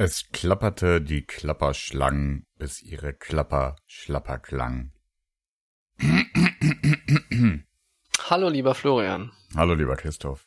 Es 0.00 0.30
klapperte 0.30 1.00
die 1.00 1.26
Klapperschlangen, 1.26 2.46
bis 2.56 2.80
ihre 2.80 3.14
Klapper 3.14 3.74
schlapper 3.84 4.38
klang. 4.38 4.92
Hallo, 8.30 8.48
lieber 8.48 8.76
Florian. 8.76 9.32
Hallo, 9.56 9.74
lieber 9.74 9.96
Christoph. 9.96 10.46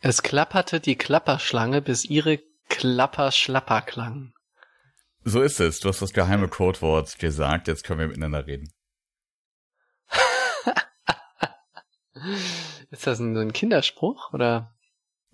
Es 0.00 0.22
klapperte 0.22 0.80
die 0.80 0.96
Klapperschlange, 0.96 1.82
bis 1.82 2.06
ihre 2.06 2.40
Klapper 2.70 3.30
schlapper 3.30 3.82
klang. 3.82 4.32
So 5.24 5.42
ist 5.42 5.60
es. 5.60 5.80
Du 5.80 5.90
hast 5.90 6.00
das 6.00 6.14
geheime 6.14 6.48
Codewort 6.48 7.18
gesagt. 7.18 7.68
Jetzt 7.68 7.84
können 7.84 8.00
wir 8.00 8.08
miteinander 8.08 8.46
reden. 8.46 8.72
ist 12.90 13.06
das 13.06 13.18
ein, 13.18 13.36
ein 13.36 13.52
Kinderspruch 13.52 14.32
oder? 14.32 14.74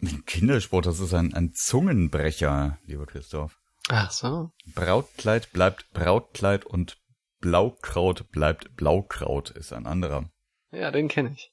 Ein 0.02 0.24
Kinderspruch, 0.26 0.82
das 0.82 1.00
ist 1.00 1.14
ein, 1.14 1.34
ein 1.34 1.52
Zungenbrecher, 1.54 2.78
lieber 2.86 3.06
Christoph. 3.06 3.58
Ach 3.88 4.10
so. 4.10 4.50
Brautkleid 4.74 5.52
bleibt 5.52 5.90
Brautkleid 5.92 6.64
und 6.64 6.98
Blaukraut 7.40 8.30
bleibt 8.30 8.74
Blaukraut 8.76 9.50
ist 9.50 9.72
ein 9.72 9.86
anderer. 9.86 10.30
Ja, 10.72 10.90
den 10.90 11.08
kenne 11.08 11.32
ich. 11.32 11.52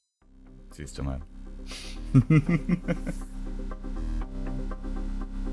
Siehst 0.70 0.96
du 0.98 1.02
mal. 1.02 1.20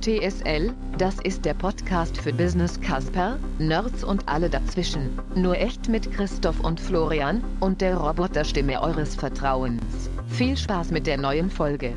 TSL, 0.01 0.73
das 0.97 1.19
ist 1.19 1.43
der 1.43 1.53
Podcast 1.53 2.17
für 2.17 2.31
Business 2.31 2.79
Casper, 2.79 3.37
Nerds 3.59 4.05
und 4.05 4.29
alle 4.29 4.49
dazwischen. 4.49 5.19
Nur 5.35 5.57
echt 5.57 5.89
mit 5.89 6.09
Christoph 6.13 6.61
und 6.61 6.79
Florian 6.79 7.43
und 7.59 7.81
der 7.81 7.97
Roboterstimme 7.97 8.81
eures 8.81 9.15
Vertrauens. 9.15 10.09
Viel 10.29 10.55
Spaß 10.55 10.91
mit 10.91 11.05
der 11.05 11.17
neuen 11.17 11.49
Folge. 11.49 11.95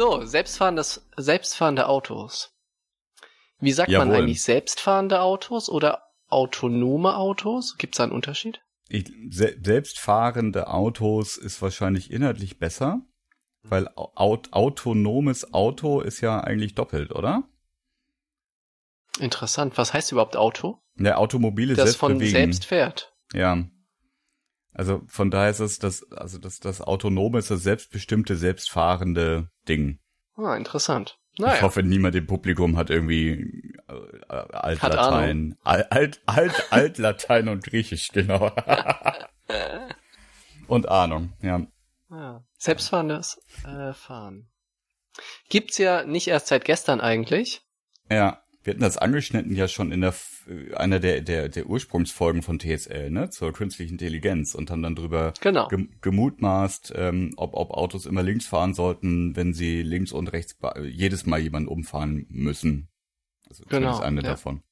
So, 0.00 0.24
selbstfahrendes, 0.24 1.06
selbstfahrende 1.18 1.86
Autos. 1.86 2.56
Wie 3.58 3.72
sagt 3.72 3.90
Jawohl. 3.90 4.06
man 4.06 4.16
eigentlich 4.16 4.42
selbstfahrende 4.42 5.20
Autos 5.20 5.68
oder 5.68 6.04
autonome 6.28 7.18
Autos? 7.18 7.76
Gibt 7.76 7.94
es 7.94 7.98
da 7.98 8.04
einen 8.04 8.14
Unterschied? 8.14 8.62
Ich, 8.88 9.12
se 9.28 9.58
selbstfahrende 9.62 10.68
Autos 10.68 11.36
ist 11.36 11.60
wahrscheinlich 11.60 12.10
inhaltlich 12.10 12.58
besser, 12.58 13.02
weil 13.62 13.90
aut 13.94 14.54
autonomes 14.54 15.52
Auto 15.52 16.00
ist 16.00 16.22
ja 16.22 16.40
eigentlich 16.40 16.74
doppelt, 16.74 17.12
oder? 17.12 17.42
Interessant. 19.18 19.76
Was 19.76 19.92
heißt 19.92 20.12
überhaupt 20.12 20.34
Auto? 20.34 20.78
Ja, 20.98 21.18
Automobile 21.18 21.74
Das 21.74 21.84
selbst 21.84 21.98
von 21.98 22.14
bewegen. 22.14 22.30
selbst 22.30 22.64
fährt. 22.64 23.12
Ja. 23.34 23.66
Also 24.72 25.02
von 25.08 25.30
daher 25.30 25.50
ist 25.50 25.60
es 25.60 25.78
das, 25.78 26.10
also 26.12 26.38
das, 26.38 26.60
das 26.60 26.80
Autonome 26.80 27.38
ist 27.38 27.50
das 27.50 27.62
selbstbestimmte, 27.62 28.36
selbstfahrende 28.36 29.50
Ding. 29.68 29.98
Ah, 30.36 30.56
interessant. 30.56 31.18
Ich 31.32 31.40
Naja. 31.40 31.62
hoffe, 31.62 31.82
niemand 31.82 32.14
im 32.14 32.26
Publikum 32.26 32.76
hat 32.76 32.90
irgendwie 32.90 33.74
äh, 33.88 34.24
Altlatein, 34.28 35.56
Al- 35.64 35.86
Alt, 35.90 36.20
Alt, 36.26 36.66
Altlatein 36.70 37.48
und 37.48 37.64
Griechisch, 37.64 38.08
genau. 38.12 38.52
und 40.66 40.88
Ahnung, 40.88 41.32
ja. 41.42 41.66
Ja. 42.10 42.44
Selbstfahrendes 42.58 43.40
äh, 43.64 43.92
Fahren. 43.92 44.48
Gibt's 45.48 45.78
ja 45.78 46.04
nicht 46.04 46.28
erst 46.28 46.48
seit 46.48 46.64
gestern 46.64 47.00
eigentlich. 47.00 47.62
Ja, 48.10 48.42
wir 48.62 48.72
hatten 48.72 48.82
das 48.82 48.98
angeschnitten 48.98 49.54
ja 49.54 49.68
schon 49.68 49.92
in 49.92 50.00
der 50.02 50.14
einer 50.74 51.00
der, 51.00 51.20
der, 51.20 51.48
der 51.48 51.66
Ursprungsfolgen 51.66 52.42
von 52.42 52.58
TSL, 52.58 53.10
ne, 53.10 53.30
zur 53.30 53.52
künstlichen 53.52 53.92
Intelligenz 53.92 54.54
und 54.54 54.70
haben 54.70 54.82
dann 54.82 54.94
drüber 54.96 55.32
Genau. 55.40 55.68
gem 55.68 55.90
gemutmaßt, 56.00 56.92
ähm, 56.96 57.32
ob, 57.36 57.54
ob 57.54 57.70
Autos 57.70 58.06
immer 58.06 58.22
links 58.22 58.46
fahren 58.46 58.74
sollten, 58.74 59.36
wenn 59.36 59.52
sie 59.54 59.82
links 59.82 60.12
und 60.12 60.28
rechts 60.32 60.56
jedes 60.82 61.26
Mal 61.26 61.40
jemanden 61.40 61.68
umfahren 61.68 62.26
müssen. 62.30 62.88
Also 63.48 63.64
Genau, 63.64 63.76
zumindest 63.78 64.02
eine 64.02 64.22
ja. 64.22 64.28
davon. 64.30 64.62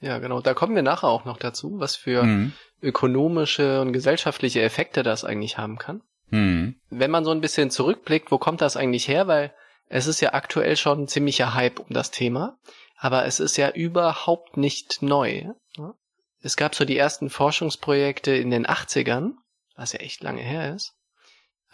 Ja, 0.00 0.18
genau. 0.18 0.40
Da 0.40 0.54
kommen 0.54 0.76
wir 0.76 0.82
nachher 0.82 1.08
auch 1.08 1.24
noch 1.24 1.36
dazu, 1.36 1.80
was 1.80 1.96
für 1.96 2.22
Mhm. 2.22 2.52
ökonomische 2.80 3.80
und 3.80 3.92
gesellschaftliche 3.92 4.62
Effekte 4.62 5.02
das 5.02 5.24
eigentlich 5.24 5.58
haben 5.58 5.78
kann. 5.78 6.00
Hm. 6.30 6.76
Wenn 6.90 7.10
man 7.10 7.24
so 7.24 7.32
ein 7.32 7.40
bisschen 7.40 7.70
zurückblickt, 7.70 8.30
wo 8.30 8.38
kommt 8.38 8.60
das 8.60 8.76
eigentlich 8.76 9.08
her? 9.08 9.26
Weil 9.26 9.52
es 9.88 10.06
ist 10.06 10.20
ja 10.20 10.32
aktuell 10.32 10.76
schon 10.76 11.02
ein 11.02 11.08
ziemlicher 11.08 11.54
Hype 11.54 11.80
um 11.80 11.86
das 11.90 12.10
Thema, 12.12 12.56
aber 13.04 13.26
es 13.26 13.38
ist 13.38 13.58
ja 13.58 13.68
überhaupt 13.68 14.56
nicht 14.56 15.02
neu. 15.02 15.52
ne? 15.76 15.94
Es 16.40 16.56
gab 16.56 16.74
so 16.74 16.86
die 16.86 16.96
ersten 16.96 17.28
Forschungsprojekte 17.28 18.34
in 18.34 18.50
den 18.50 18.66
80ern, 18.66 19.32
was 19.76 19.92
ja 19.92 20.00
echt 20.00 20.22
lange 20.22 20.40
her 20.40 20.74
ist. 20.74 20.94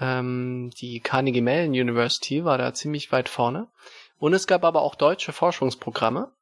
Ähm, 0.01 0.73
die 0.81 0.99
Carnegie 0.99 1.41
Mellon 1.41 1.71
University 1.71 2.45
war 2.45 2.59
da 2.59 2.75
ziemlich 2.75 3.13
weit 3.13 3.29
vorne. 3.29 3.69
Und 4.19 4.35
es 4.35 4.49
gab 4.49 4.65
aber 4.65 4.83
auch 4.83 4.97
deutsche 4.97 5.33
Forschungsprogramme, 5.33 6.33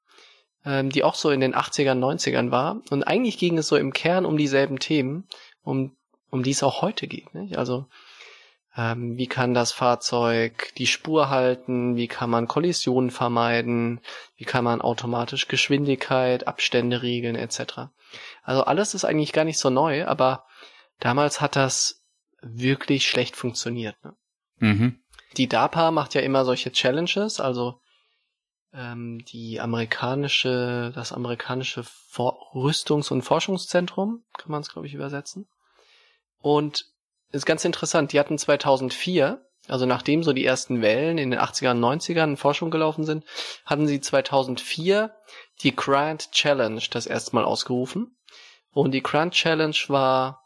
ähm, 0.65 0.89
die 0.89 1.05
auch 1.05 1.17
so 1.17 1.29
in 1.29 1.41
den 1.41 1.55
80ern, 1.55 1.99
90ern 1.99 2.51
war. 2.51 2.81
Und 2.89 3.03
eigentlich 3.03 3.37
ging 3.37 3.59
es 3.59 3.69
so 3.69 3.77
im 3.77 3.93
Kern 3.93 4.25
um 4.25 4.39
dieselben 4.39 4.79
Themen, 4.79 5.29
um, 5.65 5.95
um 6.31 6.43
die 6.43 6.53
es 6.53 6.63
auch 6.63 6.81
heute 6.81 7.09
geht. 7.09 7.35
Nicht? 7.35 7.59
Also 7.59 7.85
ähm, 8.79 9.19
wie 9.19 9.27
kann 9.27 9.55
das 9.55 9.73
Fahrzeug 9.73 10.73
die 10.79 10.87
Spur 10.87 11.31
halten? 11.31 11.97
Wie 11.97 12.07
kann 12.07 12.31
man 12.31 12.47
Kollisionen 12.47 13.11
vermeiden? 13.11 14.01
Wie 14.37 14.45
kann 14.45 14.63
man 14.63 14.81
automatisch 14.81 15.49
Geschwindigkeit, 15.49 16.47
Abstände 16.47 17.03
regeln 17.03 17.35
etc. 17.35 17.91
Also 18.45 18.63
alles 18.63 18.95
ist 18.95 19.05
eigentlich 19.05 19.33
gar 19.33 19.45
nicht 19.45 19.59
so 19.59 19.69
neu, 19.69 20.07
aber 20.07 20.45
damals 21.01 21.41
hat 21.41 21.57
das 21.57 22.05
wirklich 22.41 23.09
schlecht 23.09 23.35
funktioniert. 23.35 23.97
Ne? 24.05 24.15
Mhm. 24.59 25.01
Die 25.37 25.49
DARPA 25.49 25.91
macht 25.91 26.15
ja 26.15 26.21
immer 26.21 26.45
solche 26.45 26.71
Challenges, 26.71 27.41
also 27.41 27.81
ähm, 28.73 29.25
die 29.25 29.61
amerikanische, 29.61 30.93
das 30.95 31.13
amerikanische 31.13 31.83
For 31.83 32.39
Rüstungs- 32.55 33.11
und 33.11 33.23
Forschungszentrum, 33.23 34.23
kann 34.35 34.53
man 34.53 34.61
es 34.61 34.71
glaube 34.71 34.87
ich 34.87 34.95
übersetzen. 34.95 35.49
Und 36.41 36.85
ist 37.33 37.47
ganz 37.47 37.65
interessant, 37.65 38.13
die 38.13 38.21
hatten 38.21 38.39
2004, 38.39 39.45
also 39.69 39.87
nachdem 39.87 40.23
so 40.23 40.33
die 40.33 40.45
ersten 40.45 40.81
Wellen 40.81 41.19
in 41.19 41.31
den 41.31 41.41
80ern 41.41 41.73
und 41.73 42.01
90ern 42.01 42.25
in 42.25 42.37
Forschung 42.37 42.71
gelaufen 42.71 43.05
sind, 43.05 43.25
hatten 43.67 43.87
sie 43.87 44.01
2004 44.01 45.15
die 45.63 45.77
Grand 45.77 46.33
Challenge 46.33 46.83
das 46.91 47.07
erste 47.07 47.35
Mal 47.35 47.45
ausgerufen. 47.45 48.17
Und 48.73 48.93
die 48.93 49.03
Grand 49.03 49.35
Challenge 49.35 49.77
war 49.89 50.43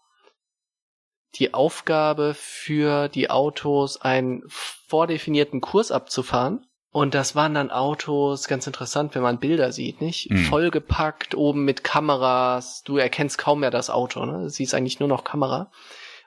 die 1.36 1.54
Aufgabe 1.54 2.34
für 2.34 3.08
die 3.08 3.30
Autos, 3.30 4.00
einen 4.00 4.42
vordefinierten 4.48 5.60
Kurs 5.60 5.90
abzufahren. 5.90 6.66
Und 6.90 7.14
das 7.14 7.34
waren 7.34 7.54
dann 7.54 7.70
Autos, 7.70 8.48
ganz 8.48 8.66
interessant, 8.66 9.14
wenn 9.14 9.22
man 9.22 9.38
Bilder 9.38 9.72
sieht, 9.72 10.02
nicht? 10.02 10.30
Mhm. 10.30 10.44
Vollgepackt, 10.44 11.34
oben 11.34 11.64
mit 11.64 11.84
Kameras. 11.84 12.82
Du 12.82 12.98
erkennst 12.98 13.38
kaum 13.38 13.60
mehr 13.60 13.70
das 13.70 13.88
Auto, 13.88 14.26
ne? 14.26 14.50
Siehst 14.50 14.74
eigentlich 14.74 15.00
nur 15.00 15.08
noch 15.08 15.24
Kamera. 15.24 15.70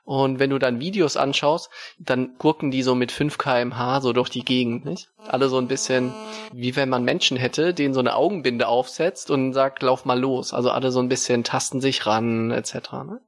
Und 0.05 0.37
wenn 0.37 0.51
du 0.51 0.59
dann 0.59 0.79
Videos 0.79 1.17
anschaust, 1.17 1.69
dann 1.97 2.37
gucken 2.37 2.69
die 2.69 2.83
so 2.83 2.93
mit 2.93 3.11
5 3.11 3.39
kmh 3.39 4.01
so 4.01 4.13
durch 4.13 4.29
die 4.29 4.45
Gegend, 4.45 4.85
nicht? 4.85 5.09
Alle 5.27 5.49
so 5.49 5.57
ein 5.57 5.67
bisschen, 5.67 6.13
wie 6.53 6.75
wenn 6.75 6.89
man 6.89 7.03
Menschen 7.03 7.37
hätte, 7.37 7.73
denen 7.73 7.95
so 7.95 8.01
eine 8.01 8.15
Augenbinde 8.15 8.67
aufsetzt 8.67 9.31
und 9.31 9.53
sagt, 9.53 9.81
lauf 9.81 10.05
mal 10.05 10.19
los. 10.19 10.53
Also 10.53 10.69
alle 10.69 10.91
so 10.91 10.99
ein 10.99 11.09
bisschen 11.09 11.43
tasten 11.43 11.81
sich 11.81 12.05
ran, 12.05 12.51
etc. 12.51 12.75
Ne? 13.03 13.19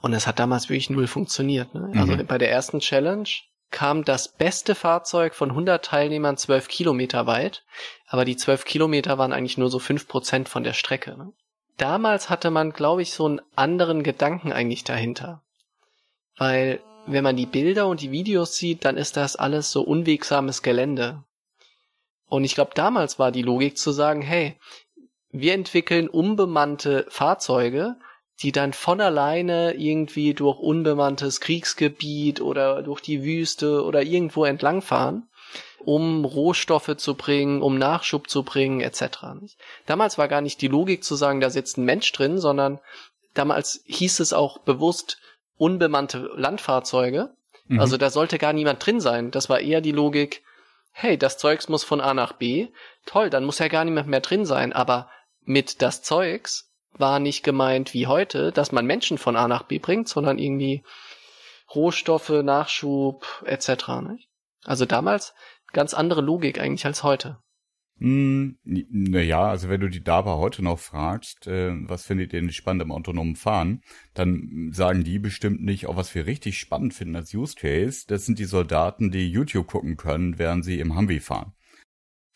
Und 0.00 0.12
es 0.14 0.26
hat 0.26 0.40
damals 0.40 0.68
wirklich 0.68 0.90
null 0.90 1.06
funktioniert. 1.06 1.74
Ne? 1.74 1.92
Also 1.94 2.14
Mhm. 2.16 2.26
bei 2.26 2.38
der 2.38 2.50
ersten 2.50 2.80
Challenge 2.80 3.28
kam 3.70 4.04
das 4.04 4.28
beste 4.28 4.74
Fahrzeug 4.74 5.32
von 5.34 5.50
100 5.52 5.84
Teilnehmern 5.84 6.36
12 6.36 6.66
Kilometer 6.66 7.28
weit, 7.28 7.62
aber 8.08 8.24
die 8.24 8.36
12 8.36 8.64
Kilometer 8.64 9.16
waren 9.16 9.32
eigentlich 9.32 9.58
nur 9.58 9.70
so 9.70 9.78
5 9.78 10.08
Prozent 10.08 10.48
von 10.48 10.64
der 10.64 10.72
Strecke. 10.72 11.16
Ne? 11.16 11.32
Damals 11.78 12.28
hatte 12.30 12.50
man, 12.50 12.72
glaube 12.72 13.02
ich, 13.02 13.12
so 13.12 13.26
einen 13.26 13.40
anderen 13.54 14.02
Gedanken 14.02 14.52
eigentlich 14.52 14.82
dahinter. 14.82 15.40
Weil 16.42 16.80
wenn 17.06 17.22
man 17.22 17.36
die 17.36 17.46
Bilder 17.46 17.86
und 17.86 18.00
die 18.00 18.10
Videos 18.10 18.56
sieht, 18.56 18.84
dann 18.84 18.96
ist 18.96 19.16
das 19.16 19.36
alles 19.36 19.70
so 19.70 19.82
unwegsames 19.82 20.62
Gelände. 20.62 21.22
Und 22.26 22.42
ich 22.42 22.56
glaube, 22.56 22.72
damals 22.74 23.20
war 23.20 23.30
die 23.30 23.42
Logik 23.42 23.78
zu 23.78 23.92
sagen, 23.92 24.22
hey, 24.22 24.58
wir 25.30 25.54
entwickeln 25.54 26.08
unbemannte 26.08 27.06
Fahrzeuge, 27.08 27.94
die 28.40 28.50
dann 28.50 28.72
von 28.72 29.00
alleine 29.00 29.74
irgendwie 29.74 30.34
durch 30.34 30.58
unbemanntes 30.58 31.40
Kriegsgebiet 31.40 32.40
oder 32.40 32.82
durch 32.82 33.02
die 33.02 33.22
Wüste 33.22 33.84
oder 33.84 34.02
irgendwo 34.02 34.44
entlangfahren, 34.44 35.28
um 35.84 36.24
Rohstoffe 36.24 36.96
zu 36.96 37.14
bringen, 37.14 37.62
um 37.62 37.78
Nachschub 37.78 38.28
zu 38.28 38.42
bringen, 38.42 38.80
etc. 38.80 39.04
Damals 39.86 40.18
war 40.18 40.26
gar 40.26 40.40
nicht 40.40 40.60
die 40.60 40.66
Logik 40.66 41.04
zu 41.04 41.14
sagen, 41.14 41.40
da 41.40 41.50
sitzt 41.50 41.78
ein 41.78 41.84
Mensch 41.84 42.10
drin, 42.10 42.38
sondern 42.38 42.80
damals 43.32 43.84
hieß 43.86 44.18
es 44.18 44.32
auch 44.32 44.58
bewusst 44.58 45.18
unbemannte 45.56 46.30
Landfahrzeuge. 46.34 47.34
Mhm. 47.66 47.80
Also 47.80 47.96
da 47.96 48.10
sollte 48.10 48.38
gar 48.38 48.52
niemand 48.52 48.84
drin 48.84 49.00
sein. 49.00 49.30
Das 49.30 49.48
war 49.48 49.60
eher 49.60 49.80
die 49.80 49.92
Logik, 49.92 50.42
hey, 50.92 51.16
das 51.16 51.38
Zeugs 51.38 51.68
muss 51.68 51.84
von 51.84 52.00
A 52.00 52.14
nach 52.14 52.34
B. 52.34 52.68
Toll, 53.06 53.30
dann 53.30 53.44
muss 53.44 53.58
ja 53.58 53.68
gar 53.68 53.84
niemand 53.84 54.08
mehr 54.08 54.20
drin 54.20 54.44
sein. 54.44 54.72
Aber 54.72 55.10
mit 55.44 55.82
das 55.82 56.02
Zeugs 56.02 56.70
war 56.92 57.18
nicht 57.18 57.42
gemeint 57.42 57.94
wie 57.94 58.06
heute, 58.06 58.52
dass 58.52 58.72
man 58.72 58.86
Menschen 58.86 59.18
von 59.18 59.36
A 59.36 59.48
nach 59.48 59.62
B 59.64 59.78
bringt, 59.78 60.08
sondern 60.08 60.38
irgendwie 60.38 60.82
Rohstoffe, 61.74 62.28
Nachschub 62.28 63.26
etc. 63.46 63.88
Nicht? 64.08 64.28
Also 64.64 64.84
damals 64.84 65.34
ganz 65.72 65.94
andere 65.94 66.20
Logik 66.20 66.60
eigentlich 66.60 66.84
als 66.84 67.02
heute. 67.02 67.38
Hm, 67.98 68.58
naja, 68.64 69.48
also 69.48 69.68
wenn 69.68 69.80
du 69.80 69.88
die 69.88 70.02
DARPA 70.02 70.36
heute 70.36 70.62
noch 70.62 70.78
fragst, 70.78 71.46
äh, 71.46 71.72
was 71.88 72.04
findet 72.04 72.32
ihr 72.32 72.40
denn 72.40 72.50
spannend 72.50 72.82
im 72.82 72.90
autonomen 72.90 73.36
Fahren, 73.36 73.82
dann 74.14 74.70
sagen 74.72 75.04
die 75.04 75.18
bestimmt 75.18 75.62
nicht, 75.62 75.86
auch 75.86 75.96
was 75.96 76.14
wir 76.14 76.26
richtig 76.26 76.58
spannend 76.58 76.94
finden 76.94 77.16
als 77.16 77.32
Use 77.32 77.54
Case, 77.54 78.04
das 78.08 78.26
sind 78.26 78.38
die 78.38 78.44
Soldaten, 78.44 79.10
die 79.10 79.28
YouTube 79.28 79.68
gucken 79.68 79.96
können, 79.96 80.38
während 80.38 80.64
sie 80.64 80.80
im 80.80 80.96
Humvee 80.96 81.20
fahren. 81.20 81.52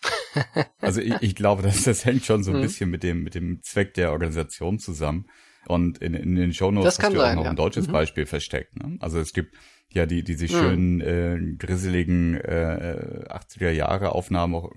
also 0.81 1.01
ich, 1.01 1.15
ich 1.21 1.35
glaube, 1.35 1.63
dass 1.63 1.85
das 1.85 2.05
hängt 2.05 2.25
schon 2.25 2.45
so 2.45 2.53
ein 2.53 2.59
mhm. 2.59 2.63
bisschen 2.63 2.91
mit 2.91 3.03
dem, 3.03 3.23
mit 3.23 3.35
dem 3.35 3.63
Zweck 3.63 3.95
der 3.95 4.13
Organisation 4.13 4.79
zusammen. 4.79 5.27
Und 5.67 5.99
in, 5.99 6.15
in 6.15 6.37
den 6.37 6.53
Shownotes 6.53 6.99
hast 6.99 7.13
du 7.13 7.17
sein, 7.17 7.33
auch 7.33 7.37
noch 7.37 7.45
ja. 7.45 7.51
ein 7.51 7.57
deutsches 7.57 7.89
mhm. 7.89 7.93
Beispiel 7.93 8.27
versteckt. 8.27 8.77
Ne? 8.77 8.99
Also 9.01 9.19
es 9.19 9.33
gibt 9.33 9.57
ja 9.93 10.07
die 10.07 10.23
diese 10.23 10.45
mhm. 10.45 10.49
schönen 10.49 11.01
äh, 11.01 11.57
grisseligen 11.59 12.35
äh, 12.37 13.25
80er 13.29 13.71
Jahre 13.71 14.13
Aufnahmen 14.13 14.55
auch 14.55 14.71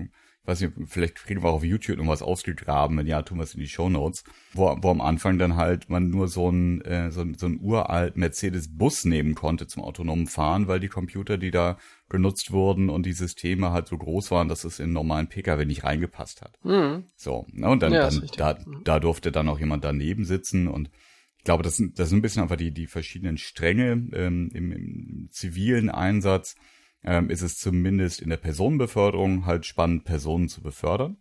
weiß 0.46 0.62
nicht, 0.62 0.74
vielleicht 0.86 1.16
kriegen 1.16 1.44
wir 1.44 1.50
auch 1.50 1.56
auf 1.56 1.64
YouTube 1.64 1.98
noch 1.98 2.08
was 2.08 2.22
ausgegraben, 2.22 2.98
wenn 2.98 3.08
ja, 3.08 3.22
tun 3.22 3.38
wir 3.38 3.44
es 3.44 3.54
in 3.54 3.60
die 3.60 3.68
Show 3.68 3.90
Notes, 3.90 4.24
wo, 4.54 4.76
wo 4.82 4.90
am 4.90 5.02
Anfang 5.02 5.38
dann 5.38 5.56
halt 5.56 5.90
man 5.90 6.10
nur 6.10 6.28
so 6.28 6.50
ein, 6.50 6.82
äh, 6.82 7.12
so, 7.12 7.24
so 7.38 7.46
ein 7.46 7.60
uralt 7.62 8.18
Mercedes-Bus 8.18 9.06
nehmen 9.06 9.36
konnte 9.36 9.68
zum 9.68 9.84
autonomen 9.84 10.28
Fahren, 10.28 10.68
weil 10.68 10.80
die 10.80 10.88
Computer, 10.88 11.38
die 11.38 11.52
da 11.52 11.78
genutzt 12.10 12.52
wurden 12.52 12.90
und 12.90 13.06
die 13.06 13.14
Systeme 13.14 13.72
halt 13.72 13.88
so 13.88 13.98
groß 13.98 14.32
waren, 14.32 14.48
dass 14.48 14.64
es 14.64 14.80
in 14.80 14.92
normalen 14.92 15.28
Pkw 15.28 15.66
nicht 15.66 15.84
reingepasst 15.84 16.42
hat. 16.42 16.58
Mhm. 16.64 17.06
So, 17.16 17.46
ne, 17.52 17.70
und 17.70 17.84
dann, 17.84 17.94
ja, 17.94 18.10
dann 18.10 18.28
da, 18.36 18.54
mhm. 18.54 18.82
da 18.84 19.00
durfte 19.00 19.32
dann 19.32 19.48
auch 19.50 19.60
jemand 19.60 19.84
daneben 19.84 20.26
sitzen 20.26 20.68
und 20.68 20.90
ich 21.38 21.46
glaube, 21.46 21.64
das 21.64 21.78
sind, 21.78 22.00
das 22.00 22.10
sind 22.10 22.20
ein 22.20 22.22
bisschen 22.22 22.42
einfach 22.42 22.58
die, 22.58 22.72
die 22.72 22.88
verschiedenen 22.88 23.38
Stränge 23.38 23.92
ähm, 24.14 24.50
im, 24.54 24.72
im 24.74 25.30
zivilen 25.32 25.90
Einsatz 25.90 26.56
ähm, 27.04 27.30
ist 27.30 27.42
es 27.42 27.58
zumindest 27.58 28.22
in 28.22 28.30
der 28.30 28.38
Personenbeförderung 28.38 29.46
halt 29.46 29.66
spannend, 29.66 30.06
Personen 30.06 30.50
zu 30.50 30.62
befördern. 30.62 31.18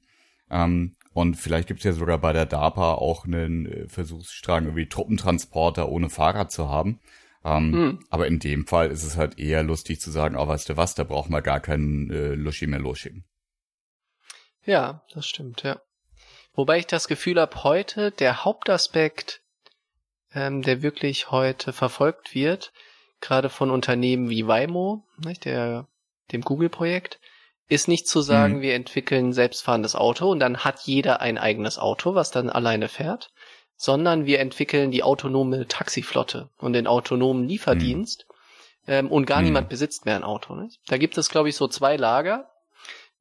Ähm, 0.50 0.96
und 1.12 1.34
vielleicht 1.34 1.68
gibt 1.68 1.80
es 1.80 1.84
ja 1.84 1.92
sogar 1.92 2.18
bei 2.18 2.32
der 2.32 2.46
DARPA 2.46 2.94
auch 2.94 3.24
einen 3.24 3.66
äh, 3.66 3.88
Versuchsstrang, 3.88 4.64
irgendwie 4.64 4.88
Truppentransporter 4.88 5.88
ohne 5.88 6.10
Fahrrad 6.10 6.52
zu 6.52 6.68
haben. 6.68 7.00
Ähm, 7.44 7.72
hm. 7.72 8.06
Aber 8.10 8.26
in 8.26 8.38
dem 8.38 8.66
Fall 8.66 8.90
ist 8.90 9.04
es 9.04 9.16
halt 9.16 9.38
eher 9.38 9.62
lustig 9.62 10.00
zu 10.00 10.10
sagen, 10.10 10.36
oh, 10.36 10.46
weißt 10.46 10.68
du 10.68 10.76
was, 10.76 10.94
da 10.94 11.04
brauchen 11.04 11.32
wir 11.32 11.42
gar 11.42 11.60
keinen 11.60 12.10
äh, 12.10 12.34
Luschi 12.34 12.66
mehr 12.66 12.80
losschicken. 12.80 13.24
Ja, 14.64 15.02
das 15.14 15.26
stimmt, 15.26 15.62
ja. 15.62 15.80
Wobei 16.52 16.78
ich 16.78 16.86
das 16.86 17.08
Gefühl 17.08 17.40
habe, 17.40 17.62
heute 17.62 18.10
der 18.10 18.44
Hauptaspekt, 18.44 19.42
ähm, 20.34 20.62
der 20.62 20.82
wirklich 20.82 21.30
heute 21.30 21.72
verfolgt 21.72 22.34
wird, 22.34 22.72
gerade 23.20 23.48
von 23.48 23.70
Unternehmen 23.70 24.30
wie 24.30 24.46
Waymo, 24.46 25.04
nicht, 25.24 25.44
der, 25.44 25.86
dem 26.32 26.42
Google-Projekt, 26.42 27.18
ist 27.68 27.88
nicht 27.88 28.08
zu 28.08 28.20
sagen, 28.20 28.58
mhm. 28.58 28.60
wir 28.62 28.74
entwickeln 28.74 29.32
selbstfahrendes 29.32 29.94
Auto 29.94 30.30
und 30.30 30.40
dann 30.40 30.58
hat 30.58 30.80
jeder 30.80 31.20
ein 31.20 31.36
eigenes 31.38 31.78
Auto, 31.78 32.14
was 32.14 32.30
dann 32.30 32.48
alleine 32.48 32.88
fährt, 32.88 33.30
sondern 33.76 34.26
wir 34.26 34.40
entwickeln 34.40 34.90
die 34.90 35.02
autonome 35.02 35.68
Taxiflotte 35.68 36.48
und 36.58 36.72
den 36.72 36.86
autonomen 36.86 37.46
Lieferdienst 37.46 38.26
mhm. 38.86 38.92
ähm, 38.92 39.10
und 39.10 39.26
gar 39.26 39.40
mhm. 39.40 39.46
niemand 39.46 39.68
besitzt 39.68 40.06
mehr 40.06 40.16
ein 40.16 40.24
Auto. 40.24 40.54
Nicht? 40.54 40.80
Da 40.88 40.96
gibt 40.96 41.18
es, 41.18 41.28
glaube 41.28 41.50
ich, 41.50 41.56
so 41.56 41.68
zwei 41.68 41.96
Lager, 41.96 42.50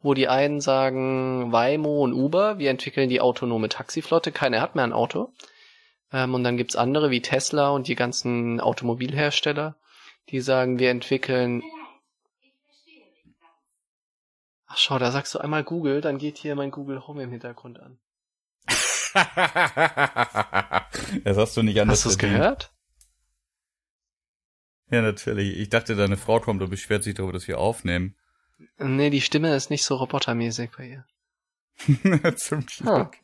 wo 0.02 0.14
die 0.14 0.28
einen 0.28 0.62
sagen, 0.62 1.52
Waymo 1.52 2.04
und 2.04 2.14
Uber, 2.14 2.58
wir 2.60 2.70
entwickeln 2.70 3.10
die 3.10 3.20
autonome 3.20 3.68
Taxiflotte, 3.68 4.32
keiner 4.32 4.62
hat 4.62 4.76
mehr 4.76 4.86
ein 4.86 4.94
Auto. 4.94 5.34
Ähm, 6.14 6.34
und 6.34 6.44
dann 6.44 6.58
gibt's 6.58 6.76
andere 6.76 7.10
wie 7.12 7.22
Tesla 7.22 7.70
und 7.70 7.88
die 7.88 7.96
ganzen 7.96 8.62
Automobilhersteller, 8.62 9.76
die 10.30 10.42
sagen, 10.42 10.80
wir 10.80 10.92
entwickeln. 10.92 11.64
Ach 14.66 14.78
schau, 14.78 15.00
da 15.00 15.12
sagst 15.12 15.34
du 15.34 15.40
einmal 15.40 15.64
Google, 15.64 16.02
dann 16.02 16.18
geht 16.18 16.38
hier 16.38 16.56
mein 16.56 16.72
Google 16.72 17.08
Home 17.08 17.24
im 17.24 17.32
Hintergrund 17.32 17.80
an. 17.80 18.00
das 21.24 21.38
hast 21.38 21.56
du 21.58 21.64
nicht 21.64 21.80
anders 21.80 22.00
Hast 22.00 22.06
du 22.06 22.10
es 22.10 22.18
gehört? 22.18 22.74
Ja, 24.90 25.02
natürlich. 25.02 25.58
Ich 25.58 25.70
dachte, 25.70 25.96
deine 25.96 26.18
Frau 26.18 26.40
kommt 26.40 26.62
und 26.62 26.70
beschwert 26.70 27.04
sich 27.04 27.16
darüber, 27.16 27.34
dass 27.34 27.48
wir 27.48 27.58
aufnehmen. 27.60 28.16
Nee, 28.78 29.10
die 29.10 29.22
Stimme 29.22 29.56
ist 29.56 29.70
nicht 29.70 29.84
so 29.84 29.96
robotermäßig 29.96 30.72
bei 30.78 30.88
ihr. 30.88 31.06
Zum 32.38 32.66
Glück. 32.66 33.16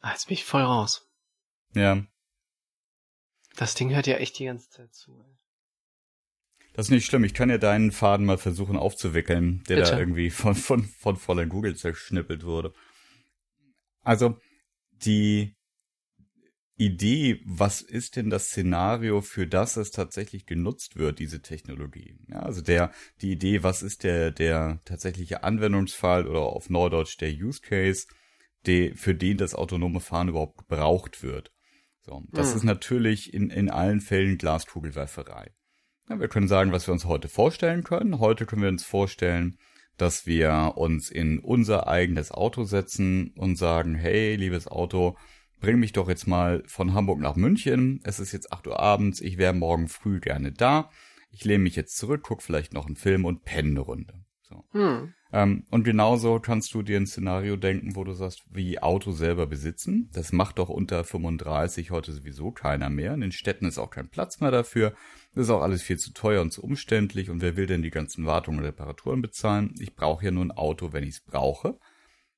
ah, 0.00 0.10
jetzt 0.10 0.26
bin 0.26 0.34
ich 0.34 0.44
voll 0.44 0.62
raus. 0.62 1.08
Ja. 1.74 2.02
Das 3.58 3.74
Ding 3.74 3.92
hört 3.92 4.06
ja 4.06 4.18
echt 4.18 4.38
die 4.38 4.44
ganze 4.44 4.70
Zeit 4.70 4.94
zu. 4.94 5.24
Das 6.74 6.86
ist 6.86 6.90
nicht 6.92 7.06
schlimm. 7.06 7.24
Ich 7.24 7.34
kann 7.34 7.50
ja 7.50 7.58
deinen 7.58 7.90
Faden 7.90 8.24
mal 8.24 8.38
versuchen 8.38 8.76
aufzuwickeln, 8.76 9.64
der 9.68 9.78
Bitte. 9.78 9.90
da 9.90 9.98
irgendwie 9.98 10.30
von, 10.30 10.54
von, 10.54 10.84
von 10.84 11.16
Fräulein 11.16 11.48
Google 11.48 11.74
zerschnippelt 11.74 12.44
wurde. 12.44 12.72
Also, 14.02 14.38
die 15.04 15.56
Idee, 16.76 17.40
was 17.44 17.80
ist 17.80 18.14
denn 18.14 18.30
das 18.30 18.46
Szenario, 18.46 19.22
für 19.22 19.48
das 19.48 19.76
es 19.76 19.90
tatsächlich 19.90 20.46
genutzt 20.46 20.96
wird, 20.96 21.18
diese 21.18 21.42
Technologie? 21.42 22.16
Ja, 22.28 22.42
also 22.42 22.62
der, 22.62 22.92
die 23.22 23.32
Idee, 23.32 23.64
was 23.64 23.82
ist 23.82 24.04
der, 24.04 24.30
der 24.30 24.80
tatsächliche 24.84 25.42
Anwendungsfall 25.42 26.28
oder 26.28 26.42
auf 26.42 26.70
Neudeutsch 26.70 27.20
der 27.20 27.32
Use 27.32 27.60
Case, 27.60 28.06
der, 28.66 28.94
für 28.94 29.16
den 29.16 29.36
das 29.36 29.56
autonome 29.56 29.98
Fahren 29.98 30.28
überhaupt 30.28 30.58
gebraucht 30.58 31.24
wird. 31.24 31.50
So, 32.08 32.22
das 32.30 32.52
hm. 32.52 32.56
ist 32.56 32.64
natürlich 32.64 33.34
in, 33.34 33.50
in 33.50 33.70
allen 33.70 34.00
Fällen 34.00 34.38
Glaskugelwerferei. 34.38 35.50
Ja, 36.08 36.18
wir 36.18 36.28
können 36.28 36.48
sagen, 36.48 36.72
was 36.72 36.88
wir 36.88 36.92
uns 36.92 37.04
heute 37.04 37.28
vorstellen 37.28 37.84
können. 37.84 38.18
Heute 38.18 38.46
können 38.46 38.62
wir 38.62 38.70
uns 38.70 38.82
vorstellen, 38.82 39.58
dass 39.98 40.26
wir 40.26 40.72
uns 40.76 41.10
in 41.10 41.38
unser 41.38 41.86
eigenes 41.86 42.30
Auto 42.32 42.64
setzen 42.64 43.34
und 43.36 43.56
sagen, 43.56 43.94
hey, 43.94 44.36
liebes 44.36 44.68
Auto, 44.68 45.18
bring 45.60 45.80
mich 45.80 45.92
doch 45.92 46.08
jetzt 46.08 46.26
mal 46.26 46.62
von 46.66 46.94
Hamburg 46.94 47.20
nach 47.20 47.36
München. 47.36 48.00
Es 48.04 48.20
ist 48.20 48.32
jetzt 48.32 48.54
8 48.54 48.68
Uhr 48.68 48.80
abends, 48.80 49.20
ich 49.20 49.36
wäre 49.36 49.52
morgen 49.52 49.88
früh 49.88 50.18
gerne 50.18 50.50
da. 50.50 50.90
Ich 51.30 51.44
lehne 51.44 51.64
mich 51.64 51.76
jetzt 51.76 51.98
zurück, 51.98 52.22
guck 52.22 52.40
vielleicht 52.42 52.72
noch 52.72 52.86
einen 52.86 52.96
Film 52.96 53.26
und 53.26 53.42
penne 53.42 53.68
eine 53.68 53.80
Runde. 53.80 54.14
So. 54.40 54.64
Hm. 54.70 55.12
Ähm, 55.30 55.64
und 55.70 55.84
genauso 55.84 56.40
kannst 56.40 56.72
du 56.72 56.82
dir 56.82 56.96
ein 56.96 57.06
Szenario 57.06 57.56
denken, 57.56 57.96
wo 57.96 58.04
du 58.04 58.12
sagst, 58.14 58.44
wie 58.50 58.78
Auto 58.78 59.12
selber 59.12 59.46
besitzen. 59.46 60.08
Das 60.12 60.32
macht 60.32 60.58
doch 60.58 60.70
unter 60.70 61.04
35 61.04 61.90
heute 61.90 62.12
sowieso 62.12 62.50
keiner 62.50 62.88
mehr. 62.88 63.14
In 63.14 63.20
den 63.20 63.32
Städten 63.32 63.66
ist 63.66 63.78
auch 63.78 63.90
kein 63.90 64.08
Platz 64.08 64.40
mehr 64.40 64.50
dafür. 64.50 64.94
Das 65.34 65.44
ist 65.44 65.50
auch 65.50 65.62
alles 65.62 65.82
viel 65.82 65.98
zu 65.98 66.12
teuer 66.12 66.40
und 66.40 66.52
zu 66.52 66.62
umständlich. 66.62 67.28
Und 67.28 67.42
wer 67.42 67.56
will 67.56 67.66
denn 67.66 67.82
die 67.82 67.90
ganzen 67.90 68.24
Wartungen 68.24 68.60
und 68.60 68.66
Reparaturen 68.66 69.20
bezahlen? 69.20 69.74
Ich 69.78 69.94
brauche 69.94 70.24
ja 70.24 70.30
nur 70.30 70.44
ein 70.44 70.50
Auto, 70.50 70.92
wenn 70.92 71.04
ich 71.04 71.16
es 71.16 71.20
brauche. 71.20 71.78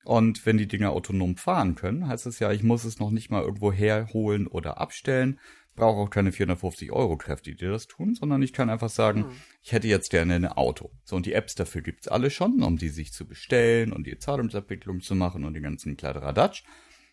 Und 0.03 0.45
wenn 0.45 0.57
die 0.57 0.67
Dinger 0.67 0.91
autonom 0.91 1.37
fahren 1.37 1.75
können, 1.75 2.07
heißt 2.07 2.25
das 2.25 2.39
ja, 2.39 2.51
ich 2.51 2.63
muss 2.63 2.83
es 2.83 2.99
noch 2.99 3.11
nicht 3.11 3.29
mal 3.29 3.43
irgendwo 3.43 3.71
herholen 3.71 4.47
oder 4.47 4.81
abstellen, 4.81 5.39
brauche 5.75 5.99
auch 5.99 6.09
keine 6.09 6.31
450 6.31 6.91
Euro 6.91 7.17
Kräfte, 7.17 7.53
die 7.53 7.65
das 7.65 7.87
tun, 7.87 8.15
sondern 8.15 8.41
ich 8.41 8.53
kann 8.53 8.69
einfach 8.69 8.89
sagen, 8.89 9.21
mhm. 9.21 9.31
ich 9.61 9.71
hätte 9.71 9.87
jetzt 9.87 10.09
gerne 10.09 10.35
ein 10.35 10.45
Auto. 10.45 10.91
So, 11.03 11.15
und 11.15 11.25
die 11.25 11.33
Apps 11.33 11.55
dafür 11.55 11.81
gibt's 11.81 12.07
alle 12.07 12.29
schon, 12.29 12.61
um 12.63 12.77
die 12.77 12.89
sich 12.89 13.13
zu 13.13 13.27
bestellen 13.27 13.93
und 13.93 14.05
die 14.05 14.17
Zahlungsabwicklung 14.17 15.01
zu 15.01 15.15
machen 15.15 15.45
und 15.45 15.53
den 15.53 15.63
ganzen 15.63 15.97
Kladderadatsch. 15.97 16.63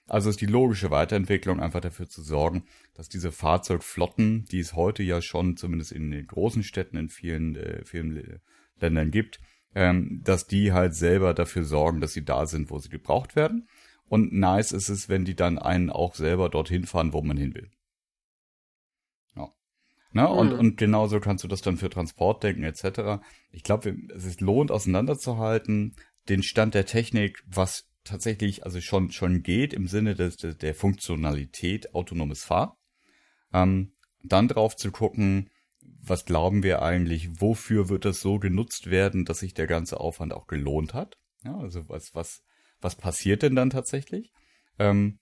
Also 0.09 0.31
ist 0.31 0.41
die 0.41 0.47
logische 0.47 0.91
Weiterentwicklung 0.91 1.61
einfach 1.61 1.83
dafür 1.83 2.09
zu 2.09 2.23
sorgen, 2.23 2.65
dass 2.95 3.11
diese 3.11 3.31
Fahrzeugflotten, 3.31 4.47
die 4.47 4.61
es 4.61 4.75
heute 4.75 5.03
ja 5.03 5.21
schon 5.21 5.57
zumindest 5.57 5.93
in 5.93 6.11
den 6.11 6.27
großen 6.27 6.63
Städten 6.63 6.97
in 6.97 7.11
vielen, 7.11 7.57
äh, 7.57 7.85
vielen 7.85 8.41
Ländern 8.81 9.11
gibt, 9.11 9.39
ähm, 9.75 10.23
dass 10.25 10.47
die 10.47 10.73
halt 10.73 10.95
selber 10.95 11.35
dafür 11.35 11.65
sorgen, 11.65 12.01
dass 12.01 12.15
sie 12.15 12.25
da 12.25 12.47
sind, 12.47 12.71
wo 12.71 12.79
sie 12.79 12.89
gebraucht 12.89 13.37
werden. 13.37 13.69
Und 14.09 14.33
nice 14.33 14.73
ist 14.73 14.89
es, 14.89 15.11
wenn 15.11 15.27
die 15.27 15.37
dann 15.37 15.59
einen 15.59 15.91
auch 15.91 16.15
selber 16.15 16.49
dorthin 16.49 16.85
fahren, 16.85 17.13
wo 17.13 17.21
man 17.21 17.37
hin 17.37 17.55
will. 17.55 17.71
Ne? 20.13 20.23
Mhm. 20.23 20.29
Und, 20.29 20.53
und 20.53 20.77
genauso 20.77 21.21
kannst 21.21 21.45
du 21.45 21.49
das 21.49 21.61
dann 21.61 21.77
für 21.77 21.91
Transport 21.91 22.43
denken, 22.43 22.63
etc. 22.63 23.23
Ich 23.51 23.63
glaube, 23.63 23.97
es 24.15 24.25
ist 24.25 24.41
lohnt, 24.41 24.71
auseinanderzuhalten, 24.71 25.95
den 26.29 26.43
Stand 26.43 26.75
der 26.75 26.87
Technik, 26.87 27.43
was 27.47 27.87
tatsächlich 28.05 28.65
also 28.65 28.81
schon, 28.81 29.11
schon 29.11 29.43
geht 29.43 29.73
im 29.73 29.87
Sinne 29.87 30.15
des, 30.15 30.37
der 30.37 30.75
Funktionalität 30.75 31.95
autonomes 31.95 32.45
Fahren. 32.45 32.73
Ähm, 33.53 33.93
dann 34.23 34.49
drauf 34.49 34.77
zu 34.77 34.91
gucken, 34.91 35.51
was 35.81 36.25
glauben 36.25 36.63
wir 36.63 36.83
eigentlich, 36.83 37.41
wofür 37.41 37.89
wird 37.89 38.05
das 38.05 38.21
so 38.21 38.39
genutzt 38.39 38.91
werden, 38.91 39.25
dass 39.25 39.41
sich 39.41 39.55
der 39.55 39.67
ganze 39.67 40.01
Aufwand 40.01 40.33
auch 40.33 40.47
gelohnt 40.47 40.95
hat? 40.95 41.19
Ja, 41.45 41.57
also 41.59 41.89
was, 41.89 42.15
was, 42.15 42.43
was 42.81 42.97
passiert 42.97 43.43
denn 43.43 43.55
dann 43.55 43.71
tatsächlich? 43.71 44.33
Ähm, 44.79 45.19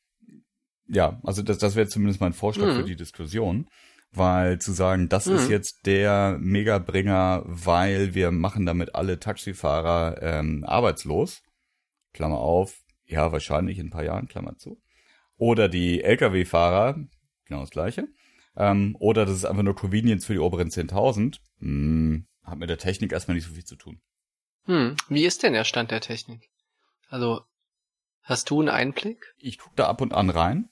ja, 0.88 1.20
also 1.24 1.42
das, 1.42 1.58
das 1.58 1.74
wäre 1.74 1.88
zumindest 1.88 2.20
mein 2.20 2.32
Vorschlag 2.32 2.68
mhm. 2.68 2.76
für 2.76 2.84
die 2.84 2.96
Diskussion. 2.96 3.68
Weil 4.12 4.58
zu 4.60 4.72
sagen, 4.72 5.08
das 5.08 5.26
mhm. 5.26 5.36
ist 5.36 5.50
jetzt 5.50 5.86
der 5.86 6.38
Megabringer, 6.40 7.42
weil 7.44 8.14
wir 8.14 8.30
machen 8.30 8.64
damit 8.64 8.94
alle 8.94 9.20
Taxifahrer 9.20 10.22
ähm, 10.22 10.64
arbeitslos, 10.64 11.42
Klammer 12.12 12.38
auf, 12.38 12.78
ja, 13.04 13.30
wahrscheinlich 13.32 13.78
in 13.78 13.88
ein 13.88 13.90
paar 13.90 14.04
Jahren, 14.04 14.28
Klammer 14.28 14.56
zu. 14.56 14.80
Oder 15.36 15.68
die 15.68 16.02
Lkw-Fahrer, 16.02 16.98
genau 17.44 17.60
das 17.60 17.70
gleiche. 17.70 18.08
Ähm, 18.56 18.96
oder 18.98 19.26
das 19.26 19.36
ist 19.36 19.44
einfach 19.44 19.62
nur 19.62 19.76
Convenience 19.76 20.24
für 20.24 20.32
die 20.32 20.38
oberen 20.38 20.70
10.000. 20.70 21.38
Hm, 21.58 22.26
hat 22.42 22.58
mit 22.58 22.70
der 22.70 22.78
Technik 22.78 23.12
erstmal 23.12 23.34
nicht 23.34 23.46
so 23.46 23.54
viel 23.54 23.64
zu 23.64 23.76
tun. 23.76 24.00
Hm, 24.64 24.96
wie 25.08 25.24
ist 25.24 25.42
denn 25.42 25.52
der 25.52 25.64
Stand 25.64 25.90
der 25.90 26.00
Technik? 26.00 26.48
Also, 27.08 27.42
hast 28.22 28.50
du 28.50 28.60
einen 28.60 28.68
Einblick? 28.68 29.34
Ich 29.38 29.58
gucke 29.58 29.76
da 29.76 29.86
ab 29.86 30.00
und 30.00 30.14
an 30.14 30.30
rein. 30.30 30.68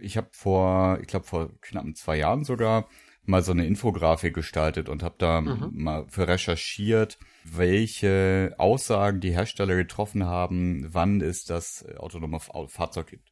Ich 0.00 0.16
habe 0.16 0.28
vor, 0.32 0.98
ich 1.00 1.06
glaube 1.06 1.26
vor 1.26 1.50
knapp 1.60 1.84
zwei 1.96 2.16
Jahren 2.16 2.44
sogar 2.44 2.88
mal 3.24 3.42
so 3.42 3.52
eine 3.52 3.66
Infografik 3.66 4.34
gestaltet 4.34 4.88
und 4.88 5.02
habe 5.02 5.14
da 5.18 5.40
mhm. 5.40 5.70
mal 5.72 6.06
für 6.08 6.28
recherchiert, 6.28 7.18
welche 7.44 8.54
Aussagen 8.58 9.20
die 9.20 9.32
Hersteller 9.32 9.76
getroffen 9.76 10.26
haben, 10.26 10.86
wann 10.92 11.20
es 11.20 11.44
das 11.44 11.84
autonome 11.96 12.40
Fahrzeug 12.40 13.06
gibt. 13.08 13.28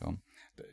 Ja. 0.00 0.14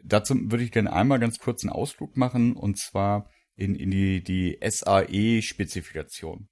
Dazu 0.03 0.35
würde 0.51 0.63
ich 0.63 0.71
gerne 0.71 0.93
einmal 0.93 1.19
ganz 1.19 1.39
kurz 1.39 1.63
einen 1.63 1.71
Ausflug 1.71 2.17
machen 2.17 2.55
und 2.55 2.77
zwar 2.77 3.29
in, 3.55 3.75
in 3.75 3.91
die, 3.91 4.23
die 4.23 4.57
SAE-Spezifikation. 4.61 6.47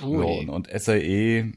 So, 0.00 0.06
und, 0.06 0.48
und 0.48 0.68
SAE, 0.68 1.52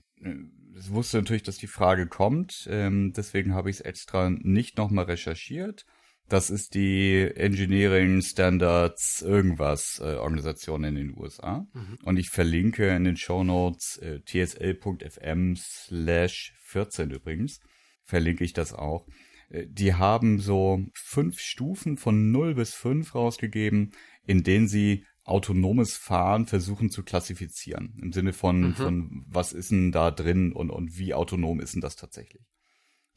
es 0.77 0.91
wusste 0.91 1.17
natürlich, 1.17 1.43
dass 1.43 1.57
die 1.57 1.67
Frage 1.67 2.07
kommt, 2.07 2.67
ähm, 2.69 3.13
deswegen 3.15 3.53
habe 3.53 3.69
ich 3.69 3.77
es 3.77 3.81
extra 3.81 4.29
nicht 4.29 4.77
nochmal 4.77 5.05
recherchiert. 5.05 5.85
Das 6.27 6.49
ist 6.49 6.73
die 6.73 7.31
Engineering 7.35 8.21
Standards 8.21 9.21
irgendwas 9.21 10.01
äh, 10.03 10.15
Organisation 10.15 10.83
in 10.83 10.95
den 10.95 11.17
USA. 11.17 11.67
Mhm. 11.73 11.99
Und 12.03 12.17
ich 12.17 12.29
verlinke 12.29 12.95
in 12.95 13.03
den 13.03 13.17
Show 13.17 13.43
Notes 13.43 13.97
äh, 13.97 14.21
tsl.fm 14.21 15.55
slash 15.55 16.53
14 16.63 17.11
übrigens. 17.11 17.59
Verlinke 18.03 18.43
ich 18.43 18.53
das 18.53 18.73
auch. 18.73 19.07
Äh, 19.49 19.67
die 19.67 19.93
haben 19.93 20.39
so 20.39 20.83
fünf 20.93 21.39
Stufen 21.39 21.97
von 21.97 22.31
0 22.31 22.55
bis 22.55 22.73
5 22.73 23.13
rausgegeben, 23.13 23.91
in 24.25 24.43
denen 24.43 24.67
sie 24.67 25.05
autonomes 25.25 25.95
Fahren 25.95 26.47
versuchen 26.47 26.89
zu 26.89 27.03
klassifizieren. 27.03 27.99
Im 28.01 28.13
Sinne 28.13 28.33
von, 28.33 28.61
mhm. 28.61 28.75
von 28.75 29.25
was 29.27 29.53
ist 29.53 29.71
denn 29.71 29.91
da 29.91 30.11
drin 30.11 30.53
und, 30.53 30.69
und 30.69 30.97
wie 30.97 31.13
autonom 31.13 31.59
ist 31.59 31.75
denn 31.75 31.81
das 31.81 31.95
tatsächlich. 31.95 32.43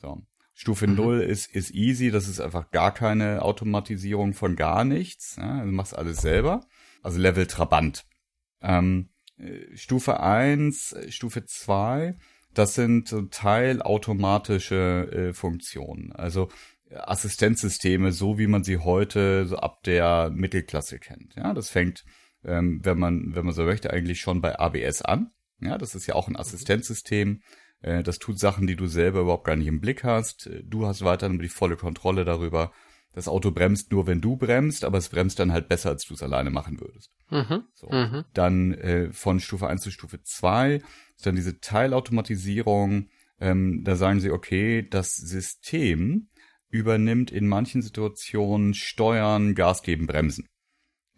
So. 0.01 0.23
Stufe 0.59 0.89
mhm. 0.89 0.97
0 0.97 1.21
ist, 1.21 1.55
ist 1.55 1.71
easy, 1.71 2.11
das 2.11 2.27
ist 2.27 2.41
einfach 2.41 2.73
gar 2.73 2.93
keine 2.93 3.43
Automatisierung 3.43 4.33
von 4.35 4.57
gar 4.57 4.85
nichts. 4.85 5.37
Ja, 5.39 5.61
du 5.65 5.71
machst 5.71 5.97
alles 5.97 6.21
selber. 6.21 6.67
Also 7.01 7.21
Level 7.21 7.47
Trabant. 7.47 8.05
Ähm, 8.61 9.11
äh, 9.37 9.77
Stufe 9.77 10.19
1, 10.19 10.97
Stufe 11.11 11.45
2, 11.45 12.17
das 12.55 12.75
sind 12.75 13.15
teilautomatische 13.31 15.29
äh, 15.29 15.33
Funktionen. 15.33 16.11
Also 16.11 16.49
Assistenzsysteme, 16.91 18.11
so 18.11 18.37
wie 18.41 18.49
man 18.49 18.65
sie 18.65 18.79
heute 18.79 19.47
so 19.47 19.59
ab 19.59 19.85
der 19.85 20.33
Mittelklasse 20.35 20.99
kennt. 20.99 21.37
Ja, 21.37 21.55
das 21.55 21.71
fängt, 21.71 22.05
ähm, 22.45 22.81
wenn 22.83 22.99
man, 22.99 23.37
wenn 23.37 23.45
man 23.45 23.55
so 23.55 23.63
möchte, 23.63 23.93
eigentlich 23.93 24.21
schon 24.21 24.41
bei 24.41 24.59
ABS 24.59 25.03
an. 25.03 25.31
Ja, 25.61 25.79
das 25.79 25.95
ist 25.95 26.09
ja 26.09 26.17
auch 26.17 26.27
ein 26.27 26.33
mhm. 26.33 26.41
Assistenzsystem. 26.41 27.43
Äh, 27.81 28.03
das 28.03 28.19
tut 28.19 28.39
Sachen, 28.39 28.67
die 28.67 28.77
du 28.77 28.87
selber 28.87 29.21
überhaupt 29.21 29.45
gar 29.45 29.57
nicht 29.57 29.67
im 29.67 29.81
Blick 29.81 30.05
hast. 30.05 30.47
Äh, 30.47 30.63
du 30.65 30.87
hast 30.87 31.05
weiterhin 31.05 31.39
die 31.39 31.49
volle 31.49 31.77
Kontrolle 31.77 32.25
darüber. 32.25 32.73
Das 33.13 33.29
Auto 33.29 33.51
bremst 33.51 33.91
nur, 33.91 34.07
wenn 34.07 34.21
du 34.21 34.37
bremst, 34.37 34.85
aber 34.85 34.99
es 34.99 35.09
bremst 35.09 35.39
dann 35.39 35.53
halt 35.53 35.69
besser, 35.69 35.91
als 35.91 36.05
du 36.05 36.15
es 36.15 36.23
alleine 36.23 36.51
machen 36.51 36.81
würdest. 36.81 37.11
Mhm. 37.31 37.65
So. 37.75 37.89
Mhm. 37.91 38.25
Dann 38.35 38.75
äh, 38.75 39.13
von 39.13 39.41
Stufe 39.41 39.67
1 39.67 39.83
zu 39.83 39.91
Stufe 39.91 40.23
2 40.23 40.83
ist 41.17 41.27
dann 41.27 41.35
diese 41.35 41.61
Teilautomatisierung. 41.61 43.09
Ähm, 43.41 43.83
da 43.85 43.97
sagen 43.97 44.21
sie, 44.21 44.31
okay, 44.31 44.87
das 44.89 45.15
System 45.15 46.29
übernimmt 46.69 47.31
in 47.31 47.49
manchen 47.49 47.83
Situationen 47.83 48.75
Steuern, 48.75 49.55
Gas 49.55 49.83
geben, 49.83 50.07
Bremsen. 50.07 50.47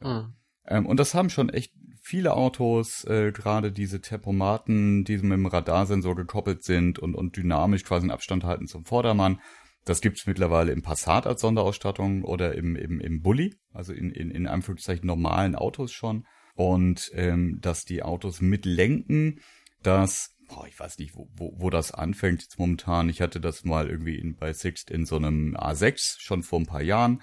Mhm. 0.01 0.35
Ähm, 0.67 0.87
und 0.87 0.99
das 0.99 1.15
haben 1.15 1.29
schon 1.29 1.49
echt 1.49 1.73
viele 2.11 2.35
Autos, 2.35 3.05
äh, 3.05 3.31
gerade 3.31 3.71
diese 3.71 4.01
Tempomaten, 4.01 5.05
die 5.05 5.19
mit 5.19 5.31
dem 5.31 5.47
Radarsensor 5.47 6.17
gekoppelt 6.17 6.65
sind 6.65 6.99
und, 6.99 7.15
und 7.15 7.37
dynamisch 7.37 7.85
quasi 7.85 8.03
einen 8.03 8.11
Abstand 8.11 8.43
halten 8.43 8.67
zum 8.67 8.85
Vordermann. 8.85 9.41
Das 9.85 10.01
gibt's 10.01 10.27
mittlerweile 10.27 10.73
im 10.73 10.83
Passat 10.83 11.29
als 11.29 11.41
Sonderausstattung 11.41 12.25
oder 12.25 12.57
im, 12.57 12.75
im, 12.75 12.99
im 12.99 13.23
Bulli, 13.23 13.55
also 13.73 13.93
in, 13.93 14.11
in, 14.11 14.33
in 14.33 14.49
Anführungszeichen 14.49 15.07
normalen 15.07 15.55
Autos 15.55 15.93
schon. 15.93 16.27
Und 16.57 17.13
ähm, 17.15 17.59
dass 17.61 17.85
die 17.85 18.03
Autos 18.03 18.41
mitlenken, 18.41 19.39
dass, 19.85 20.35
boah, 20.49 20.67
ich 20.67 20.81
weiß 20.81 20.99
nicht, 20.99 21.15
wo, 21.15 21.29
wo, 21.37 21.55
wo 21.59 21.71
das 21.71 21.93
anfängt 21.93 22.43
jetzt 22.43 22.59
momentan. 22.59 23.09
Ich 23.09 23.21
hatte 23.21 23.41
das 23.41 23.65
mal 23.65 23.89
irgendwie 23.89 24.19
in, 24.19 24.35
bei 24.35 24.53
Sixt 24.53 24.91
in 24.91 25.07
so 25.07 25.15
einem 25.15 25.57
A6 25.57 26.17
schon 26.19 26.43
vor 26.43 26.59
ein 26.59 26.67
paar 26.67 26.83
Jahren 26.83 27.23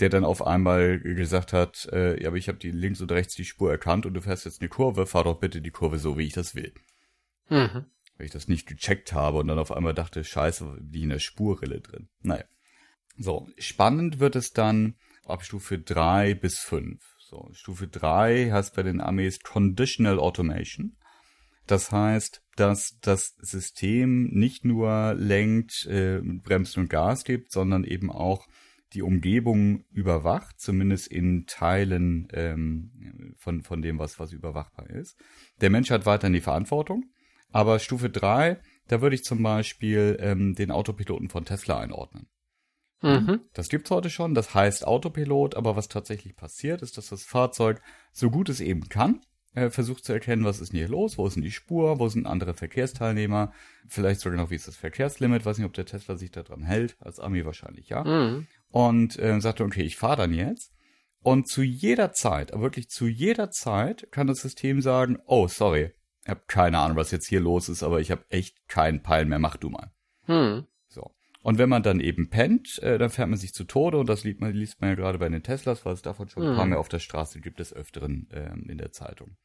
der 0.00 0.08
dann 0.08 0.24
auf 0.24 0.46
einmal 0.46 1.00
gesagt 1.00 1.52
hat, 1.52 1.88
äh, 1.92 2.20
ja, 2.22 2.28
aber 2.28 2.36
ich 2.36 2.48
habe 2.48 2.58
die 2.58 2.70
links 2.70 3.00
und 3.00 3.12
rechts 3.12 3.34
die 3.34 3.44
Spur 3.44 3.70
erkannt 3.70 4.06
und 4.06 4.14
du 4.14 4.20
fährst 4.20 4.44
jetzt 4.44 4.60
eine 4.60 4.68
Kurve, 4.68 5.06
fahr 5.06 5.24
doch 5.24 5.38
bitte 5.38 5.60
die 5.60 5.70
Kurve 5.70 5.98
so, 5.98 6.18
wie 6.18 6.26
ich 6.26 6.32
das 6.32 6.54
will. 6.54 6.72
Mhm. 7.48 7.86
Weil 8.16 8.26
ich 8.26 8.32
das 8.32 8.48
nicht 8.48 8.66
gecheckt 8.66 9.12
habe 9.12 9.38
und 9.38 9.48
dann 9.48 9.58
auf 9.58 9.72
einmal 9.72 9.94
dachte, 9.94 10.24
scheiße, 10.24 10.78
die 10.80 11.02
in 11.02 11.10
der 11.10 11.18
Spurrille 11.18 11.80
drin. 11.80 12.08
Naja. 12.22 12.44
So, 13.18 13.48
spannend 13.58 14.20
wird 14.20 14.36
es 14.36 14.52
dann 14.52 14.96
ab 15.24 15.42
Stufe 15.44 15.78
drei 15.78 16.34
bis 16.34 16.58
fünf. 16.58 17.02
So, 17.18 17.48
Stufe 17.52 17.88
drei 17.88 18.50
heißt 18.50 18.74
bei 18.76 18.82
den 18.82 19.00
Armees 19.00 19.40
Conditional 19.40 20.18
Automation. 20.18 20.96
Das 21.66 21.90
heißt, 21.90 22.42
dass 22.54 22.98
das 23.00 23.34
System 23.38 24.28
nicht 24.28 24.64
nur 24.64 25.14
lenkt, 25.14 25.86
äh, 25.86 26.20
bremst 26.22 26.78
und 26.78 26.88
Gas 26.88 27.24
gibt, 27.24 27.50
sondern 27.50 27.84
eben 27.84 28.10
auch 28.10 28.46
die 28.96 29.02
Umgebung 29.02 29.84
überwacht, 29.92 30.58
zumindest 30.58 31.08
in 31.08 31.44
Teilen 31.46 32.28
ähm, 32.32 33.34
von, 33.36 33.62
von 33.62 33.82
dem, 33.82 33.98
was, 33.98 34.18
was 34.18 34.32
überwachbar 34.32 34.88
ist. 34.88 35.18
Der 35.60 35.68
Mensch 35.68 35.90
hat 35.90 36.06
weiterhin 36.06 36.32
die 36.32 36.40
Verantwortung, 36.40 37.04
aber 37.52 37.78
Stufe 37.78 38.08
3, 38.08 38.58
da 38.88 39.02
würde 39.02 39.14
ich 39.14 39.22
zum 39.22 39.42
Beispiel 39.42 40.16
ähm, 40.18 40.54
den 40.54 40.70
Autopiloten 40.70 41.28
von 41.28 41.44
Tesla 41.44 41.78
einordnen. 41.78 42.26
Mhm. 43.02 43.40
Das 43.52 43.68
gibt's 43.68 43.90
heute 43.90 44.08
schon, 44.08 44.34
das 44.34 44.54
heißt 44.54 44.86
Autopilot, 44.86 45.56
aber 45.56 45.76
was 45.76 45.88
tatsächlich 45.88 46.34
passiert, 46.34 46.80
ist, 46.80 46.96
dass 46.96 47.10
das 47.10 47.22
Fahrzeug 47.22 47.82
so 48.12 48.30
gut 48.30 48.48
es 48.48 48.60
eben 48.60 48.88
kann, 48.88 49.20
äh, 49.54 49.68
versucht 49.68 50.06
zu 50.06 50.14
erkennen, 50.14 50.46
was 50.46 50.60
ist 50.60 50.72
denn 50.72 50.78
hier 50.78 50.88
los, 50.88 51.18
wo 51.18 51.26
ist 51.26 51.34
denn 51.34 51.42
die 51.42 51.50
Spur, 51.50 51.98
wo 51.98 52.08
sind 52.08 52.26
andere 52.26 52.54
Verkehrsteilnehmer, 52.54 53.52
vielleicht 53.86 54.20
sogar 54.20 54.38
noch, 54.38 54.48
wie 54.48 54.54
ist 54.54 54.68
das 54.68 54.76
Verkehrslimit, 54.76 55.44
weiß 55.44 55.58
nicht, 55.58 55.66
ob 55.66 55.74
der 55.74 55.84
Tesla 55.84 56.16
sich 56.16 56.30
daran 56.30 56.62
hält, 56.62 56.96
als 57.00 57.20
Ami 57.20 57.44
wahrscheinlich, 57.44 57.90
ja. 57.90 58.02
Mhm 58.02 58.46
und 58.70 59.18
äh, 59.18 59.40
sagte, 59.40 59.64
okay, 59.64 59.82
ich 59.82 59.96
fahre 59.96 60.16
dann 60.16 60.34
jetzt. 60.34 60.72
Und 61.20 61.48
zu 61.48 61.62
jeder 61.62 62.12
Zeit, 62.12 62.52
wirklich 62.52 62.88
zu 62.88 63.06
jeder 63.06 63.50
Zeit, 63.50 64.08
kann 64.12 64.28
das 64.28 64.38
System 64.38 64.80
sagen, 64.80 65.18
oh, 65.26 65.48
sorry, 65.48 65.92
ich 66.22 66.30
habe 66.30 66.42
keine 66.46 66.78
Ahnung, 66.78 66.96
was 66.96 67.10
jetzt 67.10 67.28
hier 67.28 67.40
los 67.40 67.68
ist, 67.68 67.82
aber 67.82 68.00
ich 68.00 68.10
habe 68.10 68.24
echt 68.28 68.68
keinen 68.68 69.02
Peil 69.02 69.24
mehr, 69.24 69.38
mach 69.38 69.56
du 69.56 69.70
mal. 69.70 69.90
Hm. 70.26 70.66
So. 70.88 71.10
Und 71.42 71.58
wenn 71.58 71.68
man 71.68 71.82
dann 71.82 72.00
eben 72.00 72.30
pennt, 72.30 72.80
äh, 72.82 72.98
dann 72.98 73.10
fährt 73.10 73.28
man 73.28 73.38
sich 73.38 73.54
zu 73.54 73.64
Tode 73.64 73.98
und 73.98 74.08
das 74.08 74.24
liest 74.24 74.40
man, 74.40 74.52
liest 74.52 74.80
man 74.80 74.90
ja 74.90 74.96
gerade 74.96 75.18
bei 75.18 75.28
den 75.28 75.42
Teslas, 75.42 75.84
weil 75.84 75.94
es 75.94 76.02
davon 76.02 76.28
schon 76.28 76.42
hm. 76.42 76.50
ein 76.50 76.54
paar 76.56 76.64
hm. 76.64 76.70
mehr 76.70 76.80
auf 76.80 76.88
der 76.88 76.98
Straße 76.98 77.40
gibt, 77.40 77.60
des 77.60 77.72
Öfteren 77.72 78.28
äh, 78.30 78.52
in 78.70 78.78
der 78.78 78.92
Zeitung 78.92 79.36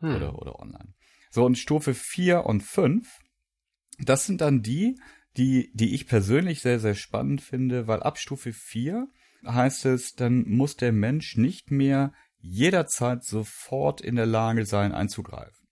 hm. 0.00 0.16
oder, 0.16 0.38
oder 0.38 0.60
online. 0.60 0.94
So, 1.30 1.44
und 1.44 1.58
Stufe 1.58 1.94
4 1.94 2.46
und 2.46 2.62
5, 2.62 3.06
das 3.98 4.26
sind 4.26 4.40
dann 4.40 4.62
die, 4.62 4.98
die, 5.38 5.70
die 5.72 5.94
ich 5.94 6.06
persönlich 6.06 6.60
sehr, 6.60 6.80
sehr 6.80 6.94
spannend 6.94 7.40
finde, 7.40 7.86
weil 7.86 8.02
ab 8.02 8.18
Stufe 8.18 8.52
4 8.52 9.08
heißt 9.46 9.86
es, 9.86 10.14
dann 10.14 10.42
muss 10.48 10.76
der 10.76 10.92
Mensch 10.92 11.36
nicht 11.36 11.70
mehr 11.70 12.12
jederzeit 12.40 13.24
sofort 13.24 14.00
in 14.00 14.16
der 14.16 14.26
Lage 14.26 14.66
sein, 14.66 14.92
einzugreifen. 14.92 15.66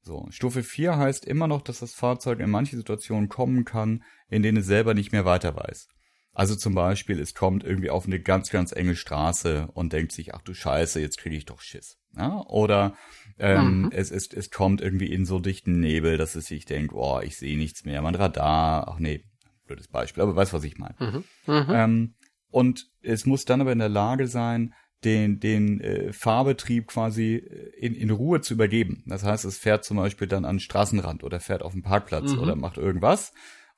So, 0.00 0.26
Stufe 0.30 0.62
4 0.62 0.96
heißt 0.96 1.24
immer 1.24 1.46
noch, 1.46 1.62
dass 1.62 1.80
das 1.80 1.94
Fahrzeug 1.94 2.40
in 2.40 2.50
manche 2.50 2.76
Situationen 2.76 3.28
kommen 3.28 3.64
kann, 3.64 4.02
in 4.28 4.42
denen 4.42 4.58
es 4.58 4.66
selber 4.66 4.94
nicht 4.94 5.12
mehr 5.12 5.24
weiter 5.24 5.56
weiß. 5.56 5.88
Also 6.34 6.56
zum 6.56 6.74
Beispiel, 6.74 7.20
es 7.20 7.32
kommt 7.32 7.62
irgendwie 7.62 7.90
auf 7.90 8.06
eine 8.06 8.20
ganz, 8.20 8.50
ganz 8.50 8.72
enge 8.72 8.96
Straße 8.96 9.68
und 9.72 9.92
denkt 9.92 10.10
sich, 10.10 10.34
ach 10.34 10.42
du 10.42 10.52
Scheiße, 10.52 11.00
jetzt 11.00 11.18
kriege 11.18 11.36
ich 11.36 11.44
doch 11.44 11.60
Schiss. 11.60 11.96
Ja? 12.16 12.40
Oder 12.48 12.94
ähm, 13.38 13.82
mhm. 13.82 13.90
es, 13.92 14.10
es, 14.10 14.32
es 14.32 14.50
kommt 14.50 14.80
irgendwie 14.80 15.12
in 15.12 15.26
so 15.26 15.38
dichten 15.38 15.78
Nebel, 15.78 16.16
dass 16.16 16.34
es 16.34 16.46
sich 16.46 16.64
denkt, 16.64 16.92
oh, 16.92 17.20
ich 17.20 17.36
sehe 17.36 17.56
nichts 17.56 17.84
mehr, 17.84 18.02
mein 18.02 18.16
Radar, 18.16 18.88
ach 18.88 18.98
nee, 18.98 19.24
blödes 19.66 19.86
Beispiel, 19.86 20.24
aber 20.24 20.34
weißt, 20.34 20.52
was 20.52 20.64
ich 20.64 20.76
meine. 20.76 20.96
Mhm. 20.98 21.24
Mhm. 21.46 21.66
Ähm, 21.70 22.14
und 22.48 22.88
es 23.00 23.26
muss 23.26 23.44
dann 23.44 23.60
aber 23.60 23.72
in 23.72 23.78
der 23.78 23.88
Lage 23.88 24.26
sein, 24.26 24.74
den, 25.04 25.38
den 25.38 25.80
äh, 25.80 26.12
Fahrbetrieb 26.12 26.88
quasi 26.88 27.36
äh, 27.36 27.70
in, 27.78 27.94
in 27.94 28.10
Ruhe 28.10 28.40
zu 28.40 28.54
übergeben. 28.54 29.04
Das 29.06 29.22
heißt, 29.22 29.44
es 29.44 29.58
fährt 29.58 29.84
zum 29.84 29.98
Beispiel 29.98 30.26
dann 30.26 30.44
an 30.44 30.56
den 30.56 30.60
Straßenrand 30.60 31.22
oder 31.22 31.40
fährt 31.40 31.62
auf 31.62 31.72
den 31.72 31.82
Parkplatz 31.82 32.32
mhm. 32.32 32.38
oder 32.40 32.56
macht 32.56 32.78
irgendwas 32.78 33.32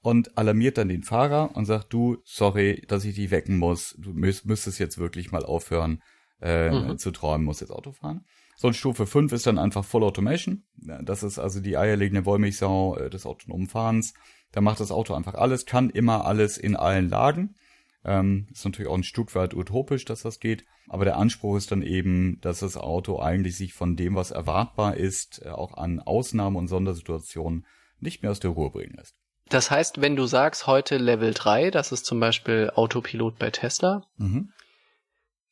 und 0.07 0.39
alarmiert 0.39 0.79
dann 0.79 0.89
den 0.89 1.03
Fahrer 1.03 1.57
und 1.57 1.65
sagt, 1.65 1.93
du, 1.93 2.19
sorry, 2.23 2.85
dass 2.87 3.05
ich 3.05 3.17
dich 3.17 3.33
wecken 3.33 3.59
muss, 3.59 3.97
du 3.99 4.13
müsst, 4.13 4.47
müsstest 4.47 4.79
jetzt 4.79 4.99
wirklich 4.99 5.33
mal 5.33 5.45
aufhören 5.45 6.01
äh, 6.41 6.71
mhm. 6.71 6.97
zu 6.97 7.11
träumen, 7.11 7.45
muss 7.45 7.59
jetzt 7.59 7.73
Auto 7.73 7.91
fahren. 7.91 8.25
So, 8.57 8.69
und 8.69 8.75
Stufe 8.75 9.05
5 9.05 9.33
ist 9.33 9.49
dann 9.49 9.59
einfach 9.59 9.85
Full 9.85 10.05
Automation. 10.05 10.63
Das 10.77 11.25
ist 11.25 11.41
also 11.41 11.59
die 11.59 11.77
eierlegende 11.77 12.25
Wollmilchsau 12.25 12.97
äh, 12.99 13.11
des 13.11 13.27
autonomen 13.27 13.67
Fahrens. 13.67 14.15
Da 14.53 14.61
macht 14.61 14.79
das 14.79 14.93
Auto 14.93 15.13
einfach 15.13 15.35
alles, 15.35 15.67
kann 15.67 15.91
immer 15.91 16.25
alles 16.25 16.57
in 16.57 16.77
allen 16.77 17.09
Lagen. 17.09 17.57
Ähm, 18.05 18.47
ist 18.53 18.65
natürlich 18.65 18.89
auch 18.89 18.97
ein 18.97 19.03
Stück 19.03 19.35
weit 19.35 19.55
utopisch, 19.55 20.05
dass 20.05 20.23
das 20.23 20.39
geht. 20.39 20.65
Aber 20.87 21.05
der 21.05 21.17
Anspruch 21.17 21.57
ist 21.57 21.73
dann 21.73 21.83
eben, 21.83 22.39
dass 22.43 22.61
das 22.61 22.77
Auto 22.77 23.19
eigentlich 23.19 23.57
sich 23.57 23.75
von 23.75 23.97
dem, 23.97 24.15
was 24.15 24.31
erwartbar 24.31 24.97
ist, 24.97 25.45
äh, 25.45 25.49
auch 25.49 25.77
an 25.77 25.99
Ausnahmen 25.99 26.55
und 26.55 26.69
Sondersituationen 26.69 27.67
nicht 27.99 28.23
mehr 28.23 28.31
aus 28.31 28.39
der 28.39 28.51
Ruhe 28.51 28.71
bringen 28.71 28.95
lässt. 28.95 29.17
Das 29.49 29.71
heißt, 29.71 30.01
wenn 30.01 30.17
du 30.17 30.27
sagst 30.27 30.67
heute 30.67 30.97
Level 30.97 31.33
3, 31.33 31.71
das 31.71 31.93
ist 31.93 32.05
zum 32.05 32.19
Beispiel 32.19 32.71
Autopilot 32.75 33.39
bei 33.39 33.51
Tesla, 33.51 34.05
mhm. 34.17 34.53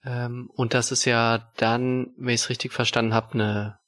ähm, 0.05 0.51
und 0.55 0.75
das 0.75 0.91
ist 0.91 1.05
ja 1.05 1.51
dann, 1.57 2.13
wenn 2.17 2.35
ich 2.35 2.43
es 2.43 2.51
richtig 2.51 2.73
verstanden 2.73 3.15
habe, 3.15 3.35
eine, 3.35 3.79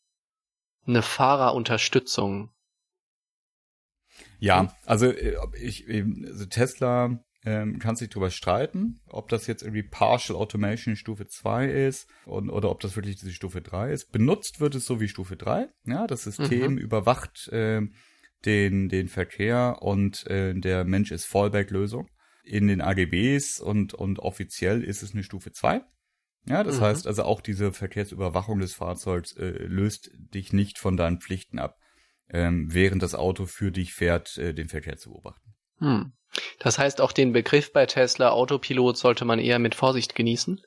eine 0.87 1.03
Fahrerunterstützung. 1.03 2.51
Ja, 4.39 4.73
also 4.85 5.07
äh, 5.07 5.37
ich, 5.61 5.89
also 5.89 6.47
Tesla 6.47 7.19
ähm, 7.45 7.79
kann 7.79 7.97
sich 7.97 8.09
darüber 8.11 8.31
streiten, 8.31 9.01
ob 9.09 9.29
das 9.29 9.47
jetzt 9.47 9.63
irgendwie 9.63 9.85
Partial 9.85 10.37
Automation 10.37 10.97
Stufe 10.97 11.27
2 11.27 11.69
ist 11.69 12.09
und, 12.27 12.51
oder 12.51 12.71
ob 12.71 12.81
das 12.81 12.97
wirklich 12.97 13.17
diese 13.17 13.33
Stufe 13.33 13.63
3 13.63 13.93
ist. 13.93 14.13
Benutzt 14.13 14.61
wird 14.61 14.75
es 14.75 14.85
so 14.85 15.01
wie 15.01 15.09
Stufe 15.09 15.37
3. 15.37 15.69
Ja, 15.85 16.07
das 16.07 16.25
System 16.25 16.73
mhm. 16.73 16.79
überwacht 16.79 17.49
äh, 17.49 17.83
den, 18.47 18.89
den 18.89 19.09
Verkehr 19.09 19.79
und 19.81 20.27
äh, 20.27 20.55
der 20.55 20.85
Mensch 20.85 21.11
ist 21.11 21.27
Fallback-Lösung. 21.27 22.09
In 22.45 22.69
den 22.69 22.81
AGBs 22.81 23.61
und, 23.61 23.93
und 23.93 24.21
offiziell 24.21 24.85
ist 24.85 25.03
es 25.03 25.13
eine 25.13 25.25
Stufe 25.25 25.51
2. 25.51 25.83
Ja, 26.49 26.63
das 26.63 26.77
mhm. 26.77 26.83
heißt 26.83 27.07
also 27.09 27.25
auch 27.25 27.41
diese 27.41 27.73
Verkehrsüberwachung 27.73 28.61
des 28.61 28.75
Fahrzeugs 28.75 29.33
äh, 29.33 29.51
löst 29.65 30.11
dich 30.15 30.53
nicht 30.53 30.79
von 30.79 30.97
deinen 30.97 31.21
Pflichten 31.21 31.59
ab, 31.59 31.77
ähm, 32.31 32.73
während 32.73 33.03
das 33.03 33.17
Auto 33.17 33.47
für 33.47 33.73
dich 33.73 33.95
fährt, 33.95 34.39
äh, 34.39 34.55
den 34.55 34.69
Verkehr 34.69 34.97
zu 34.97 35.11
beobachten. 35.11 35.55
Hm. 35.79 36.13
Das 36.61 36.79
heißt, 36.79 37.01
auch 37.01 37.13
den 37.13 37.33
Begriff 37.33 37.73
bei 37.73 37.87
Tesla 37.87 38.31
Autopilot 38.31 38.97
sollte 38.97 39.25
man 39.25 39.39
eher 39.39 39.59
mit 39.59 39.75
Vorsicht 39.75 40.15
genießen 40.15 40.61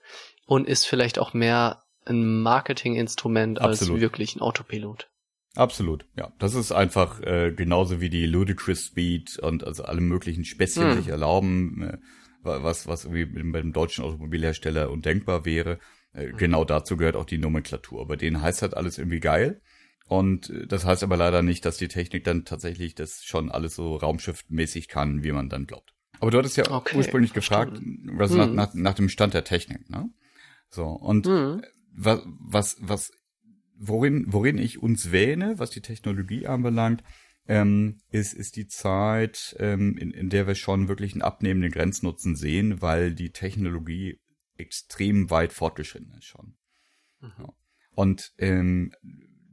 und 0.45 0.67
ist 0.67 0.86
vielleicht 0.86 1.19
auch 1.19 1.33
mehr 1.33 1.83
ein 2.05 2.41
Marketinginstrument 2.41 3.62
als 3.62 3.88
wirklich 3.88 4.36
ein 4.36 4.41
Autopilot. 4.41 5.09
Absolut, 5.55 6.05
ja. 6.15 6.31
Das 6.39 6.53
ist 6.53 6.71
einfach 6.71 7.21
äh, 7.21 7.51
genauso 7.51 8.01
wie 8.01 8.09
die 8.09 8.25
Ludicrous 8.25 8.85
Speed 8.85 9.39
und 9.39 9.65
also 9.65 9.83
alle 9.83 10.01
möglichen 10.01 10.45
Späßchen 10.45 10.91
hm. 10.91 10.97
sich 10.97 11.07
erlauben, 11.07 11.81
äh, 11.81 11.97
was, 12.43 12.87
was 12.87 13.05
irgendwie 13.05 13.25
bei 13.51 13.61
dem 13.61 13.73
deutschen 13.73 14.03
Automobilhersteller 14.03 14.91
undenkbar 14.91 15.45
wäre. 15.45 15.79
Äh, 16.13 16.27
hm. 16.27 16.37
Genau 16.37 16.65
dazu 16.65 16.97
gehört 16.97 17.15
auch 17.15 17.25
die 17.25 17.39
Nomenklatur. 17.39 18.07
Bei 18.07 18.15
denen 18.15 18.41
heißt 18.41 18.61
halt 18.61 18.77
alles 18.77 18.97
irgendwie 18.97 19.19
geil. 19.19 19.61
Und 20.07 20.49
äh, 20.49 20.67
das 20.67 20.85
heißt 20.85 21.03
aber 21.03 21.17
leider 21.17 21.41
nicht, 21.41 21.65
dass 21.65 21.77
die 21.77 21.87
Technik 21.87 22.23
dann 22.23 22.45
tatsächlich 22.45 22.95
das 22.95 23.23
schon 23.23 23.49
alles 23.49 23.75
so 23.75 23.95
raumschiffmäßig 23.95 24.87
kann, 24.87 25.23
wie 25.23 25.31
man 25.31 25.49
dann 25.49 25.65
glaubt. 25.65 25.93
Aber 26.19 26.31
du 26.31 26.37
hattest 26.37 26.57
ja 26.57 26.69
okay, 26.69 26.97
ursprünglich 26.97 27.33
gefragt, 27.33 27.79
was 28.05 28.31
hm. 28.31 28.37
nach, 28.37 28.51
nach, 28.51 28.73
nach 28.73 28.93
dem 28.93 29.09
Stand 29.09 29.33
der 29.33 29.43
Technik, 29.43 29.89
ne? 29.89 30.09
So, 30.69 30.85
und 30.85 31.25
hm. 31.25 31.63
was, 31.95 32.21
was, 32.39 32.77
was, 32.81 33.11
worin, 33.79 34.25
worin 34.27 34.57
ich 34.57 34.81
uns 34.81 35.12
wähne, 35.12 35.57
was 35.57 35.71
die 35.71 35.81
Technologie 35.81 36.48
anbelangt, 36.48 37.03
ähm, 37.48 38.01
ist, 38.12 38.33
ist 38.33 38.55
die 38.57 38.67
Zeit, 38.67 39.55
ähm, 39.59 39.98
in, 39.98 40.12
in 40.12 40.29
der 40.29 40.45
wir 40.45 40.55
schon 40.55 40.88
wirklich 40.88 41.13
einen 41.13 41.24
abnehmenden 41.24 41.71
Grenznutzen 41.71 42.36
sehen, 42.36 42.81
weil 42.81 43.15
die 43.15 43.31
Technologie 43.31 44.19
extrem 44.57 45.31
weit 45.31 45.53
fortgeschritten 45.53 46.13
ist 46.13 46.25
schon. 46.25 46.55
Mhm. 47.21 47.48
Und 47.95 48.33
ähm, 48.38 48.93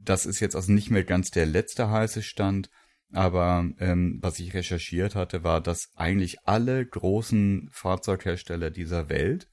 das 0.03 0.25
ist 0.25 0.39
jetzt 0.39 0.55
also 0.55 0.71
nicht 0.71 0.91
mehr 0.91 1.03
ganz 1.03 1.31
der 1.31 1.45
letzte 1.45 1.89
heiße 1.89 2.21
Stand, 2.21 2.69
aber 3.11 3.69
ähm, 3.79 4.19
was 4.21 4.39
ich 4.39 4.53
recherchiert 4.53 5.15
hatte, 5.15 5.43
war, 5.43 5.61
dass 5.61 5.89
eigentlich 5.95 6.45
alle 6.45 6.85
großen 6.85 7.69
Fahrzeughersteller 7.71 8.69
dieser 8.69 9.09
Welt, 9.09 9.49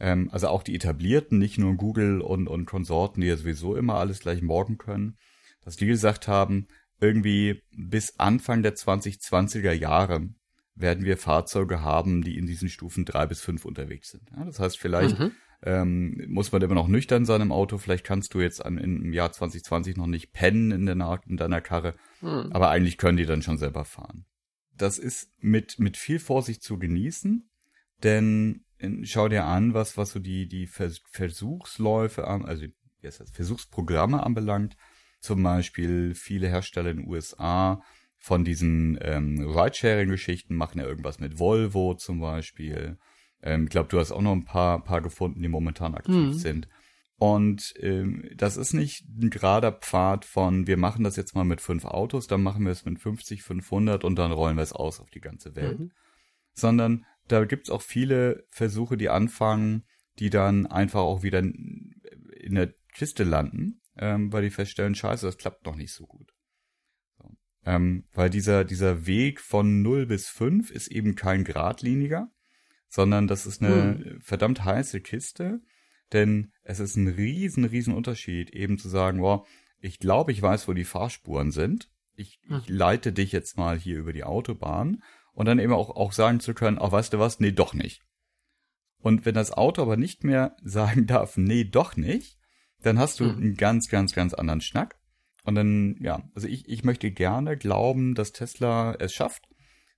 ähm, 0.00 0.28
also 0.32 0.48
auch 0.48 0.62
die 0.62 0.74
etablierten, 0.74 1.38
nicht 1.38 1.58
nur 1.58 1.74
Google 1.74 2.20
und, 2.20 2.48
und 2.48 2.66
Konsorten, 2.66 3.20
die 3.20 3.26
ja 3.26 3.36
sowieso 3.36 3.76
immer 3.76 3.94
alles 3.94 4.20
gleich 4.20 4.42
morgen 4.42 4.78
können, 4.78 5.16
dass 5.64 5.76
die 5.76 5.86
gesagt 5.86 6.28
haben, 6.28 6.68
irgendwie 7.00 7.62
bis 7.76 8.18
Anfang 8.18 8.62
der 8.62 8.74
2020er 8.74 9.72
Jahre 9.72 10.28
werden 10.74 11.04
wir 11.04 11.16
Fahrzeuge 11.16 11.82
haben, 11.82 12.22
die 12.22 12.36
in 12.36 12.46
diesen 12.46 12.68
Stufen 12.68 13.04
drei 13.04 13.26
bis 13.26 13.40
fünf 13.40 13.64
unterwegs 13.64 14.10
sind. 14.10 14.30
Ja, 14.36 14.44
das 14.44 14.60
heißt, 14.60 14.78
vielleicht 14.78 15.18
mhm 15.18 15.32
ähm, 15.62 16.24
muss 16.28 16.52
man 16.52 16.62
immer 16.62 16.74
noch 16.74 16.88
nüchtern 16.88 17.24
sein 17.24 17.40
im 17.40 17.52
Auto. 17.52 17.78
Vielleicht 17.78 18.04
kannst 18.04 18.34
du 18.34 18.40
jetzt 18.40 18.64
an, 18.64 18.78
im 18.78 19.12
Jahr 19.12 19.32
2020 19.32 19.96
noch 19.96 20.06
nicht 20.06 20.32
pennen 20.32 20.70
in, 20.70 20.86
der, 20.86 21.20
in 21.26 21.36
deiner 21.36 21.60
Karre, 21.60 21.94
hm. 22.20 22.52
aber 22.52 22.70
eigentlich 22.70 22.98
können 22.98 23.16
die 23.16 23.26
dann 23.26 23.42
schon 23.42 23.58
selber 23.58 23.84
fahren. 23.84 24.24
Das 24.76 24.98
ist 24.98 25.32
mit, 25.40 25.78
mit 25.80 25.96
viel 25.96 26.20
Vorsicht 26.20 26.62
zu 26.62 26.78
genießen, 26.78 27.50
denn 28.04 28.64
schau 29.02 29.28
dir 29.28 29.44
an, 29.44 29.74
was, 29.74 29.96
was 29.96 30.10
so 30.10 30.18
die, 30.18 30.48
die 30.48 30.66
Versuchsläufe, 30.66 32.26
also 32.26 32.66
das 33.02 33.22
Versuchsprogramme 33.32 34.22
anbelangt. 34.22 34.76
Zum 35.20 35.42
Beispiel 35.42 36.14
viele 36.14 36.48
Hersteller 36.48 36.90
in 36.90 36.98
den 36.98 37.08
USA 37.08 37.82
von 38.16 38.44
diesen 38.44 38.98
ähm, 39.00 39.40
Ridesharing-Geschichten 39.40 40.54
machen 40.54 40.78
ja 40.80 40.86
irgendwas 40.86 41.18
mit 41.18 41.38
Volvo 41.38 41.94
zum 41.94 42.20
Beispiel 42.20 42.98
ähm, 43.42 43.64
ich 43.64 43.70
glaube, 43.70 43.88
du 43.88 43.98
hast 43.98 44.12
auch 44.12 44.22
noch 44.22 44.32
ein 44.32 44.44
paar, 44.44 44.82
paar 44.82 45.00
gefunden, 45.00 45.42
die 45.42 45.48
momentan 45.48 45.94
aktiv 45.94 46.14
mhm. 46.14 46.32
sind. 46.32 46.68
Und 47.16 47.74
ähm, 47.80 48.30
das 48.36 48.56
ist 48.56 48.74
nicht 48.74 49.04
ein 49.08 49.30
gerader 49.30 49.72
Pfad 49.72 50.24
von, 50.24 50.68
wir 50.68 50.76
machen 50.76 51.02
das 51.02 51.16
jetzt 51.16 51.34
mal 51.34 51.44
mit 51.44 51.60
fünf 51.60 51.84
Autos, 51.84 52.28
dann 52.28 52.42
machen 52.42 52.64
wir 52.64 52.70
es 52.70 52.84
mit 52.84 53.00
50, 53.00 53.42
500 53.42 54.04
und 54.04 54.16
dann 54.16 54.30
rollen 54.30 54.56
wir 54.56 54.62
es 54.62 54.72
aus 54.72 55.00
auf 55.00 55.10
die 55.10 55.20
ganze 55.20 55.56
Welt. 55.56 55.80
Mhm. 55.80 55.90
Sondern 56.52 57.06
da 57.28 57.44
gibt's 57.44 57.70
auch 57.70 57.82
viele 57.82 58.44
Versuche, 58.48 58.96
die 58.96 59.08
anfangen, 59.08 59.84
die 60.18 60.30
dann 60.30 60.66
einfach 60.66 61.00
auch 61.00 61.22
wieder 61.22 61.38
in, 61.38 62.54
der 62.54 62.74
Kiste 62.92 63.24
landen, 63.24 63.80
ähm, 63.96 64.32
weil 64.32 64.42
die 64.42 64.50
feststellen, 64.50 64.94
scheiße, 64.94 65.26
das 65.26 65.38
klappt 65.38 65.64
noch 65.66 65.76
nicht 65.76 65.92
so 65.92 66.06
gut. 66.06 66.32
So. 67.16 67.30
Ähm, 67.64 68.04
weil 68.12 68.30
dieser, 68.30 68.64
dieser 68.64 69.06
Weg 69.06 69.40
von 69.40 69.82
0 69.82 70.06
bis 70.06 70.28
5 70.28 70.70
ist 70.70 70.88
eben 70.88 71.14
kein 71.14 71.44
geradliniger, 71.44 72.30
sondern 72.88 73.28
das 73.28 73.46
ist 73.46 73.62
eine 73.62 73.98
hm. 73.98 74.20
verdammt 74.20 74.64
heiße 74.64 75.00
Kiste, 75.00 75.60
denn 76.12 76.52
es 76.62 76.80
ist 76.80 76.96
ein 76.96 77.08
riesen, 77.08 77.64
riesen 77.64 77.94
Unterschied, 77.94 78.50
eben 78.50 78.78
zu 78.78 78.88
sagen, 78.88 79.20
wow, 79.20 79.46
ich 79.78 79.98
glaube, 79.98 80.32
ich 80.32 80.42
weiß, 80.42 80.66
wo 80.66 80.72
die 80.72 80.84
Fahrspuren 80.84 81.52
sind. 81.52 81.90
Ich, 82.14 82.40
hm. 82.46 82.58
ich 82.58 82.68
leite 82.68 83.12
dich 83.12 83.30
jetzt 83.30 83.56
mal 83.56 83.78
hier 83.78 83.98
über 83.98 84.12
die 84.12 84.24
Autobahn 84.24 85.02
und 85.38 85.46
dann 85.46 85.60
eben 85.60 85.72
auch, 85.72 85.90
auch 85.90 86.10
sagen 86.10 86.40
zu 86.40 86.52
können, 86.52 86.78
auch 86.78 86.90
weißt 86.90 87.12
du 87.12 87.20
was, 87.20 87.38
nee, 87.38 87.52
doch 87.52 87.72
nicht. 87.72 88.02
Und 89.00 89.24
wenn 89.24 89.36
das 89.36 89.52
Auto 89.52 89.82
aber 89.82 89.96
nicht 89.96 90.24
mehr 90.24 90.56
sagen 90.64 91.06
darf, 91.06 91.36
nee, 91.36 91.62
doch 91.62 91.96
nicht, 91.96 92.40
dann 92.82 92.98
hast 92.98 93.20
du 93.20 93.26
hm. 93.26 93.36
einen 93.36 93.54
ganz, 93.54 93.88
ganz, 93.88 94.12
ganz 94.16 94.34
anderen 94.34 94.60
Schnack. 94.60 94.98
Und 95.44 95.54
dann, 95.54 95.94
ja, 96.00 96.28
also 96.34 96.48
ich, 96.48 96.68
ich 96.68 96.82
möchte 96.82 97.12
gerne 97.12 97.56
glauben, 97.56 98.16
dass 98.16 98.32
Tesla 98.32 98.96
es 98.98 99.14
schafft, 99.14 99.44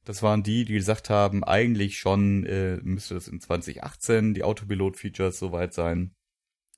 das 0.05 0.23
waren 0.23 0.43
die, 0.43 0.67
die 0.67 0.75
gesagt 0.75 1.09
haben, 1.09 1.43
eigentlich 1.43 1.99
schon 1.99 2.45
äh, 2.45 2.77
müsste 2.83 3.15
das 3.15 3.27
in 3.27 3.41
2018 3.41 4.35
die 4.35 4.45
Autopilot-Features 4.45 5.39
soweit 5.39 5.73
sein, 5.73 6.15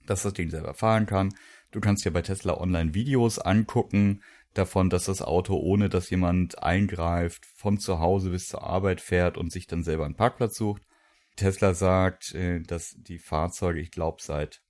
dass 0.06 0.22
das 0.22 0.34
Ding 0.34 0.50
selber 0.50 0.74
fahren 0.74 1.06
kann. 1.06 1.34
Du 1.72 1.80
kannst 1.80 2.04
dir 2.04 2.12
bei 2.12 2.22
Tesla 2.22 2.56
online 2.56 2.94
Videos 2.94 3.40
angucken 3.40 4.22
davon, 4.54 4.90
dass 4.90 5.04
das 5.04 5.22
Auto, 5.22 5.56
ohne 5.56 5.88
dass 5.88 6.10
jemand 6.10 6.62
eingreift, 6.62 7.46
von 7.56 7.78
zu 7.78 7.98
Hause 7.98 8.30
bis 8.30 8.48
zur 8.48 8.62
Arbeit 8.62 9.00
fährt 9.00 9.36
und 9.36 9.52
sich 9.52 9.66
dann 9.66 9.82
selber 9.82 10.04
einen 10.04 10.16
Parkplatz 10.16 10.56
sucht. 10.56 10.82
Tesla 11.36 11.74
sagt, 11.74 12.34
äh, 12.34 12.60
dass 12.60 12.94
die 12.98 13.18
Fahrzeuge, 13.18 13.80
ich 13.80 13.90
glaube, 13.90 14.22
seit 14.22 14.62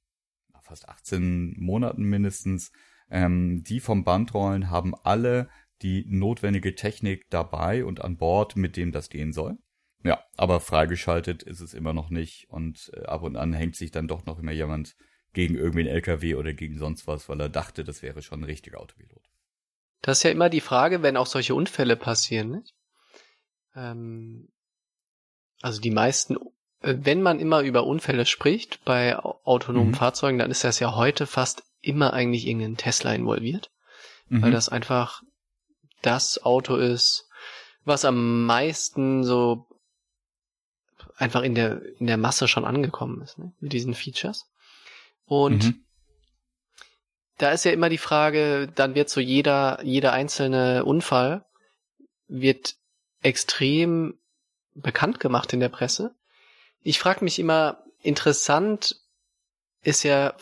fast 0.62 0.88
18 0.88 1.56
Monaten 1.58 2.04
mindestens, 2.04 2.72
ähm, 3.10 3.62
die 3.64 3.80
vom 3.80 4.04
Band 4.04 4.32
rollen, 4.32 4.70
haben 4.70 4.94
alle 5.02 5.48
die 5.82 6.04
notwendige 6.08 6.74
Technik 6.74 7.28
dabei 7.30 7.84
und 7.84 8.00
an 8.00 8.16
Bord, 8.16 8.56
mit 8.56 8.76
dem 8.76 8.92
das 8.92 9.10
gehen 9.10 9.32
soll. 9.32 9.58
Ja, 10.04 10.24
aber 10.36 10.60
freigeschaltet 10.60 11.42
ist 11.42 11.60
es 11.60 11.74
immer 11.74 11.92
noch 11.92 12.10
nicht 12.10 12.46
und 12.48 12.90
äh, 12.94 13.04
ab 13.04 13.22
und 13.22 13.36
an 13.36 13.52
hängt 13.52 13.76
sich 13.76 13.90
dann 13.90 14.08
doch 14.08 14.24
noch 14.24 14.38
immer 14.38 14.52
jemand 14.52 14.96
gegen 15.32 15.54
irgendwie 15.54 15.80
einen 15.80 15.94
LKW 15.94 16.34
oder 16.34 16.52
gegen 16.52 16.78
sonst 16.78 17.06
was, 17.06 17.28
weil 17.28 17.40
er 17.40 17.48
dachte, 17.48 17.84
das 17.84 18.02
wäre 18.02 18.22
schon 18.22 18.40
ein 18.40 18.44
richtiger 18.44 18.80
Autopilot. 18.80 19.21
Das 20.02 20.18
ist 20.18 20.22
ja 20.24 20.30
immer 20.30 20.50
die 20.50 20.60
Frage, 20.60 21.02
wenn 21.02 21.16
auch 21.16 21.26
solche 21.26 21.54
Unfälle 21.54 21.96
passieren, 21.96 22.50
nicht? 22.50 22.74
Ähm, 23.74 24.48
also 25.62 25.80
die 25.80 25.90
meisten, 25.90 26.36
äh, 26.80 26.96
wenn 26.98 27.22
man 27.22 27.38
immer 27.38 27.60
über 27.62 27.86
Unfälle 27.86 28.26
spricht 28.26 28.84
bei 28.84 29.16
autonomen 29.16 29.90
mhm. 29.90 29.94
Fahrzeugen, 29.94 30.38
dann 30.38 30.50
ist 30.50 30.64
das 30.64 30.80
ja 30.80 30.96
heute 30.96 31.26
fast 31.26 31.62
immer 31.80 32.12
eigentlich 32.12 32.46
irgendein 32.46 32.76
Tesla 32.76 33.14
involviert, 33.14 33.70
mhm. 34.28 34.42
weil 34.42 34.50
das 34.50 34.68
einfach 34.68 35.22
das 36.02 36.42
Auto 36.42 36.76
ist, 36.76 37.28
was 37.84 38.04
am 38.04 38.44
meisten 38.44 39.24
so 39.24 39.66
einfach 41.16 41.42
in 41.42 41.54
der, 41.54 41.82
in 42.00 42.06
der 42.06 42.16
Masse 42.16 42.48
schon 42.48 42.64
angekommen 42.64 43.22
ist, 43.22 43.38
ne? 43.38 43.52
mit 43.60 43.72
diesen 43.72 43.94
Features. 43.94 44.48
Und 45.24 45.64
mhm. 45.64 45.84
Da 47.38 47.50
ist 47.50 47.64
ja 47.64 47.72
immer 47.72 47.88
die 47.88 47.98
Frage, 47.98 48.68
dann 48.74 48.94
wird 48.94 49.08
so 49.08 49.20
jeder, 49.20 49.80
jeder 49.82 50.12
einzelne 50.12 50.84
Unfall 50.84 51.44
wird 52.28 52.76
extrem 53.22 54.18
bekannt 54.74 55.20
gemacht 55.20 55.52
in 55.52 55.60
der 55.60 55.68
Presse. 55.68 56.14
ich 56.82 56.98
frage 56.98 57.24
mich 57.24 57.38
immer, 57.38 57.82
interessant 58.00 58.96
ist 59.82 60.02
ja, 60.04 60.34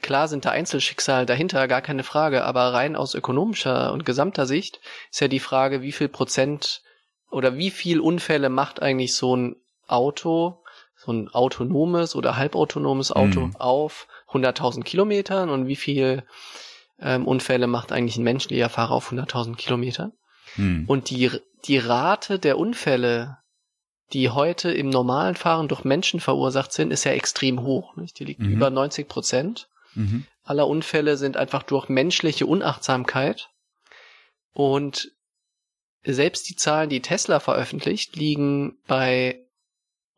klar 0.00 0.28
sind 0.28 0.44
da 0.44 0.50
Einzelschicksale 0.50 1.26
dahinter, 1.26 1.66
gar 1.68 1.82
keine 1.82 2.04
Frage, 2.04 2.44
aber 2.44 2.72
rein 2.72 2.96
aus 2.96 3.14
ökonomischer 3.14 3.92
und 3.92 4.06
gesamter 4.06 4.46
Sicht 4.46 4.80
ist 5.10 5.20
ja 5.20 5.28
die 5.28 5.40
Frage, 5.40 5.82
wie 5.82 5.92
viel 5.92 6.08
Prozent 6.08 6.82
oder 7.30 7.56
wie 7.56 7.70
viel 7.70 8.00
Unfälle 8.00 8.48
macht 8.48 8.80
eigentlich 8.80 9.14
so 9.14 9.36
ein 9.36 9.56
Auto, 9.86 10.62
so 10.96 11.12
ein 11.12 11.28
autonomes 11.28 12.14
oder 12.14 12.36
halbautonomes 12.36 13.12
Auto 13.12 13.40
mhm. 13.40 13.56
auf 13.56 14.06
100.000 14.36 14.82
Kilometern 14.82 15.48
und 15.48 15.66
wie 15.66 15.76
viel 15.76 16.24
ähm, 17.00 17.26
Unfälle 17.26 17.66
macht 17.66 17.92
eigentlich 17.92 18.16
ein 18.16 18.24
menschlicher 18.24 18.68
Fahrer 18.68 18.92
auf 18.92 19.12
100.000 19.12 19.56
Kilometern? 19.56 20.12
Mhm. 20.56 20.84
Und 20.86 21.10
die, 21.10 21.30
die 21.64 21.78
Rate 21.78 22.38
der 22.38 22.58
Unfälle, 22.58 23.38
die 24.12 24.30
heute 24.30 24.70
im 24.70 24.88
normalen 24.88 25.34
Fahren 25.34 25.68
durch 25.68 25.84
Menschen 25.84 26.20
verursacht 26.20 26.72
sind, 26.72 26.92
ist 26.92 27.04
ja 27.04 27.12
extrem 27.12 27.62
hoch. 27.62 27.96
Nicht? 27.96 28.18
Die 28.18 28.24
liegt 28.24 28.40
mhm. 28.40 28.52
über 28.52 28.70
90 28.70 29.08
Prozent 29.08 29.68
mhm. 29.94 30.24
aller 30.44 30.68
Unfälle 30.68 31.16
sind 31.16 31.36
einfach 31.36 31.62
durch 31.62 31.88
menschliche 31.88 32.46
Unachtsamkeit. 32.46 33.50
Und 34.52 35.12
selbst 36.04 36.48
die 36.48 36.56
Zahlen, 36.56 36.88
die 36.88 37.02
Tesla 37.02 37.40
veröffentlicht, 37.40 38.16
liegen 38.16 38.78
bei 38.86 39.45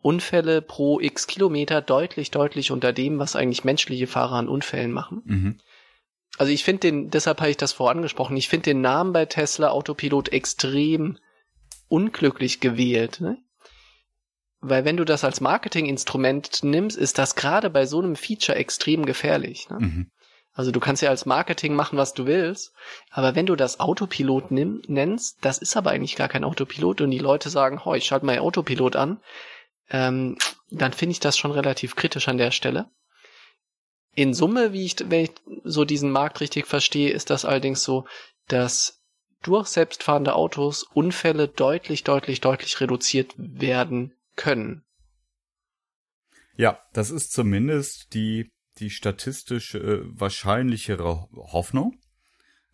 Unfälle 0.00 0.62
pro 0.62 1.00
x 1.00 1.26
Kilometer 1.26 1.80
deutlich, 1.80 2.30
deutlich 2.30 2.70
unter 2.70 2.92
dem, 2.92 3.18
was 3.18 3.37
eigentlich 3.37 3.64
menschliche 3.64 4.06
Fahrer 4.06 4.37
an 4.37 4.48
Unfällen 4.48 4.92
machen. 4.92 5.22
Mhm. 5.24 5.61
Also 6.37 6.52
ich 6.52 6.62
finde 6.62 6.80
den, 6.80 7.11
deshalb 7.11 7.40
habe 7.40 7.50
ich 7.50 7.56
das 7.56 7.72
vorangesprochen, 7.72 8.37
ich 8.37 8.48
finde 8.48 8.64
den 8.64 8.80
Namen 8.80 9.12
bei 9.12 9.24
Tesla 9.24 9.70
Autopilot 9.70 10.28
extrem 10.32 11.18
unglücklich 11.88 12.61
gewählt. 12.61 13.20
Ne? 13.20 13.38
Weil 14.61 14.84
wenn 14.84 14.96
du 14.96 15.04
das 15.04 15.24
als 15.24 15.40
Marketinginstrument 15.40 16.62
nimmst, 16.62 16.96
ist 16.96 17.18
das 17.18 17.34
gerade 17.34 17.70
bei 17.70 17.87
so 17.87 18.00
einem 18.00 18.14
Feature 18.14 18.56
extrem 18.56 19.04
gefährlich. 19.04 19.68
Ne? 19.70 19.78
Mhm. 19.80 20.11
Also 20.52 20.72
du 20.72 20.80
kannst 20.80 21.02
ja 21.02 21.11
als 21.11 21.24
Marketing 21.24 21.74
machen, 21.74 21.98
was 21.98 22.14
du 22.14 22.26
willst, 22.26 22.72
aber 23.11 23.37
wenn 23.37 23.46
du 23.46 23.54
das 23.54 23.78
Autopilot 23.78 24.50
nimm, 24.50 24.82
nennst, 24.88 25.38
das 25.40 25.58
ist 25.58 25.76
aber 25.76 25.90
eigentlich 25.90 26.16
gar 26.16 26.28
kein 26.28 26.42
Autopilot 26.42 27.00
und 27.00 27.12
die 27.12 27.18
Leute 27.18 27.48
sagen, 27.48 27.84
ho, 27.84 27.94
ich 27.94 28.06
schalte 28.06 28.26
mal 28.26 28.38
Autopilot 28.40 28.96
an, 28.96 29.20
ähm, 29.90 30.37
dann 30.70 30.92
finde 30.92 31.12
ich 31.12 31.20
das 31.20 31.38
schon 31.38 31.51
relativ 31.51 31.96
kritisch 31.96 32.29
an 32.29 32.38
der 32.38 32.51
Stelle. 32.51 32.90
In 34.14 34.35
Summe, 34.35 34.72
wie 34.72 34.85
ich, 34.85 34.96
wenn 35.09 35.24
ich 35.24 35.31
so 35.64 35.85
diesen 35.85 36.11
Markt 36.11 36.40
richtig 36.40 36.66
verstehe, 36.66 37.11
ist 37.11 37.31
das 37.31 37.44
allerdings 37.44 37.83
so, 37.83 38.07
dass 38.48 39.01
durch 39.42 39.68
selbstfahrende 39.68 40.35
Autos 40.35 40.83
Unfälle 40.83 41.48
deutlich, 41.48 42.05
deutlich, 42.05 42.40
deutlich 42.40 42.81
reduziert 42.81 43.35
werden 43.37 44.14
können. 44.35 44.85
Ja, 46.57 46.81
das 46.92 47.11
ist 47.11 47.33
zumindest 47.33 48.14
die, 48.14 48.51
die 48.79 48.90
statistisch 48.90 49.74
äh, 49.77 50.01
wahrscheinlichere 50.03 51.29
Hoffnung. 51.33 52.01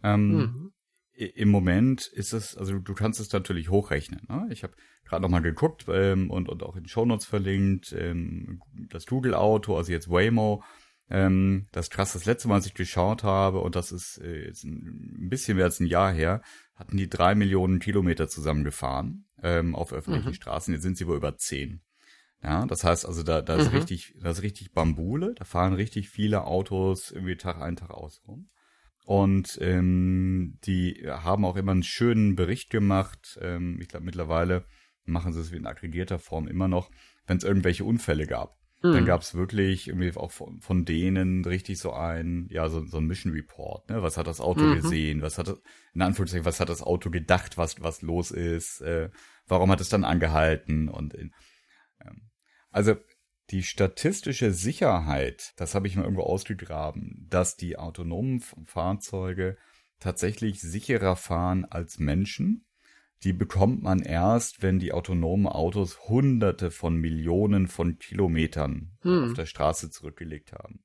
Ähm, 0.03 0.29
mhm. 0.29 0.73
Im 1.14 1.48
Moment 1.48 2.07
ist 2.07 2.33
es, 2.33 2.57
also 2.57 2.79
du 2.79 2.94
kannst 2.94 3.20
es 3.20 3.33
natürlich 3.33 3.70
hochrechnen. 3.70 4.22
Ne? 4.29 4.48
Ich 4.50 4.62
habe 4.62 4.74
gerade 5.05 5.22
noch 5.22 5.29
mal 5.29 5.40
geguckt 5.40 5.85
ähm, 5.88 6.31
und, 6.31 6.48
und 6.48 6.62
auch 6.62 6.77
in 6.77 6.87
Shownotes 6.87 7.27
verlinkt, 7.27 7.92
ähm, 7.92 8.61
das 8.90 9.07
Google-Auto, 9.07 9.77
also 9.77 9.92
jetzt 9.92 10.11
Waymo, 10.11 10.62
ähm, 11.11 11.66
das 11.72 11.90
krass 11.90 12.14
das 12.14 12.24
letzte 12.24 12.48
Mal, 12.48 12.57
als 12.57 12.66
ich 12.66 12.74
geschaut 12.74 13.22
habe, 13.22 13.61
und 13.61 13.77
das 13.77 13.92
ist 13.92 14.18
äh, 14.18 14.46
jetzt 14.46 14.64
ein 14.64 15.29
bisschen 15.29 15.57
mehr 15.57 15.66
als 15.66 15.81
ein 15.81 15.87
Jahr 15.87 16.12
her, 16.12 16.42
hatten 16.74 16.96
die 16.96 17.09
drei 17.09 17.35
Millionen 17.35 17.79
Kilometer 17.79 18.29
zusammengefahren 18.29 19.27
ähm, 19.42 19.74
auf 19.74 19.92
öffentlichen 19.92 20.29
mhm. 20.29 20.35
Straßen. 20.35 20.72
Jetzt 20.74 20.83
sind 20.83 20.96
sie 20.96 21.07
wohl 21.07 21.16
über 21.16 21.37
zehn. 21.37 21.83
Ja, 22.42 22.66
das 22.66 22.85
heißt 22.85 23.07
also, 23.07 23.22
da, 23.22 23.40
da 23.40 23.57
ist 23.57 23.70
mhm. 23.70 23.79
richtig, 23.79 24.14
da 24.20 24.31
ist 24.31 24.42
richtig 24.42 24.72
Bambule, 24.72 25.35
da 25.35 25.44
fahren 25.44 25.72
richtig 25.72 26.11
viele 26.11 26.44
Autos 26.44 27.11
irgendwie 27.11 27.37
Tag 27.37 27.61
ein, 27.61 27.77
Tag 27.77 27.90
aus 27.90 28.22
rum. 28.27 28.50
Und 29.04 29.58
ähm, 29.60 30.58
die 30.64 31.04
haben 31.06 31.44
auch 31.44 31.56
immer 31.56 31.72
einen 31.72 31.82
schönen 31.82 32.36
Bericht 32.36 32.70
gemacht. 32.70 33.38
Ähm, 33.42 33.78
ich 33.80 33.88
glaube, 33.88 34.06
mittlerweile 34.06 34.64
machen 35.04 35.34
sie 35.34 35.40
es 35.40 35.52
wie 35.52 35.56
in 35.56 35.66
aggregierter 35.66 36.18
Form 36.18 36.48
immer 36.48 36.68
noch, 36.68 36.90
wenn 37.26 37.36
es 37.36 37.44
irgendwelche 37.44 37.84
Unfälle 37.84 38.26
gab. 38.26 38.58
Mhm. 38.82 38.92
Dann 38.92 39.04
gab 39.04 39.20
es 39.20 39.34
wirklich 39.34 39.88
irgendwie 39.88 40.16
auch 40.16 40.30
von, 40.30 40.60
von, 40.60 40.86
denen 40.86 41.44
richtig 41.44 41.78
so 41.78 41.92
ein, 41.92 42.48
ja, 42.50 42.68
so, 42.70 42.86
so 42.86 42.96
ein 42.96 43.06
Mission 43.06 43.34
Report. 43.34 43.88
Ne? 43.90 44.02
Was 44.02 44.16
hat 44.16 44.26
das 44.26 44.40
Auto 44.40 44.62
mhm. 44.62 44.76
gesehen? 44.76 45.20
Was 45.20 45.36
hat 45.36 45.48
das, 45.48 45.60
in 45.92 46.00
Anführungszeichen, 46.00 46.46
was 46.46 46.60
hat 46.60 46.70
das 46.70 46.82
Auto 46.82 47.10
gedacht, 47.10 47.58
was, 47.58 47.82
was 47.82 48.00
los 48.00 48.30
ist? 48.30 48.80
Äh, 48.80 49.10
warum 49.46 49.70
hat 49.70 49.82
es 49.82 49.90
dann 49.90 50.04
angehalten? 50.04 50.88
Und 50.88 51.12
in, 51.12 51.32
ähm, 52.00 52.30
also 52.70 52.96
die 53.50 53.62
statistische 53.62 54.52
Sicherheit, 54.52 55.52
das 55.57 55.74
habe 55.74 55.87
ich 55.87 55.96
mal 55.96 56.02
irgendwo 56.02 56.22
ausgegraben, 56.22 57.26
dass 57.28 57.57
die 57.57 57.76
autonomen 57.76 58.40
Fahrzeuge 58.40 59.57
tatsächlich 60.00 60.61
sicherer 60.61 61.16
fahren 61.16 61.64
als 61.64 61.98
Menschen 61.98 62.66
die 63.24 63.33
bekommt 63.33 63.83
man 63.83 64.00
erst, 64.00 64.62
wenn 64.62 64.78
die 64.78 64.92
autonomen 64.92 65.46
Autos 65.46 66.09
hunderte 66.09 66.70
von 66.70 66.96
Millionen 66.96 67.68
von 67.68 67.98
Kilometern 67.98 68.92
hm. 69.00 69.24
auf 69.24 69.35
der 69.35 69.46
Straße 69.46 69.90
zurückgelegt 69.90 70.52
haben. 70.52 70.85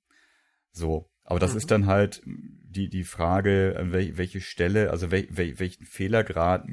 So. 0.72 1.12
Aber 1.26 1.40
das 1.40 1.52
mhm. 1.52 1.58
ist 1.58 1.70
dann 1.70 1.86
halt 1.86 2.24
die, 2.26 2.90
die 2.90 3.04
Frage, 3.04 3.76
welche 3.92 4.42
Stelle, 4.42 4.90
also 4.90 5.12
wel, 5.12 5.28
wel, 5.30 5.60
welchen 5.60 5.86
Fehlergrad 5.86 6.66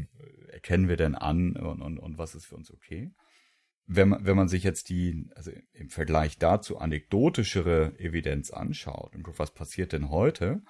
erkennen 0.48 0.88
wir 0.88 0.96
denn 0.96 1.14
an 1.14 1.56
und, 1.56 1.82
und, 1.82 1.98
und 1.98 2.16
was 2.16 2.34
ist 2.34 2.46
für 2.46 2.54
uns 2.54 2.72
okay? 2.72 3.12
Wenn 3.86 4.08
man, 4.08 4.26
wenn 4.26 4.36
man 4.36 4.48
sich 4.48 4.64
jetzt 4.64 4.88
die, 4.88 5.28
also 5.36 5.52
im 5.72 5.90
Vergleich 5.90 6.38
dazu 6.38 6.78
anekdotischere 6.78 7.98
Evidenz 7.98 8.50
anschaut 8.50 9.14
und 9.14 9.22
guckt, 9.22 9.38
was 9.38 9.52
passiert 9.52 9.92
denn 9.92 10.10
heute, 10.10 10.62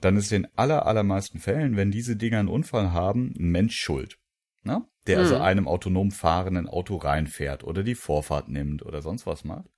dann 0.00 0.16
ist 0.16 0.32
in 0.32 0.48
aller, 0.56 0.86
allermeisten 0.86 1.38
Fällen, 1.38 1.76
wenn 1.76 1.90
diese 1.90 2.16
Dinger 2.16 2.38
einen 2.38 2.48
Unfall 2.48 2.92
haben, 2.92 3.34
ein 3.38 3.50
Mensch 3.50 3.78
schuld 3.78 4.18
ne? 4.66 4.84
der 5.06 5.18
also 5.18 5.36
mhm. 5.36 5.40
also 5.40 5.44
einem 5.44 5.68
autonom 5.68 6.10
fahrenden 6.10 6.68
Auto 6.68 6.96
reinfährt 6.96 7.64
oder 7.64 7.82
die 7.82 7.94
Vorfahrt 7.94 8.48
nimmt 8.48 8.84
oder 8.84 9.00
sonst 9.00 9.26
was 9.26 9.44
macht. 9.44 9.70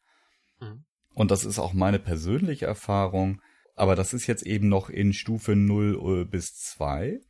Mhm. 0.61 0.85
Und 1.15 1.31
das 1.31 1.45
ist 1.45 1.59
auch 1.59 1.73
meine 1.73 1.99
persönliche 1.99 2.67
Erfahrung, 2.67 3.41
aber 3.75 3.95
das 3.95 4.15
ist 4.15 4.27
jetzt 4.27 4.45
eben 4.45 4.69
noch 4.69 4.89
in 4.89 5.13
Stufe 5.13 5.55
0 5.55 6.23
äh, 6.23 6.25
bis 6.25 6.55
2. 6.55 7.21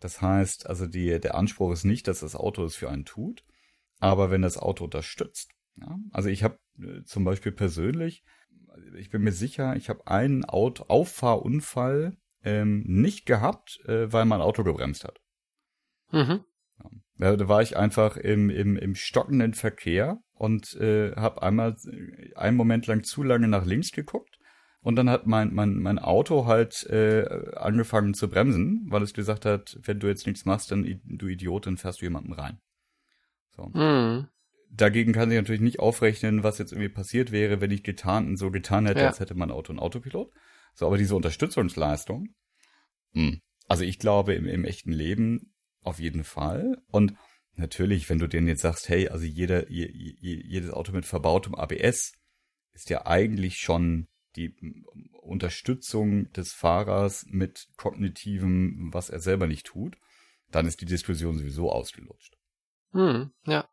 Das 0.00 0.22
heißt, 0.22 0.66
also 0.66 0.86
die, 0.86 1.18
der 1.18 1.34
Anspruch 1.34 1.72
ist 1.72 1.84
nicht, 1.84 2.08
dass 2.08 2.20
das 2.20 2.36
Auto 2.36 2.64
es 2.64 2.76
für 2.76 2.88
einen 2.88 3.04
tut, 3.04 3.44
aber 3.98 4.30
wenn 4.30 4.42
das 4.42 4.58
Auto 4.58 4.84
unterstützt. 4.84 5.52
Ja? 5.76 5.98
Also 6.10 6.28
ich 6.28 6.42
habe 6.44 6.58
äh, 6.80 7.02
zum 7.04 7.24
Beispiel 7.24 7.52
persönlich, 7.52 8.24
ich 8.96 9.10
bin 9.10 9.22
mir 9.22 9.32
sicher, 9.32 9.76
ich 9.76 9.88
habe 9.88 10.06
einen 10.06 10.44
Auto 10.44 10.84
Auffahrunfall 10.84 12.16
ähm, 12.44 12.84
nicht 12.86 13.26
gehabt, 13.26 13.80
äh, 13.86 14.12
weil 14.12 14.24
mein 14.24 14.40
Auto 14.40 14.62
gebremst 14.64 15.04
hat. 15.04 15.18
Mhm. 16.12 16.44
Ja, 17.18 17.36
da 17.36 17.48
war 17.48 17.62
ich 17.62 17.76
einfach 17.76 18.16
im, 18.16 18.48
im, 18.48 18.76
im 18.76 18.94
stockenden 18.94 19.54
Verkehr 19.54 20.20
und 20.34 20.74
äh, 20.76 21.16
habe 21.16 21.42
einmal 21.42 21.76
einen 22.36 22.56
Moment 22.56 22.86
lang 22.86 23.02
zu 23.02 23.24
lange 23.24 23.48
nach 23.48 23.66
links 23.66 23.90
geguckt 23.90 24.38
und 24.80 24.94
dann 24.94 25.10
hat 25.10 25.26
mein, 25.26 25.52
mein, 25.52 25.78
mein 25.78 25.98
Auto 25.98 26.46
halt 26.46 26.84
äh, 26.86 27.26
angefangen 27.56 28.14
zu 28.14 28.28
bremsen, 28.28 28.86
weil 28.88 29.02
es 29.02 29.14
gesagt 29.14 29.44
hat, 29.44 29.76
wenn 29.82 29.98
du 29.98 30.06
jetzt 30.06 30.26
nichts 30.26 30.44
machst, 30.44 30.70
dann 30.70 31.00
du 31.04 31.26
Idiot, 31.26 31.66
dann 31.66 31.76
fährst 31.76 32.00
du 32.00 32.06
jemanden 32.06 32.32
rein. 32.32 32.60
So. 33.58 33.70
Mhm. 33.74 34.28
Dagegen 34.70 35.12
kann 35.12 35.30
ich 35.30 35.36
natürlich 35.36 35.60
nicht 35.60 35.80
aufrechnen, 35.80 36.42
was 36.42 36.58
jetzt 36.58 36.72
irgendwie 36.72 36.90
passiert 36.90 37.32
wäre, 37.32 37.60
wenn 37.60 37.70
ich 37.70 37.82
getan 37.82 38.36
so 38.36 38.50
getan 38.50 38.86
hätte, 38.86 39.00
ja. 39.00 39.06
als 39.08 39.20
hätte 39.20 39.34
mein 39.34 39.50
Auto 39.50 39.72
ein 39.72 39.78
Autopilot. 39.78 40.30
So, 40.74 40.86
aber 40.86 40.98
diese 40.98 41.16
Unterstützungsleistung, 41.16 42.34
mh. 43.12 43.30
Hm. 43.30 43.40
also 43.66 43.84
ich 43.84 43.98
glaube, 43.98 44.34
im, 44.34 44.46
im 44.46 44.64
echten 44.64 44.92
Leben 44.92 45.52
auf 45.82 45.98
jeden 45.98 46.22
Fall. 46.22 46.80
Und 46.90 47.14
natürlich, 47.54 48.08
wenn 48.08 48.18
du 48.18 48.28
denen 48.28 48.46
jetzt 48.46 48.62
sagst, 48.62 48.88
hey, 48.88 49.08
also 49.08 49.24
jeder, 49.24 49.70
je, 49.70 49.86
jedes 50.20 50.70
Auto 50.70 50.92
mit 50.92 51.06
verbautem 51.06 51.54
ABS 51.54 52.12
ist 52.72 52.90
ja 52.90 53.06
eigentlich 53.06 53.56
schon 53.56 54.06
die 54.36 54.54
Unterstützung 55.22 56.30
des 56.32 56.52
Fahrers 56.52 57.26
mit 57.28 57.66
kognitivem, 57.76 58.90
was 58.92 59.10
er 59.10 59.18
selber 59.18 59.48
nicht 59.48 59.66
tut, 59.66 59.96
dann 60.50 60.66
ist 60.66 60.80
die 60.80 60.86
Diskussion 60.86 61.38
sowieso 61.38 61.72
ausgelutscht. 61.72 62.37
Hm, 62.92 63.32
ja. 63.46 63.68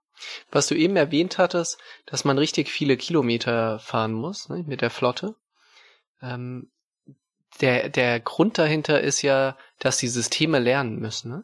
Was 0.50 0.68
du 0.68 0.76
eben 0.76 0.96
erwähnt 0.96 1.38
hattest, 1.38 1.78
dass 2.06 2.24
man 2.24 2.38
richtig 2.38 2.70
viele 2.70 2.96
Kilometer 2.96 3.80
fahren 3.80 4.14
muss 4.14 4.48
ne, 4.50 4.64
mit 4.66 4.82
der 4.82 4.90
Flotte. 4.90 5.36
Ähm, 6.22 6.72
der, 7.62 7.90
der 7.90 8.20
Grund 8.20 8.58
dahinter 8.58 9.02
ist 9.02 9.22
ja, 9.22 9.58
dass 9.80 9.98
die 9.98 10.08
Systeme 10.08 10.60
lernen 10.60 11.00
müssen. 11.00 11.32
Ne? 11.32 11.44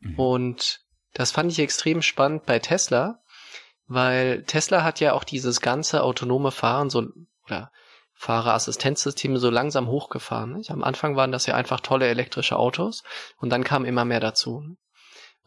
Mhm. 0.00 0.18
Und 0.18 0.80
das 1.14 1.32
fand 1.32 1.50
ich 1.50 1.58
extrem 1.58 2.02
spannend 2.02 2.46
bei 2.46 2.58
Tesla, 2.58 3.22
weil 3.86 4.44
Tesla 4.44 4.84
hat 4.84 5.00
ja 5.00 5.12
auch 5.12 5.24
dieses 5.24 5.60
ganze 5.60 6.02
autonome 6.02 6.52
Fahren 6.52 6.90
so 6.90 7.08
oder 7.46 7.72
Fahrerassistenzsysteme 8.14 9.38
so 9.38 9.50
langsam 9.50 9.88
hochgefahren. 9.88 10.52
Nicht? 10.52 10.70
Am 10.70 10.84
Anfang 10.84 11.16
waren 11.16 11.32
das 11.32 11.46
ja 11.46 11.54
einfach 11.54 11.80
tolle 11.80 12.06
elektrische 12.06 12.56
Autos 12.56 13.02
und 13.38 13.50
dann 13.50 13.64
kam 13.64 13.84
immer 13.84 14.04
mehr 14.04 14.20
dazu. 14.20 14.76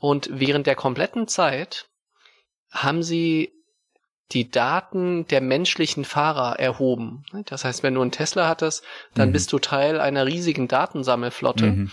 Und 0.04 0.28
während 0.34 0.68
der 0.68 0.76
kompletten 0.76 1.30
Zeit 1.30 1.88
haben 2.70 3.04
sie 3.04 3.54
die 4.34 4.52
Daten 4.52 5.26
der 5.28 5.40
menschlichen 5.40 6.04
Fahrer 6.04 6.60
erhoben. 6.60 7.24
Das 7.46 7.64
heißt, 7.64 7.84
wenn 7.84 7.94
du 7.94 8.02
einen 8.02 8.12
Tesla 8.12 8.50
hattest, 8.50 8.84
dann 9.14 9.30
mhm. 9.30 9.32
bist 9.32 9.54
du 9.54 9.60
Teil 9.60 10.02
einer 10.02 10.26
riesigen 10.26 10.68
Datensammelflotte, 10.68 11.68
mhm. 11.68 11.92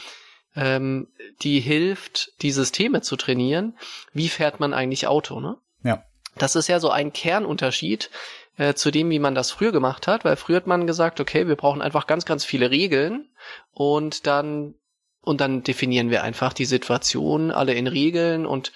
ähm, 0.56 1.06
die 1.42 1.60
hilft, 1.60 2.32
die 2.42 2.50
Systeme 2.50 3.00
zu 3.00 3.14
trainieren. 3.14 3.78
Wie 4.12 4.28
fährt 4.28 4.58
man 4.58 4.74
eigentlich 4.74 5.06
Auto? 5.06 5.38
Ne? 5.38 5.58
Ja. 5.84 6.02
Das 6.36 6.56
ist 6.56 6.66
ja 6.66 6.80
so 6.80 6.90
ein 6.90 7.12
Kernunterschied 7.12 8.10
äh, 8.56 8.74
zu 8.74 8.90
dem, 8.90 9.08
wie 9.10 9.20
man 9.20 9.36
das 9.36 9.52
früher 9.52 9.70
gemacht 9.70 10.08
hat, 10.08 10.24
weil 10.24 10.34
früher 10.34 10.56
hat 10.56 10.66
man 10.66 10.88
gesagt, 10.88 11.20
okay, 11.20 11.46
wir 11.46 11.54
brauchen 11.54 11.80
einfach 11.80 12.08
ganz, 12.08 12.24
ganz 12.24 12.44
viele 12.44 12.72
Regeln 12.72 13.28
und 13.70 14.26
dann 14.26 14.74
und 15.22 15.40
dann 15.40 15.62
definieren 15.62 16.10
wir 16.10 16.22
einfach 16.22 16.52
die 16.52 16.64
Situation 16.64 17.50
alle 17.50 17.74
in 17.74 17.86
Regeln 17.86 18.46
und 18.46 18.72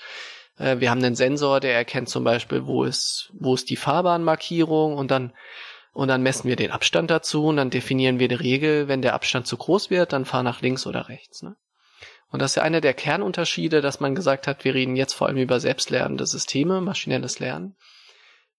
äh, 0.59 0.78
wir 0.78 0.90
haben 0.90 1.02
einen 1.02 1.16
Sensor, 1.16 1.61
der 1.61 1.74
erkennt 1.74 2.09
zum 2.09 2.24
Beispiel, 2.24 2.66
wo 2.66 2.85
ist, 2.85 3.33
wo 3.35 3.54
ist 3.54 3.70
die 3.70 3.76
Fahrbahnmarkierung 3.76 4.96
und 4.96 5.11
dann 5.11 5.33
und 5.92 6.09
dann 6.09 6.22
messen 6.22 6.48
wir 6.48 6.57
den 6.57 6.72
Abstand 6.72 7.11
dazu 7.11 7.46
und 7.46 7.57
dann 7.57 7.70
definieren 7.70 8.18
wir 8.18 8.26
die 8.26 8.35
Regel, 8.35 8.88
wenn 8.88 9.00
der 9.00 9.14
Abstand 9.14 9.46
zu 9.46 9.57
groß 9.57 9.90
wird, 9.90 10.12
dann 10.12 10.24
fahr 10.24 10.42
nach 10.42 10.61
links 10.61 10.88
oder 10.88 11.09
rechts. 11.09 11.42
Ne? 11.42 11.54
Und 12.30 12.42
das 12.42 12.50
ist 12.50 12.57
ja 12.57 12.62
einer 12.64 12.80
der 12.80 12.94
Kernunterschiede, 12.94 13.80
dass 13.80 14.00
man 14.00 14.16
gesagt 14.16 14.48
hat, 14.48 14.64
wir 14.64 14.74
reden 14.74 14.96
jetzt 14.96 15.12
vor 15.12 15.28
allem 15.28 15.37
über 15.37 15.61
selbstlernende 15.61 16.26
Systeme, 16.26 16.80
maschinelles 16.80 17.38
Lernen. 17.38 17.76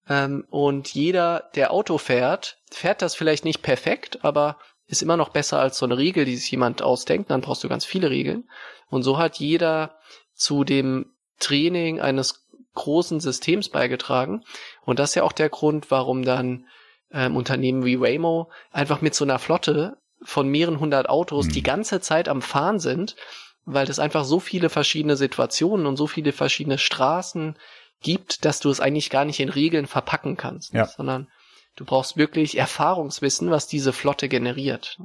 Ähm, 0.08 0.46
und 0.50 0.94
jeder, 0.94 1.50
der 1.56 1.72
Auto 1.72 1.98
fährt, 1.98 2.58
fährt 2.72 3.02
das 3.02 3.16
vielleicht 3.16 3.44
nicht 3.44 3.62
perfekt, 3.62 4.24
aber 4.24 4.58
ist 4.88 5.02
immer 5.02 5.18
noch 5.18 5.30
besser 5.30 5.60
als 5.60 5.78
so 5.78 5.86
eine 5.86 5.98
Regel, 5.98 6.26
die 6.26 6.36
sich 6.36 6.50
jemand 6.52 6.82
ausdenkt. 6.82 7.30
Dann 7.32 7.42
brauchst 7.42 7.64
du 7.64 7.70
ganz 7.70 7.86
viele 7.86 8.10
Regeln. 8.10 8.50
Und 8.88 9.04
so 9.04 9.18
hat 9.18 9.38
jeder 9.40 9.98
zu 10.34 10.64
dem 10.64 11.14
Training 11.40 12.00
eines 12.00 12.46
großen 12.76 13.20
Systems 13.20 13.70
beigetragen. 13.70 14.44
Und 14.84 15.00
das 15.00 15.12
ist 15.12 15.16
ja 15.16 15.24
auch 15.24 15.32
der 15.32 15.50
Grund, 15.50 15.90
warum 15.92 16.24
dann 16.24 16.68
ähm, 17.12 17.36
Unternehmen 17.36 17.86
wie 17.86 18.00
Waymo 18.00 18.52
einfach 18.72 19.02
mit 19.02 19.16
so 19.16 19.26
einer 19.26 19.40
Flotte 19.40 19.98
von 20.22 20.48
mehreren 20.48 20.80
hundert 20.80 21.10
Autos 21.10 21.48
mhm. 21.48 21.52
die 21.52 21.64
ganze 21.64 22.02
Zeit 22.02 22.30
am 22.30 22.42
Fahren 22.42 22.80
sind, 22.80 23.16
weil 23.64 23.90
es 23.90 24.00
einfach 24.00 24.26
so 24.26 24.40
viele 24.40 24.70
verschiedene 24.70 25.16
Situationen 25.16 25.86
und 25.86 25.98
so 25.98 26.08
viele 26.08 26.32
verschiedene 26.32 26.78
Straßen 26.78 27.58
gibt, 28.02 28.46
dass 28.46 28.60
du 28.60 28.70
es 28.70 28.80
eigentlich 28.80 29.10
gar 29.10 29.26
nicht 29.26 29.40
in 29.40 29.50
Regeln 29.50 29.88
verpacken 29.88 30.38
kannst, 30.38 30.74
ja. 30.74 30.86
sondern 30.86 31.30
du 31.76 31.86
brauchst 31.86 32.18
wirklich 32.18 32.58
Erfahrungswissen, 32.58 33.50
was 33.50 33.68
diese 33.68 33.94
Flotte 33.94 34.30
generiert. 34.30 35.00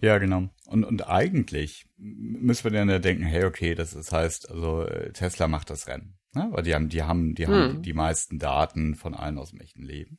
Ja, 0.00 0.18
genau. 0.18 0.48
Und, 0.66 0.84
und 0.84 1.06
eigentlich 1.08 1.86
müssen 1.96 2.64
wir 2.64 2.70
dann 2.70 2.88
ja 2.88 2.98
denken, 2.98 3.24
hey, 3.24 3.44
okay, 3.44 3.74
das, 3.74 3.92
das 3.92 4.12
heißt, 4.12 4.50
also 4.50 4.82
äh, 4.82 5.12
Tesla 5.12 5.46
macht 5.46 5.70
das 5.70 5.88
Rennen. 5.88 6.18
Ne? 6.32 6.48
Weil 6.52 6.62
die 6.62 6.74
haben, 6.74 6.88
die 6.88 7.02
haben, 7.02 7.34
die 7.34 7.46
hm. 7.46 7.54
haben 7.54 7.76
die, 7.76 7.82
die, 7.82 7.92
meisten 7.92 8.38
Daten 8.38 8.94
von 8.94 9.14
allen 9.14 9.38
aus 9.38 9.50
dem 9.50 9.60
echten 9.60 9.82
Leben. 9.82 10.18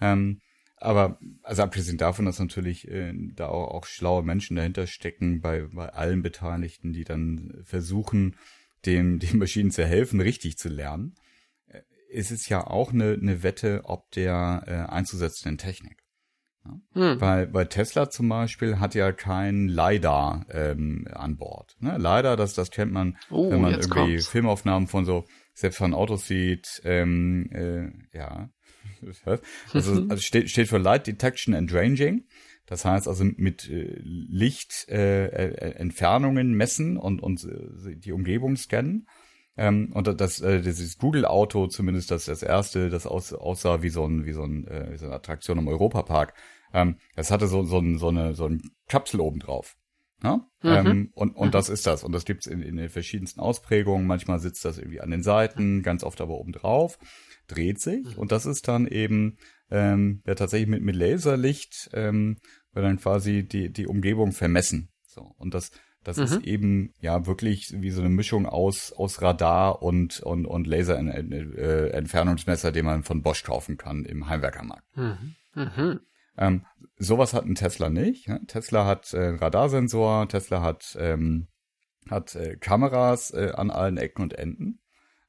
Ähm, 0.00 0.40
aber 0.76 1.18
also 1.42 1.62
abgesehen 1.62 1.98
davon, 1.98 2.24
dass 2.24 2.38
natürlich 2.38 2.88
äh, 2.88 3.12
da 3.34 3.48
auch, 3.48 3.74
auch 3.74 3.84
schlaue 3.84 4.22
Menschen 4.22 4.56
dahinter 4.56 4.86
stecken, 4.86 5.42
bei, 5.42 5.66
bei 5.70 5.90
allen 5.90 6.22
Beteiligten, 6.22 6.94
die 6.94 7.04
dann 7.04 7.60
versuchen, 7.64 8.36
dem, 8.86 9.18
den 9.18 9.38
Maschinen 9.38 9.70
zu 9.70 9.84
helfen, 9.84 10.20
richtig 10.20 10.56
zu 10.56 10.68
lernen, 10.70 11.14
ist 12.10 12.30
es 12.30 12.48
ja 12.48 12.66
auch 12.66 12.92
eine, 12.92 13.12
eine 13.12 13.42
Wette, 13.42 13.82
ob 13.84 14.10
der 14.12 14.62
äh, 14.66 14.92
einzusetzenden 14.92 15.58
Technik. 15.58 16.02
Ja? 16.64 16.80
Hm. 16.92 17.20
Weil, 17.20 17.52
weil 17.54 17.66
Tesla 17.68 18.10
zum 18.10 18.28
Beispiel 18.28 18.78
hat 18.78 18.94
ja 18.94 19.12
kein 19.12 19.68
LiDAR 19.68 20.46
ähm, 20.50 21.06
an 21.12 21.36
Bord. 21.36 21.76
Ne? 21.80 21.96
LiDAR, 21.96 22.36
das, 22.36 22.54
das 22.54 22.70
kennt 22.70 22.92
man, 22.92 23.16
oh, 23.30 23.50
wenn 23.50 23.60
man 23.60 23.72
irgendwie 23.72 23.88
kommt's. 23.88 24.28
Filmaufnahmen 24.28 24.88
von 24.88 25.04
so 25.04 25.24
selbstfahrenden 25.54 25.98
Autos 25.98 26.26
sieht. 26.26 26.82
Ähm, 26.84 27.48
äh, 27.52 28.16
ja, 28.16 28.50
also, 29.72 29.92
also 30.08 30.16
steht, 30.16 30.50
steht 30.50 30.68
für 30.68 30.78
Light 30.78 31.06
Detection 31.06 31.54
and 31.54 31.72
Ranging. 31.72 32.24
Das 32.66 32.84
heißt 32.84 33.08
also 33.08 33.24
mit 33.24 33.68
äh, 33.68 33.98
Licht 34.00 34.86
äh, 34.88 35.26
äh, 35.26 35.74
Entfernungen 35.74 36.54
messen 36.54 36.96
und, 36.96 37.20
und 37.20 37.44
äh, 37.44 37.96
die 37.96 38.12
Umgebung 38.12 38.56
scannen. 38.56 39.08
Ähm, 39.60 39.92
und 39.92 40.06
das, 40.18 40.40
äh, 40.40 40.62
dieses 40.62 40.96
Google-Auto, 40.96 41.66
zumindest 41.66 42.10
das, 42.10 42.24
das 42.24 42.42
erste, 42.42 42.88
das 42.88 43.06
aus, 43.06 43.34
aussah 43.34 43.82
wie 43.82 43.90
so, 43.90 44.06
ein, 44.06 44.24
wie, 44.24 44.32
so 44.32 44.42
ein, 44.42 44.66
äh, 44.66 44.88
wie 44.90 44.96
so 44.96 45.04
eine 45.04 45.14
Attraktion 45.14 45.58
im 45.58 45.68
Europapark, 45.68 46.32
ähm, 46.72 46.96
das 47.14 47.30
hatte 47.30 47.46
so, 47.46 47.62
so, 47.64 47.78
ein, 47.78 47.98
so, 47.98 48.08
eine, 48.08 48.34
so 48.34 48.46
ein 48.46 48.62
Kapsel 48.88 49.20
oben 49.20 49.38
drauf. 49.38 49.76
Ja? 50.22 50.36
Mhm. 50.62 50.70
Ähm, 50.70 51.10
und 51.12 51.36
und 51.36 51.48
mhm. 51.48 51.52
das 51.52 51.68
ist 51.68 51.86
das. 51.86 52.04
Und 52.04 52.12
das 52.12 52.24
gibt's 52.24 52.46
in, 52.46 52.62
in 52.62 52.76
den 52.76 52.88
verschiedensten 52.88 53.38
Ausprägungen. 53.40 54.06
Manchmal 54.06 54.38
sitzt 54.38 54.64
das 54.64 54.78
irgendwie 54.78 55.02
an 55.02 55.10
den 55.10 55.22
Seiten, 55.22 55.82
ganz 55.82 56.04
oft 56.04 56.22
aber 56.22 56.38
oben 56.38 56.52
drauf, 56.52 56.98
dreht 57.46 57.82
sich. 57.82 58.16
Mhm. 58.16 58.18
Und 58.18 58.32
das 58.32 58.46
ist 58.46 58.66
dann 58.66 58.86
eben 58.86 59.36
ähm, 59.70 60.22
ja 60.26 60.36
tatsächlich 60.36 60.70
mit, 60.70 60.82
mit 60.82 60.96
Laserlicht 60.96 61.90
ähm, 61.92 62.38
wird 62.72 62.86
dann 62.86 62.98
quasi 62.98 63.46
die, 63.46 63.70
die 63.70 63.86
Umgebung 63.86 64.32
vermessen. 64.32 64.88
So. 65.06 65.34
Und 65.36 65.52
das 65.52 65.70
das 66.04 66.16
mhm. 66.16 66.22
ist 66.22 66.38
eben 66.44 66.94
ja 67.00 67.26
wirklich 67.26 67.74
wie 67.76 67.90
so 67.90 68.00
eine 68.00 68.08
Mischung 68.08 68.46
aus 68.46 68.92
aus 68.92 69.20
Radar 69.20 69.82
und 69.82 70.20
und 70.20 70.46
und 70.46 70.66
Laser 70.66 70.98
äh, 70.98 72.72
den 72.72 72.84
man 72.84 73.02
von 73.02 73.22
Bosch 73.22 73.44
kaufen 73.44 73.76
kann 73.76 74.04
im 74.04 74.28
Heimwerkermarkt. 74.28 74.96
Mhm. 74.96 75.34
Mhm. 75.54 76.00
Ähm, 76.38 76.64
sowas 76.96 77.34
hat 77.34 77.44
ein 77.44 77.54
Tesla 77.54 77.90
nicht. 77.90 78.28
Ja? 78.28 78.38
Tesla 78.46 78.86
hat 78.86 79.12
äh, 79.12 79.28
Radarsensor, 79.28 80.28
Tesla 80.28 80.62
hat 80.62 80.96
ähm, 80.98 81.48
hat 82.08 82.34
äh, 82.34 82.56
Kameras 82.56 83.32
äh, 83.32 83.52
an 83.54 83.70
allen 83.70 83.98
Ecken 83.98 84.22
und 84.22 84.32
Enden. 84.32 84.80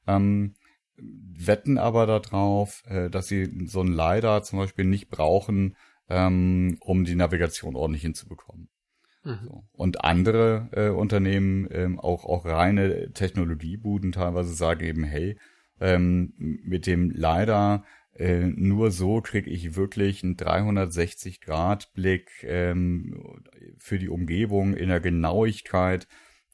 Ähm, 0.06 0.54
wetten 0.96 1.78
aber 1.78 2.06
darauf, 2.06 2.82
äh, 2.86 3.10
dass 3.10 3.26
sie 3.26 3.66
so 3.66 3.80
ein 3.80 3.92
LiDAR 3.92 4.42
zum 4.42 4.58
Beispiel 4.58 4.84
nicht 4.84 5.10
brauchen, 5.10 5.76
ähm, 6.08 6.76
um 6.80 7.04
die 7.04 7.14
Navigation 7.14 7.76
ordentlich 7.76 8.02
hinzubekommen. 8.02 8.68
Mhm. 9.24 9.62
Und 9.72 10.04
andere 10.04 10.68
äh, 10.72 10.88
Unternehmen, 10.88 11.68
ähm, 11.70 12.00
auch, 12.00 12.24
auch 12.24 12.44
reine 12.44 13.12
Technologiebuden 13.12 14.12
teilweise 14.12 14.54
sagen 14.54 14.84
eben, 14.84 15.04
hey, 15.04 15.38
ähm, 15.80 16.32
mit 16.36 16.86
dem 16.86 17.10
leider 17.10 17.84
äh, 18.14 18.40
nur 18.40 18.90
so 18.90 19.20
kriege 19.20 19.48
ich 19.48 19.76
wirklich 19.76 20.22
einen 20.22 20.36
360-Grad-Blick 20.36 22.44
ähm, 22.44 23.42
für 23.78 23.98
die 23.98 24.08
Umgebung 24.08 24.74
in 24.74 24.88
der 24.88 25.00
Genauigkeit, 25.00 26.06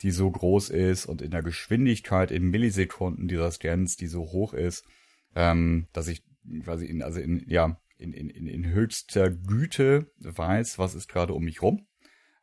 die 0.02 0.12
so 0.12 0.30
groß 0.30 0.70
ist 0.70 1.06
und 1.06 1.22
in 1.22 1.32
der 1.32 1.42
Geschwindigkeit 1.42 2.30
in 2.30 2.50
Millisekunden 2.50 3.26
dieser 3.28 3.50
Scans, 3.50 3.96
die 3.96 4.06
so 4.06 4.20
hoch 4.20 4.54
ist, 4.54 4.86
ähm, 5.34 5.88
dass 5.92 6.06
ich 6.06 6.22
quasi 6.62 6.86
in, 6.86 7.02
also 7.02 7.18
in, 7.18 7.44
ja, 7.48 7.80
in, 7.96 8.12
in, 8.12 8.30
in 8.30 8.66
höchster 8.66 9.30
Güte 9.30 10.12
weiß, 10.20 10.78
was 10.78 10.94
ist 10.94 11.08
gerade 11.08 11.34
um 11.34 11.42
mich 11.44 11.62
rum 11.62 11.87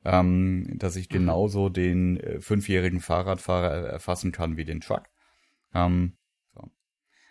ähm, 0.06 0.76
dass 0.78 0.96
ich 0.96 1.10
mhm. 1.10 1.14
genauso 1.14 1.70
den 1.70 2.18
äh, 2.18 2.40
fünfjährigen 2.40 3.02
Fahrradfahrer 3.02 3.88
erfassen 3.88 4.32
kann 4.32 4.56
wie 4.56 4.66
den 4.66 4.80
Truck. 4.80 5.04
Ähm, 5.74 6.14
so. 6.54 6.70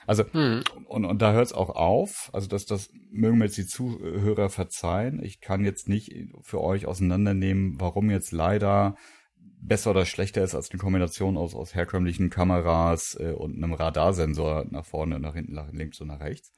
Also, 0.06 0.24
mhm. 0.32 0.64
und, 0.86 1.04
und 1.04 1.22
da 1.22 1.32
hört 1.32 1.46
es 1.46 1.52
auch 1.52 1.70
auf. 1.70 2.30
Also, 2.32 2.48
dass 2.48 2.66
das 2.66 2.90
mögen 3.10 3.38
mir 3.38 3.44
jetzt 3.46 3.56
die 3.56 3.66
Zuhörer 3.66 4.50
verzeihen. 4.50 5.22
Ich 5.22 5.40
kann 5.40 5.64
jetzt 5.64 5.88
nicht 5.88 6.12
für 6.42 6.60
euch 6.60 6.86
auseinandernehmen, 6.86 7.80
warum 7.80 8.10
jetzt 8.10 8.32
leider 8.32 8.96
besser 9.36 9.92
oder 9.92 10.04
schlechter 10.04 10.42
ist 10.42 10.54
als 10.54 10.70
eine 10.70 10.80
Kombination 10.80 11.36
aus, 11.36 11.54
aus 11.54 11.74
herkömmlichen 11.74 12.28
Kameras 12.28 13.16
äh, 13.18 13.32
und 13.32 13.56
einem 13.56 13.72
Radarsensor 13.72 14.66
nach 14.68 14.84
vorne, 14.84 15.20
nach 15.20 15.34
hinten, 15.34 15.54
nach 15.54 15.72
links 15.72 16.00
und 16.00 16.08
nach 16.08 16.20
rechts. 16.20 16.52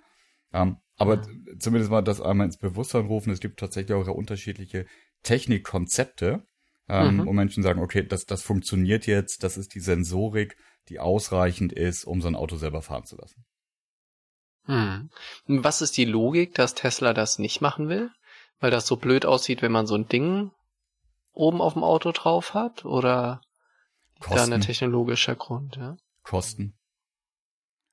Ähm, 0.52 0.79
aber 0.96 1.18
mhm. 1.18 1.61
zumindest 1.61 1.90
mal 1.90 2.02
das 2.02 2.20
einmal 2.20 2.46
ins 2.46 2.57
Bewusstsein 2.57 3.07
rufen. 3.07 3.33
Es 3.33 3.40
gibt 3.40 3.61
tatsächlich 3.61 3.94
auch 3.94 4.09
unterschiedliche 4.09 4.87
Technikkonzepte, 5.22 6.46
ähm, 6.88 7.16
mhm. 7.16 7.26
wo 7.26 7.33
Menschen 7.33 7.62
sagen, 7.62 7.81
okay, 7.81 8.02
das, 8.02 8.26
das 8.26 8.42
funktioniert 8.42 9.07
jetzt, 9.07 9.42
das 9.42 9.57
ist 9.57 9.74
die 9.74 9.81
Sensorik, 9.81 10.57
die 10.88 11.00
ausreichend 11.00 11.72
ist, 11.72 12.05
um 12.05 12.20
so 12.20 12.29
ein 12.29 12.37
Auto 12.37 12.57
selber 12.57 12.83
fahren 12.83 13.05
zu 13.05 13.16
lassen. 13.16 13.44
Hm. 14.66 15.11
Was 15.46 15.81
ist 15.81 15.96
die 15.96 16.05
Logik, 16.05 16.55
dass 16.55 16.74
Tesla 16.74 17.12
das 17.12 17.38
nicht 17.38 17.61
machen 17.61 17.88
will? 17.88 18.11
Weil 18.59 18.70
das 18.70 18.87
so 18.87 18.96
blöd 18.96 19.24
aussieht, 19.26 19.62
wenn 19.62 19.72
man 19.72 19.87
so 19.87 19.94
ein 19.94 20.09
Ding 20.09 20.50
oben 21.33 21.61
auf 21.61 21.74
dem 21.74 21.85
Auto 21.85 22.12
drauf 22.12 22.55
hat? 22.55 22.85
Oder 22.85 23.40
Kosten. 24.18 24.50
da 24.50 24.57
ein 24.57 24.61
technologischer 24.61 25.35
Grund, 25.35 25.76
ja? 25.76 25.96
Kosten. 26.22 26.74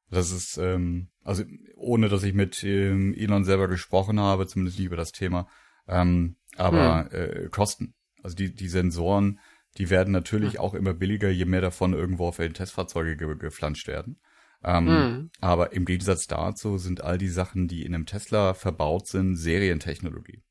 Das 0.09 0.31
ist, 0.31 0.57
ähm, 0.57 1.09
also 1.23 1.43
ohne 1.75 2.09
dass 2.09 2.23
ich 2.23 2.33
mit 2.33 2.63
ähm, 2.63 3.13
Elon 3.15 3.43
selber 3.43 3.67
gesprochen 3.67 4.19
habe, 4.19 4.47
zumindest 4.47 4.77
nicht 4.77 4.87
über 4.87 4.95
das 4.95 5.11
Thema, 5.11 5.47
ähm, 5.87 6.37
aber 6.57 7.09
hm. 7.11 7.45
äh, 7.45 7.49
Kosten. 7.49 7.95
Also 8.21 8.35
die, 8.35 8.53
die 8.53 8.69
Sensoren, 8.69 9.39
die 9.77 9.89
werden 9.89 10.11
natürlich 10.11 10.53
hm. 10.53 10.59
auch 10.59 10.73
immer 10.73 10.93
billiger, 10.93 11.29
je 11.29 11.45
mehr 11.45 11.61
davon 11.61 11.93
irgendwo 11.93 12.27
auf 12.27 12.37
den 12.37 12.53
Testfahrzeuge 12.53 13.17
ge 13.17 13.35
geflanscht 13.37 13.87
werden. 13.87 14.19
Ähm, 14.63 14.87
hm. 14.87 15.31
Aber 15.41 15.73
im 15.73 15.85
Gegensatz 15.85 16.27
dazu 16.27 16.77
sind 16.77 17.01
all 17.01 17.17
die 17.17 17.27
Sachen, 17.27 17.67
die 17.67 17.83
in 17.83 17.93
einem 17.93 18.05
Tesla 18.05 18.53
verbaut 18.53 19.07
sind, 19.07 19.35
Serientechnologie. 19.35 20.43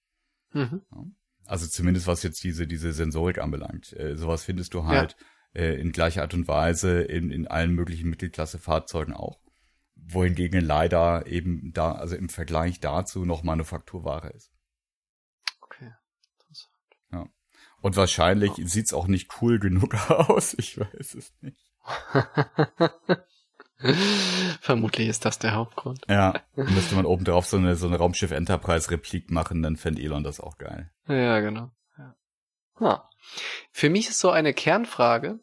Mhm. 0.52 0.82
Ja. 0.90 1.04
Also 1.46 1.66
zumindest 1.66 2.06
was 2.06 2.22
jetzt 2.22 2.44
diese, 2.44 2.66
diese 2.66 2.92
Sensorik 2.92 3.38
anbelangt. 3.38 3.92
Äh, 3.94 4.16
sowas 4.16 4.44
findest 4.44 4.74
du 4.74 4.84
halt 4.84 5.16
ja. 5.54 5.62
äh, 5.62 5.80
in 5.80 5.92
gleicher 5.92 6.22
Art 6.22 6.34
und 6.34 6.46
Weise 6.46 7.00
in, 7.02 7.30
in 7.30 7.46
allen 7.48 7.72
möglichen 7.72 8.10
Mittelklasse-Fahrzeugen 8.10 9.14
auch. 9.14 9.40
wohingegen 9.96 10.64
leider 10.64 11.26
eben 11.26 11.72
da, 11.72 11.92
also 11.92 12.16
im 12.16 12.28
Vergleich 12.28 12.80
dazu 12.80 13.24
noch 13.24 13.42
Manufakturware 13.42 14.30
ist. 14.30 14.52
Okay. 15.60 15.92
Ja. 17.12 17.28
Und 17.82 17.96
wahrscheinlich 17.96 18.56
ja. 18.56 18.66
sieht's 18.66 18.94
auch 18.94 19.06
nicht 19.06 19.42
cool 19.42 19.58
genug 19.58 19.94
aus. 20.10 20.54
Ich 20.54 20.78
weiß 20.78 21.14
es 21.14 21.32
nicht. 21.40 21.58
Vermutlich 24.60 25.08
ist 25.08 25.24
das 25.24 25.40
der 25.40 25.54
Hauptgrund. 25.54 26.04
Ja, 26.08 26.34
müsste 26.54 26.94
man 26.94 27.04
oben 27.04 27.24
drauf 27.24 27.46
so 27.46 27.56
eine, 27.56 27.74
so 27.74 27.88
eine 27.88 27.96
Raumschiff 27.96 28.30
Enterprise 28.30 28.90
Replik 28.90 29.32
machen, 29.32 29.60
dann 29.62 29.76
fände 29.76 30.00
Elon 30.00 30.22
das 30.22 30.38
auch 30.38 30.56
geil. 30.56 30.92
Ja, 31.08 31.40
genau. 31.40 31.72
Ja. 31.98 32.14
Ja. 32.80 33.08
Für 33.72 33.90
mich 33.90 34.08
ist 34.08 34.20
so 34.20 34.30
eine 34.30 34.54
Kernfrage, 34.54 35.40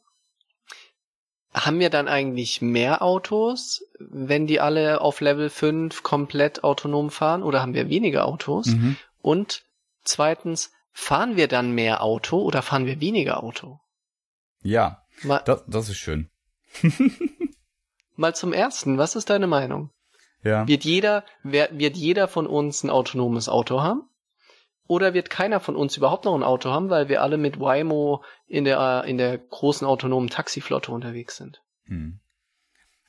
haben 1.53 1.79
wir 1.79 1.89
dann 1.89 2.07
eigentlich 2.07 2.61
mehr 2.61 3.01
Autos, 3.01 3.83
wenn 3.99 4.47
die 4.47 4.59
alle 4.59 5.01
auf 5.01 5.19
Level 5.19 5.49
5 5.49 6.03
komplett 6.03 6.63
autonom 6.63 7.09
fahren 7.09 7.43
oder 7.43 7.61
haben 7.61 7.73
wir 7.73 7.89
weniger 7.89 8.25
Autos? 8.25 8.67
Mhm. 8.67 8.97
Und 9.21 9.63
zweitens, 10.03 10.71
fahren 10.99 11.37
wir 11.37 11.47
dann 11.47 11.71
mehr 11.71 12.03
Auto 12.03 12.41
oder 12.41 12.61
fahren 12.61 12.85
wir 12.85 12.99
weniger 12.99 13.41
Auto? 13.41 13.79
Ja, 14.61 15.05
Mal, 15.23 15.41
das, 15.45 15.63
das 15.67 15.89
ist 15.89 15.97
schön. 15.97 16.29
Mal 18.15 18.35
zum 18.35 18.53
ersten, 18.53 18.97
was 18.97 19.15
ist 19.15 19.29
deine 19.29 19.47
Meinung? 19.47 19.91
Ja. 20.43 20.67
Wird 20.67 20.83
jeder, 20.83 21.25
wird 21.43 21.97
jeder 21.97 22.27
von 22.27 22.47
uns 22.47 22.83
ein 22.83 22.89
autonomes 22.89 23.49
Auto 23.49 23.81
haben? 23.81 24.03
Oder 24.87 25.13
wird 25.13 25.29
keiner 25.29 25.59
von 25.59 25.75
uns 25.75 25.95
überhaupt 25.97 26.25
noch 26.25 26.35
ein 26.35 26.43
Auto 26.43 26.69
haben, 26.69 26.89
weil 26.89 27.09
wir 27.09 27.21
alle 27.21 27.37
mit 27.37 27.59
Waymo 27.59 28.23
in 28.47 28.65
der, 28.65 29.03
in 29.05 29.17
der 29.17 29.37
großen 29.37 29.85
autonomen 29.87 30.29
Taxiflotte 30.29 30.91
unterwegs 30.91 31.37
sind? 31.37 31.61
Hm. 31.85 32.19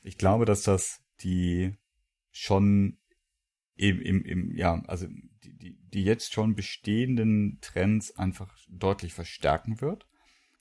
Ich 0.03 0.17
glaube, 0.17 0.45
dass 0.45 0.63
das 0.63 1.01
die 1.21 1.75
schon 2.31 2.97
im, 3.75 4.01
im, 4.01 4.23
im 4.23 4.55
ja, 4.55 4.81
also 4.87 5.07
die, 5.61 5.77
die, 5.93 6.03
jetzt 6.03 6.33
schon 6.33 6.55
bestehenden 6.55 7.59
Trends 7.61 8.17
einfach 8.17 8.55
deutlich 8.69 9.13
verstärken 9.13 9.81
wird 9.81 10.07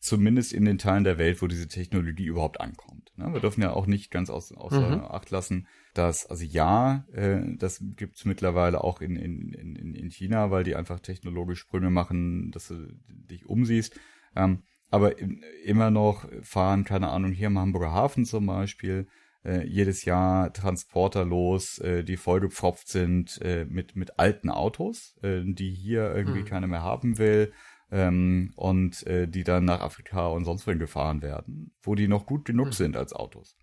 zumindest 0.01 0.55
in 0.55 0.65
den 0.65 0.79
Teilen 0.79 1.05
der 1.05 1.19
Welt, 1.19 1.41
wo 1.43 1.47
diese 1.47 1.69
Technologie 1.69 2.25
überhaupt 2.25 2.61
ankommt. 2.61 3.13
Ne? 3.17 3.33
Wir 3.33 3.41
dürfen 3.41 3.61
ja 3.61 3.73
auch 3.73 3.87
nicht 3.87 4.11
ganz 4.11 4.31
aus, 4.31 4.51
außer 4.51 4.97
mhm. 4.97 5.05
Acht 5.05 5.31
lassen, 5.31 5.69
dass, 5.93 6.27
also 6.27 6.43
ja, 6.45 7.05
äh, 7.13 7.41
das 7.59 7.85
gibt's 7.97 8.25
mittlerweile 8.25 8.83
auch 8.83 9.03
in, 9.03 9.17
in, 9.17 9.53
in, 9.53 9.95
in 9.95 10.11
China, 10.11 10.51
weil 10.51 10.65
die 10.65 10.75
einfach 10.75 11.01
technologisch 11.01 11.61
Sprünge 11.61 11.91
machen, 11.91 12.51
dass 12.51 12.69
du 12.69 12.89
dich 13.09 13.47
umsiehst. 13.47 14.01
Ähm, 14.35 14.63
aber 14.91 15.17
immer 15.65 15.91
noch 15.91 16.27
fahren, 16.43 16.85
keine 16.85 17.11
Ahnung, 17.11 17.33
hier 17.33 17.49
im 17.49 17.59
Hamburger 17.59 17.93
Hafen 17.93 18.25
zum 18.25 18.47
Beispiel, 18.47 19.07
äh, 19.44 19.66
jedes 19.66 20.05
Jahr 20.05 20.53
Transporter 20.53 21.24
los, 21.24 21.79
äh, 21.79 22.05
die 22.05 22.16
vollgepfropft 22.16 22.88
sind 22.88 23.40
äh, 23.42 23.64
mit, 23.64 23.96
mit 23.96 24.18
alten 24.18 24.50
Autos, 24.50 25.16
äh, 25.22 25.42
die 25.44 25.70
hier 25.70 26.14
irgendwie 26.14 26.40
mhm. 26.40 26.46
keiner 26.46 26.66
mehr 26.66 26.83
haben 26.83 27.18
will 27.18 27.53
ähm, 27.90 28.53
und 28.57 29.07
äh, 29.07 29.26
die 29.26 29.44
dann 29.44 29.64
nach 29.64 29.81
Afrika 29.81 30.29
und 30.29 30.44
sonst 30.44 30.66
wohin 30.66 30.79
gefahren 30.79 31.22
werden, 31.22 31.72
wo 31.83 31.94
die 31.94 32.09
noch 32.09 32.26
gut 32.26 32.44
genug 32.44 32.68
mhm. 32.68 32.72
sind 32.72 32.96
als 32.96 33.12
Autos, 33.12 33.57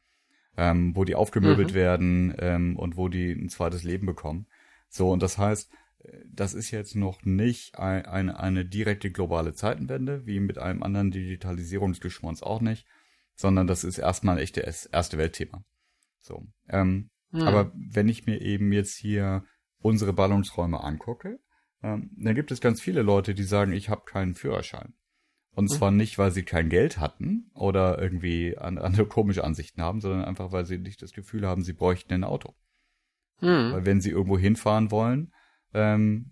ähm, 0.57 0.95
wo 0.95 1.03
die 1.03 1.15
aufgemöbelt 1.15 1.71
mhm. 1.71 1.75
werden 1.75 2.35
ähm, 2.39 2.75
und 2.75 2.97
wo 2.97 3.07
die 3.07 3.31
ein 3.31 3.49
zweites 3.49 3.83
Leben 3.83 4.05
bekommen. 4.05 4.47
So, 4.89 5.11
und 5.11 5.21
das 5.21 5.37
heißt, 5.37 5.71
äh, 6.03 6.11
das 6.31 6.53
ist 6.53 6.71
jetzt 6.71 6.95
noch 6.95 7.23
nicht 7.23 7.77
ein, 7.77 8.05
eine, 8.05 8.39
eine 8.39 8.65
direkte 8.65 9.11
globale 9.11 9.53
Zeitenwende, 9.53 10.25
wie 10.25 10.39
mit 10.39 10.57
einem 10.57 10.83
anderen 10.83 11.11
Digitalisierungsgeschmons 11.11 12.43
auch 12.43 12.61
nicht, 12.61 12.85
sondern 13.37 13.67
das 13.67 13.83
ist 13.83 13.99
erstmal 13.99 14.35
ein 14.35 14.43
echtes 14.43 14.87
erste 14.87 15.17
Weltthema. 15.17 15.63
So. 16.19 16.45
Ähm, 16.67 17.09
mhm. 17.31 17.41
Aber 17.43 17.71
wenn 17.73 18.09
ich 18.09 18.25
mir 18.25 18.41
eben 18.41 18.73
jetzt 18.73 18.97
hier 18.97 19.45
unsere 19.79 20.11
Ballungsräume 20.11 20.83
angucke, 20.83 21.39
ähm, 21.83 22.09
dann 22.17 22.35
gibt 22.35 22.51
es 22.51 22.59
ganz 22.59 22.81
viele 22.81 23.03
Leute, 23.03 23.35
die 23.35 23.43
sagen, 23.43 23.71
ich 23.71 23.89
habe 23.89 24.01
keinen 24.05 24.33
Führerschein. 24.33 24.93
Und 25.51 25.65
mhm. 25.65 25.75
zwar 25.75 25.91
nicht, 25.91 26.17
weil 26.17 26.31
sie 26.31 26.43
kein 26.43 26.69
Geld 26.69 26.99
hatten 26.99 27.49
oder 27.53 28.01
irgendwie 28.01 28.57
andere 28.57 29.05
komische 29.05 29.43
Ansichten 29.43 29.81
haben, 29.81 30.01
sondern 30.01 30.25
einfach, 30.25 30.51
weil 30.51 30.65
sie 30.65 30.79
nicht 30.79 31.01
das 31.01 31.13
Gefühl 31.13 31.47
haben, 31.47 31.63
sie 31.63 31.73
bräuchten 31.73 32.13
ein 32.13 32.23
Auto. 32.23 32.55
Mhm. 33.41 33.71
Weil 33.71 33.85
wenn 33.85 34.01
sie 34.01 34.09
irgendwo 34.09 34.37
hinfahren 34.37 34.89
wollen, 34.89 35.31
ähm, 35.73 36.31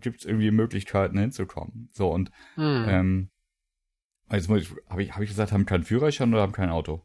gibt 0.00 0.20
es 0.20 0.26
irgendwie 0.26 0.50
Möglichkeiten 0.50 1.18
hinzukommen. 1.18 1.88
So 1.92 2.10
und 2.10 2.30
mhm. 2.56 2.84
ähm, 2.86 3.30
jetzt 4.30 4.48
muss 4.48 4.62
ich, 4.62 4.70
habe 4.88 5.02
ich, 5.02 5.12
hab 5.12 5.22
ich 5.22 5.30
gesagt, 5.30 5.52
haben 5.52 5.66
keinen 5.66 5.84
Führerschein 5.84 6.32
oder 6.32 6.42
haben 6.42 6.52
kein 6.52 6.70
Auto? 6.70 7.04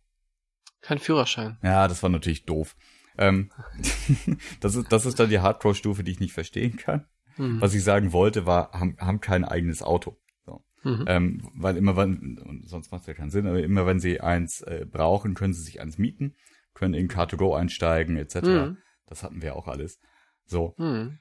Kein 0.82 1.00
Führerschein. 1.00 1.58
Ja, 1.64 1.88
das 1.88 2.04
war 2.04 2.10
natürlich 2.10 2.46
doof. 2.46 2.76
Ähm, 3.18 3.52
das 4.60 4.76
ist 4.76 4.92
das 4.92 5.06
ist 5.06 5.20
dann 5.20 5.30
die 5.30 5.40
Hardcore-Stufe, 5.40 6.04
die 6.04 6.12
ich 6.12 6.20
nicht 6.20 6.34
verstehen 6.34 6.78
kann. 6.78 7.06
Mhm. 7.38 7.62
Was 7.62 7.74
ich 7.74 7.84
sagen 7.84 8.12
wollte, 8.12 8.46
war, 8.46 8.72
haben, 8.74 8.98
haben 9.00 9.22
kein 9.22 9.46
eigenes 9.46 9.82
Auto. 9.82 10.18
So. 10.46 10.64
Mhm. 10.84 11.06
Ähm, 11.08 11.52
weil 11.56 11.78
immer 11.78 11.96
wenn, 11.96 12.38
und 12.40 12.68
sonst 12.68 12.92
macht 12.92 13.02
es 13.02 13.08
ja 13.08 13.14
keinen 13.14 13.32
Sinn, 13.32 13.48
aber 13.48 13.62
immer 13.64 13.86
wenn 13.86 14.00
sie 14.00 14.22
eins 14.22 14.62
äh, 14.62 14.86
brauchen, 14.90 15.34
können 15.34 15.54
sie 15.54 15.64
sich 15.64 15.82
eins 15.82 15.98
mieten, 15.98 16.36
können 16.74 16.94
in 16.94 17.08
Car2Go 17.08 17.58
einsteigen, 17.58 18.18
etc. 18.18 18.42
Mhm. 18.42 18.78
Das 19.08 19.24
hatten 19.24 19.42
wir 19.42 19.56
auch 19.56 19.68
alles. 19.68 20.00
So. 20.46 20.76
Mhm. 20.78 21.20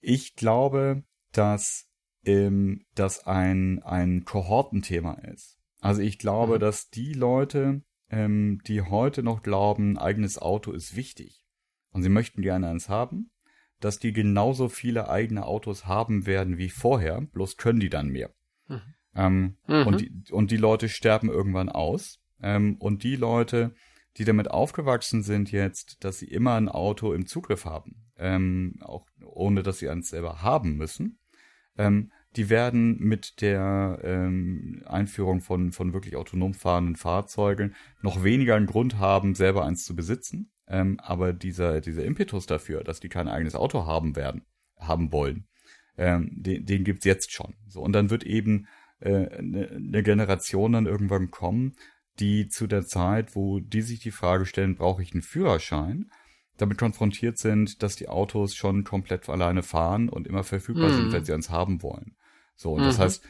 Ich 0.00 0.34
glaube, 0.34 1.04
dass 1.32 1.89
ähm, 2.24 2.84
das 2.94 3.26
ein, 3.26 3.82
ein 3.82 4.24
Kohortenthema 4.24 5.14
ist. 5.14 5.58
Also 5.80 6.02
ich 6.02 6.18
glaube, 6.18 6.56
mhm. 6.56 6.60
dass 6.60 6.90
die 6.90 7.12
Leute, 7.14 7.82
ähm, 8.10 8.60
die 8.66 8.82
heute 8.82 9.22
noch 9.22 9.42
glauben, 9.42 9.92
ein 9.92 9.98
eigenes 9.98 10.38
Auto 10.38 10.72
ist 10.72 10.96
wichtig 10.96 11.44
und 11.92 12.02
sie 12.02 12.08
möchten 12.08 12.42
gerne 12.42 12.68
eins 12.68 12.88
haben, 12.88 13.30
dass 13.80 13.98
die 13.98 14.12
genauso 14.12 14.68
viele 14.68 15.08
eigene 15.08 15.46
Autos 15.46 15.86
haben 15.86 16.26
werden 16.26 16.58
wie 16.58 16.68
vorher, 16.68 17.20
bloß 17.20 17.56
können 17.56 17.80
die 17.80 17.88
dann 17.88 18.08
mehr. 18.08 18.30
Mhm. 18.68 18.80
Ähm, 19.14 19.56
mhm. 19.66 19.86
und, 19.86 20.00
die, 20.00 20.12
und 20.30 20.50
die 20.50 20.56
Leute 20.56 20.88
sterben 20.88 21.28
irgendwann 21.28 21.68
aus. 21.68 22.20
Ähm, 22.42 22.76
und 22.78 23.02
die 23.02 23.16
Leute, 23.16 23.74
die 24.16 24.24
damit 24.24 24.50
aufgewachsen 24.50 25.22
sind 25.22 25.50
jetzt, 25.50 26.04
dass 26.04 26.18
sie 26.18 26.28
immer 26.28 26.54
ein 26.54 26.68
Auto 26.68 27.12
im 27.12 27.26
Zugriff 27.26 27.64
haben, 27.64 28.10
ähm, 28.16 28.76
auch 28.80 29.06
ohne 29.24 29.62
dass 29.62 29.78
sie 29.78 29.88
eins 29.88 30.10
selber 30.10 30.42
haben 30.42 30.76
müssen, 30.76 31.18
ähm, 31.78 32.10
die 32.36 32.48
werden 32.48 32.98
mit 32.98 33.40
der 33.40 34.00
ähm, 34.04 34.82
Einführung 34.86 35.40
von, 35.40 35.72
von 35.72 35.92
wirklich 35.92 36.16
autonom 36.16 36.54
fahrenden 36.54 36.96
Fahrzeugen 36.96 37.74
noch 38.02 38.22
weniger 38.22 38.54
einen 38.54 38.66
Grund 38.66 38.98
haben, 38.98 39.34
selber 39.34 39.64
eins 39.64 39.84
zu 39.84 39.96
besitzen, 39.96 40.52
ähm, 40.68 41.00
aber 41.00 41.32
dieser, 41.32 41.80
dieser 41.80 42.04
Impetus 42.04 42.46
dafür, 42.46 42.84
dass 42.84 43.00
die 43.00 43.08
kein 43.08 43.26
eigenes 43.26 43.56
Auto 43.56 43.84
haben 43.84 44.14
werden, 44.14 44.42
haben 44.78 45.10
wollen, 45.10 45.48
ähm, 45.96 46.30
den, 46.32 46.64
den 46.66 46.84
gibt's 46.84 47.04
jetzt 47.04 47.32
schon. 47.32 47.54
So, 47.66 47.80
und 47.80 47.92
dann 47.92 48.10
wird 48.10 48.22
eben 48.22 48.68
äh, 49.00 49.26
eine 49.26 49.80
ne 49.80 50.02
Generation 50.04 50.72
dann 50.72 50.86
irgendwann 50.86 51.32
kommen, 51.32 51.74
die 52.20 52.48
zu 52.48 52.66
der 52.66 52.86
Zeit, 52.86 53.34
wo 53.34 53.58
die 53.58 53.82
sich 53.82 54.00
die 54.00 54.10
Frage 54.12 54.46
stellen, 54.46 54.76
brauche 54.76 55.02
ich 55.02 55.12
einen 55.12 55.22
Führerschein, 55.22 56.10
damit 56.60 56.78
konfrontiert 56.78 57.38
sind, 57.38 57.82
dass 57.82 57.96
die 57.96 58.08
Autos 58.08 58.54
schon 58.54 58.84
komplett 58.84 59.28
alleine 59.28 59.62
fahren 59.62 60.08
und 60.08 60.26
immer 60.26 60.44
verfügbar 60.44 60.90
mhm. 60.90 60.94
sind, 60.94 61.12
wenn 61.12 61.24
sie 61.24 61.32
eins 61.32 61.50
haben 61.50 61.82
wollen. 61.82 62.16
So, 62.56 62.72
und 62.72 62.82
mhm. 62.82 62.86
das 62.86 62.98
heißt, 62.98 63.24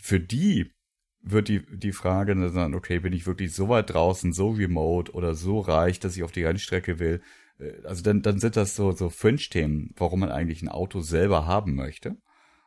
für 0.00 0.20
die 0.20 0.72
wird 1.22 1.48
die, 1.48 1.64
die 1.76 1.92
Frage 1.92 2.34
dann 2.34 2.52
sein, 2.52 2.74
okay, 2.74 3.00
bin 3.00 3.12
ich 3.12 3.26
wirklich 3.26 3.52
so 3.52 3.68
weit 3.68 3.92
draußen, 3.92 4.32
so 4.32 4.50
remote 4.50 5.12
oder 5.12 5.34
so 5.34 5.60
reich, 5.60 5.98
dass 5.98 6.16
ich 6.16 6.22
auf 6.22 6.32
die 6.32 6.44
Rennstrecke 6.44 6.98
will? 6.98 7.20
Äh, 7.58 7.82
also 7.84 8.02
dann, 8.02 8.22
dann 8.22 8.38
sind 8.38 8.56
das 8.56 8.76
so, 8.76 8.92
so 8.92 9.10
Fringe-Themen, 9.10 9.92
warum 9.96 10.20
man 10.20 10.30
eigentlich 10.30 10.62
ein 10.62 10.68
Auto 10.68 11.00
selber 11.00 11.46
haben 11.46 11.74
möchte. 11.74 12.16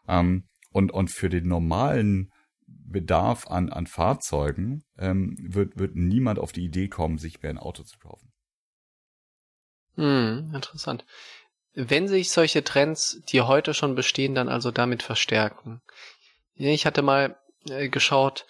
Ähm, 0.07 0.45
und, 0.71 0.91
und 0.91 1.09
für 1.09 1.29
den 1.29 1.47
normalen 1.47 2.31
Bedarf 2.67 3.47
an, 3.47 3.69
an 3.69 3.87
Fahrzeugen 3.87 4.83
ähm, 4.97 5.35
wird, 5.39 5.77
wird 5.77 5.95
niemand 5.95 6.39
auf 6.39 6.51
die 6.51 6.65
Idee 6.65 6.87
kommen, 6.87 7.17
sich 7.17 7.41
mehr 7.41 7.51
ein 7.51 7.57
Auto 7.57 7.83
zu 7.83 7.97
kaufen. 7.97 8.28
Hm, 9.99 10.53
interessant. 10.55 11.05
Wenn 11.73 12.07
sich 12.07 12.31
solche 12.31 12.63
Trends, 12.63 13.21
die 13.27 13.41
heute 13.41 13.73
schon 13.73 13.95
bestehen, 13.95 14.33
dann 14.33 14.47
also 14.47 14.71
damit 14.71 15.03
verstärken. 15.03 15.81
Ich 16.55 16.85
hatte 16.85 17.01
mal 17.01 17.37
äh, 17.69 17.89
geschaut, 17.89 18.47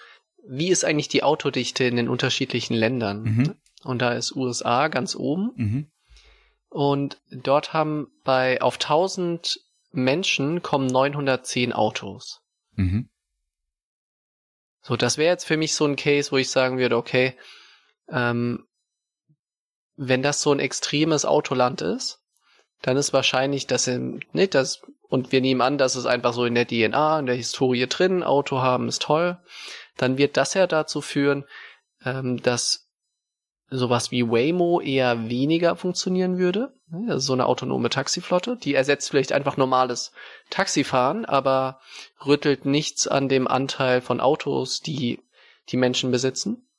wie 0.48 0.70
ist 0.70 0.86
eigentlich 0.86 1.08
die 1.08 1.24
Autodichte 1.24 1.84
in 1.86 1.96
den 1.96 2.08
unterschiedlichen 2.08 2.76
Ländern. 2.76 3.24
Mhm. 3.24 3.56
Und 3.84 4.00
da 4.02 4.14
ist 4.14 4.36
USA 4.36 4.90
ganz 4.90 5.16
oben. 5.16 5.52
Mhm. 5.56 5.92
Und 6.70 7.20
dort 7.32 7.74
haben 7.74 8.12
bei 8.24 8.62
auf 8.62 8.76
1000 8.76 9.60
Menschen 9.92 10.62
kommen 10.62 10.86
910 10.86 11.74
Autos. 11.74 12.42
Mhm. 12.76 13.10
So, 14.82 14.96
das 14.96 15.18
wäre 15.18 15.32
jetzt 15.32 15.46
für 15.46 15.58
mich 15.58 15.74
so 15.74 15.86
ein 15.86 15.96
Case, 15.96 16.32
wo 16.32 16.38
ich 16.38 16.52
sagen 16.52 16.78
würde, 16.78 16.96
okay, 16.96 17.36
ähm, 18.08 18.68
wenn 20.02 20.24
das 20.24 20.42
so 20.42 20.54
ein 20.54 20.60
extremes 20.60 21.26
Autoland 21.26 21.82
ist, 21.82 22.22
dann 22.82 22.96
ist 22.96 23.12
wahrscheinlich, 23.12 23.68
dass 23.68 23.86
im, 23.88 24.22
ne, 24.32 24.48
das, 24.48 24.82
und 25.10 25.34
wir 25.34 25.42
nehmen 25.42 25.60
an, 25.60 25.78
dass 25.78 25.96
es 25.96 26.06
einfach 26.06 26.32
so 26.32 26.46
in 26.46 26.56
der 26.56 26.66
DNA, 26.66 27.20
in 27.20 27.26
der 27.26 27.36
Historie 27.36 27.86
drin, 27.86 28.24
Auto 28.24 28.60
haben 28.60 28.88
ist 28.88 29.02
toll, 29.02 29.38
dann 29.98 30.18
wird 30.18 30.38
das 30.38 30.54
ja 30.54 30.68
dazu 30.68 31.02
führen, 31.02 31.44
ähm, 32.06 32.42
dass 32.42 32.88
sowas 33.70 34.10
wie 34.10 34.26
Waymo 34.26 34.80
eher 34.80 35.28
weniger 35.28 35.76
funktionieren 35.76 36.38
würde. 36.38 36.74
Also 37.10 37.20
so 37.20 37.34
eine 37.34 37.46
autonome 37.46 37.90
Taxiflotte. 37.90 38.56
Die 38.56 38.76
ersetzt 38.76 39.10
vielleicht 39.10 39.34
einfach 39.34 39.58
normales 39.58 40.14
Taxifahren, 40.50 41.26
aber 41.26 41.82
rüttelt 42.26 42.64
nichts 42.64 43.06
an 43.06 43.28
dem 43.28 43.50
Anteil 43.50 44.00
von 44.00 44.22
Autos, 44.22 44.80
die 44.80 45.20
die 45.68 45.78
Menschen 45.78 46.10
besitzen. 46.10 46.70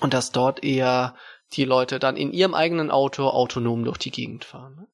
Und 0.00 0.12
dass 0.12 0.32
dort 0.32 0.64
eher 0.64 1.14
die 1.52 1.64
Leute 1.64 1.98
dann 1.98 2.16
in 2.16 2.32
ihrem 2.32 2.54
eigenen 2.54 2.90
Auto 2.90 3.28
autonom 3.28 3.84
durch 3.84 3.98
die 3.98 4.10
Gegend 4.10 4.44
fahren. 4.44 4.86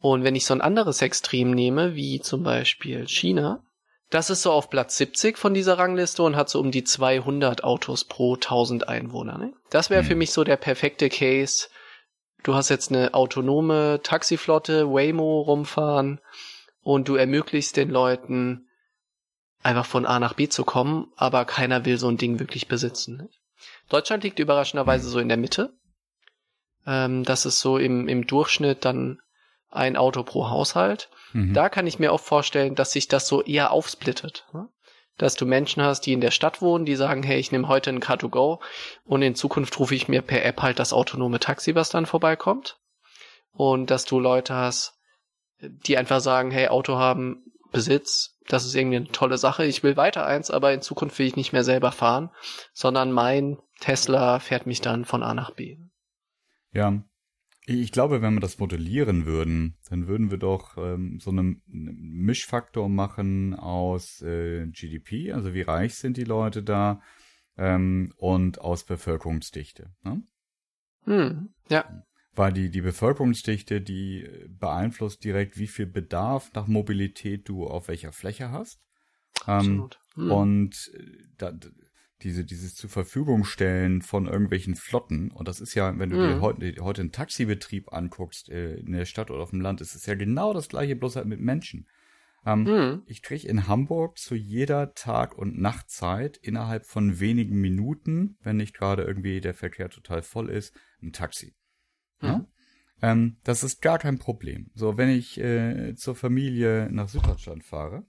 Und 0.00 0.24
wenn 0.24 0.34
ich 0.34 0.44
so 0.44 0.54
ein 0.54 0.60
anderes 0.60 1.00
Extrem 1.00 1.52
nehme, 1.52 1.94
wie 1.94 2.20
zum 2.20 2.42
Beispiel 2.42 3.06
China, 3.08 3.62
das 4.10 4.28
ist 4.28 4.42
so 4.42 4.52
auf 4.52 4.68
Platz 4.68 4.98
70 4.98 5.38
von 5.38 5.54
dieser 5.54 5.78
Rangliste 5.78 6.22
und 6.22 6.36
hat 6.36 6.50
so 6.50 6.60
um 6.60 6.70
die 6.70 6.84
200 6.84 7.64
Autos 7.64 8.04
pro 8.04 8.34
1000 8.34 8.86
Einwohner. 8.86 9.38
Ne? 9.38 9.54
Das 9.70 9.88
wäre 9.88 10.02
mhm. 10.02 10.06
für 10.06 10.14
mich 10.16 10.32
so 10.32 10.44
der 10.44 10.56
perfekte 10.56 11.08
Case. 11.08 11.68
Du 12.42 12.54
hast 12.54 12.68
jetzt 12.68 12.90
eine 12.90 13.14
autonome 13.14 14.00
Taxiflotte, 14.02 14.92
Waymo 14.92 15.40
rumfahren 15.42 16.20
und 16.82 17.08
du 17.08 17.14
ermöglichst 17.14 17.76
den 17.76 17.88
Leuten 17.88 18.68
einfach 19.62 19.86
von 19.86 20.04
A 20.04 20.18
nach 20.18 20.34
B 20.34 20.48
zu 20.48 20.64
kommen, 20.64 21.10
aber 21.16 21.44
keiner 21.44 21.84
will 21.84 21.96
so 21.96 22.08
ein 22.08 22.16
Ding 22.16 22.38
wirklich 22.38 22.68
besitzen. 22.68 23.16
Ne? 23.16 23.28
Deutschland 23.92 24.24
liegt 24.24 24.38
überraschenderweise 24.38 25.08
so 25.08 25.18
in 25.18 25.28
der 25.28 25.36
Mitte. 25.36 25.74
Ähm, 26.86 27.24
das 27.24 27.46
ist 27.46 27.60
so 27.60 27.78
im, 27.78 28.08
im 28.08 28.26
Durchschnitt 28.26 28.84
dann 28.84 29.20
ein 29.70 29.96
Auto 29.96 30.22
pro 30.22 30.48
Haushalt. 30.48 31.10
Mhm. 31.32 31.54
Da 31.54 31.68
kann 31.68 31.86
ich 31.86 31.98
mir 31.98 32.12
auch 32.12 32.20
vorstellen, 32.20 32.74
dass 32.74 32.92
sich 32.92 33.08
das 33.08 33.26
so 33.26 33.42
eher 33.42 33.70
aufsplittet. 33.70 34.46
Ne? 34.52 34.68
Dass 35.18 35.34
du 35.34 35.44
Menschen 35.44 35.82
hast, 35.82 36.02
die 36.02 36.12
in 36.12 36.20
der 36.20 36.30
Stadt 36.30 36.62
wohnen, 36.62 36.84
die 36.84 36.96
sagen, 36.96 37.22
hey, 37.22 37.38
ich 37.38 37.52
nehme 37.52 37.68
heute 37.68 37.90
ein 37.90 38.00
Car2Go 38.00 38.60
und 39.04 39.22
in 39.22 39.34
Zukunft 39.34 39.78
rufe 39.78 39.94
ich 39.94 40.08
mir 40.08 40.22
per 40.22 40.44
App 40.44 40.62
halt 40.62 40.78
das 40.78 40.92
autonome 40.92 41.38
Taxi, 41.38 41.74
was 41.74 41.90
dann 41.90 42.06
vorbeikommt. 42.06 42.78
Und 43.52 43.90
dass 43.90 44.06
du 44.06 44.18
Leute 44.18 44.54
hast, 44.54 44.94
die 45.60 45.98
einfach 45.98 46.20
sagen, 46.20 46.50
hey, 46.50 46.68
Auto 46.68 46.96
haben, 46.96 47.44
Besitz, 47.70 48.36
das 48.48 48.64
ist 48.66 48.74
irgendwie 48.74 48.96
eine 48.96 49.12
tolle 49.12 49.38
Sache, 49.38 49.64
ich 49.64 49.82
will 49.82 49.96
weiter 49.96 50.26
eins, 50.26 50.50
aber 50.50 50.72
in 50.72 50.82
Zukunft 50.82 51.18
will 51.18 51.26
ich 51.26 51.36
nicht 51.36 51.52
mehr 51.52 51.64
selber 51.64 51.90
fahren, 51.90 52.30
sondern 52.72 53.12
mein 53.12 53.58
Tesla 53.82 54.38
fährt 54.38 54.64
mich 54.64 54.80
dann 54.80 55.04
von 55.04 55.24
A 55.24 55.34
nach 55.34 55.50
B. 55.50 55.76
Ja, 56.72 57.02
ich 57.66 57.90
glaube, 57.90 58.22
wenn 58.22 58.34
wir 58.34 58.40
das 58.40 58.58
modellieren 58.58 59.26
würden, 59.26 59.76
dann 59.90 60.06
würden 60.06 60.30
wir 60.30 60.38
doch 60.38 60.76
ähm, 60.76 61.18
so 61.20 61.30
einen 61.30 61.62
Mischfaktor 61.66 62.88
machen 62.88 63.54
aus 63.54 64.22
äh, 64.22 64.68
GDP, 64.68 65.32
also 65.32 65.52
wie 65.52 65.62
reich 65.62 65.96
sind 65.96 66.16
die 66.16 66.24
Leute 66.24 66.62
da, 66.62 67.02
ähm, 67.56 68.12
und 68.16 68.60
aus 68.60 68.84
Bevölkerungsdichte. 68.84 69.92
Ne? 70.02 70.22
Hm, 71.04 71.54
ja. 71.68 72.04
Weil 72.34 72.52
die, 72.52 72.70
die 72.70 72.82
Bevölkerungsdichte, 72.82 73.80
die 73.80 74.28
beeinflusst 74.48 75.24
direkt, 75.24 75.58
wie 75.58 75.66
viel 75.66 75.86
Bedarf 75.86 76.52
nach 76.54 76.68
Mobilität 76.68 77.48
du 77.48 77.66
auf 77.66 77.88
welcher 77.88 78.12
Fläche 78.12 78.52
hast. 78.52 78.80
Ähm, 79.46 79.56
Absolut. 79.56 80.00
Hm. 80.14 80.30
Und 80.30 80.90
äh, 80.94 81.24
da, 81.36 81.52
diese, 82.22 82.44
dieses 82.44 82.74
zur 82.74 82.90
Verfügung 82.90 83.44
stellen 83.44 84.02
von 84.02 84.26
irgendwelchen 84.26 84.76
Flotten. 84.76 85.30
Und 85.30 85.48
das 85.48 85.60
ist 85.60 85.74
ja, 85.74 85.98
wenn 85.98 86.10
du 86.10 86.16
mhm. 86.16 86.28
dir 86.28 86.40
heute, 86.40 86.74
heute 86.80 87.02
einen 87.02 87.12
Taxibetrieb 87.12 87.92
anguckst, 87.92 88.48
äh, 88.48 88.76
in 88.76 88.92
der 88.92 89.04
Stadt 89.04 89.30
oder 89.30 89.42
auf 89.42 89.50
dem 89.50 89.60
Land, 89.60 89.80
ist 89.80 89.94
es 89.94 90.06
ja 90.06 90.14
genau 90.14 90.52
das 90.52 90.68
gleiche, 90.68 90.96
bloß 90.96 91.16
halt 91.16 91.26
mit 91.26 91.40
Menschen. 91.40 91.86
Ähm, 92.44 92.64
mhm. 92.64 93.02
Ich 93.06 93.22
kriege 93.22 93.46
in 93.46 93.68
Hamburg 93.68 94.18
zu 94.18 94.34
jeder 94.34 94.94
Tag- 94.94 95.36
und 95.36 95.58
Nachtzeit 95.58 96.36
innerhalb 96.38 96.86
von 96.86 97.20
wenigen 97.20 97.60
Minuten, 97.60 98.36
wenn 98.42 98.56
nicht 98.56 98.74
gerade 98.74 99.02
irgendwie 99.04 99.40
der 99.40 99.54
Verkehr 99.54 99.90
total 99.90 100.22
voll 100.22 100.50
ist, 100.50 100.74
ein 101.02 101.12
Taxi. 101.12 101.54
Mhm. 102.20 102.28
Ja? 102.28 102.46
Ähm, 103.02 103.36
das 103.44 103.64
ist 103.64 103.82
gar 103.82 103.98
kein 103.98 104.18
Problem. 104.18 104.70
So, 104.74 104.96
wenn 104.96 105.08
ich 105.08 105.38
äh, 105.38 105.94
zur 105.94 106.14
Familie 106.14 106.88
nach 106.90 107.08
Süddeutschland 107.08 107.64
fahre, 107.64 108.06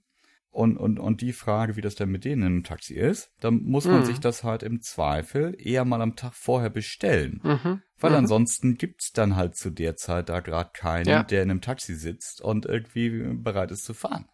und, 0.54 0.76
und, 0.76 1.00
und 1.00 1.20
die 1.20 1.32
Frage, 1.32 1.74
wie 1.74 1.80
das 1.80 1.96
denn 1.96 2.10
mit 2.10 2.24
denen 2.24 2.46
im 2.46 2.64
Taxi 2.64 2.94
ist, 2.94 3.32
dann 3.40 3.62
muss 3.64 3.86
man 3.86 4.00
mhm. 4.00 4.04
sich 4.04 4.20
das 4.20 4.44
halt 4.44 4.62
im 4.62 4.80
Zweifel 4.80 5.56
eher 5.58 5.84
mal 5.84 6.00
am 6.00 6.14
Tag 6.14 6.32
vorher 6.34 6.70
bestellen. 6.70 7.40
Mhm. 7.42 7.82
Weil 7.98 8.10
mhm. 8.12 8.18
ansonsten 8.18 8.76
gibt's 8.76 9.10
dann 9.12 9.34
halt 9.34 9.56
zu 9.56 9.70
der 9.70 9.96
Zeit 9.96 10.28
da 10.28 10.38
gerade 10.38 10.70
keinen, 10.72 11.08
ja. 11.08 11.22
der 11.24 11.42
in 11.42 11.50
einem 11.50 11.60
Taxi 11.60 11.94
sitzt 11.94 12.40
und 12.40 12.66
irgendwie 12.66 13.34
bereit 13.34 13.72
ist 13.72 13.84
zu 13.84 13.94
fahren. 13.94 14.28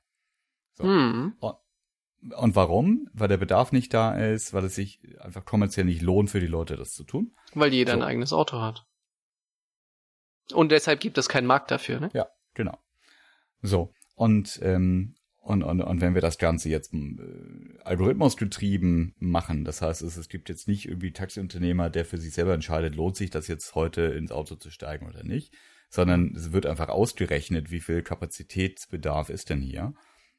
So. 0.74 0.84
Mhm. 0.84 1.36
Und, 1.40 1.54
und 2.36 2.54
warum? 2.54 3.08
Weil 3.14 3.28
der 3.28 3.38
Bedarf 3.38 3.72
nicht 3.72 3.94
da 3.94 4.12
ist, 4.14 4.52
weil 4.52 4.64
es 4.64 4.74
sich 4.74 5.00
einfach 5.20 5.46
kommerziell 5.46 5.86
nicht 5.86 6.02
lohnt 6.02 6.28
für 6.28 6.40
die 6.40 6.46
Leute, 6.46 6.76
das 6.76 6.92
zu 6.92 7.04
tun. 7.04 7.34
Weil 7.54 7.72
jeder 7.72 7.94
so. 7.94 7.98
ein 7.98 8.04
eigenes 8.04 8.34
Auto 8.34 8.60
hat. 8.60 8.84
Und 10.52 10.70
deshalb 10.70 11.00
gibt 11.00 11.16
es 11.16 11.30
keinen 11.30 11.46
Markt 11.46 11.70
dafür, 11.70 11.98
ne? 11.98 12.10
Ja, 12.12 12.28
genau. 12.52 12.76
So. 13.62 13.94
Und 14.16 14.58
ähm, 14.62 15.14
und, 15.40 15.62
und, 15.62 15.80
und 15.80 16.00
wenn 16.02 16.14
wir 16.14 16.20
das 16.20 16.38
Ganze 16.38 16.68
jetzt 16.68 16.92
äh, 16.92 17.78
algorithmusgetrieben 17.82 19.14
machen, 19.18 19.64
das 19.64 19.80
heißt, 19.80 20.02
es, 20.02 20.16
es 20.16 20.28
gibt 20.28 20.48
jetzt 20.50 20.68
nicht 20.68 20.86
irgendwie 20.86 21.12
Taxiunternehmer, 21.12 21.88
der 21.88 22.04
für 22.04 22.18
sich 22.18 22.34
selber 22.34 22.52
entscheidet, 22.52 22.94
lohnt 22.94 23.16
sich 23.16 23.30
das 23.30 23.48
jetzt 23.48 23.74
heute 23.74 24.02
ins 24.02 24.32
Auto 24.32 24.56
zu 24.56 24.70
steigen 24.70 25.06
oder 25.06 25.24
nicht, 25.24 25.54
sondern 25.88 26.34
es 26.36 26.52
wird 26.52 26.66
einfach 26.66 26.90
ausgerechnet, 26.90 27.70
wie 27.70 27.80
viel 27.80 28.02
Kapazitätsbedarf 28.02 29.30
ist 29.30 29.48
denn 29.48 29.62
hier, 29.62 29.94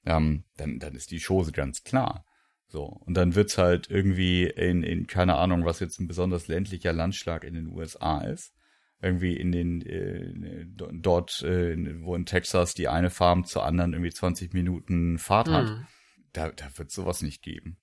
ähm, 0.06 0.43
dann, 0.58 0.78
dann 0.78 0.95
ist 0.95 1.10
die 1.12 1.20
Chose 1.20 1.52
ganz 1.52 1.84
klar. 1.84 2.24
So, 2.68 2.84
und 2.84 3.16
dann 3.16 3.36
wird's 3.36 3.58
halt 3.58 3.89
irgendwie 3.89 4.45
in, 4.45 4.84
in, 4.84 5.08
keine 5.08 5.36
Ahnung, 5.36 5.66
was 5.66 5.80
jetzt 5.80 5.99
ein 5.99 6.08
besonders 6.08 6.47
ländlicher 6.47 6.93
Landschlag 6.93 7.43
in 7.43 7.56
den 7.56 7.68
USA 7.68 8.22
ist, 8.22 8.54
irgendwie 9.02 9.36
in 9.36 9.52
den 9.52 9.82
äh, 9.82 10.66
dort, 10.93 11.41
äh, 11.41 12.04
wo 12.04 12.16
in 12.16 12.26
Texas 12.26 12.74
die 12.74 12.88
eine 12.88 13.10
Farm 13.10 13.45
zur 13.45 13.66
anderen 13.66 13.93
irgendwie 13.93 14.12
20 14.12 14.54
Minuten 14.54 15.18
Fahrt 15.18 15.49
hat, 15.49 15.66
mhm. 15.66 15.88
da, 16.34 16.49
da 16.49 16.66
wird 16.76 16.91
sowas 16.91 17.22
nicht 17.22 17.41
geben. 17.41 17.78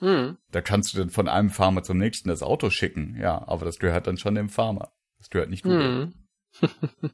Mhm. 0.00 0.38
Da 0.50 0.60
kannst 0.60 0.94
du 0.94 0.98
dann 0.98 1.10
von 1.10 1.28
einem 1.28 1.50
Farmer 1.50 1.82
zum 1.82 1.98
nächsten 1.98 2.28
das 2.28 2.42
Auto 2.42 2.70
schicken, 2.70 3.16
ja, 3.20 3.46
aber 3.46 3.64
das 3.64 3.78
gehört 3.78 4.06
dann 4.06 4.16
schon 4.16 4.34
dem 4.34 4.48
Farmer. 4.48 4.92
Das 5.18 5.28
gehört 5.30 5.50
nicht 5.50 5.64
Google. 5.64 6.06
Mhm. 6.06 6.14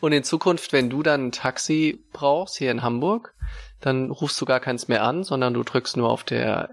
Und 0.00 0.12
in 0.12 0.24
Zukunft, 0.24 0.72
wenn 0.72 0.90
du 0.90 1.02
dann 1.02 1.28
ein 1.28 1.32
Taxi 1.32 2.04
brauchst 2.12 2.58
hier 2.58 2.70
in 2.70 2.82
Hamburg, 2.82 3.34
dann 3.80 4.10
rufst 4.10 4.40
du 4.40 4.44
gar 4.44 4.60
keins 4.60 4.88
mehr 4.88 5.02
an, 5.02 5.24
sondern 5.24 5.54
du 5.54 5.62
drückst 5.62 5.96
nur 5.96 6.10
auf 6.10 6.24
der 6.24 6.70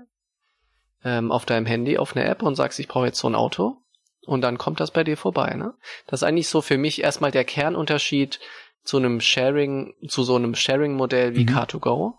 ähm, 1.04 1.32
auf 1.32 1.46
deinem 1.46 1.66
Handy 1.66 1.98
auf 1.98 2.16
eine 2.16 2.26
App 2.26 2.42
und 2.42 2.56
sagst, 2.56 2.80
ich 2.80 2.88
brauche 2.88 3.06
jetzt 3.06 3.20
so 3.20 3.30
ein 3.30 3.36
Auto 3.36 3.85
und 4.26 4.42
dann 4.42 4.58
kommt 4.58 4.80
das 4.80 4.92
bei 4.92 5.04
dir 5.04 5.18
vorbei, 5.18 5.54
ne? 5.56 5.74
Das 6.08 6.22
ist 6.22 6.28
eigentlich 6.28 6.48
so 6.48 6.62
für 6.62 6.78
mich 6.78 7.04
erstmal 7.04 7.32
der 7.32 7.46
Kernunterschied 7.46 8.40
zu 8.84 8.98
einem 8.98 9.20
Sharing, 9.20 9.94
zu 10.08 10.24
so 10.24 10.36
einem 10.36 10.56
Sharing-Modell 10.56 11.36
wie 11.36 11.46
mhm. 11.46 11.50
Car2Go. 11.50 12.14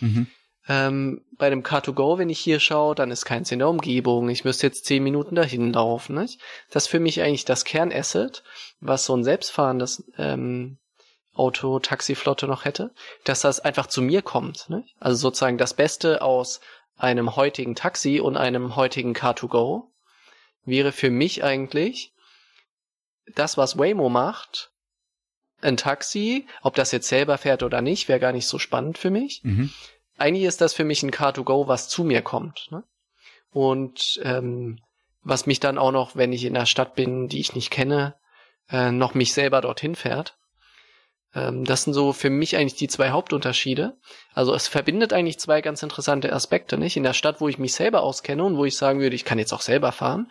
Mhm. 0.00 0.26
Ähm, 0.68 1.24
bei 1.36 1.50
dem 1.50 1.62
Car2Go, 1.62 2.18
wenn 2.18 2.30
ich 2.30 2.38
hier 2.38 2.60
schaue, 2.60 2.94
dann 2.94 3.10
ist 3.10 3.24
keins 3.24 3.50
in 3.50 3.58
der 3.58 3.68
Umgebung. 3.68 4.28
Ich 4.28 4.44
müsste 4.44 4.66
jetzt 4.66 4.84
zehn 4.84 5.02
Minuten 5.02 5.34
dahin 5.34 5.72
laufen. 5.72 6.16
Nicht? 6.16 6.40
Das 6.70 6.84
ist 6.84 6.88
für 6.88 7.00
mich 7.00 7.20
eigentlich 7.20 7.44
das 7.44 7.64
Kernasset, 7.64 8.44
was 8.80 9.04
so 9.04 9.16
ein 9.16 9.24
selbstfahrendes 9.24 10.04
ähm, 10.18 10.78
Auto, 11.34 11.78
Taxiflotte 11.80 12.46
noch 12.46 12.64
hätte, 12.64 12.92
dass 13.24 13.40
das 13.40 13.58
einfach 13.58 13.86
zu 13.86 14.02
mir 14.02 14.22
kommt. 14.22 14.70
Nicht? 14.70 14.94
Also 15.00 15.16
sozusagen 15.16 15.58
das 15.58 15.74
Beste 15.74 16.22
aus 16.22 16.60
einem 16.96 17.34
heutigen 17.34 17.74
Taxi 17.74 18.20
und 18.20 18.36
einem 18.36 18.76
heutigen 18.76 19.14
Car2Go 19.14 19.88
wäre 20.64 20.92
für 20.92 21.10
mich 21.10 21.44
eigentlich 21.44 22.12
das, 23.34 23.56
was 23.56 23.78
Waymo 23.78 24.08
macht, 24.08 24.70
ein 25.60 25.76
Taxi, 25.76 26.46
ob 26.62 26.74
das 26.74 26.92
jetzt 26.92 27.08
selber 27.08 27.38
fährt 27.38 27.62
oder 27.62 27.80
nicht, 27.80 28.08
wäre 28.08 28.20
gar 28.20 28.32
nicht 28.32 28.46
so 28.46 28.58
spannend 28.58 28.98
für 28.98 29.10
mich. 29.10 29.40
Mhm. 29.44 29.70
Eigentlich 30.18 30.44
ist 30.44 30.60
das 30.60 30.74
für 30.74 30.84
mich 30.84 31.02
ein 31.02 31.10
Car2Go, 31.10 31.68
was 31.68 31.88
zu 31.88 32.04
mir 32.04 32.22
kommt. 32.22 32.68
Ne? 32.70 32.82
Und 33.50 34.20
ähm, 34.24 34.80
was 35.22 35.46
mich 35.46 35.60
dann 35.60 35.78
auch 35.78 35.92
noch, 35.92 36.16
wenn 36.16 36.32
ich 36.32 36.44
in 36.44 36.56
einer 36.56 36.66
Stadt 36.66 36.94
bin, 36.94 37.28
die 37.28 37.40
ich 37.40 37.54
nicht 37.54 37.70
kenne, 37.70 38.16
äh, 38.70 38.90
noch 38.90 39.14
mich 39.14 39.32
selber 39.32 39.60
dorthin 39.60 39.94
fährt. 39.94 40.36
Ähm, 41.34 41.64
das 41.64 41.84
sind 41.84 41.94
so 41.94 42.12
für 42.12 42.30
mich 42.30 42.56
eigentlich 42.56 42.74
die 42.74 42.88
zwei 42.88 43.10
Hauptunterschiede. 43.10 43.96
Also 44.34 44.54
es 44.54 44.68
verbindet 44.68 45.12
eigentlich 45.12 45.38
zwei 45.38 45.60
ganz 45.60 45.82
interessante 45.82 46.32
Aspekte, 46.32 46.78
nicht? 46.78 46.96
In 46.96 47.02
der 47.02 47.14
Stadt, 47.14 47.40
wo 47.40 47.48
ich 47.48 47.58
mich 47.58 47.74
selber 47.74 48.02
auskenne 48.02 48.44
und 48.44 48.56
wo 48.56 48.64
ich 48.64 48.76
sagen 48.76 49.00
würde, 49.00 49.16
ich 49.16 49.24
kann 49.24 49.38
jetzt 49.38 49.52
auch 49.52 49.60
selber 49.60 49.92
fahren, 49.92 50.30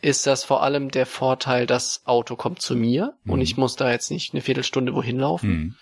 ist 0.00 0.26
das 0.26 0.44
vor 0.44 0.62
allem 0.62 0.90
der 0.90 1.06
Vorteil, 1.06 1.66
das 1.66 2.02
Auto 2.06 2.36
kommt 2.36 2.62
zu 2.62 2.76
mir 2.76 3.14
mhm. 3.24 3.32
und 3.32 3.40
ich 3.40 3.56
muss 3.56 3.76
da 3.76 3.90
jetzt 3.90 4.10
nicht 4.10 4.32
eine 4.32 4.42
Viertelstunde 4.42 4.94
wohin 4.94 5.18
laufen. 5.18 5.50
Mhm. 5.50 5.74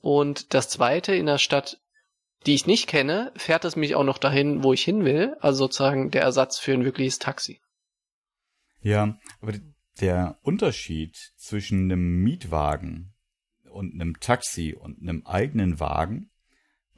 Und 0.00 0.54
das 0.54 0.68
zweite 0.68 1.14
in 1.14 1.26
der 1.26 1.38
Stadt, 1.38 1.78
die 2.46 2.54
ich 2.54 2.66
nicht 2.66 2.88
kenne, 2.88 3.32
fährt 3.36 3.64
es 3.64 3.76
mich 3.76 3.94
auch 3.94 4.04
noch 4.04 4.18
dahin, 4.18 4.62
wo 4.62 4.72
ich 4.72 4.82
hin 4.82 5.04
will. 5.04 5.36
Also 5.40 5.64
sozusagen 5.64 6.10
der 6.10 6.22
Ersatz 6.22 6.58
für 6.58 6.72
ein 6.72 6.84
wirkliches 6.84 7.18
Taxi. 7.18 7.60
Ja, 8.82 9.16
aber 9.40 9.54
der 10.00 10.38
Unterschied 10.42 11.16
zwischen 11.36 11.84
einem 11.84 12.22
Mietwagen 12.22 13.13
und 13.74 13.94
einem 13.94 14.20
Taxi 14.20 14.74
und 14.78 15.00
einem 15.00 15.26
eigenen 15.26 15.80
Wagen, 15.80 16.30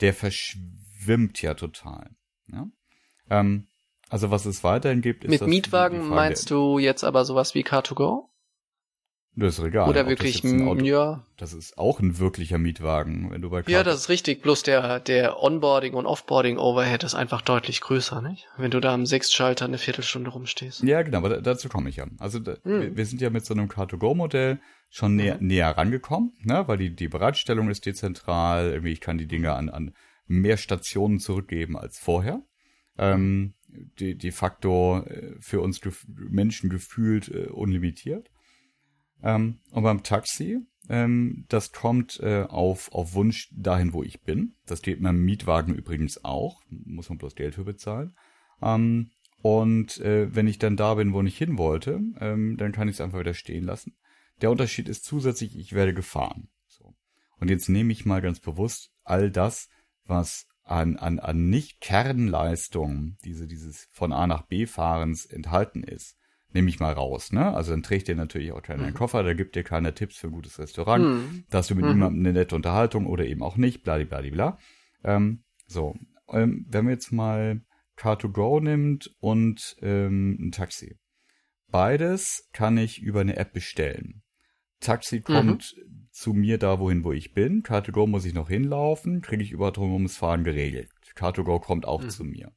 der 0.01 0.13
verschwimmt 0.13 1.41
ja 1.43 1.55
total. 1.55 2.11
Ja? 2.53 2.69
Ähm, 3.31 3.69
Also 4.09 4.31
was 4.31 4.45
es 4.47 4.63
weiterhin 4.63 5.03
gibt, 5.03 5.25
ist 5.25 5.31
Mit 5.31 5.49
Mietwagen 5.49 6.09
meinst 6.09 6.51
du 6.51 6.79
jetzt 6.79 7.03
aber 7.03 7.25
sowas 7.25 7.55
wie 7.55 7.65
Car2Go? 7.65 8.29
Das 9.39 9.59
ist 9.59 9.65
egal. 9.65 9.89
Oder 9.91 10.09
wirklich, 10.09 10.43
ein 10.45 10.83
ja. 10.83 11.23
Das 11.37 11.53
ist 11.53 11.77
auch 11.77 12.01
ein 12.01 12.19
wirklicher 12.19 12.57
Mietwagen, 12.57 13.31
wenn 13.31 13.43
du 13.43 13.51
bei 13.51 13.63
Car 13.63 13.71
Ja, 13.71 13.83
das 13.83 13.97
ist 14.01 14.09
richtig. 14.09 14.41
Bloß 14.41 14.63
der, 14.63 14.99
der 14.99 15.43
Onboarding 15.43 15.93
und 15.93 16.07
Offboarding 16.07 16.57
Overhead 16.57 17.05
ist 17.05 17.15
einfach 17.15 17.43
deutlich 17.43 17.83
größer, 17.83 18.23
nicht? 18.23 18.49
Wenn 18.57 18.71
du 18.71 18.81
da 18.81 18.95
am 18.95 19.05
Sechsschalter 19.05 19.67
eine 19.67 19.77
Viertelstunde 19.77 20.31
rumstehst. 20.31 20.83
Ja, 20.83 21.03
genau, 21.03 21.19
aber 21.19 21.43
dazu 21.43 21.69
komme 21.69 21.91
ich 21.91 21.97
ja. 21.97 22.07
Also 22.19 22.39
da, 22.39 22.57
hm. 22.63 22.81
wir, 22.81 22.97
wir, 22.97 23.05
sind 23.05 23.21
ja 23.21 23.29
mit 23.29 23.45
so 23.45 23.53
einem 23.53 23.69
Car2Go-Modell 23.69 24.59
schon 24.89 25.17
näher, 25.17 25.37
mhm. 25.39 25.49
näher 25.49 25.77
rangekommen, 25.77 26.33
ne? 26.43 26.65
weil 26.67 26.79
die, 26.79 26.95
die 26.95 27.09
Bereitstellung 27.09 27.69
ist 27.69 27.85
dezentral, 27.85 28.71
irgendwie 28.71 28.93
ich 28.93 29.01
kann 29.01 29.19
die 29.19 29.27
Dinge 29.27 29.53
an, 29.53 29.69
an 29.69 29.93
mehr 30.27 30.57
Stationen 30.57 31.19
zurückgeben 31.19 31.77
als 31.77 31.99
vorher. 31.99 32.43
Ähm, 32.97 33.55
de, 34.01 34.15
de 34.15 34.31
facto 34.31 35.03
äh, 35.07 35.37
für 35.41 35.61
uns 35.61 35.81
gef 35.81 36.07
Menschen 36.09 36.71
gefühlt 36.71 37.29
äh, 37.29 37.49
unlimitiert. 37.49 38.31
Ähm, 39.23 39.61
und 39.71 39.83
beim 39.83 40.03
Taxi, 40.03 40.59
ähm, 40.89 41.45
das 41.49 41.73
kommt 41.73 42.21
äh, 42.21 42.43
auf, 42.43 42.93
auf 42.93 43.15
Wunsch 43.15 43.49
dahin, 43.53 43.93
wo 43.93 44.03
ich 44.03 44.23
bin. 44.23 44.55
Das 44.67 44.83
geht 44.83 45.03
beim 45.03 45.25
Mietwagen 45.25 45.75
übrigens 45.75 46.25
auch. 46.25 46.63
Muss 46.69 47.09
man 47.09 47.19
bloß 47.19 47.35
Geld 47.35 47.55
für 47.55 47.65
bezahlen. 47.65 48.15
Ähm, 48.63 49.11
und 49.43 49.99
äh, 50.01 50.35
wenn 50.35 50.47
ich 50.47 50.59
dann 50.59 50.77
da 50.77 50.95
bin, 50.95 51.13
wo 51.13 51.23
ich 51.23 51.39
hin 51.39 51.59
wollte, 51.59 52.01
ähm, 52.21 52.57
dann 52.57 52.73
kann 52.73 52.89
ich 52.89 52.97
es 52.97 53.01
einfach 53.01 53.21
wieder 53.21 53.35
stehen 53.35 53.65
lassen. 53.65 53.97
Der 54.41 54.51
Unterschied 54.51 54.89
ist 54.89 55.05
zusätzlich, 55.05 55.57
ich 55.57 55.73
werde 55.73 55.95
gefahren. 55.95 56.49
So. 56.67 56.95
Und 57.39 57.51
jetzt 57.51 57.69
nehme 57.69 57.93
ich 57.93 58.05
mal 58.05 58.21
ganz 58.21 58.41
bewusst 58.41 58.91
all 59.05 59.31
das, 59.31 59.69
was 60.05 60.47
an, 60.63 60.97
an, 60.97 61.21
an 61.21 61.49
Nicht-Kernleistungen, 61.49 63.19
diese, 63.25 63.47
dieses 63.47 63.89
von 63.93 64.13
A 64.13 64.27
nach 64.27 64.43
B 64.43 64.67
Fahrens 64.67 65.25
enthalten 65.25 65.83
ist, 65.83 66.17
nehme 66.57 66.71
ich 66.71 66.81
mal 66.81 66.93
raus, 66.93 67.33
ne? 67.33 67.55
Also 67.55 67.73
dann 67.73 67.83
trägt 67.83 68.09
dir 68.09 68.17
natürlich 68.17 68.51
auch 68.53 68.63
keiner 68.63 68.85
einen 68.85 68.93
mhm. 68.93 68.97
Koffer, 68.97 69.23
da 69.23 69.35
gibt 69.35 69.55
dir 69.57 69.63
keiner 69.63 69.95
Tipps 69.95 70.17
für 70.17 70.29
ein 70.29 70.33
gutes 70.33 70.59
Restaurant, 70.59 71.05
mhm. 71.05 71.45
da 71.51 71.59
hast 71.59 71.71
du 71.71 71.75
mit 71.75 71.85
mhm. 71.85 71.91
jemandem 71.91 72.21
eine 72.21 72.33
nette 72.33 72.57
Unterhaltung 72.57 73.07
oder 73.07 73.27
eben 73.27 73.43
auch 73.43 73.57
nicht, 73.57 73.83
bladibladibla. 73.83 74.59
Ähm, 75.05 75.45
so, 75.67 75.95
ähm, 76.31 76.65
wenn 76.69 76.87
wir 76.87 76.93
jetzt 76.93 77.13
mal 77.13 77.61
Car2Go 77.99 78.63
nimmt 78.63 79.15
und 79.21 79.77
ähm, 79.83 80.39
ein 80.41 80.51
Taxi. 80.51 80.99
Beides 81.69 82.49
kann 82.53 82.79
ich 82.79 83.03
über 83.03 83.21
eine 83.21 83.37
App 83.37 83.53
bestellen. 83.53 84.23
Taxi 84.81 85.21
kommt 85.21 85.75
mhm. 85.77 86.09
zu 86.11 86.33
mir 86.33 86.59
da, 86.59 86.79
wohin, 86.79 87.05
wo 87.05 87.13
ich 87.13 87.35
bin. 87.35 87.63
Car2Go 87.63 88.07
muss 88.07 88.25
ich 88.25 88.35
noch 88.35 88.49
hinlaufen, 88.49 89.21
kriege 89.21 89.43
ich 89.43 89.53
über 89.53 89.77
ums 89.79 90.17
Fahren 90.17 90.45
geregelt. 90.45 90.91
Car2Go 91.17 91.61
kommt 91.61 91.87
auch 91.87 92.03
mhm. 92.03 92.11
zu 92.11 92.25
mir. 92.25 92.53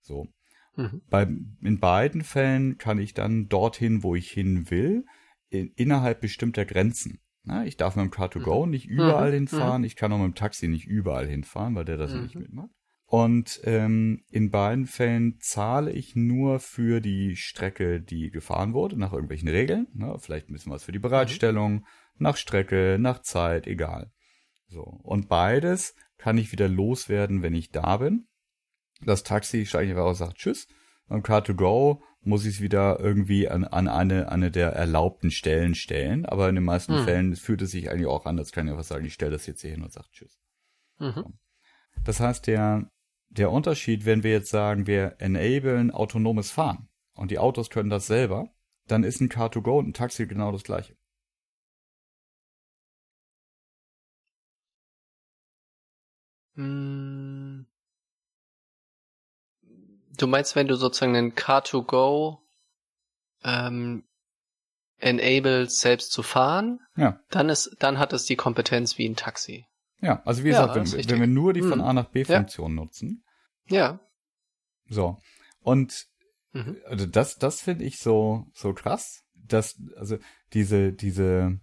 So. 0.00 0.28
Mhm. 0.76 1.02
Bei, 1.08 1.22
in 1.22 1.80
beiden 1.80 2.22
Fällen 2.22 2.78
kann 2.78 2.98
ich 2.98 3.14
dann 3.14 3.48
dorthin, 3.48 4.02
wo 4.02 4.14
ich 4.14 4.30
hin 4.30 4.70
will, 4.70 5.04
in, 5.50 5.72
innerhalb 5.76 6.20
bestimmter 6.20 6.64
Grenzen. 6.64 7.20
Na, 7.44 7.64
ich 7.64 7.76
darf 7.76 7.96
mit 7.96 8.04
dem 8.04 8.10
Car2Go 8.12 8.64
mhm. 8.64 8.70
nicht 8.70 8.86
überall 8.86 9.30
mhm. 9.30 9.34
hinfahren, 9.34 9.84
ich 9.84 9.96
kann 9.96 10.12
auch 10.12 10.18
mit 10.18 10.26
dem 10.26 10.34
Taxi 10.34 10.68
nicht 10.68 10.86
überall 10.86 11.26
hinfahren, 11.26 11.74
weil 11.74 11.84
der 11.84 11.96
das 11.96 12.14
nicht 12.14 12.34
mhm. 12.34 12.42
mitmacht. 12.42 12.70
Und 13.12 13.60
ähm, 13.64 14.24
in 14.30 14.50
beiden 14.50 14.86
Fällen 14.86 15.36
zahle 15.38 15.92
ich 15.92 16.16
nur 16.16 16.60
für 16.60 17.00
die 17.02 17.36
Strecke, 17.36 18.00
die 18.00 18.30
gefahren 18.30 18.72
wurde, 18.72 18.98
nach 18.98 19.12
irgendwelchen 19.12 19.48
Regeln. 19.48 19.86
Ne? 19.92 20.16
Vielleicht 20.18 20.48
ein 20.48 20.54
bisschen 20.54 20.72
was 20.72 20.84
für 20.84 20.92
die 20.92 20.98
Bereitstellung, 20.98 21.72
mhm. 21.72 21.84
nach 22.16 22.38
Strecke, 22.38 22.96
nach 22.98 23.20
Zeit, 23.20 23.66
egal. 23.66 24.10
So. 24.68 24.82
Und 24.82 25.28
beides 25.28 25.94
kann 26.16 26.38
ich 26.38 26.52
wieder 26.52 26.68
loswerden, 26.68 27.42
wenn 27.42 27.54
ich 27.54 27.70
da 27.70 27.98
bin. 27.98 28.28
Das 29.04 29.22
Taxi 29.22 29.66
steige 29.66 29.86
ich 29.86 29.90
einfach 29.96 30.08
und 30.08 30.14
sagt 30.14 30.38
Tschüss. 30.38 30.66
Beim 31.08 31.22
Car2Go 31.22 32.00
muss 32.22 32.44
ich 32.44 32.56
es 32.56 32.60
wieder 32.60 33.00
irgendwie 33.00 33.48
an, 33.48 33.64
an 33.64 33.88
eine, 33.88 34.30
eine 34.30 34.50
der 34.50 34.70
erlaubten 34.70 35.30
Stellen 35.30 35.74
stellen. 35.74 36.24
Aber 36.24 36.48
in 36.48 36.54
den 36.54 36.64
meisten 36.64 37.00
mhm. 37.00 37.04
Fällen 37.04 37.36
fühlt 37.36 37.62
es 37.62 37.72
sich 37.72 37.90
eigentlich 37.90 38.06
auch 38.06 38.26
an, 38.26 38.38
als 38.38 38.52
kann 38.52 38.66
ich 38.66 38.72
einfach 38.72 38.84
sagen, 38.84 39.04
ich 39.04 39.14
stelle 39.14 39.32
das 39.32 39.46
jetzt 39.46 39.60
hier 39.60 39.72
hin 39.72 39.82
und 39.82 39.92
sage 39.92 40.06
Tschüss. 40.12 40.38
Mhm. 40.98 41.12
So. 41.14 41.32
Das 42.04 42.20
heißt, 42.20 42.46
der, 42.46 42.90
der 43.28 43.50
Unterschied, 43.50 44.04
wenn 44.04 44.22
wir 44.22 44.30
jetzt 44.30 44.50
sagen, 44.50 44.86
wir 44.86 45.16
enablen 45.18 45.90
autonomes 45.90 46.50
Fahren 46.50 46.88
und 47.14 47.30
die 47.30 47.38
Autos 47.38 47.70
können 47.70 47.90
das 47.90 48.06
selber, 48.06 48.48
dann 48.86 49.04
ist 49.04 49.20
ein 49.20 49.28
Car2Go 49.28 49.78
und 49.78 49.88
ein 49.88 49.94
Taxi 49.94 50.26
genau 50.26 50.52
das 50.52 50.64
gleiche. 50.64 50.96
Hm. 56.54 57.21
Du 60.22 60.28
meinst, 60.28 60.54
wenn 60.54 60.68
du 60.68 60.76
sozusagen 60.76 61.16
einen 61.16 61.32
Car2Go 61.32 62.38
ähm, 63.42 64.04
enables, 64.98 65.80
selbst 65.80 66.12
zu 66.12 66.22
fahren, 66.22 66.78
ja. 66.96 67.18
dann 67.30 67.48
ist, 67.48 67.76
dann 67.80 67.98
hat 67.98 68.12
es 68.12 68.24
die 68.24 68.36
Kompetenz 68.36 68.98
wie 68.98 69.08
ein 69.08 69.16
Taxi. 69.16 69.66
Ja, 70.00 70.22
also 70.24 70.44
wie 70.44 70.50
gesagt, 70.50 70.76
ja, 70.76 70.92
wenn, 70.92 71.10
wenn, 71.10 71.20
wir 71.20 71.26
nur 71.26 71.52
die 71.52 71.62
von 71.62 71.80
hm. 71.80 71.80
A 71.80 71.92
nach 71.92 72.10
B 72.10 72.24
Funktion 72.24 72.76
ja. 72.76 72.82
nutzen. 72.82 73.24
Ja. 73.66 74.00
So. 74.88 75.18
Und 75.60 76.06
mhm. 76.52 76.76
also 76.86 77.06
das, 77.06 77.38
das 77.38 77.60
finde 77.60 77.84
ich 77.84 77.98
so, 77.98 78.46
so 78.54 78.74
krass, 78.74 79.24
dass, 79.34 79.74
also 79.96 80.18
diese, 80.52 80.92
diese 80.92 81.58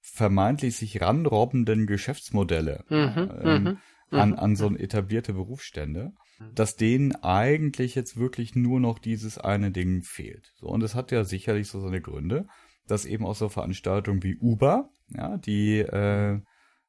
vermeintlich 0.00 0.78
sich 0.78 1.02
ranrobbenden 1.02 1.86
Geschäftsmodelle 1.86 2.84
mhm. 2.88 3.30
ähm, 3.42 3.62
mhm. 4.10 4.18
an, 4.18 4.30
mhm. 4.30 4.38
an 4.38 4.56
so 4.56 4.74
etablierte 4.74 5.34
Berufsstände, 5.34 6.12
dass 6.54 6.76
denen 6.76 7.14
eigentlich 7.16 7.94
jetzt 7.94 8.16
wirklich 8.16 8.54
nur 8.54 8.80
noch 8.80 8.98
dieses 8.98 9.38
eine 9.38 9.70
Ding 9.70 10.02
fehlt. 10.02 10.52
So, 10.56 10.68
und 10.68 10.82
es 10.82 10.94
hat 10.94 11.12
ja 11.12 11.24
sicherlich 11.24 11.68
so 11.68 11.80
seine 11.80 12.00
Gründe, 12.00 12.46
dass 12.86 13.04
eben 13.04 13.26
auch 13.26 13.34
so 13.34 13.48
Veranstaltungen 13.48 14.22
wie 14.22 14.36
Uber, 14.36 14.90
ja, 15.08 15.36
die 15.36 15.78
äh, 15.78 16.40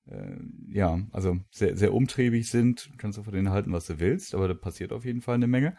äh, 0.06 0.38
ja, 0.70 1.00
also 1.12 1.38
sehr, 1.52 1.76
sehr 1.76 1.94
umtriebig 1.94 2.50
sind, 2.50 2.92
kannst 2.98 3.18
du 3.18 3.24
von 3.24 3.34
denen 3.34 3.50
halten, 3.50 3.72
was 3.72 3.88
du 3.88 4.00
willst, 4.00 4.36
aber 4.36 4.48
da 4.48 4.54
passiert 4.54 4.92
auf 4.92 5.06
jeden 5.06 5.22
Fall 5.22 5.36
eine 5.36 5.48
Menge. 5.48 5.78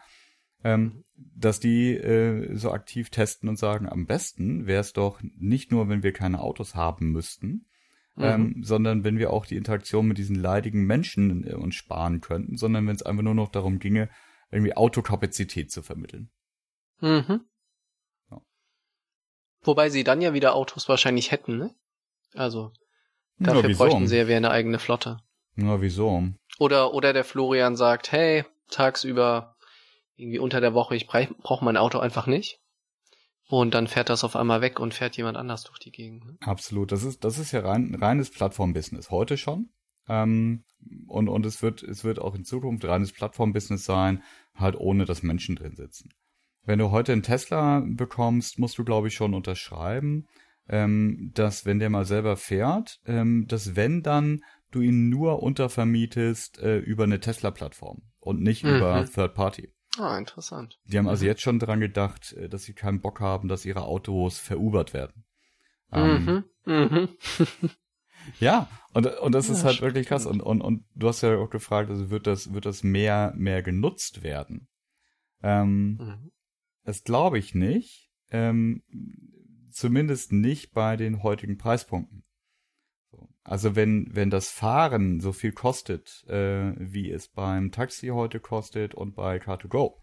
Ähm, 0.63 1.03
dass 1.15 1.59
die 1.59 1.93
äh, 1.93 2.55
so 2.55 2.71
aktiv 2.71 3.11
testen 3.11 3.49
und 3.49 3.59
sagen, 3.59 3.87
am 3.87 4.07
besten 4.07 4.65
wäre 4.65 4.81
es 4.81 4.93
doch 4.93 5.21
nicht 5.21 5.71
nur, 5.71 5.89
wenn 5.89 6.01
wir 6.01 6.11
keine 6.11 6.39
Autos 6.39 6.73
haben 6.73 7.11
müssten, 7.11 7.67
mhm. 8.15 8.23
ähm, 8.23 8.63
sondern 8.63 9.03
wenn 9.03 9.17
wir 9.17 9.31
auch 9.31 9.45
die 9.45 9.57
Interaktion 9.57 10.07
mit 10.07 10.17
diesen 10.17 10.35
leidigen 10.35 10.85
Menschen 10.85 11.45
äh, 11.45 11.53
uns 11.53 11.75
sparen 11.75 12.21
könnten, 12.21 12.57
sondern 12.57 12.87
wenn 12.87 12.95
es 12.95 13.03
einfach 13.03 13.23
nur 13.23 13.35
noch 13.35 13.49
darum 13.49 13.79
ginge, 13.79 14.09
irgendwie 14.51 14.75
Autokapazität 14.75 15.71
zu 15.71 15.81
vermitteln. 15.81 16.29
Mhm. 17.01 17.41
Ja. 18.31 18.41
Wobei 19.61 19.89
sie 19.89 20.03
dann 20.03 20.21
ja 20.21 20.33
wieder 20.33 20.55
Autos 20.55 20.87
wahrscheinlich 20.87 21.31
hätten, 21.31 21.57
ne? 21.57 21.75
Also 22.33 22.71
Dafür 23.37 23.69
ja, 23.69 23.77
bräuchten 23.77 24.07
sie 24.07 24.17
ja 24.17 24.27
wieder 24.27 24.37
eine 24.37 24.51
eigene 24.51 24.79
Flotte. 24.79 25.17
Na, 25.55 25.81
wieso? 25.81 26.23
Oder, 26.57 26.93
oder 26.93 27.13
der 27.13 27.25
Florian 27.25 27.75
sagt, 27.75 28.11
hey, 28.11 28.45
tagsüber, 28.69 29.55
irgendwie 30.15 30.39
unter 30.39 30.61
der 30.61 30.73
Woche, 30.73 30.95
ich 30.95 31.07
brauche 31.07 31.65
mein 31.65 31.77
Auto 31.77 31.99
einfach 31.99 32.27
nicht. 32.27 32.61
Und 33.47 33.73
dann 33.75 33.87
fährt 33.87 34.09
das 34.09 34.23
auf 34.23 34.35
einmal 34.35 34.61
weg 34.61 34.79
und 34.79 34.93
fährt 34.93 35.17
jemand 35.17 35.37
anders 35.37 35.63
durch 35.63 35.79
die 35.79 35.91
Gegend. 35.91 36.25
Ne? 36.25 36.37
Absolut. 36.41 36.91
Das 36.91 37.03
ist, 37.03 37.23
das 37.23 37.37
ist 37.37 37.51
ja 37.51 37.59
rein, 37.59 37.95
reines 37.95 38.31
Plattform-Business. 38.31 39.11
Heute 39.11 39.37
schon. 39.37 39.69
Ähm, 40.07 40.63
und, 41.07 41.29
und 41.29 41.45
es 41.45 41.61
wird, 41.61 41.83
es 41.83 42.03
wird 42.03 42.19
auch 42.19 42.35
in 42.35 42.43
Zukunft 42.43 42.85
reines 42.85 43.13
Plattform-Business 43.13 43.85
sein, 43.85 44.23
halt 44.55 44.75
ohne 44.75 45.05
dass 45.05 45.23
Menschen 45.23 45.55
drin 45.55 45.75
sitzen. 45.75 46.09
Wenn 46.63 46.79
du 46.79 46.89
heute 46.89 47.11
einen 47.11 47.23
Tesla 47.23 47.83
bekommst, 47.85 48.57
musst 48.57 48.77
du, 48.77 48.83
glaube 48.83 49.07
ich, 49.07 49.13
schon 49.13 49.35
unterschreiben, 49.35 50.25
ähm, 50.67 51.31
dass 51.35 51.65
wenn 51.65 51.79
der 51.79 51.91
mal 51.91 52.05
selber 52.05 52.37
fährt, 52.37 52.99
ähm, 53.05 53.45
dass 53.47 53.75
wenn 53.75 54.01
dann 54.01 54.41
du 54.71 54.81
ihn 54.81 55.09
nur 55.09 55.43
untervermietest 55.43 56.59
äh, 56.59 56.77
über 56.77 57.03
eine 57.03 57.19
Tesla-Plattform 57.19 58.01
und 58.19 58.41
nicht 58.41 58.63
mhm. 58.63 58.75
über 58.75 59.05
Third 59.05 59.35
Party. 59.35 59.71
Ah, 59.97 60.17
interessant. 60.17 60.79
Die 60.85 60.97
haben 60.97 61.07
also 61.07 61.23
mhm. 61.23 61.29
jetzt 61.29 61.41
schon 61.41 61.59
dran 61.59 61.79
gedacht, 61.79 62.33
äh, 62.33 62.49
dass 62.49 62.63
sie 62.63 62.73
keinen 62.73 63.01
Bock 63.01 63.19
haben, 63.19 63.47
dass 63.47 63.65
ihre 63.65 63.83
Autos 63.83 64.39
verubert 64.39 64.93
werden. 64.93 65.25
Ähm, 65.91 66.43
mhm. 66.65 66.73
Mhm. 66.73 67.09
ja, 68.39 68.69
und, 68.93 69.07
und 69.07 69.31
das 69.33 69.49
ist 69.49 69.63
halt 69.63 69.81
wirklich 69.81 70.07
krass. 70.07 70.25
Und, 70.25 70.41
und, 70.41 70.61
und 70.61 70.85
du 70.95 71.07
hast 71.07 71.21
ja 71.21 71.37
auch 71.37 71.49
gefragt, 71.49 71.89
also 71.89 72.09
wird 72.09 72.27
das, 72.27 72.53
wird 72.53 72.65
das 72.65 72.83
mehr, 72.83 73.33
mehr 73.35 73.61
genutzt 73.61 74.23
werden? 74.23 74.67
Ähm, 75.43 75.97
mhm. 75.97 76.31
Das 76.83 77.03
glaube 77.03 77.37
ich 77.37 77.53
nicht. 77.55 78.11
Ähm, 78.31 78.83
zumindest 79.71 80.31
nicht 80.31 80.73
bei 80.73 80.97
den 80.97 81.21
heutigen 81.23 81.57
Preispunkten. 81.57 82.23
Also 83.45 83.75
wenn, 83.75 84.07
wenn 84.11 84.31
das 84.31 84.49
Fahren 84.49 85.19
so 85.19 85.31
viel 85.31 85.51
kostet, 85.51 86.25
äh, 86.27 86.73
wie 86.77 87.11
es 87.11 87.27
beim 87.27 87.71
Taxi 87.71 88.07
heute 88.07 88.39
kostet 88.39 88.95
und 88.95 89.15
bei 89.15 89.37
Car2Go, 89.37 89.93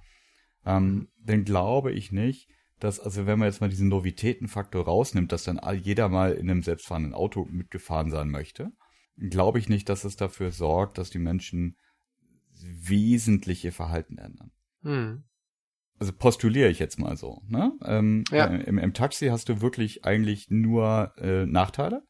ähm, 0.64 1.08
dann 1.18 1.44
glaube 1.44 1.90
ich 1.90 2.12
nicht, 2.12 2.48
dass, 2.78 3.00
also 3.00 3.26
wenn 3.26 3.40
man 3.40 3.48
jetzt 3.48 3.60
mal 3.60 3.68
diesen 3.68 3.88
Novitätenfaktor 3.88 4.84
rausnimmt, 4.84 5.32
dass 5.32 5.42
dann 5.42 5.60
jeder 5.82 6.08
mal 6.08 6.32
in 6.32 6.48
einem 6.48 6.62
selbstfahrenden 6.62 7.14
Auto 7.14 7.44
mitgefahren 7.50 8.10
sein 8.10 8.28
möchte, 8.28 8.70
glaube 9.18 9.58
ich 9.58 9.68
nicht, 9.68 9.88
dass 9.88 10.04
es 10.04 10.14
dafür 10.14 10.52
sorgt, 10.52 10.98
dass 10.98 11.10
die 11.10 11.18
Menschen 11.18 11.76
wesentliche 12.64 13.72
Verhalten 13.72 14.18
ändern. 14.18 14.52
Hm. 14.82 15.24
also 16.00 16.12
postuliere 16.12 16.68
ich 16.68 16.80
jetzt 16.80 16.98
mal 16.98 17.16
so, 17.16 17.40
ne? 17.46 17.72
Ähm, 17.84 18.24
ja. 18.32 18.46
äh, 18.46 18.62
im, 18.64 18.78
Im 18.78 18.94
Taxi 18.94 19.28
hast 19.28 19.48
du 19.48 19.60
wirklich 19.60 20.04
eigentlich 20.04 20.50
nur 20.50 21.12
äh, 21.18 21.46
Nachteile, 21.46 22.02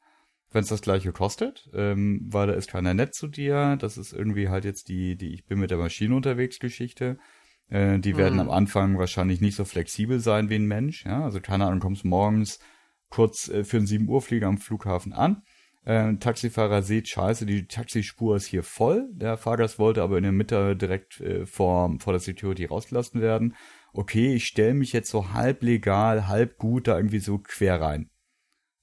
wenn 0.53 0.63
es 0.63 0.69
das 0.69 0.83
gleiche 0.83 1.13
kostet, 1.13 1.71
ähm, 1.75 2.21
weil 2.29 2.47
da 2.47 2.55
ist 2.55 2.71
keiner 2.71 2.95
nett 2.95 3.15
zu 3.15 3.29
dir. 3.29 3.77
Das 3.81 3.97
ist 3.97 4.13
irgendwie 4.13 4.49
halt 4.49 4.65
jetzt 4.65 4.89
die, 4.89 5.17
die 5.17 5.35
Ich 5.35 5.47
bin 5.47 5.59
mit 5.59 5.71
der 5.71 5.79
Maschine 5.79 6.15
unterwegs 6.15 6.59
Geschichte. 6.59 7.19
Äh, 7.69 7.99
die 7.99 8.17
werden 8.17 8.35
mhm. 8.35 8.41
am 8.41 8.51
Anfang 8.51 8.99
wahrscheinlich 8.99 9.41
nicht 9.41 9.57
so 9.57 9.65
flexibel 9.65 10.21
sein 10.21 10.49
wie 10.51 10.57
ein 10.57 10.67
Mensch. 10.67 11.05
Ja? 11.05 11.25
Also 11.25 11.41
keine 11.41 11.67
Ahnung, 11.67 11.81
kommst 11.81 12.05
morgens 12.05 12.59
kurz 13.09 13.49
äh, 13.49 13.65
für 13.65 13.79
einen 13.79 13.87
7 13.87 14.09
Uhr 14.09 14.23
Flieger 14.23 14.49
am 14.49 14.59
Flughafen 14.59 15.13
an. 15.13 15.43
Äh, 15.85 16.15
Taxifahrer 16.15 16.83
sieht, 16.83 17.09
scheiße, 17.09 17.45
die 17.45 17.67
Taxispur 17.67 18.37
ist 18.37 18.47
hier 18.47 18.63
voll. 18.63 19.09
Der 19.13 19.37
Fahrgast 19.37 19.79
wollte 19.79 20.03
aber 20.03 20.17
in 20.17 20.23
der 20.23 20.33
Mitte 20.33 20.77
direkt 20.77 21.21
äh, 21.21 21.45
vor, 21.45 21.97
vor 21.99 22.13
der 22.13 22.21
Security 22.21 22.67
rausgelassen 22.67 23.21
werden. 23.21 23.57
Okay, 23.93 24.35
ich 24.35 24.47
stelle 24.47 24.75
mich 24.75 24.93
jetzt 24.93 25.11
so 25.11 25.33
halb 25.33 25.63
legal, 25.63 26.29
halb 26.29 26.57
gut 26.57 26.87
da 26.87 26.97
irgendwie 26.97 27.19
so 27.19 27.39
quer 27.39 27.81
rein. 27.81 28.12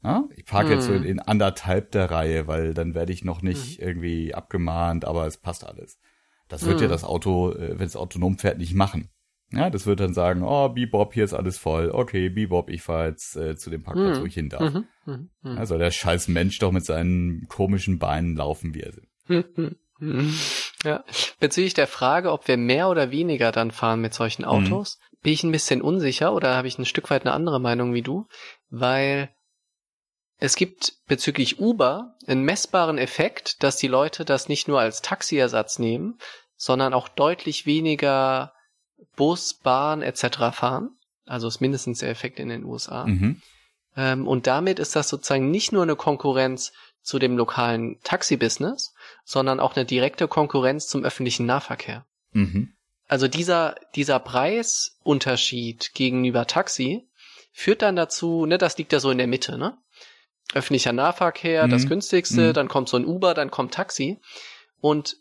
Ja? 0.03 0.23
Ich 0.35 0.45
parke 0.45 0.69
hm. 0.69 0.75
jetzt 0.75 0.85
so 0.85 0.93
in, 0.93 1.03
in 1.03 1.19
anderthalb 1.19 1.91
der 1.91 2.09
Reihe, 2.09 2.47
weil 2.47 2.73
dann 2.73 2.95
werde 2.95 3.11
ich 3.11 3.23
noch 3.23 3.41
nicht 3.41 3.79
hm. 3.79 3.87
irgendwie 3.87 4.33
abgemahnt, 4.33 5.05
aber 5.05 5.27
es 5.27 5.37
passt 5.37 5.65
alles. 5.65 5.99
Das 6.47 6.65
wird 6.65 6.77
hm. 6.77 6.83
ja 6.83 6.87
das 6.87 7.03
Auto, 7.03 7.51
äh, 7.51 7.77
wenn 7.77 7.85
es 7.85 7.95
autonom 7.95 8.37
fährt, 8.37 8.57
nicht 8.57 8.73
machen. 8.73 9.09
Ja, 9.51 9.71
das 9.71 9.87
wird 9.87 9.99
dann 9.99 10.13
sagen, 10.13 10.43
oh, 10.43 10.69
Bebop, 10.69 11.13
hier 11.13 11.23
ist 11.23 11.33
alles 11.33 11.57
voll. 11.57 11.89
Okay, 11.89 12.29
Bebop, 12.29 12.69
ich 12.69 12.83
fahre 12.83 13.07
jetzt 13.07 13.35
äh, 13.35 13.57
zu 13.57 13.71
dem 13.71 13.81
Parkplatz, 13.81 14.17
hm. 14.17 14.21
wo 14.21 14.27
ich 14.27 14.33
hin 14.35 14.49
darf. 14.49 14.73
Mhm. 14.73 14.85
Mhm. 15.05 15.29
mhm. 15.41 15.57
Also 15.57 15.77
der 15.77 15.91
scheiß 15.91 16.27
Mensch 16.27 16.59
doch 16.59 16.71
mit 16.71 16.85
seinen 16.85 17.47
komischen 17.47 17.97
Beinen 17.97 18.35
laufen, 18.35 18.73
wie 18.73 18.81
er 18.81 18.93
will. 18.95 19.75
Ja. 20.85 21.03
Bezüglich 21.41 21.73
der 21.73 21.87
Frage, 21.87 22.31
ob 22.31 22.47
wir 22.47 22.55
mehr 22.55 22.87
oder 22.87 23.11
weniger 23.11 23.51
dann 23.51 23.71
fahren 23.71 23.99
mit 23.99 24.13
solchen 24.13 24.43
mhm. 24.43 24.47
Autos, 24.47 24.97
mhm. 24.97 25.17
bin 25.23 25.33
ich 25.33 25.43
ein 25.43 25.51
bisschen 25.51 25.81
unsicher 25.81 26.33
oder 26.33 26.55
habe 26.55 26.69
ich 26.69 26.79
ein 26.79 26.85
Stück 26.85 27.09
weit 27.09 27.25
eine 27.25 27.33
andere 27.33 27.59
Meinung 27.59 27.93
wie 27.93 28.01
du, 28.01 28.25
weil 28.69 29.29
es 30.39 30.55
gibt 30.55 30.93
bezüglich 31.07 31.59
Uber 31.59 32.15
einen 32.25 32.43
messbaren 32.43 32.97
Effekt, 32.97 33.61
dass 33.61 33.75
die 33.75 33.87
Leute 33.87 34.23
das 34.23 34.47
nicht 34.47 34.67
nur 34.67 34.79
als 34.79 35.01
Taxiersatz 35.01 35.79
nehmen, 35.79 36.17
sondern 36.55 36.93
auch 36.93 37.09
deutlich 37.09 37.65
weniger 37.65 38.53
Bus, 39.15 39.53
Bahn 39.53 40.01
etc. 40.01 40.51
fahren. 40.53 40.91
Also 41.25 41.47
ist 41.47 41.59
mindestens 41.59 41.99
der 41.99 42.09
Effekt 42.09 42.39
in 42.39 42.49
den 42.49 42.63
USA. 42.63 43.05
Mhm. 43.05 43.41
Ähm, 43.97 44.27
und 44.27 44.47
damit 44.47 44.79
ist 44.79 44.95
das 44.95 45.09
sozusagen 45.09 45.51
nicht 45.51 45.71
nur 45.71 45.83
eine 45.83 45.95
Konkurrenz 45.95 46.71
zu 47.01 47.19
dem 47.19 47.37
lokalen 47.37 47.99
Taxi-Business, 48.03 48.93
sondern 49.25 49.59
auch 49.59 49.75
eine 49.75 49.85
direkte 49.85 50.27
Konkurrenz 50.27 50.87
zum 50.87 51.03
öffentlichen 51.03 51.45
Nahverkehr. 51.45 52.05
Mhm. 52.31 52.73
Also 53.07 53.27
dieser, 53.27 53.75
dieser 53.95 54.19
Preisunterschied 54.19 55.93
gegenüber 55.93 56.45
Taxi 56.45 57.07
führt 57.51 57.81
dann 57.81 57.95
dazu, 57.95 58.45
ne, 58.45 58.57
das 58.57 58.77
liegt 58.77 58.93
ja 58.93 58.99
so 58.99 59.11
in 59.11 59.17
der 59.17 59.27
Mitte, 59.27 59.57
ne? 59.57 59.77
Öffentlicher 60.53 60.93
Nahverkehr, 60.93 61.67
mhm. 61.67 61.71
das 61.71 61.87
günstigste, 61.87 62.49
mhm. 62.49 62.53
dann 62.53 62.67
kommt 62.67 62.89
so 62.89 62.97
ein 62.97 63.05
Uber, 63.05 63.33
dann 63.33 63.51
kommt 63.51 63.73
Taxi. 63.73 64.19
Und 64.81 65.17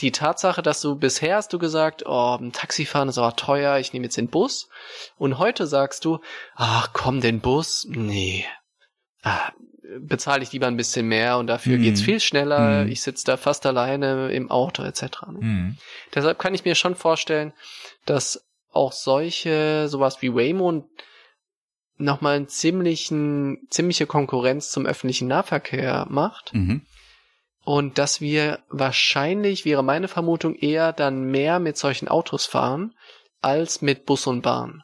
die 0.00 0.10
Tatsache, 0.10 0.62
dass 0.62 0.80
du 0.80 0.96
bisher 0.96 1.36
hast 1.36 1.52
du 1.52 1.58
gesagt, 1.58 2.02
oh, 2.06 2.36
ein 2.40 2.52
Taxifahren 2.52 3.08
ist 3.08 3.18
aber 3.18 3.36
teuer, 3.36 3.78
ich 3.78 3.92
nehme 3.92 4.06
jetzt 4.06 4.16
den 4.16 4.28
Bus. 4.28 4.68
Und 5.16 5.38
heute 5.38 5.66
sagst 5.66 6.04
du, 6.04 6.18
ach 6.56 6.92
komm, 6.92 7.20
den 7.20 7.40
Bus, 7.40 7.86
nee. 7.88 8.44
Ah, 9.22 9.52
bezahle 10.00 10.42
ich 10.42 10.52
lieber 10.52 10.66
ein 10.66 10.76
bisschen 10.76 11.06
mehr 11.06 11.38
und 11.38 11.46
dafür 11.46 11.78
mhm. 11.78 11.82
geht's 11.82 12.00
viel 12.00 12.18
schneller. 12.20 12.84
Mhm. 12.84 12.90
Ich 12.90 13.02
sitze 13.02 13.24
da 13.24 13.36
fast 13.36 13.66
alleine 13.66 14.32
im 14.32 14.50
Auto 14.50 14.82
etc. 14.82 15.02
Ne? 15.30 15.38
Mhm. 15.40 15.78
Deshalb 16.14 16.38
kann 16.38 16.54
ich 16.54 16.64
mir 16.64 16.74
schon 16.74 16.96
vorstellen, 16.96 17.52
dass 18.04 18.44
auch 18.72 18.92
solche, 18.92 19.88
sowas 19.88 20.20
wie 20.20 20.34
Waymo 20.34 20.88
nochmal 21.96 22.36
einen 22.36 22.48
ziemlichen, 22.48 23.66
ziemliche 23.70 24.06
Konkurrenz 24.06 24.70
zum 24.70 24.86
öffentlichen 24.86 25.28
Nahverkehr 25.28 26.06
macht. 26.08 26.54
Mhm. 26.54 26.82
Und 27.64 27.98
dass 27.98 28.20
wir 28.20 28.60
wahrscheinlich, 28.68 29.64
wäre 29.64 29.82
meine 29.82 30.08
Vermutung, 30.08 30.54
eher 30.54 30.92
dann 30.92 31.30
mehr 31.30 31.60
mit 31.60 31.78
solchen 31.78 32.08
Autos 32.08 32.44
fahren, 32.44 32.94
als 33.40 33.80
mit 33.80 34.04
Bus 34.06 34.26
und 34.26 34.42
Bahn. 34.42 34.82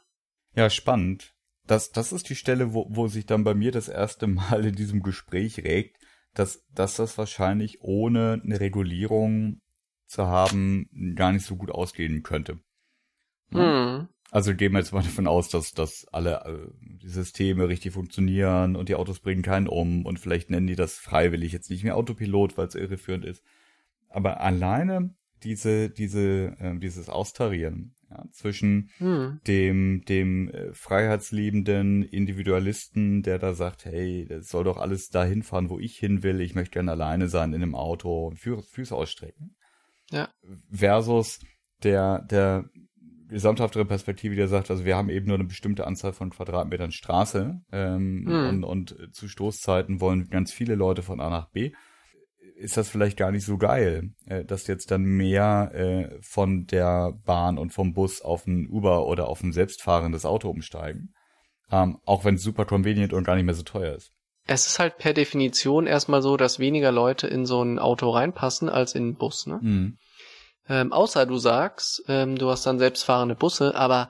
Ja, 0.54 0.70
spannend 0.70 1.34
das, 1.70 1.92
das 1.92 2.12
ist 2.12 2.28
die 2.28 2.34
Stelle, 2.34 2.74
wo, 2.74 2.86
wo 2.90 3.06
sich 3.06 3.26
dann 3.26 3.44
bei 3.44 3.54
mir 3.54 3.72
das 3.72 3.88
erste 3.88 4.26
Mal 4.26 4.66
in 4.66 4.74
diesem 4.74 5.02
Gespräch 5.02 5.58
regt, 5.58 5.96
dass, 6.34 6.64
dass 6.72 6.96
das 6.96 7.16
wahrscheinlich 7.16 7.80
ohne 7.80 8.40
eine 8.44 8.60
Regulierung 8.60 9.60
zu 10.06 10.26
haben 10.26 10.88
gar 11.14 11.32
nicht 11.32 11.46
so 11.46 11.56
gut 11.56 11.70
ausgehen 11.70 12.22
könnte. 12.22 12.58
Mhm. 13.50 14.08
Also 14.30 14.54
gehen 14.54 14.72
wir 14.72 14.78
jetzt 14.78 14.92
mal 14.92 15.02
davon 15.02 15.26
aus, 15.26 15.48
dass, 15.48 15.72
dass 15.72 16.06
alle 16.12 16.44
äh, 16.44 16.70
die 17.02 17.08
Systeme 17.08 17.68
richtig 17.68 17.92
funktionieren 17.92 18.76
und 18.76 18.88
die 18.88 18.94
Autos 18.94 19.20
bringen 19.20 19.42
keinen 19.42 19.66
um 19.68 20.06
und 20.06 20.20
vielleicht 20.20 20.50
nennen 20.50 20.66
die 20.66 20.76
das 20.76 20.94
freiwillig 20.94 21.52
jetzt 21.52 21.70
nicht 21.70 21.84
mehr 21.84 21.96
Autopilot, 21.96 22.56
weil 22.56 22.68
es 22.68 22.74
irreführend 22.74 23.24
ist. 23.24 23.42
Aber 24.08 24.40
alleine 24.40 25.14
diese, 25.42 25.90
diese, 25.90 26.56
äh, 26.58 26.78
dieses 26.78 27.08
Austarieren 27.08 27.94
ja, 28.10 28.24
zwischen 28.32 28.90
hm. 28.98 29.40
dem, 29.46 30.04
dem 30.06 30.48
äh, 30.48 30.72
freiheitsliebenden 30.74 32.02
Individualisten, 32.02 33.22
der 33.22 33.38
da 33.38 33.54
sagt, 33.54 33.84
hey, 33.84 34.26
das 34.28 34.48
soll 34.48 34.64
doch 34.64 34.76
alles 34.76 35.08
dahin 35.08 35.42
fahren, 35.42 35.70
wo 35.70 35.78
ich 35.78 35.96
hin 35.96 36.22
will, 36.22 36.40
ich 36.40 36.54
möchte 36.54 36.74
gerne 36.74 36.92
alleine 36.92 37.28
sein 37.28 37.52
in 37.52 37.62
einem 37.62 37.74
Auto 37.74 38.26
und 38.26 38.38
Fü 38.38 38.60
Füße 38.60 38.94
ausstrecken. 38.94 39.56
Ja. 40.10 40.28
Versus 40.70 41.40
der, 41.82 42.22
der 42.22 42.68
gesamthaftere 43.30 43.84
Perspektive, 43.84 44.36
der 44.36 44.48
sagt, 44.48 44.70
also 44.70 44.84
wir 44.84 44.96
haben 44.96 45.08
eben 45.08 45.26
nur 45.26 45.36
eine 45.36 45.44
bestimmte 45.44 45.86
Anzahl 45.86 46.12
von 46.12 46.30
Quadratmetern 46.30 46.92
Straße 46.92 47.60
ähm, 47.72 48.24
hm. 48.26 48.48
und, 48.48 48.64
und 48.64 49.14
zu 49.14 49.28
Stoßzeiten 49.28 50.00
wollen 50.00 50.28
ganz 50.28 50.52
viele 50.52 50.74
Leute 50.74 51.02
von 51.02 51.20
A 51.20 51.30
nach 51.30 51.48
B 51.50 51.72
ist 52.60 52.76
das 52.76 52.90
vielleicht 52.90 53.16
gar 53.16 53.30
nicht 53.32 53.44
so 53.44 53.56
geil, 53.56 54.10
äh, 54.26 54.44
dass 54.44 54.66
jetzt 54.66 54.90
dann 54.90 55.02
mehr 55.02 55.70
äh, 55.74 56.18
von 56.20 56.66
der 56.66 57.12
Bahn 57.24 57.58
und 57.58 57.72
vom 57.72 57.94
Bus 57.94 58.20
auf 58.20 58.46
ein 58.46 58.68
Uber 58.68 59.06
oder 59.06 59.28
auf 59.28 59.42
ein 59.42 59.52
selbstfahrendes 59.52 60.26
Auto 60.26 60.50
umsteigen. 60.50 61.14
Ähm, 61.72 61.98
auch 62.04 62.24
wenn 62.24 62.34
es 62.34 62.42
super 62.42 62.66
convenient 62.66 63.12
und 63.12 63.24
gar 63.24 63.36
nicht 63.36 63.44
mehr 63.44 63.54
so 63.54 63.62
teuer 63.62 63.94
ist. 63.94 64.12
Es 64.46 64.66
ist 64.66 64.78
halt 64.78 64.98
per 64.98 65.14
Definition 65.14 65.86
erstmal 65.86 66.22
so, 66.22 66.36
dass 66.36 66.58
weniger 66.58 66.92
Leute 66.92 67.28
in 67.28 67.46
so 67.46 67.62
ein 67.62 67.78
Auto 67.78 68.10
reinpassen 68.10 68.68
als 68.68 68.94
in 68.94 69.04
einen 69.04 69.16
Bus, 69.16 69.46
ne? 69.46 69.58
Mhm. 69.62 69.98
Ähm, 70.70 70.92
außer 70.92 71.26
du 71.26 71.36
sagst, 71.36 72.04
ähm, 72.06 72.38
du 72.38 72.48
hast 72.48 72.64
dann 72.64 72.78
selbstfahrende 72.78 73.34
Busse, 73.34 73.74
aber 73.74 74.08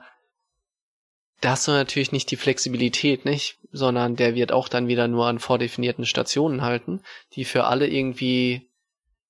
da 1.41 1.51
hast 1.51 1.67
du 1.67 1.71
natürlich 1.71 2.11
nicht 2.11 2.29
die 2.29 2.37
Flexibilität, 2.37 3.25
nicht? 3.25 3.57
Sondern 3.71 4.15
der 4.15 4.35
wird 4.35 4.51
auch 4.51 4.69
dann 4.69 4.87
wieder 4.87 5.07
nur 5.07 5.25
an 5.25 5.39
vordefinierten 5.39 6.05
Stationen 6.05 6.61
halten, 6.61 7.01
die 7.33 7.45
für 7.45 7.63
alle 7.63 7.87
irgendwie 7.87 8.69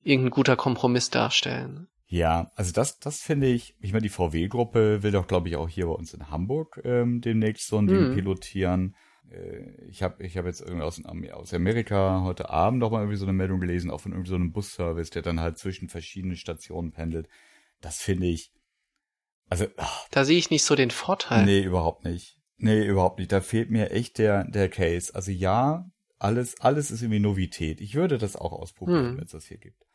irgendein 0.04 0.32
guter 0.32 0.58
Kompromiss 0.58 1.10
darstellen. 1.10 1.88
Ja, 2.08 2.52
also 2.56 2.74
das, 2.74 3.00
das 3.00 3.22
finde 3.22 3.48
ich, 3.48 3.76
ich 3.80 3.94
meine, 3.94 4.04
die 4.04 4.10
VW-Gruppe 4.10 5.02
will 5.02 5.12
doch, 5.12 5.28
glaube 5.28 5.48
ich, 5.48 5.56
auch 5.56 5.70
hier 5.70 5.86
bei 5.86 5.94
uns 5.94 6.14
in 6.14 6.30
Hamburg 6.30 6.82
ähm, 6.84 7.22
demnächst 7.22 7.70
so 7.70 7.78
ein 7.78 7.88
Ding 7.88 8.08
hm. 8.08 8.16
pilotieren. 8.16 8.96
Äh, 9.30 9.86
ich 9.88 10.04
habe 10.04 10.24
ich 10.24 10.38
hab 10.38 10.46
jetzt 10.46 10.62
irgendwie 10.62 10.84
aus, 10.84 11.02
aus 11.32 11.54
Amerika 11.54 12.22
heute 12.24 12.50
Abend 12.50 12.80
noch 12.80 12.92
mal 12.92 13.00
irgendwie 13.00 13.18
so 13.18 13.26
eine 13.26 13.34
Meldung 13.34 13.60
gelesen, 13.60 13.92
auch 13.92 14.02
von 14.02 14.12
irgendwie 14.12 14.30
so 14.30 14.36
einem 14.36 14.52
Busservice, 14.52 15.12
der 15.12 15.22
dann 15.22 15.40
halt 15.40 15.58
zwischen 15.58 15.90
verschiedenen 15.90 16.36
Stationen 16.36 16.92
pendelt. 16.92 17.28
Das 17.82 18.02
finde 18.02 18.28
ich, 18.28 18.52
also. 19.52 19.66
Ach, 19.78 20.08
da 20.12 20.24
sehe 20.24 20.38
ich 20.38 20.50
nicht 20.50 20.64
so 20.64 20.76
den 20.76 20.92
Vorteil. 20.92 21.46
Nee, 21.46 21.62
überhaupt 21.62 22.06
nicht. 22.06 22.38
Nee, 22.58 22.86
überhaupt 22.86 23.20
nicht. 23.20 23.32
Da 23.32 23.42
fehlt 23.42 23.70
mir 23.70 23.92
echt 23.92 24.18
der, 24.18 24.46
der 24.46 24.70
Case. 24.70 25.14
Also 25.14 25.32
ja, 25.32 25.90
alles, 26.20 26.60
alles 26.62 26.90
ist 26.90 27.02
irgendwie 27.02 27.20
Novität. 27.20 27.82
Ich 27.82 27.96
würde 27.96 28.18
das 28.18 28.36
auch 28.36 28.54
ausprobieren, 28.54 29.10
hm. 29.10 29.18
wenn 29.18 29.26
es 29.26 29.32
das 29.32 29.46
hier 29.46 29.58
gibt. 29.58 29.86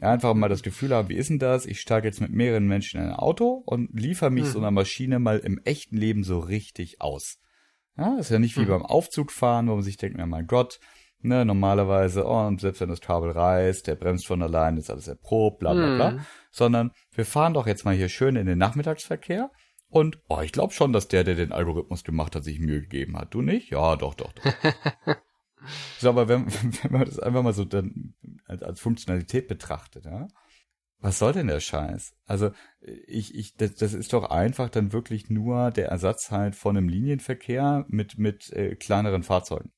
Ja, 0.00 0.12
einfach 0.12 0.34
mal 0.34 0.48
das 0.48 0.62
Gefühl 0.62 0.94
haben, 0.94 1.08
wie 1.08 1.14
ist 1.14 1.30
denn 1.30 1.38
das? 1.38 1.64
Ich 1.64 1.80
steige 1.80 2.08
jetzt 2.08 2.20
mit 2.20 2.32
mehreren 2.32 2.66
Menschen 2.66 3.00
in 3.00 3.06
ein 3.06 3.14
Auto 3.14 3.62
und 3.66 3.88
liefere 3.92 4.30
mich 4.30 4.46
hm. 4.46 4.52
so 4.52 4.58
einer 4.58 4.70
Maschine 4.70 5.18
mal 5.20 5.38
im 5.38 5.60
echten 5.64 5.96
Leben 5.96 6.24
so 6.24 6.40
richtig 6.40 7.00
aus. 7.00 7.38
Ja, 7.96 8.16
ist 8.18 8.30
ja 8.30 8.38
nicht 8.38 8.56
wie 8.56 8.62
hm. 8.62 8.68
beim 8.68 8.82
Aufzugfahren, 8.82 9.68
wo 9.68 9.74
man 9.74 9.82
sich 9.82 9.96
denkt, 9.96 10.18
ja 10.18 10.26
mein 10.26 10.46
Gott, 10.46 10.80
Ne, 11.26 11.46
normalerweise, 11.46 12.26
oh, 12.26 12.46
und 12.46 12.60
selbst 12.60 12.82
wenn 12.82 12.90
das 12.90 13.00
Kabel 13.00 13.30
reißt, 13.30 13.86
der 13.86 13.94
bremst 13.94 14.26
von 14.26 14.42
allein, 14.42 14.76
ist 14.76 14.90
alles 14.90 15.08
erprobt, 15.08 15.58
bla 15.58 15.72
bla 15.72 15.94
bla. 15.94 16.10
Mm. 16.10 16.26
Sondern 16.50 16.90
wir 17.12 17.24
fahren 17.24 17.54
doch 17.54 17.66
jetzt 17.66 17.86
mal 17.86 17.94
hier 17.94 18.10
schön 18.10 18.36
in 18.36 18.44
den 18.44 18.58
Nachmittagsverkehr 18.58 19.50
und 19.88 20.18
oh, 20.28 20.40
ich 20.42 20.52
glaube 20.52 20.74
schon, 20.74 20.92
dass 20.92 21.08
der, 21.08 21.24
der 21.24 21.36
den 21.36 21.52
Algorithmus 21.52 22.04
gemacht 22.04 22.36
hat, 22.36 22.44
sich 22.44 22.58
Mühe 22.58 22.82
gegeben 22.82 23.16
hat. 23.16 23.32
Du 23.32 23.40
nicht? 23.40 23.70
Ja, 23.70 23.96
doch, 23.96 24.14
doch, 24.14 24.32
doch. 24.32 24.44
so, 25.98 26.10
aber 26.10 26.28
wenn, 26.28 26.46
wenn 26.82 26.92
man 26.92 27.06
das 27.06 27.18
einfach 27.18 27.42
mal 27.42 27.54
so 27.54 27.64
dann 27.64 28.12
als, 28.44 28.62
als 28.62 28.80
Funktionalität 28.80 29.48
betrachtet, 29.48 30.04
ja, 30.04 30.28
was 31.04 31.18
soll 31.18 31.34
denn 31.34 31.48
der 31.48 31.60
Scheiß? 31.60 32.14
Also 32.24 32.50
ich, 32.80 33.34
ich, 33.34 33.54
das, 33.56 33.74
das 33.74 33.92
ist 33.92 34.14
doch 34.14 34.30
einfach 34.30 34.70
dann 34.70 34.94
wirklich 34.94 35.28
nur 35.28 35.70
der 35.70 35.88
Ersatz 35.88 36.30
halt 36.30 36.56
von 36.56 36.78
einem 36.78 36.88
Linienverkehr 36.88 37.84
mit 37.88 38.18
mit 38.18 38.50
äh, 38.54 38.74
kleineren 38.74 39.22
Fahrzeugen. 39.22 39.70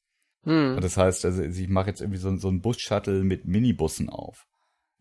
Hm. 0.44 0.78
Das 0.80 0.96
heißt, 0.96 1.24
also 1.24 1.42
ich 1.42 1.68
mache 1.68 1.88
jetzt 1.88 2.00
irgendwie 2.00 2.20
so, 2.20 2.36
so 2.36 2.46
einen 2.46 2.60
Bus-Shuttle 2.60 3.24
mit 3.24 3.44
Minibussen 3.44 4.08
auf. 4.08 4.46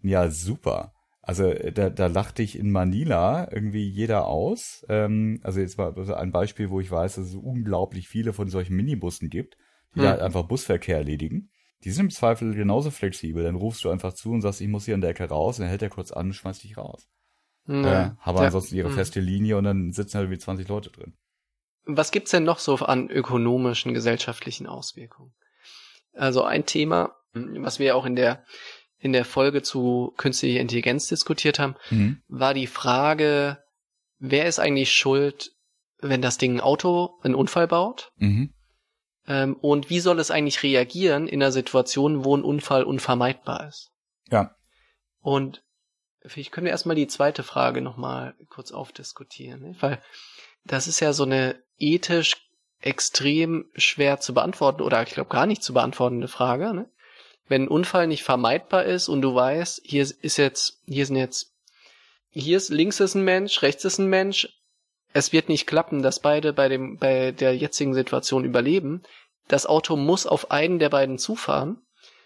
Ja, 0.01 0.31
super. 0.31 0.93
Also 1.21 1.53
da, 1.53 1.91
da 1.91 2.07
lacht 2.07 2.39
dich 2.39 2.57
in 2.57 2.71
Manila 2.71 3.47
irgendwie 3.51 3.87
jeder 3.87 4.25
aus. 4.25 4.83
Ähm, 4.89 5.39
also 5.43 5.59
jetzt 5.59 5.77
mal 5.77 5.93
ein 6.15 6.31
Beispiel, 6.31 6.71
wo 6.71 6.79
ich 6.79 6.89
weiß, 6.89 7.15
dass 7.15 7.27
es 7.27 7.35
unglaublich 7.35 8.07
viele 8.07 8.33
von 8.33 8.49
solchen 8.49 8.75
Minibussen 8.75 9.29
gibt, 9.29 9.57
die 9.93 9.99
hm. 9.99 10.07
halt 10.07 10.21
einfach 10.21 10.47
Busverkehr 10.47 10.97
erledigen. 10.97 11.51
Die 11.85 11.91
sind 11.91 12.05
im 12.05 12.09
Zweifel 12.11 12.55
genauso 12.55 12.91
flexibel. 12.91 13.43
Dann 13.43 13.55
rufst 13.55 13.83
du 13.83 13.89
einfach 13.89 14.13
zu 14.13 14.31
und 14.31 14.41
sagst, 14.41 14.59
ich 14.59 14.67
muss 14.67 14.85
hier 14.85 14.95
an 14.95 15.01
der 15.01 15.11
Ecke 15.11 15.29
raus, 15.29 15.57
und 15.57 15.63
dann 15.63 15.69
hält 15.69 15.83
er 15.83 15.89
kurz 15.89 16.11
an 16.11 16.27
und 16.27 16.33
schmeißt 16.33 16.63
dich 16.63 16.77
raus. 16.77 17.07
Ja, 17.67 18.07
äh, 18.07 18.11
haben 18.19 18.37
ja. 18.37 18.45
ansonsten 18.45 18.75
ihre 18.75 18.89
hm. 18.89 18.95
feste 18.95 19.19
Linie 19.19 19.57
und 19.57 19.63
dann 19.63 19.91
sitzen 19.91 20.17
halt 20.17 20.29
wie 20.29 20.37
20 20.37 20.67
Leute 20.67 20.89
drin. 20.89 21.15
Was 21.85 22.11
gibt's 22.11 22.31
denn 22.31 22.43
noch 22.43 22.59
so 22.59 22.75
an 22.77 23.09
ökonomischen, 23.09 23.93
gesellschaftlichen 23.93 24.67
Auswirkungen? 24.67 25.33
Also 26.13 26.43
ein 26.43 26.65
Thema, 26.65 27.15
was 27.33 27.79
wir 27.79 27.95
auch 27.95 28.05
in 28.05 28.15
der 28.15 28.43
in 28.97 29.13
der 29.13 29.25
Folge 29.25 29.61
zu 29.61 30.13
künstlicher 30.17 30.61
Intelligenz 30.61 31.07
diskutiert 31.07 31.59
haben, 31.59 31.75
mhm. 31.91 32.21
war 32.27 32.55
die 32.55 32.65
Frage, 32.65 33.59
wer 34.17 34.47
ist 34.47 34.57
eigentlich 34.57 34.93
schuld, 34.93 35.51
wenn 35.99 36.23
das 36.23 36.39
Ding 36.39 36.55
ein 36.55 36.61
Auto 36.61 37.19
einen 37.21 37.35
Unfall 37.35 37.67
baut? 37.67 38.11
Mhm. 38.15 38.54
Ähm, 39.27 39.55
und 39.55 39.89
wie 39.89 39.99
soll 39.99 40.19
es 40.19 40.31
eigentlich 40.31 40.63
reagieren 40.63 41.27
in 41.27 41.41
einer 41.41 41.51
Situation, 41.51 42.23
wo 42.23 42.35
ein 42.35 42.43
Unfall 42.43 42.83
unvermeidbar 42.83 43.67
ist? 43.67 43.91
Ja. 44.29 44.55
Und 45.21 45.63
vielleicht 46.25 46.51
können 46.51 46.65
wir 46.65 46.71
erstmal 46.71 46.95
die 46.95 47.07
zweite 47.07 47.43
Frage 47.43 47.81
nochmal 47.81 48.35
kurz 48.49 48.71
aufdiskutieren, 48.71 49.61
ne? 49.61 49.75
weil 49.79 50.01
das 50.63 50.87
ist 50.87 50.99
ja 50.99 51.13
so 51.13 51.23
eine 51.23 51.61
ethisch 51.77 52.35
extrem 52.79 53.65
schwer 53.75 54.19
zu 54.19 54.33
beantworten 54.33 54.81
oder 54.81 55.01
ich 55.01 55.13
glaube 55.13 55.29
gar 55.29 55.45
nicht 55.45 55.63
zu 55.63 55.73
beantwortende 55.73 56.27
Frage. 56.27 56.73
Ne? 56.73 56.89
Wenn 57.47 57.63
ein 57.63 57.67
Unfall 57.67 58.07
nicht 58.07 58.23
vermeidbar 58.23 58.85
ist 58.85 59.07
und 59.07 59.21
du 59.21 59.33
weißt, 59.33 59.81
hier 59.83 60.03
ist 60.03 60.37
jetzt, 60.37 60.81
hier 60.85 61.05
sind 61.05 61.15
jetzt, 61.15 61.53
hier 62.29 62.57
ist 62.57 62.69
links 62.69 62.99
ist 62.99 63.15
ein 63.15 63.23
Mensch, 63.23 63.61
rechts 63.61 63.85
ist 63.85 63.97
ein 63.97 64.07
Mensch, 64.07 64.49
es 65.15 65.31
wird 65.31 65.47
nicht 65.47 65.65
klappen, 65.65 66.01
dass 66.01 66.19
beide 66.19 66.51
bei 66.51 66.67
dem, 66.67 66.97
bei 66.97 67.31
der 67.31 67.55
jetzigen 67.55 67.93
Situation 67.93 68.43
überleben. 68.43 69.01
Das 69.47 69.65
Auto 69.65 69.95
muss 69.95 70.27
auf 70.27 70.51
einen 70.51 70.77
der 70.77 70.89
beiden 70.89 71.17
zufahren. 71.17 71.77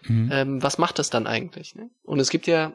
Mhm. 0.02 0.28
Ähm, 0.32 0.62
was 0.62 0.76
macht 0.76 0.98
das 0.98 1.08
dann 1.08 1.28
eigentlich? 1.28 1.76
Ne? 1.76 1.88
Und 2.02 2.18
es 2.18 2.30
gibt 2.30 2.48
ja, 2.48 2.72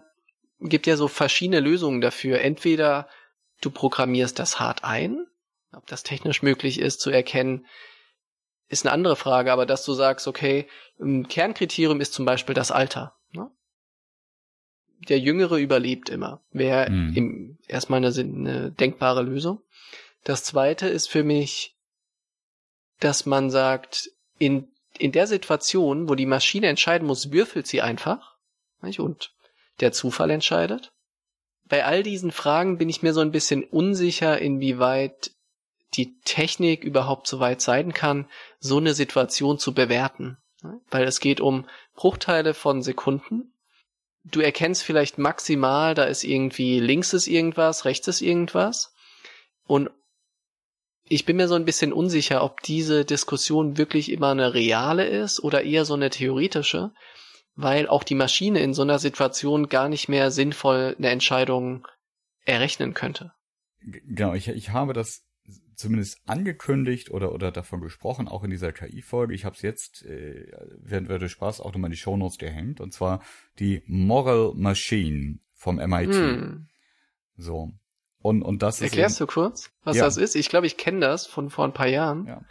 gibt 0.62 0.88
ja 0.88 0.96
so 0.96 1.10
verschiedene 1.10 1.60
Lösungen 1.60 2.00
dafür. 2.00 2.40
Entweder 2.40 3.10
du 3.60 3.70
programmierst 3.72 4.40
das 4.40 4.58
hart 4.58 4.86
ein, 4.86 5.28
ob 5.74 5.86
das 5.88 6.04
technisch 6.04 6.42
möglich 6.42 6.80
ist 6.80 7.02
zu 7.02 7.10
erkennen, 7.10 7.66
ist 8.70 8.86
eine 8.86 8.94
andere 8.94 9.18
Frage, 9.18 9.52
aber 9.52 9.66
dass 9.66 9.84
du 9.84 9.94
sagst, 9.94 10.30
okay, 10.30 10.70
ein 10.98 11.28
Kernkriterium 11.28 12.00
ist 12.00 12.14
zum 12.14 12.24
Beispiel 12.24 12.56
das 12.56 12.72
Alter. 12.72 13.18
Ne? 13.34 13.52
Der 15.10 15.20
Jüngere 15.20 15.58
überlebt 15.58 16.08
immer. 16.08 16.42
Wäre 16.52 16.90
mhm. 16.90 17.58
erstmal 17.68 17.98
eine, 17.98 18.18
eine 18.18 18.72
denkbare 18.72 19.22
Lösung. 19.22 19.60
Das 20.26 20.44
zweite 20.44 20.88
ist 20.88 21.08
für 21.08 21.24
mich, 21.24 21.76
dass 23.00 23.26
man 23.26 23.52
sagt, 23.52 24.10
in, 24.40 24.68
in 24.98 25.12
der 25.12 25.28
Situation, 25.28 26.10
wo 26.10 26.16
die 26.16 26.26
Maschine 26.26 26.68
entscheiden 26.68 27.08
muss, 27.08 27.32
würfelt 27.32 27.68
sie 27.68 27.82
einfach. 27.82 28.36
Nicht? 28.82 29.00
Und 29.00 29.32
der 29.80 29.92
Zufall 29.92 30.32
entscheidet. 30.32 30.92
Bei 31.66 31.86
all 31.86 32.02
diesen 32.02 32.32
Fragen 32.32 32.78
bin 32.78 32.90
ich 32.90 33.04
mir 33.04 33.14
so 33.14 33.22
ein 33.22 33.32
bisschen 33.32 33.64
unsicher, 33.64 34.40
inwieweit 34.40 35.32
die 35.94 36.20
Technik 36.22 36.84
überhaupt 36.84 37.28
so 37.28 37.40
weit 37.40 37.62
sein 37.62 37.94
kann, 37.94 38.28
so 38.60 38.78
eine 38.78 38.96
Situation 38.96 39.60
zu 39.60 39.74
bewerten. 39.74 40.38
Weil 40.90 41.04
es 41.04 41.20
geht 41.20 41.40
um 41.40 41.68
Bruchteile 41.94 42.56
von 42.56 42.82
Sekunden. 42.82 43.54
Du 44.24 44.42
erkennst 44.42 44.82
vielleicht 44.82 45.20
maximal, 45.20 45.94
da 45.94 46.06
ist 46.06 46.24
irgendwie 46.24 46.80
links 46.80 47.14
ist 47.14 47.28
irgendwas, 47.28 47.86
rechts 47.86 48.08
ist 48.08 48.22
irgendwas. 48.22 48.92
Und 49.68 49.92
ich 51.08 51.26
bin 51.26 51.38
mir 51.38 51.48
so 51.48 51.56
ein 51.56 51.66
bisschen 51.66 51.94
unsicher, 51.94 52.44
ob 52.44 52.62
diese 52.62 53.06
Diskussion 53.06 53.78
wirklich 53.78 54.12
immer 54.12 54.32
eine 54.32 54.54
reale 54.54 55.06
ist 55.06 55.40
oder 55.40 55.64
eher 55.64 55.86
so 55.86 55.94
eine 55.94 56.10
theoretische, 56.10 56.92
weil 57.56 57.88
auch 57.88 58.04
die 58.04 58.16
Maschine 58.16 58.60
in 58.60 58.74
so 58.74 58.82
einer 58.82 59.00
Situation 59.00 59.70
gar 59.70 59.88
nicht 59.88 60.10
mehr 60.10 60.32
sinnvoll 60.32 60.96
eine 60.98 61.10
Entscheidung 61.10 61.88
errechnen 62.44 62.94
könnte. 62.94 63.34
Genau, 63.82 64.34
ich, 64.34 64.48
ich 64.48 64.72
habe 64.72 64.94
das 64.94 65.24
zumindest 65.76 66.22
angekündigt 66.26 67.12
oder, 67.12 67.34
oder 67.34 67.52
davon 67.52 67.82
gesprochen, 67.82 68.28
auch 68.28 68.44
in 68.44 68.50
dieser 68.50 68.72
KI-Folge. 68.72 69.34
Ich 69.34 69.46
habe 69.46 69.56
es 69.56 69.62
jetzt, 69.62 70.04
äh, 70.06 70.52
während 70.80 71.10
wir 71.10 71.28
Spaß, 71.28 71.62
auch 71.62 71.74
nochmal 71.74 71.90
die 71.90 71.98
Shownotes 71.98 72.38
gehängt. 72.38 72.82
Und 72.82 72.94
zwar 72.94 73.22
die 73.60 73.84
Moral 73.86 74.54
Machine 74.56 75.40
vom 75.54 75.76
MIT. 75.76 76.14
Hm. 76.14 76.68
So. 77.38 77.74
Und, 78.26 78.42
und 78.42 78.64
das 78.64 78.82
Erklärst 78.82 79.18
ist. 79.18 79.22
Erklärst 79.22 79.22
du 79.22 79.28
kurz, 79.28 79.72
was 79.84 79.98
ja. 79.98 80.04
das 80.04 80.18
ist? 80.18 80.36
Ich 80.36 80.50
glaube, 80.50 80.66
ich 80.66 80.78
kenne 80.78 81.00
das 81.00 81.28
von 81.28 81.52
vor 81.52 81.64
ein 81.64 81.74
paar 81.74 81.86
Jahren. 81.86 82.26
Ja. 82.26 82.42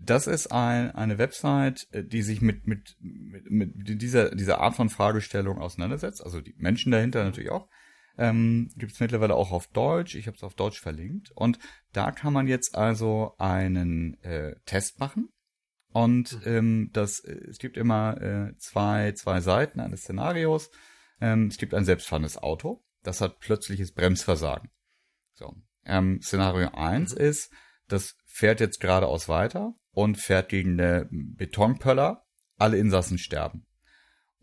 Das 0.00 0.26
ist 0.26 0.46
ein, 0.46 0.92
eine 0.92 1.18
Website, 1.18 1.86
äh, 1.90 2.02
die 2.02 2.22
sich 2.22 2.40
mit, 2.40 2.66
mit, 2.66 2.96
mit, 3.00 3.50
mit 3.50 4.00
dieser, 4.00 4.34
dieser 4.34 4.62
Art 4.62 4.76
von 4.76 4.88
Fragestellung 4.88 5.58
auseinandersetzt. 5.58 6.24
Also 6.24 6.40
die 6.40 6.54
Menschen 6.56 6.90
dahinter 6.90 7.22
natürlich 7.22 7.50
auch. 7.50 7.68
Ähm, 8.16 8.70
Gibt 8.78 8.92
es 8.92 9.00
mittlerweile 9.00 9.34
auch 9.34 9.52
auf 9.52 9.66
Deutsch. 9.66 10.14
Ich 10.14 10.26
habe 10.26 10.38
es 10.38 10.42
auf 10.42 10.54
Deutsch 10.54 10.80
verlinkt. 10.80 11.32
Und 11.34 11.58
da 11.92 12.10
kann 12.10 12.32
man 12.32 12.46
jetzt 12.46 12.74
also 12.74 13.34
einen 13.36 14.18
äh, 14.22 14.54
Test 14.64 15.00
machen. 15.00 15.28
Und 15.92 16.32
mhm. 16.32 16.40
ähm, 16.46 16.90
das, 16.94 17.20
äh, 17.20 17.34
es 17.50 17.58
gibt 17.58 17.76
immer 17.76 18.22
äh, 18.22 18.56
zwei, 18.56 19.12
zwei 19.12 19.42
Seiten 19.42 19.80
eines 19.80 20.00
Szenarios. 20.00 20.70
Ähm, 21.20 21.48
es 21.48 21.58
gibt 21.58 21.74
ein 21.74 21.84
selbstfahrendes 21.84 22.38
Auto. 22.38 22.82
Das 23.02 23.20
hat 23.20 23.38
plötzliches 23.40 23.92
Bremsversagen. 23.92 24.70
So. 25.34 25.54
Ähm, 25.84 26.20
Szenario 26.22 26.70
eins 26.72 27.14
mhm. 27.14 27.20
ist, 27.20 27.52
das 27.88 28.16
fährt 28.26 28.60
jetzt 28.60 28.80
geradeaus 28.80 29.28
weiter 29.28 29.74
und 29.90 30.16
fährt 30.16 30.48
gegen 30.48 30.80
eine 30.80 31.08
Betonpöller. 31.10 32.22
Alle 32.56 32.78
Insassen 32.78 33.18
sterben. 33.18 33.66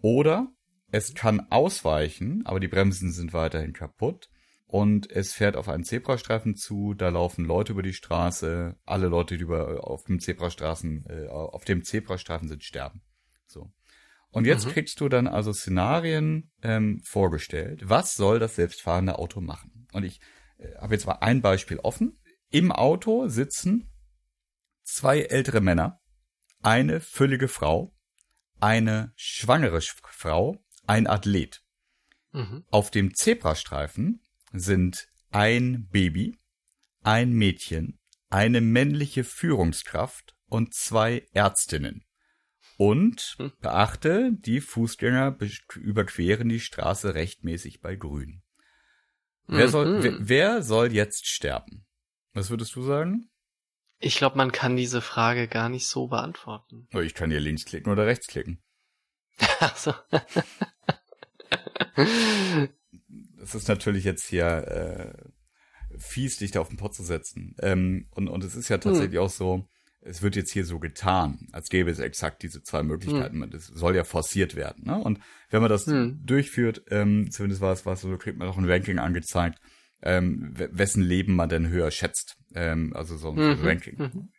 Oder 0.02 0.50
es 0.92 1.14
kann 1.14 1.48
ausweichen, 1.50 2.46
aber 2.46 2.60
die 2.60 2.68
Bremsen 2.68 3.14
sind 3.14 3.34
weiterhin 3.34 3.72
kaputt. 3.72 4.30
Und 4.66 5.10
es 5.12 5.34
fährt 5.34 5.58
auf 5.58 5.68
einen 5.68 5.84
Zebrastreifen 5.84 6.56
zu, 6.56 6.94
da 6.94 7.10
laufen 7.10 7.44
Leute 7.44 7.74
über 7.74 7.84
die 7.84 7.94
Straße, 7.94 8.78
alle 8.86 9.08
Leute, 9.08 9.38
die 9.38 9.44
über, 9.44 9.86
auf 9.86 10.06
dem 10.06 10.20
Zebrastraßen, 10.20 11.06
äh, 11.10 11.28
auf 11.28 11.66
dem 11.66 11.84
Zebrastreifen 11.84 12.48
sind, 12.48 12.64
sterben. 12.64 13.02
So. 13.46 13.72
Und 14.30 14.46
jetzt 14.46 14.66
mhm. 14.66 14.72
kriegst 14.72 15.02
du 15.02 15.10
dann 15.10 15.28
also 15.28 15.52
Szenarien 15.52 16.52
ähm, 16.64 17.02
vorgestellt. 17.04 17.82
Was 17.84 18.16
soll 18.16 18.40
das 18.40 18.56
selbstfahrende 18.56 19.20
Auto 19.20 19.42
machen? 19.42 19.88
Und 19.92 20.04
ich 20.04 20.22
habe 20.80 20.96
jetzt 20.96 21.06
mal 21.06 21.20
ein 21.22 21.42
Beispiel 21.42 21.80
offen. 21.80 22.20
Im 22.50 22.72
Auto 22.72 23.28
sitzen 23.28 23.90
zwei 24.84 25.22
ältere 25.22 25.62
Männer, 25.62 26.02
eine 26.62 27.00
füllige 27.00 27.48
Frau, 27.48 27.96
eine 28.60 29.14
schwangere 29.16 29.82
Frau 29.82 30.64
ein 30.88 31.08
Athlet. 31.08 31.64
Mhm. 32.34 32.66
Auf 32.70 32.92
dem 32.92 33.14
Zebrastreifen 33.14 34.22
sind 34.52 35.08
ein 35.30 35.88
Baby, 35.90 36.40
ein 37.02 37.32
Mädchen, 37.34 38.00
eine 38.30 38.62
männliche 38.62 39.24
Führungskraft 39.24 40.36
und 40.48 40.74
zwei 40.74 41.28
Ärztinnen. 41.34 42.06
Und 42.78 43.36
hm. 43.38 43.52
beachte, 43.62 44.32
die 44.34 44.60
Fußgänger 44.60 45.38
überqueren 45.76 46.50
die 46.50 46.60
Straße 46.60 47.14
rechtmäßig 47.14 47.82
bei 47.82 47.96
Grün. 47.96 48.42
Wer, 49.52 49.68
soll, 49.68 49.98
mhm. 49.98 50.04
wer, 50.04 50.16
wer 50.20 50.64
soll 50.64 50.94
jetzt 50.94 51.28
sterben? 51.28 51.86
Was 52.34 52.50
würdest 52.50 52.74
du 52.76 52.84
sagen? 52.84 53.30
Ich 54.00 54.16
glaube, 54.16 54.38
man 54.38 54.54
kann 54.54 54.78
diese 54.78 55.02
Frage 55.02 55.50
gar 55.50 55.68
nicht 55.68 55.88
so 55.88 56.08
beantworten. 56.08 56.88
Oh, 56.94 57.00
ich 57.00 57.14
kann 57.14 57.30
hier 57.30 57.42
links 57.42 57.66
klicken 57.66 57.92
oder 57.92 58.08
rechts 58.08 58.28
klicken. 58.28 58.64
Ach 59.60 59.76
so. 59.76 59.94
das 63.38 63.54
ist 63.54 63.68
natürlich 63.68 64.06
jetzt 64.06 64.26
hier 64.26 64.46
äh, 64.46 65.14
fies, 66.00 66.38
dich 66.38 66.52
da 66.52 66.62
auf 66.62 66.70
den 66.70 66.78
Pott 66.78 66.96
zu 66.96 67.04
setzen. 67.04 67.58
Ähm, 67.60 68.08
und, 68.12 68.30
und 68.30 68.46
es 68.46 68.56
ist 68.56 68.70
ja 68.70 68.78
tatsächlich 68.78 69.20
hm. 69.20 69.26
auch 69.26 69.30
so, 69.30 69.68
es 70.02 70.22
wird 70.22 70.36
jetzt 70.36 70.52
hier 70.52 70.66
so 70.66 70.80
getan, 70.80 71.48
als 71.52 71.70
gäbe 71.70 71.92
es 71.92 72.00
exakt 72.00 72.44
diese 72.44 72.64
zwei 72.64 72.84
Möglichkeiten. 72.84 73.42
Hm. 73.42 73.52
Das 73.52 73.68
soll 73.68 73.96
ja 73.96 74.04
forciert 74.04 74.56
werden. 74.56 74.86
Ne? 74.86 74.98
Und 74.98 75.20
wenn 75.50 75.62
man 75.62 75.70
das 75.70 75.86
hm. 75.86 76.20
durchführt, 76.26 76.84
ähm, 76.90 77.30
zumindest 77.32 77.62
war 77.62 77.72
es, 77.72 77.86
war 77.86 77.94
es 77.94 78.02
so, 78.02 78.18
kriegt 78.18 78.38
man 78.38 78.48
auch 78.48 78.58
ein 78.58 78.70
Ranking 78.70 79.00
angezeigt, 79.00 79.60
ähm, 80.02 80.54
wessen 80.56 81.04
Leben 81.04 81.36
man 81.36 81.50
denn 81.50 81.70
höher 81.70 81.92
schätzt. 81.92 82.38
Ähm, 82.56 82.94
also 82.96 83.16
so 83.18 83.32
ein 83.32 83.60
mhm. 83.60 83.66
Ranking. 83.66 83.98
Mhm. 83.98 84.30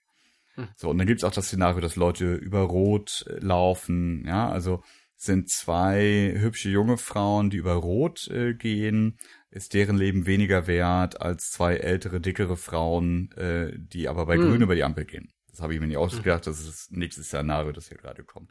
mhm. 0.56 0.68
So, 0.76 0.90
und 0.90 0.98
dann 0.98 1.06
gibt's 1.06 1.24
auch 1.24 1.32
das 1.32 1.46
Szenario, 1.46 1.80
dass 1.80 1.96
Leute 1.96 2.34
über 2.34 2.60
Rot 2.60 3.24
äh, 3.28 3.38
laufen, 3.38 4.24
ja, 4.26 4.48
also 4.48 4.82
sind 5.16 5.48
zwei 5.48 6.34
hübsche 6.36 6.68
junge 6.68 6.96
Frauen, 6.96 7.48
die 7.48 7.56
über 7.58 7.74
Rot 7.74 8.26
äh, 8.28 8.54
gehen, 8.54 9.18
ist 9.50 9.72
deren 9.72 9.96
Leben 9.96 10.26
weniger 10.26 10.66
wert 10.66 11.20
als 11.20 11.50
zwei 11.50 11.76
ältere, 11.76 12.20
dickere 12.20 12.56
Frauen, 12.56 13.30
äh, 13.36 13.70
die 13.78 14.08
aber 14.08 14.26
bei 14.26 14.34
hm. 14.34 14.42
Grün 14.42 14.62
über 14.62 14.74
die 14.74 14.82
Ampel 14.82 15.04
gehen. 15.04 15.32
Das 15.52 15.60
habe 15.60 15.74
ich 15.74 15.80
mir 15.80 15.86
nicht 15.86 15.98
ausgedacht, 15.98 16.46
das 16.46 16.60
ist 16.60 16.68
das 16.68 16.90
nächste 16.90 17.22
Szenario, 17.22 17.72
das 17.72 17.88
hier 17.88 17.98
gerade 17.98 18.24
kommt. 18.24 18.50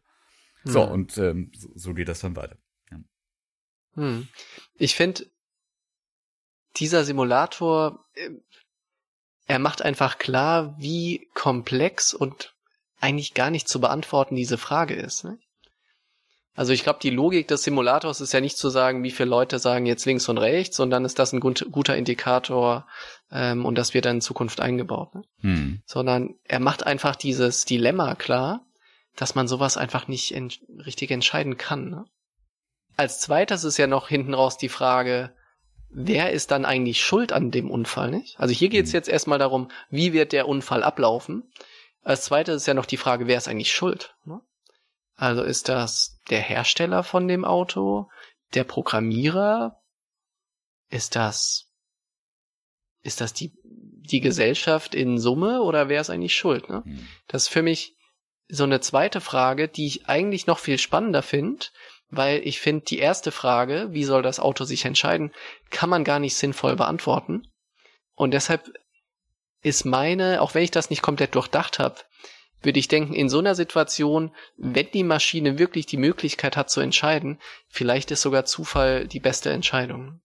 Hm. 0.63 0.71
So, 0.71 0.83
und 0.83 1.17
ähm, 1.17 1.51
so, 1.55 1.69
so, 1.75 1.93
geht 1.93 2.07
das 2.07 2.21
dann 2.21 2.35
weiter. 2.35 2.57
Ja. 2.91 2.99
Hm. 3.95 4.27
Ich 4.75 4.95
finde, 4.95 5.25
dieser 6.77 7.03
Simulator, 7.03 8.05
äh, 8.13 8.29
er 9.47 9.59
macht 9.59 9.81
einfach 9.81 10.19
klar, 10.19 10.75
wie 10.79 11.27
komplex 11.33 12.13
und 12.13 12.55
eigentlich 12.99 13.33
gar 13.33 13.49
nicht 13.49 13.67
zu 13.67 13.81
beantworten 13.81 14.35
diese 14.35 14.59
Frage 14.59 14.93
ist. 14.93 15.23
Ne? 15.23 15.39
Also 16.53 16.73
ich 16.73 16.83
glaube, 16.83 16.99
die 17.01 17.09
Logik 17.09 17.47
des 17.47 17.63
Simulators 17.63 18.19
ist 18.19 18.33
ja 18.33 18.41
nicht 18.41 18.57
zu 18.57 18.69
sagen, 18.69 19.03
wie 19.03 19.11
viele 19.11 19.29
Leute 19.29 19.57
sagen 19.57 19.85
jetzt 19.85 20.05
links 20.05 20.27
und 20.27 20.37
rechts, 20.37 20.75
sondern 20.75 21.05
ist 21.05 21.17
das 21.17 21.31
ein 21.31 21.39
guter 21.39 21.95
Indikator 21.95 22.87
ähm, 23.31 23.65
und 23.65 23.77
das 23.77 23.93
wird 23.93 24.05
dann 24.05 24.17
in 24.17 24.21
Zukunft 24.21 24.59
eingebaut. 24.59 25.15
Ne? 25.15 25.23
Hm. 25.41 25.81
Sondern 25.85 26.35
er 26.43 26.59
macht 26.59 26.85
einfach 26.85 27.15
dieses 27.15 27.63
Dilemma 27.63 28.15
klar, 28.15 28.65
dass 29.15 29.33
man 29.33 29.47
sowas 29.47 29.77
einfach 29.77 30.09
nicht 30.09 30.33
en 30.35 30.51
richtig 30.85 31.11
entscheiden 31.11 31.57
kann. 31.57 31.89
Ne? 31.89 32.05
Als 32.97 33.19
zweites 33.19 33.63
ist 33.63 33.77
ja 33.77 33.87
noch 33.87 34.09
hinten 34.09 34.33
raus 34.33 34.57
die 34.57 34.69
Frage, 34.69 35.33
wer 35.89 36.31
ist 36.31 36.51
dann 36.51 36.65
eigentlich 36.65 37.01
schuld 37.01 37.31
an 37.31 37.51
dem 37.51 37.71
Unfall, 37.71 38.11
nicht? 38.11 38.37
Also 38.39 38.53
hier 38.53 38.69
geht 38.69 38.87
es 38.87 38.91
hm. 38.91 38.97
jetzt 38.97 39.09
erstmal 39.09 39.39
darum, 39.39 39.69
wie 39.89 40.11
wird 40.11 40.33
der 40.33 40.49
Unfall 40.49 40.83
ablaufen. 40.83 41.49
Als 42.03 42.23
zweites 42.23 42.57
ist 42.57 42.65
ja 42.65 42.73
noch 42.73 42.85
die 42.85 42.97
Frage, 42.97 43.27
wer 43.27 43.37
ist 43.37 43.47
eigentlich 43.47 43.71
schuld? 43.71 44.15
Ne? 44.25 44.41
Also 45.15 45.43
ist 45.43 45.69
das 45.69 46.19
der 46.29 46.39
Hersteller 46.39 47.03
von 47.03 47.27
dem 47.27 47.45
Auto, 47.45 48.09
der 48.53 48.63
Programmierer? 48.63 49.81
Ist 50.89 51.15
das, 51.15 51.71
ist 53.01 53.21
das 53.21 53.33
die, 53.33 53.53
die 53.63 54.19
Gesellschaft 54.19 54.93
in 54.95 55.17
Summe 55.17 55.61
oder 55.61 55.89
wer 55.89 56.01
ist 56.01 56.09
eigentlich 56.09 56.35
schuld? 56.35 56.69
Ne? 56.69 56.83
Hm. 56.83 57.07
Das 57.27 57.43
ist 57.43 57.49
für 57.49 57.61
mich 57.61 57.95
so 58.49 58.65
eine 58.65 58.81
zweite 58.81 59.21
Frage, 59.21 59.69
die 59.69 59.87
ich 59.87 60.07
eigentlich 60.07 60.47
noch 60.47 60.59
viel 60.59 60.77
spannender 60.77 61.23
finde, 61.23 61.67
weil 62.09 62.45
ich 62.45 62.59
finde, 62.59 62.83
die 62.85 62.99
erste 62.99 63.31
Frage, 63.31 63.87
wie 63.91 64.03
soll 64.03 64.21
das 64.21 64.39
Auto 64.41 64.65
sich 64.65 64.83
entscheiden, 64.83 65.31
kann 65.69 65.89
man 65.89 66.03
gar 66.03 66.19
nicht 66.19 66.35
sinnvoll 66.35 66.75
beantworten. 66.75 67.47
Und 68.15 68.31
deshalb 68.31 68.69
ist 69.63 69.85
meine, 69.85 70.41
auch 70.41 70.53
wenn 70.53 70.63
ich 70.63 70.71
das 70.71 70.89
nicht 70.89 71.01
komplett 71.01 71.35
durchdacht 71.35 71.79
habe, 71.79 71.95
würde 72.61 72.79
ich 72.79 72.87
denken, 72.87 73.13
in 73.13 73.29
so 73.29 73.39
einer 73.39 73.55
Situation, 73.55 74.31
wenn 74.57 74.89
die 74.91 75.03
Maschine 75.03 75.57
wirklich 75.59 75.85
die 75.85 75.97
Möglichkeit 75.97 76.57
hat 76.57 76.69
zu 76.69 76.79
entscheiden, 76.79 77.39
vielleicht 77.67 78.11
ist 78.11 78.21
sogar 78.21 78.45
Zufall 78.45 79.07
die 79.07 79.19
beste 79.19 79.49
Entscheidung. 79.51 80.21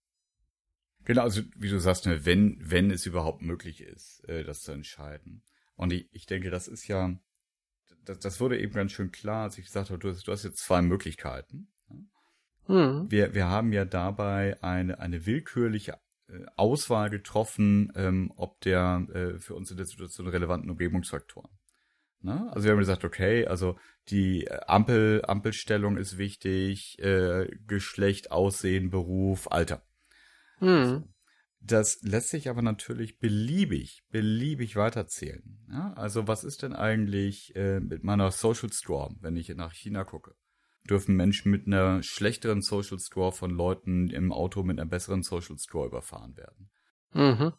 Genau, 1.05 1.21
also 1.21 1.41
wie 1.55 1.69
du 1.69 1.79
sagst, 1.79 2.05
ne, 2.05 2.25
wenn, 2.25 2.57
wenn 2.59 2.91
es 2.91 3.05
überhaupt 3.05 3.41
möglich 3.41 3.81
ist, 3.81 4.27
äh, 4.27 4.43
das 4.43 4.61
zu 4.61 4.73
entscheiden. 4.73 5.41
Und 5.75 5.93
ich, 5.93 6.09
ich 6.11 6.25
denke, 6.25 6.49
das 6.49 6.67
ist 6.67 6.87
ja, 6.87 7.17
das, 8.03 8.19
das 8.19 8.39
wurde 8.39 8.59
eben 8.59 8.73
ganz 8.73 8.91
schön 8.91 9.11
klar, 9.11 9.43
als 9.43 9.57
ich 9.57 9.65
gesagt 9.65 9.89
habe, 9.89 9.99
du 9.99 10.09
hast, 10.09 10.27
du 10.27 10.31
hast 10.31 10.43
jetzt 10.43 10.57
zwei 10.57 10.81
Möglichkeiten. 10.81 11.69
Hm. 12.65 13.09
Wir, 13.09 13.33
wir 13.33 13.47
haben 13.47 13.71
ja 13.71 13.85
dabei 13.85 14.61
eine, 14.61 14.99
eine 14.99 15.25
willkürliche 15.25 15.97
äh, 16.27 16.45
Auswahl 16.57 17.09
getroffen, 17.09 17.91
ähm, 17.95 18.33
ob 18.35 18.59
der 18.61 19.07
äh, 19.13 19.39
für 19.39 19.55
uns 19.55 19.71
in 19.71 19.77
der 19.77 19.85
Situation 19.85 20.27
relevanten 20.27 20.69
Umgebungsfaktoren. 20.69 21.56
Ne? 22.21 22.49
Also 22.51 22.65
wir 22.65 22.71
haben 22.71 22.79
gesagt, 22.79 23.03
okay, 23.03 23.45
also 23.45 23.77
die 24.09 24.49
Ampel, 24.67 25.23
Ampelstellung 25.25 25.97
ist 25.97 26.17
wichtig, 26.17 26.97
äh, 26.99 27.47
Geschlecht, 27.67 28.31
Aussehen, 28.31 28.89
Beruf, 28.89 29.51
Alter. 29.51 29.83
Hm. 30.59 31.03
Das 31.59 32.01
lässt 32.01 32.29
sich 32.29 32.49
aber 32.49 32.61
natürlich 32.61 33.19
beliebig, 33.19 34.03
beliebig 34.09 34.75
weiterzählen. 34.75 35.43
Ja? 35.69 35.93
Also 35.93 36.27
was 36.27 36.43
ist 36.43 36.63
denn 36.63 36.73
eigentlich 36.73 37.55
äh, 37.55 37.79
mit 37.79 38.03
meiner 38.03 38.31
Social 38.31 38.71
Score, 38.71 39.13
wenn 39.19 39.35
ich 39.35 39.49
nach 39.49 39.73
China 39.73 40.03
gucke? 40.03 40.35
Dürfen 40.89 41.15
Menschen 41.15 41.51
mit 41.51 41.67
einer 41.67 42.01
schlechteren 42.03 42.61
Social 42.61 42.99
Score 42.99 43.33
von 43.33 43.51
Leuten 43.51 44.09
im 44.09 44.31
Auto 44.31 44.63
mit 44.63 44.79
einer 44.79 44.89
besseren 44.89 45.23
Social 45.23 45.57
Score 45.57 45.87
überfahren 45.87 46.37
werden? 46.37 46.69
Mhm. 47.13 47.53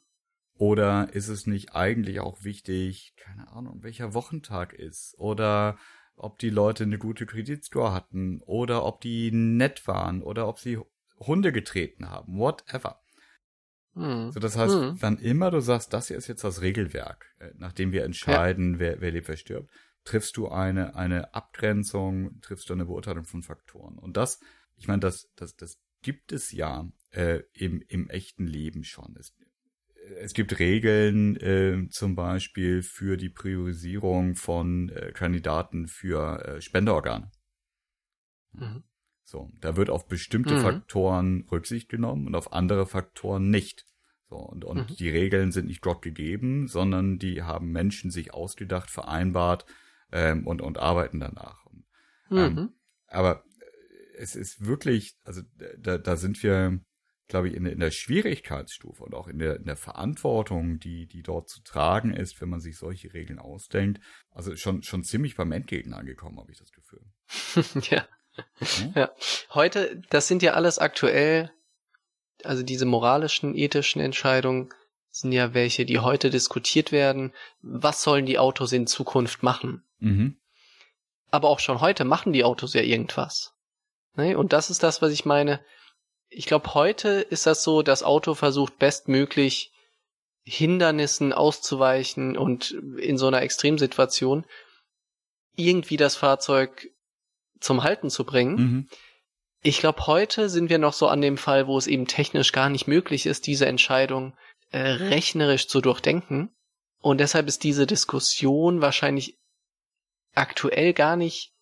Oder 0.58 1.12
ist 1.12 1.28
es 1.28 1.46
nicht 1.46 1.74
eigentlich 1.74 2.20
auch 2.20 2.42
wichtig, 2.42 3.14
keine 3.16 3.48
Ahnung, 3.48 3.82
welcher 3.82 4.12
Wochentag 4.12 4.72
ist? 4.72 5.14
Oder 5.18 5.78
ob 6.16 6.38
die 6.40 6.50
Leute 6.50 6.82
eine 6.82 6.98
gute 6.98 7.26
Kreditscore 7.26 7.94
hatten? 7.94 8.40
Oder 8.44 8.84
ob 8.84 9.00
die 9.00 9.30
nett 9.30 9.86
waren? 9.86 10.20
Oder 10.20 10.48
ob 10.48 10.58
sie 10.58 10.78
Hunde 11.20 11.52
getreten 11.52 12.10
haben? 12.10 12.38
Whatever. 12.38 13.00
Hm. 13.94 14.32
So, 14.32 14.40
das 14.40 14.56
heißt, 14.56 14.74
hm. 14.74 14.96
wann 15.00 15.18
immer 15.18 15.52
du 15.52 15.60
sagst, 15.60 15.92
das 15.92 16.08
hier 16.08 16.16
ist 16.16 16.26
jetzt 16.26 16.42
das 16.42 16.60
Regelwerk, 16.60 17.24
äh, 17.38 17.50
nachdem 17.56 17.92
wir 17.92 18.04
entscheiden, 18.04 18.74
ja. 18.74 18.78
wer, 18.80 19.00
wer 19.00 19.12
lebt, 19.12 19.28
wer 19.28 19.36
stirbt, 19.36 19.70
triffst 20.02 20.36
du 20.36 20.48
eine, 20.48 20.96
eine 20.96 21.34
Abgrenzung, 21.34 22.40
triffst 22.40 22.68
du 22.68 22.74
eine 22.74 22.86
Beurteilung 22.86 23.24
von 23.24 23.42
Faktoren. 23.42 23.96
Und 23.96 24.16
das, 24.16 24.40
ich 24.76 24.88
meine, 24.88 25.00
das, 25.00 25.30
das, 25.36 25.54
das 25.54 25.80
gibt 26.02 26.32
es 26.32 26.50
ja 26.50 26.90
äh, 27.10 27.42
im, 27.52 27.82
im 27.88 28.08
echten 28.08 28.46
Leben 28.46 28.84
schon. 28.84 29.16
Es, 29.18 29.34
es 30.16 30.34
gibt 30.34 30.58
Regeln 30.58 31.36
äh, 31.36 31.88
zum 31.90 32.14
Beispiel 32.14 32.82
für 32.82 33.16
die 33.16 33.28
Priorisierung 33.28 34.34
von 34.34 34.88
äh, 34.90 35.12
Kandidaten 35.12 35.86
für 35.86 36.44
äh, 36.44 36.60
Spenderorgane. 36.60 37.30
Mhm. 38.52 38.84
So, 39.24 39.50
da 39.60 39.76
wird 39.76 39.90
auf 39.90 40.08
bestimmte 40.08 40.54
mhm. 40.54 40.60
Faktoren 40.60 41.46
Rücksicht 41.52 41.88
genommen 41.88 42.26
und 42.26 42.34
auf 42.34 42.52
andere 42.52 42.86
Faktoren 42.86 43.50
nicht. 43.50 43.86
So, 44.28 44.36
und, 44.36 44.64
und 44.64 44.90
mhm. 44.90 44.96
die 44.96 45.08
Regeln 45.08 45.52
sind 45.52 45.66
nicht 45.66 45.82
Gott 45.82 46.02
gegeben, 46.02 46.66
sondern 46.66 47.18
die 47.18 47.42
haben 47.42 47.70
Menschen 47.70 48.10
sich 48.10 48.32
ausgedacht, 48.32 48.90
vereinbart 48.90 49.66
ähm, 50.12 50.46
und, 50.46 50.62
und 50.62 50.78
arbeiten 50.78 51.20
danach. 51.20 51.64
Und, 51.66 51.84
ähm, 52.30 52.54
mhm. 52.54 52.68
aber 53.06 53.44
es 54.16 54.34
ist 54.34 54.66
wirklich, 54.66 55.16
also 55.24 55.42
da, 55.78 55.98
da 55.98 56.16
sind 56.16 56.42
wir 56.42 56.80
glaube 57.28 57.48
ich, 57.48 57.54
in, 57.54 57.66
in 57.66 57.78
der 57.78 57.90
Schwierigkeitsstufe 57.90 59.04
und 59.04 59.14
auch 59.14 59.28
in 59.28 59.38
der, 59.38 59.56
in 59.56 59.66
der 59.66 59.76
Verantwortung, 59.76 60.78
die, 60.78 61.06
die 61.06 61.22
dort 61.22 61.48
zu 61.48 61.62
tragen 61.62 62.12
ist, 62.12 62.40
wenn 62.40 62.48
man 62.48 62.60
sich 62.60 62.76
solche 62.76 63.12
Regeln 63.12 63.38
ausdenkt, 63.38 64.00
also 64.30 64.56
schon, 64.56 64.82
schon 64.82 65.04
ziemlich 65.04 65.36
beim 65.36 65.52
Endgegner 65.52 65.98
angekommen, 65.98 66.38
habe 66.40 66.50
ich 66.50 66.58
das 66.58 66.72
Gefühl. 66.72 67.02
ja. 67.90 67.98
ja. 67.98 68.92
Ja. 68.94 69.10
Heute, 69.50 70.00
das 70.10 70.28
sind 70.28 70.42
ja 70.42 70.54
alles 70.54 70.78
aktuell, 70.78 71.50
also 72.44 72.62
diese 72.62 72.86
moralischen, 72.86 73.54
ethischen 73.54 74.00
Entscheidungen 74.00 74.70
sind 75.10 75.32
ja 75.32 75.54
welche, 75.54 75.84
die 75.84 75.98
heute 75.98 76.30
diskutiert 76.30 76.92
werden. 76.92 77.32
Was 77.60 78.02
sollen 78.02 78.26
die 78.26 78.38
Autos 78.38 78.72
in 78.72 78.86
Zukunft 78.86 79.42
machen? 79.42 79.82
Mhm. 79.98 80.36
Aber 81.30 81.48
auch 81.48 81.60
schon 81.60 81.80
heute 81.80 82.04
machen 82.04 82.32
die 82.32 82.44
Autos 82.44 82.74
ja 82.74 82.82
irgendwas. 82.82 83.54
Ne? 84.14 84.38
Und 84.38 84.52
das 84.52 84.70
ist 84.70 84.82
das, 84.82 85.02
was 85.02 85.12
ich 85.12 85.24
meine 85.24 85.60
ich 86.30 86.46
glaube, 86.46 86.74
heute 86.74 87.08
ist 87.08 87.46
das 87.46 87.62
so, 87.62 87.82
das 87.82 88.02
Auto 88.02 88.34
versucht 88.34 88.78
bestmöglich 88.78 89.72
Hindernissen 90.44 91.32
auszuweichen 91.32 92.36
und 92.36 92.70
in 92.98 93.18
so 93.18 93.26
einer 93.26 93.42
Extremsituation 93.42 94.46
irgendwie 95.56 95.96
das 95.96 96.16
Fahrzeug 96.16 96.88
zum 97.60 97.82
Halten 97.82 98.10
zu 98.10 98.24
bringen. 98.24 98.56
Mhm. 98.56 98.88
Ich 99.62 99.80
glaube, 99.80 100.06
heute 100.06 100.48
sind 100.48 100.70
wir 100.70 100.78
noch 100.78 100.92
so 100.92 101.08
an 101.08 101.20
dem 101.20 101.36
Fall, 101.36 101.66
wo 101.66 101.76
es 101.76 101.86
eben 101.86 102.06
technisch 102.06 102.52
gar 102.52 102.68
nicht 102.70 102.86
möglich 102.86 103.26
ist, 103.26 103.46
diese 103.46 103.66
Entscheidung 103.66 104.36
äh, 104.70 104.78
rechnerisch 104.78 105.66
zu 105.66 105.80
durchdenken. 105.80 106.54
Und 107.00 107.18
deshalb 107.18 107.48
ist 107.48 107.64
diese 107.64 107.86
Diskussion 107.86 108.80
wahrscheinlich 108.80 109.36
aktuell 110.34 110.92
gar 110.92 111.16
nicht 111.16 111.52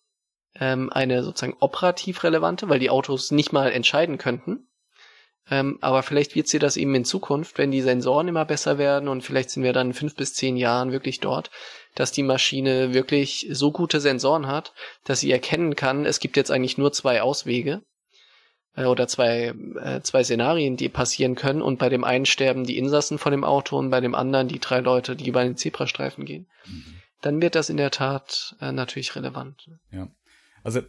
ähm, 0.59 0.91
eine 0.91 1.23
sozusagen 1.23 1.57
operativ 1.59 2.23
relevante, 2.23 2.69
weil 2.69 2.79
die 2.79 2.89
Autos 2.89 3.31
nicht 3.31 3.53
mal 3.53 3.71
entscheiden 3.71 4.17
könnten. 4.17 4.67
Ähm, 5.49 5.77
aber 5.81 6.03
vielleicht 6.03 6.35
wird 6.35 6.47
sie 6.47 6.59
das 6.59 6.75
eben 6.75 6.93
in 6.93 7.05
Zukunft, 7.05 7.57
wenn 7.57 7.71
die 7.71 7.81
Sensoren 7.81 8.27
immer 8.27 8.43
besser 8.43 8.77
werden 8.77 9.07
und 9.07 9.21
vielleicht 9.21 9.49
sind 9.49 9.63
wir 9.63 9.71
dann 9.71 9.87
in 9.87 9.93
fünf 9.93 10.15
bis 10.15 10.33
zehn 10.33 10.57
Jahren 10.57 10.91
wirklich 10.91 11.21
dort, 11.21 11.51
dass 11.95 12.11
die 12.11 12.23
Maschine 12.23 12.93
wirklich 12.93 13.47
so 13.51 13.71
gute 13.71 14.01
Sensoren 14.01 14.47
hat, 14.47 14.73
dass 15.05 15.21
sie 15.21 15.31
erkennen 15.31 15.75
kann, 15.75 16.05
es 16.05 16.19
gibt 16.19 16.35
jetzt 16.35 16.51
eigentlich 16.51 16.77
nur 16.77 16.91
zwei 16.91 17.21
Auswege 17.21 17.81
äh, 18.75 18.85
oder 18.85 19.07
zwei, 19.07 19.53
äh, 19.81 20.01
zwei 20.01 20.23
Szenarien, 20.23 20.75
die 20.75 20.89
passieren 20.89 21.35
können 21.35 21.61
und 21.61 21.79
bei 21.79 21.87
dem 21.87 22.03
einen 22.03 22.25
sterben 22.25 22.65
die 22.65 22.77
Insassen 22.77 23.17
von 23.17 23.31
dem 23.31 23.45
Auto 23.45 23.77
und 23.77 23.89
bei 23.89 24.01
dem 24.01 24.15
anderen 24.15 24.49
die 24.49 24.59
drei 24.59 24.81
Leute, 24.81 25.15
die 25.15 25.29
über 25.29 25.43
den 25.43 25.55
Zebrastreifen 25.55 26.25
gehen. 26.25 26.47
Mhm. 26.65 26.83
Dann 27.21 27.41
wird 27.41 27.55
das 27.55 27.69
in 27.69 27.77
der 27.77 27.91
Tat 27.91 28.55
äh, 28.59 28.73
natürlich 28.73 29.15
relevant. 29.15 29.69
Ja. 29.91 30.09
Also 30.63 30.81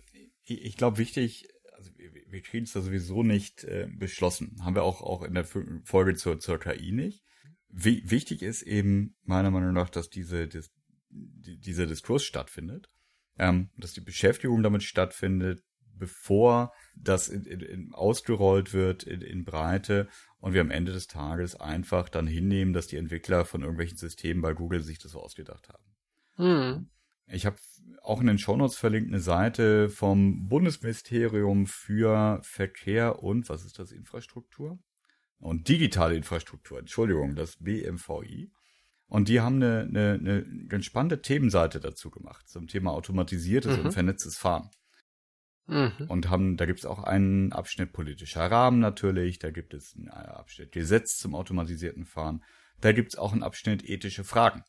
ich, 0.44 0.64
ich 0.64 0.76
glaube 0.76 0.98
wichtig, 0.98 1.48
also 1.74 1.90
wir, 1.96 2.12
wir 2.12 2.42
kriegen 2.42 2.64
es 2.64 2.72
da 2.72 2.80
sowieso 2.80 3.22
nicht 3.22 3.64
äh, 3.64 3.88
beschlossen. 3.90 4.56
Haben 4.62 4.74
wir 4.74 4.82
auch, 4.82 5.02
auch 5.02 5.22
in 5.22 5.34
der 5.34 5.44
Folge 5.44 6.14
zur, 6.14 6.40
zur 6.40 6.58
KI 6.58 6.92
nicht. 6.92 7.22
Wie, 7.68 8.02
wichtig 8.10 8.42
ist 8.42 8.62
eben 8.62 9.16
meiner 9.22 9.50
Meinung 9.50 9.72
nach, 9.72 9.90
dass 9.90 10.08
diese, 10.08 10.48
die, 10.48 11.60
dieser 11.60 11.86
Diskurs 11.86 12.24
stattfindet, 12.24 12.88
ähm, 13.38 13.70
dass 13.76 13.92
die 13.92 14.00
Beschäftigung 14.00 14.62
damit 14.62 14.82
stattfindet, 14.82 15.62
bevor 15.98 16.72
das 16.96 17.28
in, 17.28 17.44
in, 17.44 17.60
in 17.60 17.94
ausgerollt 17.94 18.72
wird 18.72 19.02
in, 19.02 19.20
in 19.20 19.44
Breite 19.44 20.08
und 20.38 20.54
wir 20.54 20.60
am 20.60 20.70
Ende 20.70 20.92
des 20.92 21.08
Tages 21.08 21.56
einfach 21.56 22.08
dann 22.08 22.26
hinnehmen, 22.26 22.72
dass 22.72 22.86
die 22.86 22.96
Entwickler 22.96 23.44
von 23.44 23.62
irgendwelchen 23.62 23.98
Systemen 23.98 24.42
bei 24.42 24.54
Google 24.54 24.82
sich 24.82 24.98
das 24.98 25.12
so 25.12 25.20
ausgedacht 25.20 25.68
haben. 25.68 25.84
Hm. 26.36 26.90
Ich 27.30 27.46
habe 27.46 27.56
auch 28.02 28.20
in 28.20 28.26
den 28.26 28.38
Shownotes 28.38 28.76
verlinkt 28.76 29.10
eine 29.10 29.20
Seite 29.20 29.90
vom 29.90 30.48
Bundesministerium 30.48 31.66
für 31.66 32.40
Verkehr 32.42 33.22
und, 33.22 33.48
was 33.48 33.64
ist 33.64 33.78
das, 33.78 33.92
Infrastruktur? 33.92 34.78
und 35.40 35.68
digitale 35.68 36.16
Infrastruktur, 36.16 36.78
Entschuldigung, 36.78 37.34
das 37.34 37.56
BMVI. 37.56 38.50
Und 39.06 39.28
die 39.28 39.40
haben 39.40 39.56
eine, 39.56 39.86
eine, 39.88 40.12
eine 40.14 40.66
ganz 40.66 40.84
spannende 40.84 41.22
Themenseite 41.22 41.80
dazu 41.80 42.10
gemacht, 42.10 42.48
zum 42.48 42.66
Thema 42.66 42.92
automatisiertes 42.92 43.78
mhm. 43.78 43.86
und 43.86 43.92
vernetztes 43.92 44.36
Fahren. 44.36 44.70
Mhm. 45.66 46.06
Und 46.08 46.28
haben, 46.28 46.56
da 46.56 46.66
gibt 46.66 46.80
es 46.80 46.86
auch 46.86 47.02
einen 47.02 47.52
Abschnitt 47.52 47.92
politischer 47.92 48.50
Rahmen 48.50 48.80
natürlich, 48.80 49.38
da 49.38 49.50
gibt 49.50 49.74
es 49.74 49.94
einen 49.96 50.08
Abschnitt 50.08 50.72
Gesetz 50.72 51.16
zum 51.16 51.34
automatisierten 51.34 52.04
Fahren, 52.04 52.42
da 52.80 52.92
gibt 52.92 53.14
es 53.14 53.18
auch 53.18 53.32
einen 53.32 53.42
Abschnitt 53.42 53.88
ethische 53.88 54.24
Fragen. 54.24 54.62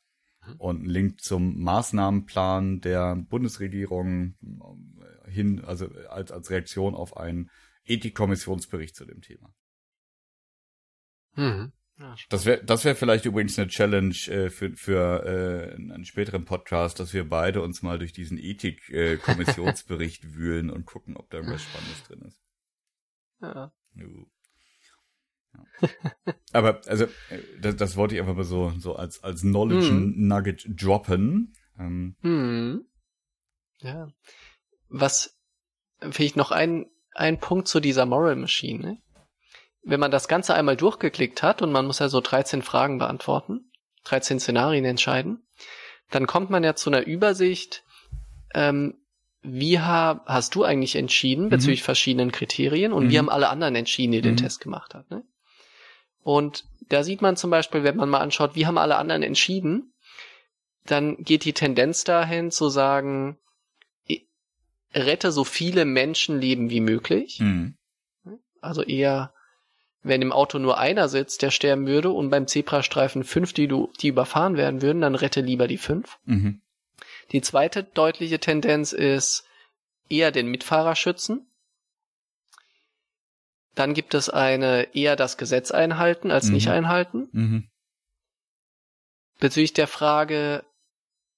Und 0.57 0.77
einen 0.77 0.89
Link 0.89 1.21
zum 1.21 1.61
Maßnahmenplan 1.61 2.81
der 2.81 3.15
Bundesregierung 3.15 4.35
äh, 4.41 5.31
hin, 5.31 5.63
also 5.63 5.89
als, 6.09 6.31
als 6.31 6.49
Reaktion 6.49 6.95
auf 6.95 7.17
einen 7.17 7.49
Ethikkommissionsbericht 7.85 8.95
zu 8.95 9.05
dem 9.05 9.21
Thema. 9.21 9.53
Mhm. 11.35 11.71
Ja, 11.99 12.15
das 12.29 12.45
wäre 12.45 12.63
das 12.63 12.85
wäre 12.85 12.95
vielleicht 12.95 13.25
übrigens 13.25 13.59
eine 13.59 13.67
Challenge 13.67 14.15
äh, 14.27 14.49
für, 14.49 14.71
für 14.75 15.25
äh, 15.25 15.75
einen 15.75 16.05
späteren 16.05 16.45
Podcast, 16.45 16.99
dass 16.99 17.13
wir 17.13 17.27
beide 17.27 17.61
uns 17.61 17.81
mal 17.81 17.99
durch 17.99 18.13
diesen 18.13 18.37
Ethik-Kommissionsbericht 18.37 20.23
äh, 20.23 20.27
wühlen 20.35 20.69
und 20.69 20.85
gucken, 20.85 21.17
ob 21.17 21.29
da 21.29 21.37
irgendwas 21.37 21.63
Spannendes 21.63 22.03
drin 22.03 22.21
ist. 22.21 22.41
Ja. 23.41 23.73
Ja. 25.53 26.33
Aber 26.53 26.81
also 26.87 27.05
äh, 27.05 27.39
das, 27.61 27.75
das 27.75 27.95
wollte 27.95 28.15
ich 28.15 28.21
einfach 28.21 28.35
mal 28.35 28.43
so 28.43 28.73
so 28.77 28.95
als 28.95 29.23
als 29.23 29.41
Knowledge 29.41 29.89
hm. 29.89 30.13
Nugget 30.17 30.65
droppen. 30.69 31.53
Ähm. 31.77 32.15
Hm. 32.21 32.85
Ja. 33.81 34.09
Was 34.89 35.39
vielleicht 36.11 36.35
noch 36.35 36.51
ein 36.51 36.87
ein 37.13 37.39
Punkt 37.39 37.67
zu 37.67 37.79
dieser 37.79 38.05
Moral 38.05 38.35
Machine. 38.35 38.79
Ne? 38.79 38.97
wenn 39.83 39.99
man 39.99 40.11
das 40.11 40.27
Ganze 40.27 40.53
einmal 40.53 40.77
durchgeklickt 40.77 41.43
hat 41.43 41.61
und 41.61 41.71
man 41.71 41.85
muss 41.85 41.99
ja 41.99 42.09
so 42.09 42.21
13 42.21 42.61
Fragen 42.61 42.99
beantworten, 42.99 43.71
13 44.05 44.39
Szenarien 44.39 44.85
entscheiden, 44.85 45.43
dann 46.09 46.27
kommt 46.27 46.49
man 46.49 46.63
ja 46.63 46.75
zu 46.75 46.89
einer 46.89 47.05
Übersicht, 47.05 47.83
ähm, 48.53 48.95
wie 49.41 49.79
ha 49.79 50.21
hast 50.25 50.55
du 50.55 50.63
eigentlich 50.63 50.95
entschieden 50.95 51.45
mhm. 51.45 51.49
bezüglich 51.49 51.83
verschiedenen 51.83 52.31
Kriterien 52.31 52.91
und 52.91 53.05
mhm. 53.05 53.09
wie 53.09 53.17
haben 53.19 53.29
alle 53.29 53.49
anderen 53.49 53.75
entschieden, 53.75 54.11
die 54.11 54.21
den 54.21 54.33
mhm. 54.33 54.37
Test 54.37 54.59
gemacht 54.59 54.93
haben. 54.93 55.07
Ne? 55.09 55.23
Und 56.23 56.65
da 56.89 57.03
sieht 57.03 57.21
man 57.21 57.37
zum 57.37 57.49
Beispiel, 57.49 57.83
wenn 57.83 57.95
man 57.95 58.09
mal 58.09 58.19
anschaut, 58.19 58.55
wie 58.55 58.65
haben 58.65 58.77
alle 58.77 58.97
anderen 58.97 59.23
entschieden, 59.23 59.93
dann 60.85 61.17
geht 61.17 61.45
die 61.45 61.53
Tendenz 61.53 62.03
dahin 62.03 62.51
zu 62.51 62.69
sagen, 62.69 63.37
rette 64.93 65.31
so 65.31 65.43
viele 65.43 65.85
Menschenleben 65.85 66.69
wie 66.69 66.81
möglich. 66.81 67.39
Mhm. 67.39 67.75
Also 68.61 68.81
eher 68.81 69.33
wenn 70.01 70.21
im 70.21 70.31
Auto 70.31 70.59
nur 70.59 70.77
einer 70.77 71.09
sitzt, 71.09 71.41
der 71.41 71.51
sterben 71.51 71.87
würde 71.87 72.11
und 72.11 72.29
beim 72.29 72.47
Zebrastreifen 72.47 73.23
fünf, 73.23 73.53
die, 73.53 73.67
du, 73.67 73.91
die 73.99 74.07
überfahren 74.07 74.55
werden 74.55 74.81
würden, 74.81 75.01
dann 75.01 75.15
rette 75.15 75.41
lieber 75.41 75.67
die 75.67 75.77
fünf. 75.77 76.17
Mhm. 76.25 76.61
Die 77.31 77.41
zweite 77.41 77.83
deutliche 77.83 78.39
Tendenz 78.39 78.93
ist 78.93 79.45
eher 80.09 80.31
den 80.31 80.47
Mitfahrer 80.47 80.95
schützen. 80.95 81.47
Dann 83.79 83.93
gibt 83.93 84.13
es 84.13 84.29
eine 84.29 84.93
eher 84.93 85.15
das 85.15 85.37
Gesetz 85.37 85.71
einhalten 85.71 86.31
als 86.31 86.47
mhm. 86.47 86.53
nicht 86.53 86.67
einhalten. 86.67 87.29
Mhm. 87.31 87.69
Bezüglich 89.39 89.71
der 89.71 89.87
Frage 89.87 90.65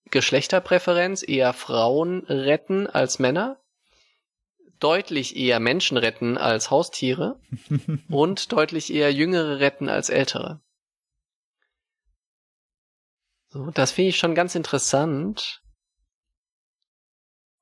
Geschlechterpräferenz 0.05 1.21
eher 1.21 1.53
Frauen 1.53 2.21
retten 2.25 2.87
als 2.87 3.19
Männer 3.19 3.61
deutlich 4.79 5.35
eher 5.35 5.59
Menschen 5.59 5.97
retten 5.97 6.39
als 6.39 6.71
Haustiere 6.71 7.39
und 8.09 8.51
deutlich 8.51 8.91
eher 8.91 9.13
Jüngere 9.13 9.59
retten 9.59 9.87
als 9.87 10.09
Ältere. 10.09 10.61
So, 13.49 13.69
das 13.69 13.91
finde 13.91 14.09
ich 14.09 14.17
schon 14.17 14.33
ganz 14.33 14.55
interessant. 14.55 15.61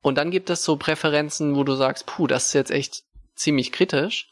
Und 0.01 0.17
dann 0.17 0.31
gibt 0.31 0.49
es 0.49 0.63
so 0.63 0.77
Präferenzen, 0.77 1.57
wo 1.57 1.65
du 1.65 1.75
sagst, 1.75 2.05
puh, 2.05 2.27
das 2.27 2.45
ist 2.45 2.53
jetzt 2.53 2.71
echt 2.71 3.03
ziemlich 3.35 3.73
kritisch. 3.73 4.31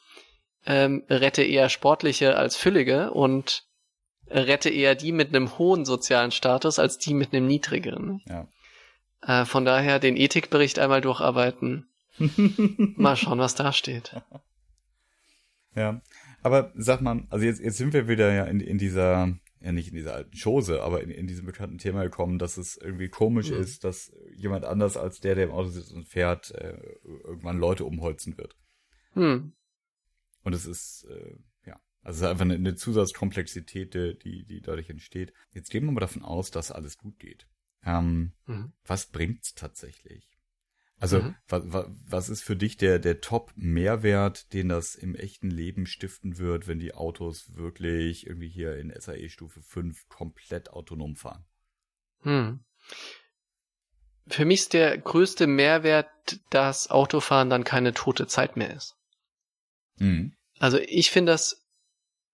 Ähm, 0.69 1.03
rette 1.09 1.43
eher 1.43 1.69
Sportliche 1.69 2.35
als 2.35 2.57
Füllige 2.57 3.11
und 3.11 3.63
rette 4.29 4.69
eher 4.69 4.95
die 4.95 5.13
mit 5.13 5.29
einem 5.29 5.57
hohen 5.57 5.85
sozialen 5.85 6.31
Status 6.31 6.77
als 6.77 6.97
die 6.97 7.13
mit 7.13 7.33
einem 7.33 7.47
niedrigeren. 7.47 8.21
Ja. 8.27 8.47
Äh, 9.21 9.45
von 9.45 9.63
daher 9.63 9.99
den 9.99 10.17
Ethikbericht 10.17 10.77
einmal 10.79 11.01
durcharbeiten. 11.01 11.87
mal 12.97 13.15
schauen, 13.15 13.39
was 13.39 13.55
da 13.55 13.71
steht. 13.71 14.15
Ja, 15.75 16.01
aber 16.41 16.71
sag 16.75 17.01
mal, 17.01 17.25
also 17.29 17.45
jetzt, 17.45 17.61
jetzt 17.61 17.77
sind 17.77 17.93
wir 17.93 18.07
wieder 18.07 18.33
ja 18.33 18.45
in, 18.45 18.59
in 18.59 18.77
dieser, 18.77 19.33
ja 19.61 19.71
nicht 19.71 19.89
in 19.89 19.95
dieser 19.95 20.15
alten 20.15 20.35
Chose, 20.35 20.81
aber 20.81 21.01
in, 21.01 21.11
in 21.11 21.27
diesem 21.27 21.45
bekannten 21.45 21.77
Thema 21.77 22.03
gekommen, 22.03 22.39
dass 22.39 22.57
es 22.57 22.75
irgendwie 22.75 23.09
komisch 23.09 23.51
mhm. 23.51 23.57
ist, 23.57 23.83
dass 23.83 24.11
jemand 24.35 24.65
anders 24.65 24.97
als 24.97 25.19
der, 25.19 25.35
der 25.35 25.45
im 25.45 25.51
Auto 25.51 25.69
sitzt 25.69 25.93
und 25.93 26.07
fährt, 26.07 26.51
äh, 26.51 26.77
irgendwann 27.23 27.59
Leute 27.59 27.85
umholzen 27.85 28.37
wird. 28.37 28.55
Mhm. 29.13 29.53
Und 30.47 30.53
es 30.53 30.65
ist, 30.65 31.05
äh, 31.09 31.35
ja, 31.65 31.77
also 32.03 32.19
es 32.19 32.21
ist 32.21 32.23
einfach 32.23 32.45
eine, 32.45 32.53
eine 32.53 32.75
Zusatzkomplexität, 32.75 33.93
die, 34.23 34.45
die 34.45 34.61
dadurch 34.61 34.89
entsteht. 34.89 35.33
Jetzt 35.51 35.69
gehen 35.69 35.83
wir 35.83 35.91
mal 35.91 35.99
davon 35.99 36.23
aus, 36.23 36.51
dass 36.51 36.71
alles 36.71 36.97
gut 36.97 37.19
geht. 37.19 37.49
Ähm, 37.83 38.31
mhm. 38.45 38.71
Was 38.85 39.07
bringt's 39.07 39.55
tatsächlich? 39.55 40.39
Also 40.99 41.21
mhm. 41.21 41.35
was, 41.49 41.63
was 41.65 42.29
ist 42.29 42.43
für 42.43 42.55
dich 42.55 42.77
der, 42.77 42.99
der 42.99 43.19
Top-Mehrwert, 43.19 44.53
den 44.53 44.69
das 44.69 44.95
im 44.95 45.15
echten 45.15 45.51
Leben 45.51 45.85
stiften 45.85 46.37
wird, 46.37 46.65
wenn 46.69 46.79
die 46.79 46.93
Autos 46.93 47.53
wirklich 47.57 48.25
irgendwie 48.25 48.47
hier 48.47 48.77
in 48.77 48.93
SAE 48.97 49.27
Stufe 49.27 49.61
5 49.61 50.07
komplett 50.07 50.69
autonom 50.69 51.17
fahren? 51.17 51.43
Hm. 52.21 52.63
Für 54.27 54.45
mich 54.45 54.61
ist 54.61 54.71
der 54.71 54.97
größte 54.97 55.45
Mehrwert, 55.45 56.07
dass 56.51 56.89
Autofahren 56.89 57.49
dann 57.49 57.65
keine 57.65 57.93
tote 57.93 58.27
Zeit 58.27 58.55
mehr 58.55 58.73
ist. 58.73 58.97
Mhm. 59.99 60.36
Also 60.59 60.77
ich 60.79 61.11
finde 61.11 61.31
das, 61.31 61.65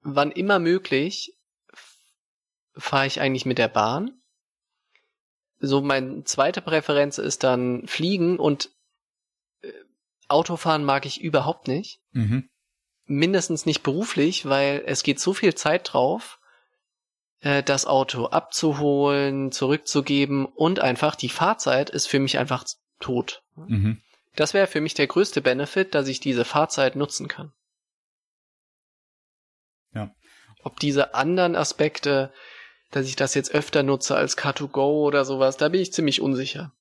wann 0.02 0.32
immer 0.32 0.60
möglich, 0.60 1.34
fahre 2.76 3.08
ich 3.08 3.20
eigentlich 3.20 3.46
mit 3.46 3.58
der 3.58 3.68
Bahn 3.68 4.24
so 5.64 5.82
mein 5.82 6.26
zweite 6.26 6.62
Präferenz 6.62 7.18
ist 7.18 7.44
dann 7.44 7.88
Fliegen 7.88 8.38
und 8.38 8.70
äh, 9.62 9.72
Autofahren 10.28 10.84
mag 10.84 11.06
ich 11.06 11.22
überhaupt 11.22 11.70
nicht. 11.70 12.02
Mhm. 12.12 12.50
Mindestens 13.06 13.66
nicht 13.66 13.82
beruflich, 13.82 14.46
weil 14.46 14.84
es 14.86 15.04
geht 15.04 15.22
so 15.22 15.34
viel 15.34 15.56
Zeit 15.56 15.94
drauf, 15.94 16.40
äh, 17.40 17.64
das 17.64 17.86
Auto 17.86 18.26
abzuholen, 18.26 19.54
zurückzugeben 19.54 20.46
und 20.46 20.82
einfach 20.82 21.16
die 21.16 21.30
Fahrzeit 21.30 21.90
ist 21.90 22.08
für 22.08 22.20
mich 22.20 22.38
einfach 22.38 22.66
tot. 23.00 23.42
Mhm. 23.56 24.02
Das 24.36 24.54
wäre 24.54 24.68
für 24.68 24.82
mich 24.82 24.96
der 24.96 25.08
größte 25.08 25.40
Benefit, 25.40 25.96
dass 25.96 26.10
ich 26.10 26.20
diese 26.20 26.44
Fahrzeit 26.44 26.98
nutzen 26.98 27.30
kann. 27.30 27.54
Ob 30.64 30.80
diese 30.80 31.14
anderen 31.14 31.56
Aspekte, 31.56 32.32
dass 32.92 33.08
ich 33.08 33.16
das 33.16 33.34
jetzt 33.34 33.54
öfter 33.54 33.84
nutze 33.84 34.16
als 34.16 34.38
Car2Go 34.38 35.04
oder 35.04 35.26
sowas, 35.26 35.58
da 35.58 35.70
bin 35.70 35.82
ich 35.82 35.94
ziemlich 35.94 36.22
unsicher. 36.22 36.72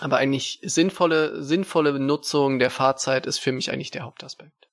Aber 0.00 0.18
eigentlich 0.18 0.58
sinnvolle, 0.62 1.42
sinnvolle 1.42 1.98
Nutzung 1.98 2.58
der 2.58 2.70
Fahrzeit 2.70 3.26
ist 3.26 3.38
für 3.38 3.52
mich 3.52 3.70
eigentlich 3.70 3.90
der 3.90 4.02
Hauptaspekt. 4.02 4.68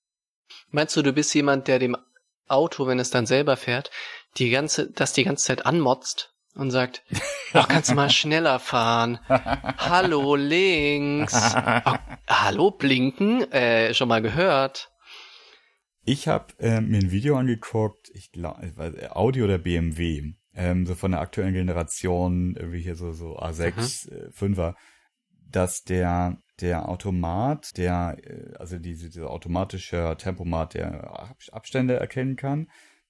Meinst 0.70 0.96
du, 0.98 1.02
du 1.02 1.14
bist 1.14 1.34
jemand, 1.34 1.68
der 1.68 1.80
dem 1.80 1.96
Auto, 2.48 2.88
wenn 2.88 3.00
es 3.00 3.10
dann 3.10 3.26
selber 3.26 3.56
fährt, 3.56 3.90
die 4.38 4.50
ganze, 4.50 4.92
das 4.92 5.14
die 5.14 5.24
ganze 5.24 5.46
Zeit 5.46 5.66
anmotzt 5.66 6.34
und 6.56 6.72
sagt, 6.72 7.04
ach, 7.54 7.68
kannst 7.68 7.92
du 7.92 7.96
mal 7.96 8.10
schneller 8.10 8.60
fahren? 8.60 9.20
hallo, 9.30 10.36
links. 10.36 11.34
Oh, 11.86 11.96
hallo, 12.28 12.72
blinken? 12.72 13.52
Äh, 13.52 13.94
schon 13.94 14.08
mal 14.08 14.22
gehört. 14.22 14.93
Ich 16.06 16.28
habe 16.28 16.48
äh, 16.60 16.82
mir 16.82 17.00
ein 17.00 17.12
Video 17.12 17.38
angeguckt, 17.38 18.12
ich 18.14 18.32
glaube, 18.32 18.72
Audio 19.16 19.48
der 19.48 19.58
BMW 19.58 20.34
ähm, 20.56 20.86
so 20.86 20.96
von 20.96 21.12
der 21.12 21.22
aktuellen 21.22 21.54
Generation, 21.54 22.56
irgendwie 22.56 22.82
hier 22.82 22.96
so, 22.96 23.12
so 23.12 23.40
A6, 23.40 24.12
mhm. 24.12 24.18
äh, 24.18 24.30
5er, 24.30 24.76
dass 25.50 25.84
der, 25.84 26.42
der 26.62 26.90
Automat, 26.90 27.78
der, 27.78 28.18
äh, 28.24 28.54
also 28.58 28.78
diese, 28.78 29.10
dieser 29.10 29.30
automatische 29.30 30.16
Tempomat, 30.18 30.76
der 30.76 31.36
Abstände 31.52 31.96
erkennen 31.96 32.36
kann, 32.36 32.70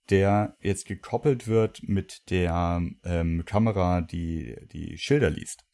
der 0.10 0.58
jetzt 0.62 0.86
gekoppelt 0.86 1.48
wird 1.48 1.82
mit 1.84 2.30
der 2.30 2.82
ähm, 3.04 3.44
Kamera, 3.46 4.02
die 4.02 4.56
die 4.72 4.98
Schilder 4.98 5.30
liest. 5.30 5.66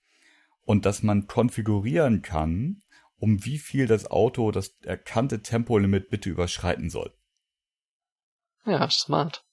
Und 0.61 0.85
dass 0.85 1.01
man 1.01 1.25
konfigurieren 1.25 2.21
kann, 2.21 2.81
um 3.19 3.45
wie 3.45 3.57
viel 3.57 3.87
das 3.87 4.09
Auto 4.09 4.51
das 4.51 4.77
erkannte 4.83 5.41
Tempolimit 5.41 6.09
bitte 6.09 6.29
überschreiten 6.29 6.89
soll. 6.89 7.13
Ja, 8.65 8.89
smart. 8.89 9.45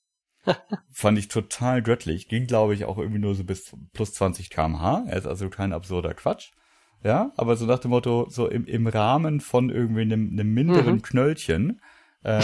Fand 0.90 1.18
ich 1.18 1.28
total 1.28 1.82
göttlich. 1.82 2.28
Ging, 2.28 2.46
glaube 2.46 2.74
ich, 2.74 2.84
auch 2.84 2.98
irgendwie 2.98 3.20
nur 3.20 3.34
so 3.34 3.44
bis 3.44 3.76
plus 3.92 4.14
20 4.14 4.50
kmh. 4.50 5.04
Er 5.08 5.16
ist 5.16 5.26
also 5.26 5.48
kein 5.48 5.72
absurder 5.72 6.14
Quatsch. 6.14 6.52
Ja, 7.04 7.32
aber 7.36 7.56
so 7.56 7.66
nach 7.66 7.78
dem 7.78 7.90
Motto, 7.90 8.26
so 8.28 8.48
im, 8.48 8.64
im 8.64 8.86
Rahmen 8.86 9.40
von 9.40 9.70
irgendwie 9.70 10.02
einem, 10.02 10.30
einem 10.30 10.54
minderen 10.54 10.94
mhm. 10.96 11.02
Knöllchen, 11.02 11.80
äh, 12.24 12.42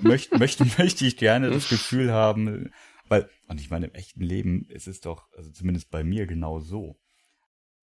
möchte, 0.00 0.36
möchte, 0.38 0.66
möchte 0.78 1.06
ich 1.06 1.16
gerne 1.16 1.50
das 1.50 1.68
Gefühl 1.68 2.12
haben, 2.12 2.72
weil, 3.08 3.28
und 3.48 3.60
ich 3.60 3.70
meine, 3.70 3.86
im 3.86 3.94
echten 3.94 4.22
Leben 4.22 4.64
ist 4.68 4.88
es 4.88 5.00
doch, 5.00 5.28
also 5.36 5.50
zumindest 5.50 5.90
bei 5.90 6.02
mir 6.02 6.26
genau 6.26 6.58
so. 6.60 6.96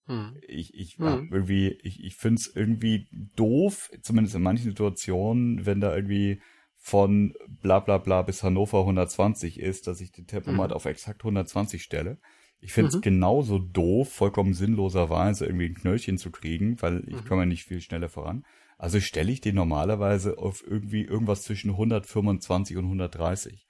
Hm. 0.10 0.38
Ich, 0.48 0.74
ich 0.74 0.98
hm. 0.98 1.30
irgendwie, 1.32 1.78
ich, 1.84 2.04
ich 2.04 2.16
finde 2.16 2.40
es 2.40 2.48
irgendwie 2.54 3.08
doof, 3.36 3.92
zumindest 4.02 4.36
in 4.36 4.42
manchen 4.42 4.66
Situationen, 4.66 5.66
wenn 5.68 5.80
da 5.80 5.96
irgendwie 5.96 6.42
von 6.76 7.36
bla 7.62 7.80
bla 7.80 8.00
bla 8.00 8.24
bis 8.24 8.42
Hannover 8.42 8.80
120 8.80 9.60
ist, 9.60 9.86
dass 9.86 10.02
ich 10.02 10.12
den 10.12 10.26
Tempomat 10.26 10.72
hm. 10.72 10.76
auf 10.76 10.86
exakt 10.86 11.22
120 11.22 11.84
stelle. 11.84 12.18
Ich 12.62 12.74
finde 12.74 12.90
es 12.90 12.96
mhm. 12.96 13.02
genauso 13.02 13.60
doof, 13.60 14.12
vollkommen 14.12 14.54
sinnloserweise 14.54 15.46
irgendwie 15.46 15.68
ein 15.68 15.76
Knöllchen 15.76 16.18
zu 16.18 16.30
kriegen, 16.30 16.82
weil 16.82 17.04
ich 17.08 17.16
mhm. 17.16 17.26
komme 17.26 17.42
ja 17.44 17.46
nicht 17.46 17.64
viel 17.64 17.80
schneller 17.80 18.10
voran. 18.10 18.44
Also 18.78 19.00
stelle 19.00 19.32
ich 19.32 19.40
den 19.40 19.56
normalerweise 19.56 20.38
auf 20.38 20.64
irgendwie 20.66 21.04
irgendwas 21.04 21.44
zwischen 21.44 21.72
125 21.72 22.76
und 22.76 22.86
130. 22.86 23.66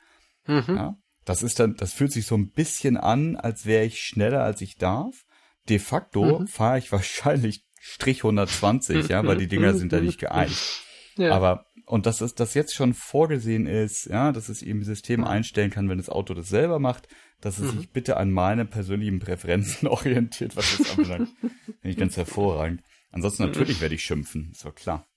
Mhm. 0.48 0.64
Ja? 0.68 0.98
Das 1.24 1.44
ist 1.44 1.60
dann, 1.60 1.76
das 1.76 1.94
fühlt 1.94 2.12
sich 2.12 2.26
so 2.26 2.36
ein 2.36 2.50
bisschen 2.50 2.98
an, 2.98 3.36
als 3.36 3.68
wäre 3.68 3.86
ich 3.86 4.00
schneller, 4.02 4.44
als 4.44 4.62
ich 4.62 4.78
darf. 4.78 5.26
De 5.70 5.80
facto 5.80 6.40
mhm. 6.40 6.48
fahre 6.48 6.80
ich 6.80 6.92
wahrscheinlich 6.92 7.66
Strich 7.82 8.20
120, 8.20 9.08
ja, 9.08 9.26
weil 9.26 9.38
die 9.38 9.48
Dinger 9.48 9.74
sind 9.74 9.94
da 9.94 10.00
nicht 10.00 10.20
geeicht. 10.20 10.58
Ja. 11.18 11.36
Aber 11.36 11.66
und 11.86 12.06
dass 12.06 12.22
es 12.22 12.34
das 12.34 12.54
jetzt 12.54 12.74
schon 12.74 12.94
vorgesehen 12.94 13.66
ist, 13.66 14.06
ja, 14.06 14.32
dass 14.32 14.48
es 14.48 14.62
eben 14.62 14.86
System 14.86 15.26
einstellen 15.26 15.70
kann, 15.70 15.90
wenn 15.90 15.98
das 15.98 16.08
Auto 16.08 16.34
das 16.34 16.48
selber 16.48 16.80
macht, 16.80 17.10
dass 17.42 17.58
es 17.58 17.74
mhm. 17.74 17.80
sich 17.80 17.92
bitte 17.92 18.16
an 18.16 18.32
meine 18.32 18.64
persönlichen 18.64 19.20
Präferenzen 19.20 19.88
orientiert, 19.90 20.56
was 20.56 20.78
das 20.78 20.92
anbelangt. 20.92 21.30
Finde 21.42 21.90
ich 21.90 21.98
ganz 21.98 22.16
hervorragend. 22.16 22.84
Ansonsten 23.12 23.44
mhm. 23.44 23.50
natürlich 23.50 23.82
werde 23.82 23.96
ich 23.96 24.04
schimpfen, 24.04 24.52
ist 24.54 24.64
doch 24.64 24.76
klar. 24.76 25.10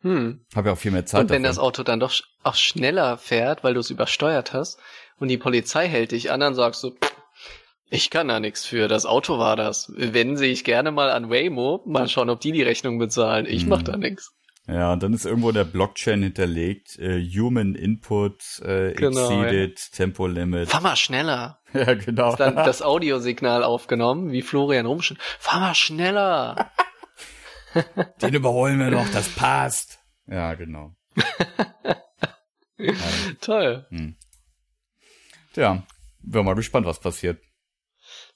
Hm. 0.00 0.44
Habe 0.54 0.68
ja 0.68 0.74
auch 0.74 0.78
viel 0.78 0.90
mehr 0.90 1.06
Zeit. 1.06 1.22
Und 1.22 1.30
wenn 1.30 1.44
davon. 1.44 1.56
das 1.56 1.62
Auto 1.62 1.82
dann 1.84 2.00
doch 2.00 2.12
auch 2.42 2.56
schneller 2.56 3.16
fährt, 3.16 3.62
weil 3.62 3.74
du 3.74 3.80
es 3.80 3.90
übersteuert 3.90 4.52
hast 4.52 4.80
und 5.18 5.28
die 5.28 5.38
Polizei 5.38 5.88
hält 5.88 6.10
dich 6.10 6.32
an, 6.32 6.40
dann 6.40 6.54
sagst 6.54 6.82
du, 6.82 6.96
ich 7.92 8.08
kann 8.08 8.28
da 8.28 8.40
nichts 8.40 8.64
für, 8.64 8.88
das 8.88 9.04
Auto 9.04 9.38
war 9.38 9.54
das. 9.54 9.92
Wenn 9.94 10.38
sehe 10.38 10.50
ich 10.50 10.64
gerne 10.64 10.92
mal 10.92 11.10
an 11.10 11.28
Waymo, 11.28 11.82
mal 11.86 12.08
schauen, 12.08 12.30
ob 12.30 12.40
die 12.40 12.52
die 12.52 12.62
Rechnung 12.62 12.98
bezahlen. 12.98 13.44
Ich 13.46 13.62
hm. 13.62 13.68
mach 13.68 13.82
da 13.82 13.98
nichts. 13.98 14.32
Ja, 14.66 14.94
und 14.94 15.02
dann 15.02 15.12
ist 15.12 15.26
irgendwo 15.26 15.52
der 15.52 15.64
Blockchain 15.64 16.22
hinterlegt, 16.22 16.98
äh, 16.98 17.20
Human 17.20 17.74
Input 17.74 18.60
äh, 18.60 18.92
genau, 18.92 19.20
exceeded, 19.20 19.78
ja. 19.78 19.96
Tempo 19.96 20.26
Limit. 20.26 20.70
Fahr 20.70 20.80
mal 20.80 20.96
schneller. 20.96 21.58
Ja, 21.74 21.94
genau. 21.94 22.32
Ist 22.32 22.40
dann 22.40 22.54
das 22.54 22.82
Audiosignal 22.82 23.64
aufgenommen, 23.64 24.30
wie 24.30 24.42
Florian 24.42 24.84
rumschen. 24.84 25.16
Fahr 25.38 25.58
mal 25.58 25.74
schneller. 25.74 26.70
Den 28.20 28.34
überholen 28.34 28.78
wir 28.78 28.90
noch, 28.90 29.08
das 29.08 29.30
passt. 29.30 29.98
Ja, 30.26 30.52
genau. 30.52 30.94
Toll. 33.40 33.86
Hm. 33.88 34.16
Tja, 35.54 35.82
wir 36.20 36.42
mal 36.42 36.54
gespannt, 36.54 36.84
was 36.84 37.00
passiert. 37.00 37.40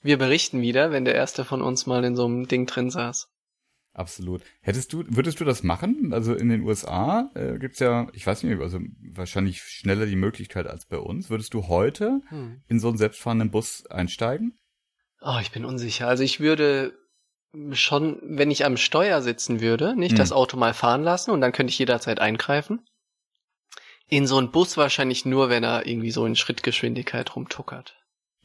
Wir 0.07 0.17
berichten 0.17 0.61
wieder, 0.61 0.91
wenn 0.91 1.03
der 1.03 1.15
erste 1.15 1.43
von 1.43 1.61
uns 1.61 1.85
mal 1.85 2.01
in 2.05 2.15
so 2.15 2.23
einem 2.23 2.47
Ding 2.47 2.65
drin 2.65 2.89
saß. 2.89 3.27
Absolut. 3.91 4.41
Hättest 4.61 4.93
du, 4.93 5.03
würdest 5.09 5.41
du 5.41 5.43
das 5.43 5.63
machen? 5.63 6.13
Also 6.13 6.33
in 6.33 6.47
den 6.47 6.61
USA 6.61 7.29
äh, 7.35 7.59
gibt's 7.59 7.79
ja, 7.79 8.07
ich 8.13 8.25
weiß 8.25 8.43
nicht, 8.43 8.57
also 8.61 8.79
wahrscheinlich 9.11 9.61
schneller 9.63 10.05
die 10.05 10.15
Möglichkeit 10.15 10.65
als 10.65 10.85
bei 10.85 10.97
uns. 10.97 11.29
Würdest 11.29 11.53
du 11.53 11.67
heute 11.67 12.21
hm. 12.29 12.61
in 12.69 12.79
so 12.79 12.87
einen 12.87 12.97
selbstfahrenden 12.97 13.51
Bus 13.51 13.85
einsteigen? 13.87 14.57
Oh, 15.19 15.39
ich 15.41 15.51
bin 15.51 15.65
unsicher. 15.65 16.07
Also 16.07 16.23
ich 16.23 16.39
würde 16.39 16.93
schon, 17.73 18.21
wenn 18.23 18.49
ich 18.49 18.63
am 18.63 18.77
Steuer 18.77 19.21
sitzen 19.21 19.59
würde, 19.59 19.93
nicht 19.93 20.11
hm. 20.11 20.19
das 20.19 20.31
Auto 20.31 20.55
mal 20.55 20.73
fahren 20.73 21.03
lassen 21.03 21.31
und 21.31 21.41
dann 21.41 21.51
könnte 21.51 21.71
ich 21.71 21.79
jederzeit 21.79 22.21
eingreifen. 22.21 22.79
In 24.07 24.25
so 24.25 24.37
einen 24.37 24.51
Bus 24.51 24.77
wahrscheinlich 24.77 25.25
nur, 25.25 25.49
wenn 25.49 25.65
er 25.65 25.85
irgendwie 25.85 26.11
so 26.11 26.25
in 26.25 26.37
Schrittgeschwindigkeit 26.37 27.35
rumtuckert. 27.35 27.97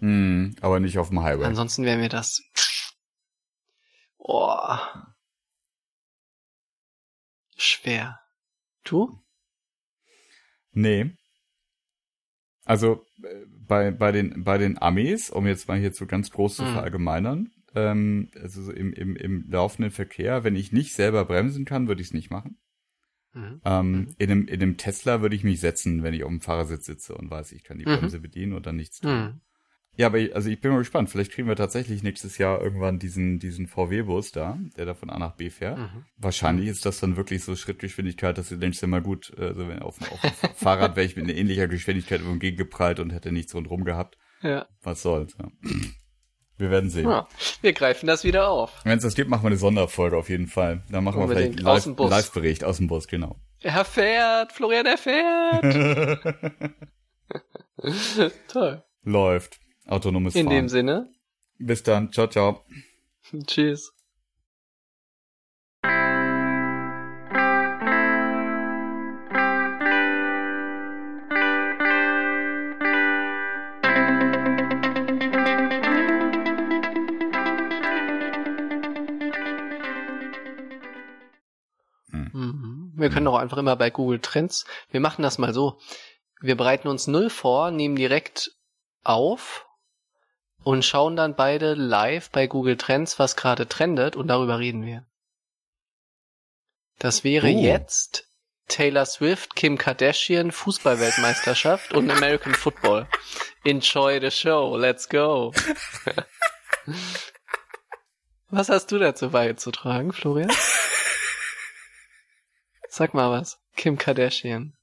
Hm, 0.03 0.57
aber 0.61 0.81
nicht 0.81 0.99
auf 0.99 1.11
dem 1.11 1.23
Highway. 1.23 1.45
Ansonsten 1.45 1.85
wäre 1.85 1.97
mir 1.97 2.09
das. 2.09 2.43
Oh, 4.19 4.77
schwer. 7.57 8.19
Du? 8.83 9.23
Nee. 10.73 11.13
Also 12.65 13.07
äh, 13.23 13.47
bei, 13.47 13.93
bei, 13.93 14.11
den, 14.11 14.43
bei 14.43 14.59
den 14.59 14.81
Amis, 14.81 15.31
um 15.31 15.47
jetzt 15.47 15.69
mal 15.69 15.79
hier 15.79 15.93
zu 15.93 16.07
ganz 16.07 16.33
groß 16.33 16.57
zu 16.57 16.65
mhm. 16.65 16.73
verallgemeinern, 16.73 17.53
ähm, 17.77 18.33
also 18.41 18.73
im, 18.73 18.93
im, 18.93 19.15
im 19.15 19.49
laufenden 19.49 19.93
Verkehr, 19.93 20.43
wenn 20.43 20.57
ich 20.57 20.73
nicht 20.73 20.95
selber 20.95 21.25
bremsen 21.27 21.65
kann, 21.65 21.87
würde 21.87 22.01
ich 22.01 22.09
es 22.09 22.15
nicht 22.15 22.31
machen. 22.31 22.59
Mhm. 23.35 23.61
Ähm, 23.65 23.93
mhm. 23.93 24.15
in, 24.19 24.31
einem, 24.31 24.49
in 24.49 24.63
einem 24.63 24.77
Tesla 24.79 25.23
würde 25.23 25.37
ich 25.37 25.45
mich 25.45 25.61
setzen, 25.61 26.03
wenn 26.03 26.13
ich 26.15 26.25
auf 26.25 26.31
dem 26.31 26.41
Fahrersitz 26.41 26.87
sitze 26.87 27.15
und 27.15 27.31
weiß, 27.31 27.53
ich 27.53 27.63
kann 27.63 27.79
die 27.79 27.87
mhm. 27.87 27.99
Bremse 27.99 28.19
bedienen 28.19 28.55
oder 28.55 28.73
nichts 28.73 28.99
tun. 28.99 29.41
Ja, 29.97 30.07
aber 30.07 30.19
ich, 30.19 30.35
also 30.35 30.49
ich 30.49 30.61
bin 30.61 30.71
mal 30.73 30.79
gespannt. 30.79 31.11
Vielleicht 31.11 31.33
kriegen 31.33 31.49
wir 31.49 31.57
tatsächlich 31.57 32.03
nächstes 32.03 32.39
Jahr 32.39 32.63
irgendwann 32.63 32.99
diesen, 32.99 33.39
diesen 33.39 33.67
VW-Bus 33.67 34.33
da, 34.33 34.59
der 34.77 34.87
da 34.87 34.95
von 34.95 35.11
A 35.11 35.19
nach 35.19 35.37
B 35.37 35.51
fährt. 35.51 35.79
Mhm. 35.79 36.07
Wahrscheinlich 36.17 36.69
ist 36.69 36.87
das 36.87 36.99
dann 37.01 37.17
wirklich 37.17 37.45
so 37.45 37.55
Schrittgeschwindigkeit, 37.55 38.39
dass 38.39 38.49
du 38.49 38.57
denkst 38.57 38.81
ja 38.81 38.89
mal 38.89 39.03
gut, 39.03 39.33
also 39.39 39.69
wenn 39.69 39.81
auf, 39.81 40.01
auf 40.11 40.21
dem 40.21 40.51
Fahrrad 40.55 40.97
wäre 40.97 41.05
ich 41.05 41.17
mit 41.17 41.27
einer 41.27 41.35
ähnlicher 41.35 41.69
Geschwindigkeit 41.69 42.21
irgendwo 42.21 42.39
gegengeprallt 42.39 43.01
und 43.01 43.11
hätte 43.11 43.33
nichts 43.33 43.55
rundherum 43.55 43.85
gehabt. 43.85 44.17
Ja. 44.43 44.67
Was 44.83 45.03
soll's, 45.03 45.37
ja. 45.39 45.49
Wir 46.57 46.71
werden 46.71 46.91
sehen. 46.91 47.09
Ja, 47.09 47.29
wir 47.61 47.73
greifen 47.73 48.07
das 48.07 48.25
wieder 48.25 48.49
auf. 48.49 48.85
Wenn 48.85 48.97
es 48.97 49.05
das 49.05 49.15
gibt, 49.15 49.29
machen 49.29 49.43
wir 49.43 49.49
eine 49.49 49.57
Sonderfolge 49.57 50.17
auf 50.17 50.29
jeden 50.29 50.47
Fall. 50.47 50.85
Dann 50.91 51.05
machen 51.05 51.21
Unbedingt. 51.23 51.57
wir 51.59 51.77
vielleicht 51.77 51.99
Live, 51.99 52.11
Live-Bericht 52.11 52.65
aus 52.65 52.79
dem 52.79 52.87
Bus, 52.87 53.09
genau. 53.09 53.37
Er 53.61 53.85
fährt, 53.85 54.53
Florian, 54.53 54.87
er 54.87 54.99
fährt. 54.99 56.73
Toll. 58.49 58.83
Läuft. 59.03 59.62
Autonomes 59.87 60.35
In 60.35 60.47
Fahren. 60.47 60.57
dem 60.57 60.69
Sinne. 60.69 61.13
Bis 61.59 61.83
dann. 61.83 62.13
Ciao, 62.13 62.27
ciao. 62.29 62.65
Tschüss. 63.47 63.93
Hm. 82.11 82.31
Mhm. 82.33 82.93
Wir 82.95 83.11
können 83.11 83.27
auch 83.27 83.37
einfach 83.37 83.59
immer 83.59 83.77
bei 83.77 83.91
Google 83.91 84.21
Trends, 84.21 84.65
wir 84.91 85.01
machen 85.01 85.23
das 85.23 85.39
mal 85.39 85.53
so. 85.55 85.79
Wir 86.41 86.57
bereiten 86.57 86.89
uns 86.89 87.07
null 87.07 87.31
vor, 87.31 87.71
nehmen 87.71 87.97
direkt 87.97 88.53
auf 89.05 89.67
und 90.65 90.85
schauen 90.85 91.17
dann 91.17 91.35
beide 91.35 91.75
live 91.75 92.31
bei 92.31 92.47
Google 92.47 92.77
Trends, 92.77 93.19
was 93.19 93.37
gerade 93.37 93.69
trendet 93.69 94.17
und 94.17 94.29
darüber 94.29 94.59
reden 94.59 94.85
wir. 94.85 95.07
Das 96.99 97.25
wäre 97.25 97.49
uh. 97.49 97.63
jetzt 97.63 98.29
Taylor 98.69 99.07
Swift, 99.07 99.57
Kim 99.57 99.77
Kardashian, 99.77 100.53
Fußballweltmeisterschaft 100.53 101.93
und 101.93 102.11
American 102.11 102.55
Football. 102.55 103.09
Enjoy 103.65 104.21
the 104.21 104.31
show, 104.31 104.77
let's 104.77 105.09
go. 105.09 105.53
was 108.49 108.69
hast 108.69 108.93
du 108.93 108.99
dazu 108.99 109.31
beizutragen, 109.31 110.13
Florian? 110.13 110.51
Sag 112.89 113.15
mal 113.15 113.31
was. 113.31 113.59
Kim 113.77 113.99
Kardashian. 113.99 114.75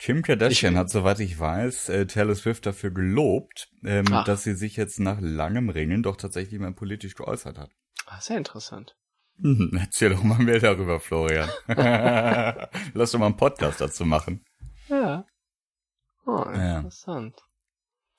Kim 0.00 0.22
Kardashian 0.22 0.72
ich, 0.72 0.78
hat, 0.78 0.88
soweit 0.88 1.20
ich 1.20 1.38
weiß, 1.38 1.90
äh, 1.90 2.06
Taylor 2.06 2.34
Swift 2.34 2.64
dafür 2.64 2.90
gelobt, 2.90 3.68
ähm, 3.84 4.06
dass 4.24 4.42
sie 4.44 4.54
sich 4.54 4.76
jetzt 4.76 4.98
nach 4.98 5.18
langem 5.20 5.68
Ringen 5.68 6.02
doch 6.02 6.16
tatsächlich 6.16 6.58
mal 6.58 6.72
politisch 6.72 7.14
geäußert 7.14 7.58
hat. 7.58 7.70
Ah, 8.06 8.18
sehr 8.18 8.38
interessant. 8.38 8.96
Hm, 9.42 9.70
erzähl 9.78 10.08
doch 10.08 10.22
mal 10.22 10.38
mehr 10.38 10.58
darüber, 10.58 11.00
Florian. 11.00 11.50
Lass 12.94 13.10
doch 13.12 13.18
mal 13.18 13.26
einen 13.26 13.36
Podcast 13.36 13.82
dazu 13.82 14.06
machen. 14.06 14.42
Ja. 14.88 15.26
Oh, 16.24 16.44
interessant. 16.44 17.36
Ja. 17.36 17.44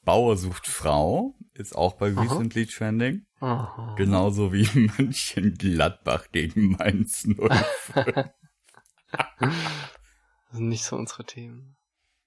Bauer 0.04 0.38
sucht 0.38 0.68
Frau 0.68 1.36
ist 1.56 1.76
auch 1.76 1.94
bei 1.94 2.12
Aha. 2.12 2.22
Recently 2.22 2.68
Trending. 2.68 3.26
Aha. 3.40 3.96
Genauso 3.98 4.54
wie 4.54 4.68
Mönchengladbach 4.98 6.30
gegen 6.32 6.74
Mainz 6.74 7.24
05. 7.24 8.30
Das 10.52 10.58
sind 10.58 10.68
nicht 10.68 10.84
so 10.84 10.98
unsere 10.98 11.24
Themen. 11.24 11.78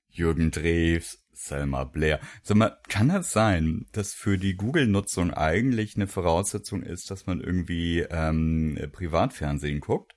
Jürgen 0.08 0.50
Drews, 0.50 1.18
Selma 1.32 1.84
Blair. 1.84 2.20
Sag 2.42 2.56
mal, 2.56 2.78
kann 2.88 3.08
das 3.08 3.32
sein, 3.32 3.86
dass 3.92 4.14
für 4.14 4.38
die 4.38 4.54
Google-Nutzung 4.54 5.30
eigentlich 5.34 5.96
eine 5.96 6.06
Voraussetzung 6.06 6.82
ist, 6.82 7.10
dass 7.10 7.26
man 7.26 7.42
irgendwie 7.42 8.00
ähm, 8.00 8.78
Privatfernsehen 8.92 9.80
guckt 9.80 10.14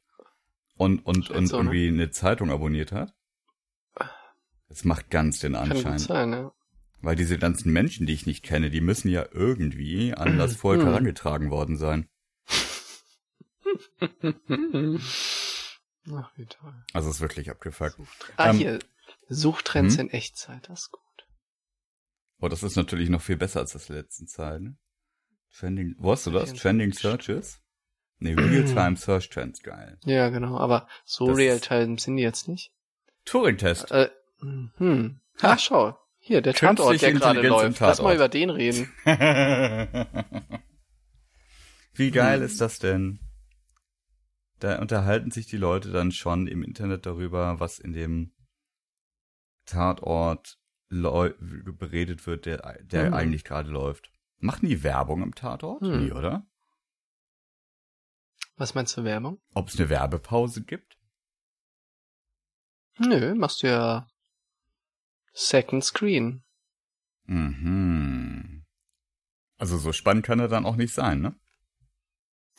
und 0.78 1.06
und 1.06 1.30
und 1.32 1.48
so, 1.48 1.58
ne? 1.58 1.64
irgendwie 1.64 1.92
ne? 1.92 2.04
eine 2.04 2.12
Zeitung 2.12 2.50
abonniert 2.50 2.94
hat? 2.94 3.14
Das 4.70 4.86
macht 4.86 5.10
ganz 5.10 5.40
den 5.40 5.56
Anschein. 5.56 5.84
Kann 5.84 6.00
sein, 6.00 6.30
ne? 6.30 6.52
Weil 7.02 7.18
diese 7.18 7.38
ganzen 7.38 7.74
Menschen, 7.74 8.08
die 8.08 8.14
ich 8.14 8.26
nicht 8.26 8.44
kenne, 8.44 8.70
die 8.70 8.80
müssen 8.80 9.10
ja 9.10 9.26
irgendwie 9.34 10.14
an 10.14 10.38
das 10.38 10.56
Volk 10.56 10.82
herangetragen 10.82 11.52
worden 11.52 11.76
sein. 11.76 12.08
Ach, 16.14 16.32
wie 16.36 16.46
toll. 16.46 16.74
Also 16.94 17.10
ist 17.10 17.22
wirklich 17.22 17.50
abgefuckt. 17.50 18.00
Ah, 18.38 18.52
ähm, 18.52 18.58
hier. 18.58 18.80
Suchtrends 19.30 19.96
hm? 19.96 20.08
in 20.08 20.10
Echtzeit, 20.12 20.70
das 20.70 20.84
ist 20.84 20.92
gut. 20.92 21.02
Oh, 22.40 22.48
das 22.48 22.64
ist 22.64 22.76
natürlich 22.76 23.10
noch 23.10 23.22
viel 23.22 23.38
besser 23.38 23.60
als 23.60 23.74
das 23.74 23.90
letzten 23.90 24.28
Zeit, 24.28 24.62
ne? 24.62 24.78
Trending, 25.54 25.96
wo 25.98 26.12
hast 26.12 26.26
du 26.28 26.32
das? 26.32 26.54
Trending 26.54 26.94
Searches? 26.94 27.60
Nee, 28.20 28.34
Real-Time 28.34 28.96
Search 28.98 29.30
Trends, 29.30 29.62
geil. 29.64 29.98
Ja, 30.06 30.30
genau, 30.30 30.58
aber 30.58 30.88
so 31.04 31.26
Real-Time 31.26 31.98
sind 32.00 32.18
die 32.18 32.24
jetzt 32.24 32.48
nicht. 32.48 32.72
Turing-Test. 33.26 33.92
Äh, 33.92 34.10
hm. 34.40 35.20
Ach, 35.42 35.60
schau. 35.60 35.98
Hier, 36.20 36.42
der 36.42 36.54
Tatort, 36.54 37.02
der 37.02 37.14
gerade 37.14 37.48
läuft. 37.48 37.80
Lass 37.80 38.02
mal 38.02 38.16
über 38.16 38.30
den 38.30 38.50
reden. 38.50 38.92
Wie 41.94 42.12
geil 42.12 42.40
hm. 42.40 42.46
ist 42.46 42.62
das 42.62 42.80
denn? 42.80 43.20
Da 44.60 44.80
unterhalten 44.80 45.32
sich 45.32 45.46
die 45.46 45.58
Leute 45.58 45.92
dann 45.92 46.12
schon 46.12 46.48
im 46.48 46.64
Internet 46.64 47.06
darüber, 47.06 47.60
was 47.60 47.80
in 47.80 47.94
dem 47.94 48.34
Tatort 49.66 50.58
beredet 50.90 52.26
wird, 52.26 52.46
der, 52.46 52.82
der 52.84 53.08
mhm. 53.08 53.14
eigentlich 53.14 53.44
gerade 53.44 53.70
läuft. 53.70 54.12
Machen 54.40 54.68
die 54.68 54.84
Werbung 54.84 55.22
im 55.22 55.36
Tatort? 55.36 55.82
Hm. 55.82 56.06
Nee, 56.06 56.12
oder? 56.12 56.48
Was 58.56 58.74
meinst 58.74 58.96
du 58.98 59.04
Werbung? 59.04 59.40
Ob 59.54 59.68
es 59.68 59.78
eine 59.78 59.90
Werbepause 59.90 60.64
gibt? 60.64 60.98
Nö, 62.98 63.36
machst 63.36 63.62
du 63.62 63.68
ja 63.68 64.08
Second 65.34 65.84
Screen. 65.84 66.44
Mhm. 67.26 68.66
Also 69.58 69.78
so 69.78 69.92
spannend 69.92 70.26
kann 70.26 70.40
er 70.40 70.48
dann 70.48 70.66
auch 70.66 70.76
nicht 70.76 70.94
sein, 70.94 71.22
ne? 71.22 71.36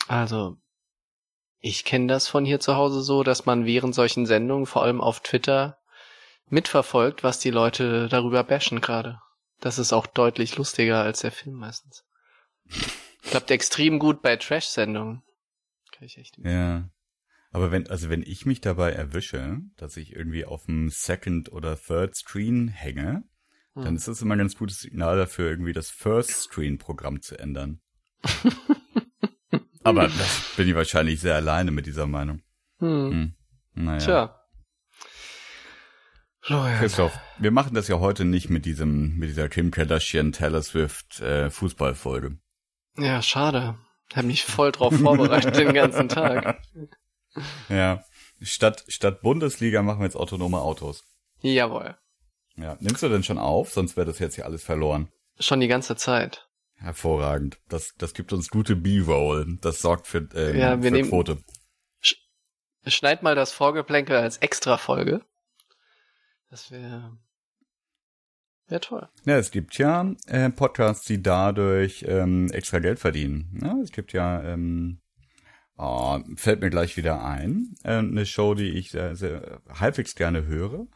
Also, 0.06 0.58
ich 1.60 1.84
kenne 1.84 2.06
das 2.06 2.28
von 2.28 2.44
hier 2.44 2.60
zu 2.60 2.76
Hause 2.76 3.02
so, 3.02 3.22
dass 3.22 3.46
man 3.46 3.66
während 3.66 3.94
solchen 3.94 4.26
Sendungen, 4.26 4.66
vor 4.66 4.82
allem 4.82 5.00
auf 5.00 5.20
Twitter, 5.20 5.78
mitverfolgt, 6.48 7.22
was 7.22 7.40
die 7.40 7.50
Leute 7.50 8.08
darüber 8.08 8.44
bashen 8.44 8.80
gerade. 8.80 9.20
Das 9.60 9.78
ist 9.78 9.92
auch 9.92 10.06
deutlich 10.06 10.56
lustiger 10.56 11.02
als 11.02 11.20
der 11.20 11.32
Film 11.32 11.56
meistens. 11.56 12.04
Klappt 13.22 13.50
extrem 13.50 13.98
gut 13.98 14.22
bei 14.22 14.36
Trash-Sendungen. 14.36 15.22
Kann 15.92 16.04
ich 16.04 16.16
echt. 16.18 16.38
Ja. 16.38 16.88
Aber 17.50 17.72
wenn, 17.72 17.88
also 17.88 18.08
wenn 18.08 18.22
ich 18.22 18.46
mich 18.46 18.60
dabei 18.60 18.92
erwische, 18.92 19.58
dass 19.76 19.96
ich 19.96 20.14
irgendwie 20.14 20.44
auf 20.44 20.66
dem 20.66 20.90
Second 20.90 21.50
oder 21.50 21.76
Third 21.76 22.14
Screen 22.14 22.68
hänge, 22.68 23.24
hm. 23.74 23.84
dann 23.84 23.96
ist 23.96 24.06
das 24.06 24.22
immer 24.22 24.36
ein 24.36 24.40
ganz 24.40 24.56
gutes 24.56 24.80
Signal 24.80 25.16
dafür, 25.16 25.50
irgendwie 25.50 25.72
das 25.72 25.90
First 25.90 26.42
Screen 26.42 26.78
Programm 26.78 27.20
zu 27.20 27.38
ändern. 27.38 27.80
Aber 29.88 30.08
das 30.08 30.52
bin 30.56 30.68
ich 30.68 30.74
wahrscheinlich 30.74 31.20
sehr 31.20 31.34
alleine 31.34 31.70
mit 31.70 31.86
dieser 31.86 32.06
Meinung. 32.06 32.42
Hm. 32.78 33.10
Hm. 33.10 33.34
Naja. 33.74 33.98
Tja. 33.98 34.34
Florian. 36.40 36.78
Christoph, 36.78 37.18
wir 37.38 37.50
machen 37.50 37.74
das 37.74 37.88
ja 37.88 37.98
heute 37.98 38.24
nicht 38.24 38.48
mit 38.48 38.64
diesem, 38.64 39.16
mit 39.16 39.28
dieser 39.28 39.48
Kim 39.48 39.70
Kardashian 39.70 40.32
Taylor 40.32 40.62
Swift 40.62 41.20
äh, 41.20 41.50
Fußballfolge. 41.50 42.38
Ja, 42.96 43.20
schade. 43.22 43.76
Ich 44.10 44.16
habe 44.16 44.26
mich 44.26 44.44
voll 44.44 44.72
drauf 44.72 44.94
vorbereitet 45.02 45.56
den 45.56 45.74
ganzen 45.74 46.08
Tag. 46.08 46.62
Ja. 47.68 48.02
Statt, 48.40 48.84
statt 48.88 49.20
Bundesliga 49.20 49.82
machen 49.82 50.00
wir 50.00 50.06
jetzt 50.06 50.16
autonome 50.16 50.58
Autos. 50.60 51.04
Jawohl. 51.42 51.96
Ja. 52.56 52.76
Nimmst 52.80 53.02
du 53.02 53.08
denn 53.08 53.22
schon 53.22 53.38
auf? 53.38 53.70
Sonst 53.70 53.96
wäre 53.96 54.06
das 54.06 54.18
jetzt 54.18 54.34
hier 54.34 54.46
alles 54.46 54.64
verloren. 54.64 55.08
Schon 55.38 55.60
die 55.60 55.68
ganze 55.68 55.96
Zeit. 55.96 56.47
Hervorragend. 56.78 57.58
Das, 57.68 57.94
das 57.98 58.14
gibt 58.14 58.32
uns 58.32 58.48
gute 58.48 58.76
B-Roll. 58.76 59.58
Das 59.60 59.80
sorgt 59.80 60.06
für, 60.06 60.28
ähm, 60.34 60.56
ja, 60.56 60.82
wir 60.82 60.90
für 60.90 60.96
nehmen, 60.96 61.08
Quote. 61.10 61.38
Sch 62.00 62.16
schneid 62.86 63.22
mal 63.22 63.34
das 63.34 63.52
Vorgeplänkel 63.52 64.16
als 64.16 64.38
Extra-Folge. 64.38 65.24
Das 66.50 66.70
wäre 66.70 67.18
Wäre 68.68 68.80
toll. 68.80 69.08
Ja, 69.24 69.38
es 69.38 69.50
gibt 69.50 69.78
ja 69.78 70.14
äh, 70.26 70.50
Podcasts, 70.50 71.06
die 71.06 71.22
dadurch 71.22 72.04
ähm, 72.06 72.50
extra 72.52 72.80
Geld 72.80 72.98
verdienen. 72.98 73.58
Ja, 73.62 73.74
es 73.82 73.92
gibt 73.92 74.12
ja, 74.12 74.42
ähm, 74.44 75.00
oh, 75.78 76.18
fällt 76.36 76.60
mir 76.60 76.68
gleich 76.68 76.98
wieder 76.98 77.24
ein, 77.24 77.74
äh, 77.82 77.94
eine 77.94 78.26
Show, 78.26 78.54
die 78.54 78.68
ich 78.68 78.90
sehr, 78.90 79.16
sehr 79.16 79.62
halbwegs 79.70 80.14
gerne 80.14 80.44
höre. 80.44 80.86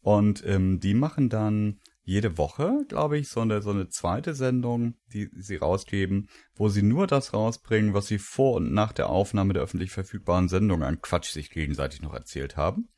Und 0.00 0.42
ähm, 0.46 0.80
die 0.80 0.94
machen 0.94 1.28
dann 1.28 1.80
jede 2.08 2.38
Woche, 2.38 2.86
glaube 2.88 3.18
ich, 3.18 3.28
so 3.28 3.42
eine, 3.42 3.60
so 3.60 3.68
eine 3.68 3.90
zweite 3.90 4.32
Sendung, 4.32 4.94
die 5.12 5.28
sie 5.36 5.56
rausgeben, 5.56 6.30
wo 6.54 6.70
sie 6.70 6.82
nur 6.82 7.06
das 7.06 7.34
rausbringen, 7.34 7.92
was 7.92 8.06
sie 8.06 8.18
vor 8.18 8.54
und 8.54 8.72
nach 8.72 8.92
der 8.92 9.10
Aufnahme 9.10 9.52
der 9.52 9.62
öffentlich 9.62 9.90
verfügbaren 9.90 10.48
Sendung 10.48 10.82
an 10.82 11.02
Quatsch 11.02 11.30
sich 11.30 11.50
gegenseitig 11.50 12.00
noch 12.00 12.14
erzählt 12.14 12.56
haben. 12.56 12.88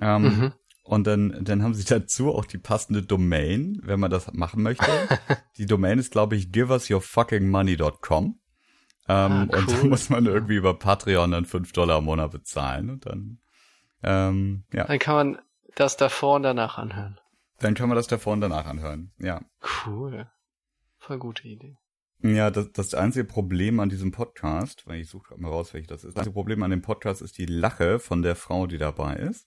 Ähm, 0.00 0.22
mhm. 0.22 0.52
Und 0.82 1.06
dann, 1.06 1.44
dann 1.44 1.62
haben 1.62 1.74
sie 1.74 1.84
dazu 1.84 2.34
auch 2.34 2.44
die 2.44 2.58
passende 2.58 3.02
Domain, 3.02 3.78
wenn 3.84 4.00
man 4.00 4.10
das 4.10 4.32
machen 4.32 4.64
möchte. 4.64 4.84
die 5.56 5.66
Domain 5.66 6.00
ist, 6.00 6.10
glaube 6.10 6.34
ich, 6.34 6.50
giveusyourfuckingmoney.com. 6.50 8.24
Ähm, 8.24 8.36
ah, 9.08 9.46
cool. 9.48 9.58
Und 9.58 9.70
dann 9.70 9.88
muss 9.90 10.10
man 10.10 10.26
irgendwie 10.26 10.56
über 10.56 10.76
Patreon 10.76 11.30
dann 11.30 11.44
fünf 11.44 11.70
Dollar 11.70 11.98
im 11.98 12.04
Monat 12.06 12.32
bezahlen. 12.32 12.90
Und 12.90 13.06
dann, 13.06 13.38
ähm, 14.02 14.64
ja. 14.72 14.86
Dann 14.86 14.98
kann 14.98 15.14
man 15.14 15.42
das 15.76 15.96
davor 15.96 16.34
und 16.34 16.42
danach 16.42 16.78
anhören. 16.78 17.20
Dann 17.60 17.74
kann 17.74 17.88
man 17.88 17.96
das 17.96 18.08
davor 18.08 18.32
und 18.32 18.40
danach 18.40 18.66
anhören, 18.66 19.12
ja. 19.18 19.42
Cool. 19.86 20.28
Voll 20.98 21.18
gute 21.18 21.46
Idee. 21.48 21.76
Ja, 22.22 22.50
das, 22.50 22.72
das 22.72 22.94
einzige 22.94 23.24
Problem 23.24 23.80
an 23.80 23.88
diesem 23.88 24.10
Podcast, 24.10 24.86
weil 24.86 25.00
ich 25.00 25.08
suche 25.08 25.28
gerade 25.28 25.40
mal 25.40 25.48
raus, 25.48 25.72
welches 25.72 25.88
das 25.88 26.04
ist. 26.04 26.16
Das 26.16 26.20
einzige 26.20 26.34
Problem 26.34 26.62
an 26.62 26.70
dem 26.70 26.82
Podcast 26.82 27.22
ist 27.22 27.38
die 27.38 27.46
Lache 27.46 27.98
von 27.98 28.22
der 28.22 28.36
Frau, 28.36 28.66
die 28.66 28.76
dabei 28.76 29.14
ist 29.14 29.46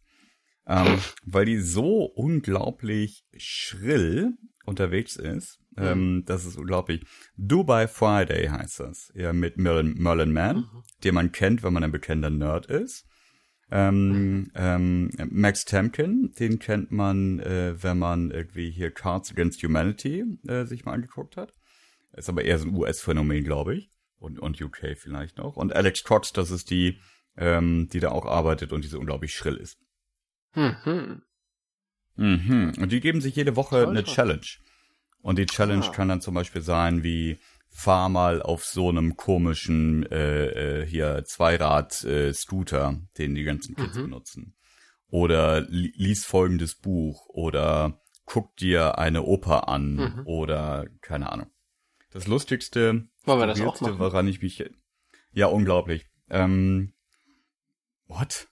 ähm, 0.68 0.99
weil 1.26 1.45
die 1.45 1.60
so 1.60 2.03
unglaublich 2.03 3.26
schrill 3.38 4.34
unterwegs 4.65 5.15
ist. 5.15 5.60
Mhm. 5.76 5.84
Ähm, 5.84 6.23
das 6.26 6.45
ist 6.45 6.57
unglaublich. 6.57 7.06
Dubai 7.35 7.88
Friday 7.88 8.48
heißt 8.48 8.80
das. 8.80 9.11
Ja, 9.15 9.34
mit 9.34 9.57
Merlin, 9.57 9.95
Merlin 9.98 10.31
Man, 10.31 10.57
mhm. 10.57 10.84
den 11.03 11.15
man 11.15 11.31
kennt, 11.31 11.64
wenn 11.64 11.73
man 11.73 11.84
ein 11.84 11.91
bekannter 11.91 12.30
Nerd 12.30 12.68
ist. 12.68 13.06
Ähm, 13.76 14.52
ähm, 14.54 15.10
Max 15.32 15.66
Temkin, 15.66 16.32
den 16.38 16.60
kennt 16.60 16.91
man, 16.91 17.40
äh, 17.40 17.74
wenn 17.82 17.98
man 17.98 18.30
irgendwie 18.30 18.70
hier 18.70 18.91
Cards 18.91 19.32
Against 19.32 19.64
Humanity 19.64 20.24
äh, 20.48 20.66
sich 20.66 20.86
mal 20.86 20.94
angeguckt 20.94 21.38
hat. 21.38 21.56
Ist 22.16 22.30
aber 22.30 22.45
eher 22.45 22.60
so 22.60 22.68
ein 22.68 22.76
US-Phänomen, 22.76 23.44
glaube 23.44 23.76
ich. 23.76 23.90
Und, 24.20 24.38
und 24.38 24.62
UK 24.62 24.95
vielleicht 24.95 25.40
noch. 25.40 25.56
Und 25.56 25.76
Alex 25.76 26.04
Cox, 26.04 26.34
das 26.34 26.52
ist 26.52 26.70
die, 26.70 27.00
ähm, 27.36 27.90
die 27.91 28.00
da 28.00 28.10
auch 28.10 28.28
arbeitet 28.28 28.74
und 28.74 28.84
die 28.84 28.90
so 28.90 29.00
unglaublich 29.00 29.34
schrill 29.34 29.58
ist. 29.58 29.80
Mhm. 30.54 31.24
Mhm. 32.16 32.74
Und 32.80 32.91
die 32.91 33.00
geben 33.00 33.22
sich 33.22 33.36
jede 33.36 33.56
Woche 33.56 33.88
eine 33.88 34.04
Challenge. 34.04 34.45
Und 35.24 35.40
die 35.40 35.48
Challenge 35.48 35.84
ah. 35.84 35.91
kann 35.91 36.10
dann 36.10 36.22
zum 36.22 36.36
Beispiel 36.36 36.62
sein 36.62 37.02
wie 37.04 37.40
fahr 37.74 38.08
mal 38.08 38.41
auf 38.41 38.64
so 38.64 38.90
einem 38.90 39.18
komischen 39.18 40.06
äh, 40.12 40.82
äh, 40.82 40.86
hier 40.86 41.24
Zweirad 41.26 42.04
äh, 42.04 42.32
Scooter, 42.32 43.02
den 43.18 43.36
die 43.36 43.44
ganzen 43.44 43.76
Kids 43.76 43.98
mhm. 43.98 44.04
benutzen. 44.04 44.56
Oder 45.08 45.62
li 45.62 45.91
lies 45.95 46.26
folgendes 46.26 46.76
Buch 46.76 47.28
oder 47.28 48.00
guck 48.26 48.56
dir 48.58 48.98
eine 48.98 49.24
Oper 49.24 49.68
an 49.68 49.95
mhm. 49.95 50.22
oder 50.26 50.88
keine 51.02 51.32
Ahnung. 51.32 51.48
Das 52.12 52.28
lustigste, 52.28 53.08
Wollen 53.26 53.40
wir 53.40 53.48
das 53.48 53.62
auch 53.62 53.82
machen? 53.82 54.00
woran 54.00 54.28
ich 54.28 54.41
mich 54.41 54.64
ja 55.32 55.48
unglaublich. 55.48 56.06
Ähm, 56.30 56.94
what? 58.08 58.48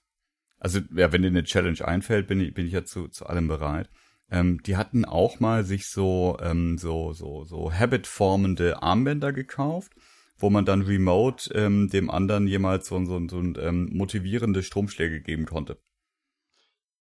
Also, 0.58 0.80
ja, 0.94 1.12
wenn 1.12 1.22
dir 1.22 1.28
eine 1.28 1.44
Challenge 1.44 1.84
einfällt, 1.84 2.26
bin 2.26 2.40
ich, 2.40 2.54
bin 2.54 2.66
ich 2.66 2.72
ja 2.72 2.84
zu, 2.84 3.08
zu 3.08 3.26
allem 3.26 3.48
bereit. 3.48 3.88
Ähm, 4.32 4.62
die 4.62 4.78
hatten 4.78 5.04
auch 5.04 5.40
mal 5.40 5.62
sich 5.62 5.88
so, 5.88 6.38
ähm, 6.40 6.78
so, 6.78 7.12
so, 7.12 7.44
so 7.44 7.70
habitformende 7.70 8.82
Armbänder 8.82 9.30
gekauft, 9.30 9.92
wo 10.38 10.48
man 10.48 10.64
dann 10.64 10.80
remote 10.80 11.52
ähm, 11.54 11.90
dem 11.90 12.10
anderen 12.10 12.46
jemals 12.46 12.86
so, 12.86 13.04
so, 13.04 13.28
so 13.28 13.38
ein 13.38 13.58
ähm, 13.60 13.90
motivierende 13.92 14.62
Stromschläge 14.62 15.20
geben 15.20 15.44
konnte. 15.44 15.78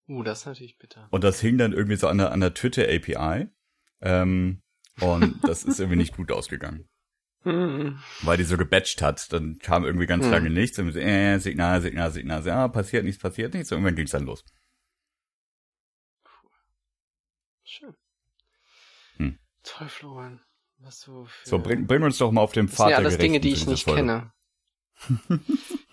Uh, 0.09 0.21
das 0.21 0.39
ist 0.41 0.45
natürlich 0.47 0.77
bitter. 0.77 1.07
Und 1.11 1.23
das 1.23 1.39
hing 1.39 1.57
dann 1.57 1.71
irgendwie 1.71 1.95
so 1.95 2.09
an 2.09 2.17
der, 2.17 2.33
an 2.33 2.41
der 2.41 2.53
Twitter 2.53 2.83
API. 2.83 3.47
Ähm, 4.01 4.61
und 4.99 5.35
das 5.43 5.63
ist 5.63 5.79
irgendwie 5.79 5.97
nicht 5.97 6.15
gut 6.15 6.31
ausgegangen. 6.31 6.89
Hm. 7.45 7.99
Weil 8.21 8.37
die 8.37 8.45
so 8.45 8.55
gebatcht 8.55 9.01
hat. 9.01 9.33
Dann 9.33 9.57
kam 9.59 9.83
irgendwie 9.83 10.05
ganz 10.05 10.23
hm. 10.23 10.31
lange 10.31 10.49
nichts. 10.49 10.79
Und 10.79 10.93
so, 10.93 10.99
äh, 10.99 11.39
Signal, 11.39 11.81
Signal, 11.81 12.09
Signal. 12.09 12.45
Ja, 12.45 12.69
passiert 12.69 13.03
nichts, 13.03 13.21
passiert 13.21 13.53
nichts. 13.53 13.69
Und 13.69 13.79
irgendwann 13.79 13.97
ging's 13.97 14.11
dann 14.11 14.23
los. 14.23 14.45
Schön. 17.73 17.95
Hm. 19.17 19.39
Toll, 19.63 19.87
Florian. 19.89 20.41
Was 20.79 21.01
du 21.01 21.25
für... 21.25 21.49
So, 21.49 21.59
bring, 21.59 21.87
bring 21.87 22.03
uns 22.03 22.17
doch 22.17 22.31
mal 22.31 22.41
auf 22.41 22.51
den 22.51 22.67
Pfad 22.67 22.77
das 22.77 22.85
sind 22.85 22.91
ja 22.91 22.97
alles 22.97 23.17
Dinge, 23.17 23.39
die 23.39 23.53
ich 23.53 23.65
nicht 23.67 23.85
Folge. 23.85 24.01
kenne. 24.01 24.33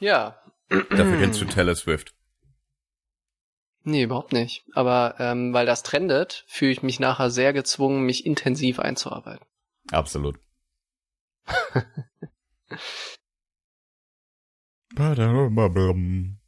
ja. 0.00 0.40
Dafür 0.68 1.18
kennst 1.18 1.40
du 1.40 1.44
Taylor 1.46 1.74
Swift. 1.74 2.14
Nee, 3.82 4.02
überhaupt 4.02 4.32
nicht. 4.32 4.64
Aber 4.74 5.14
ähm, 5.18 5.52
weil 5.54 5.66
das 5.66 5.82
trendet, 5.82 6.44
fühle 6.48 6.72
ich 6.72 6.82
mich 6.82 7.00
nachher 7.00 7.30
sehr 7.30 7.52
gezwungen, 7.52 8.04
mich 8.04 8.26
intensiv 8.26 8.78
einzuarbeiten. 8.78 9.46
Absolut. 9.90 10.38
Ba-da-ba-bum. 14.94 16.39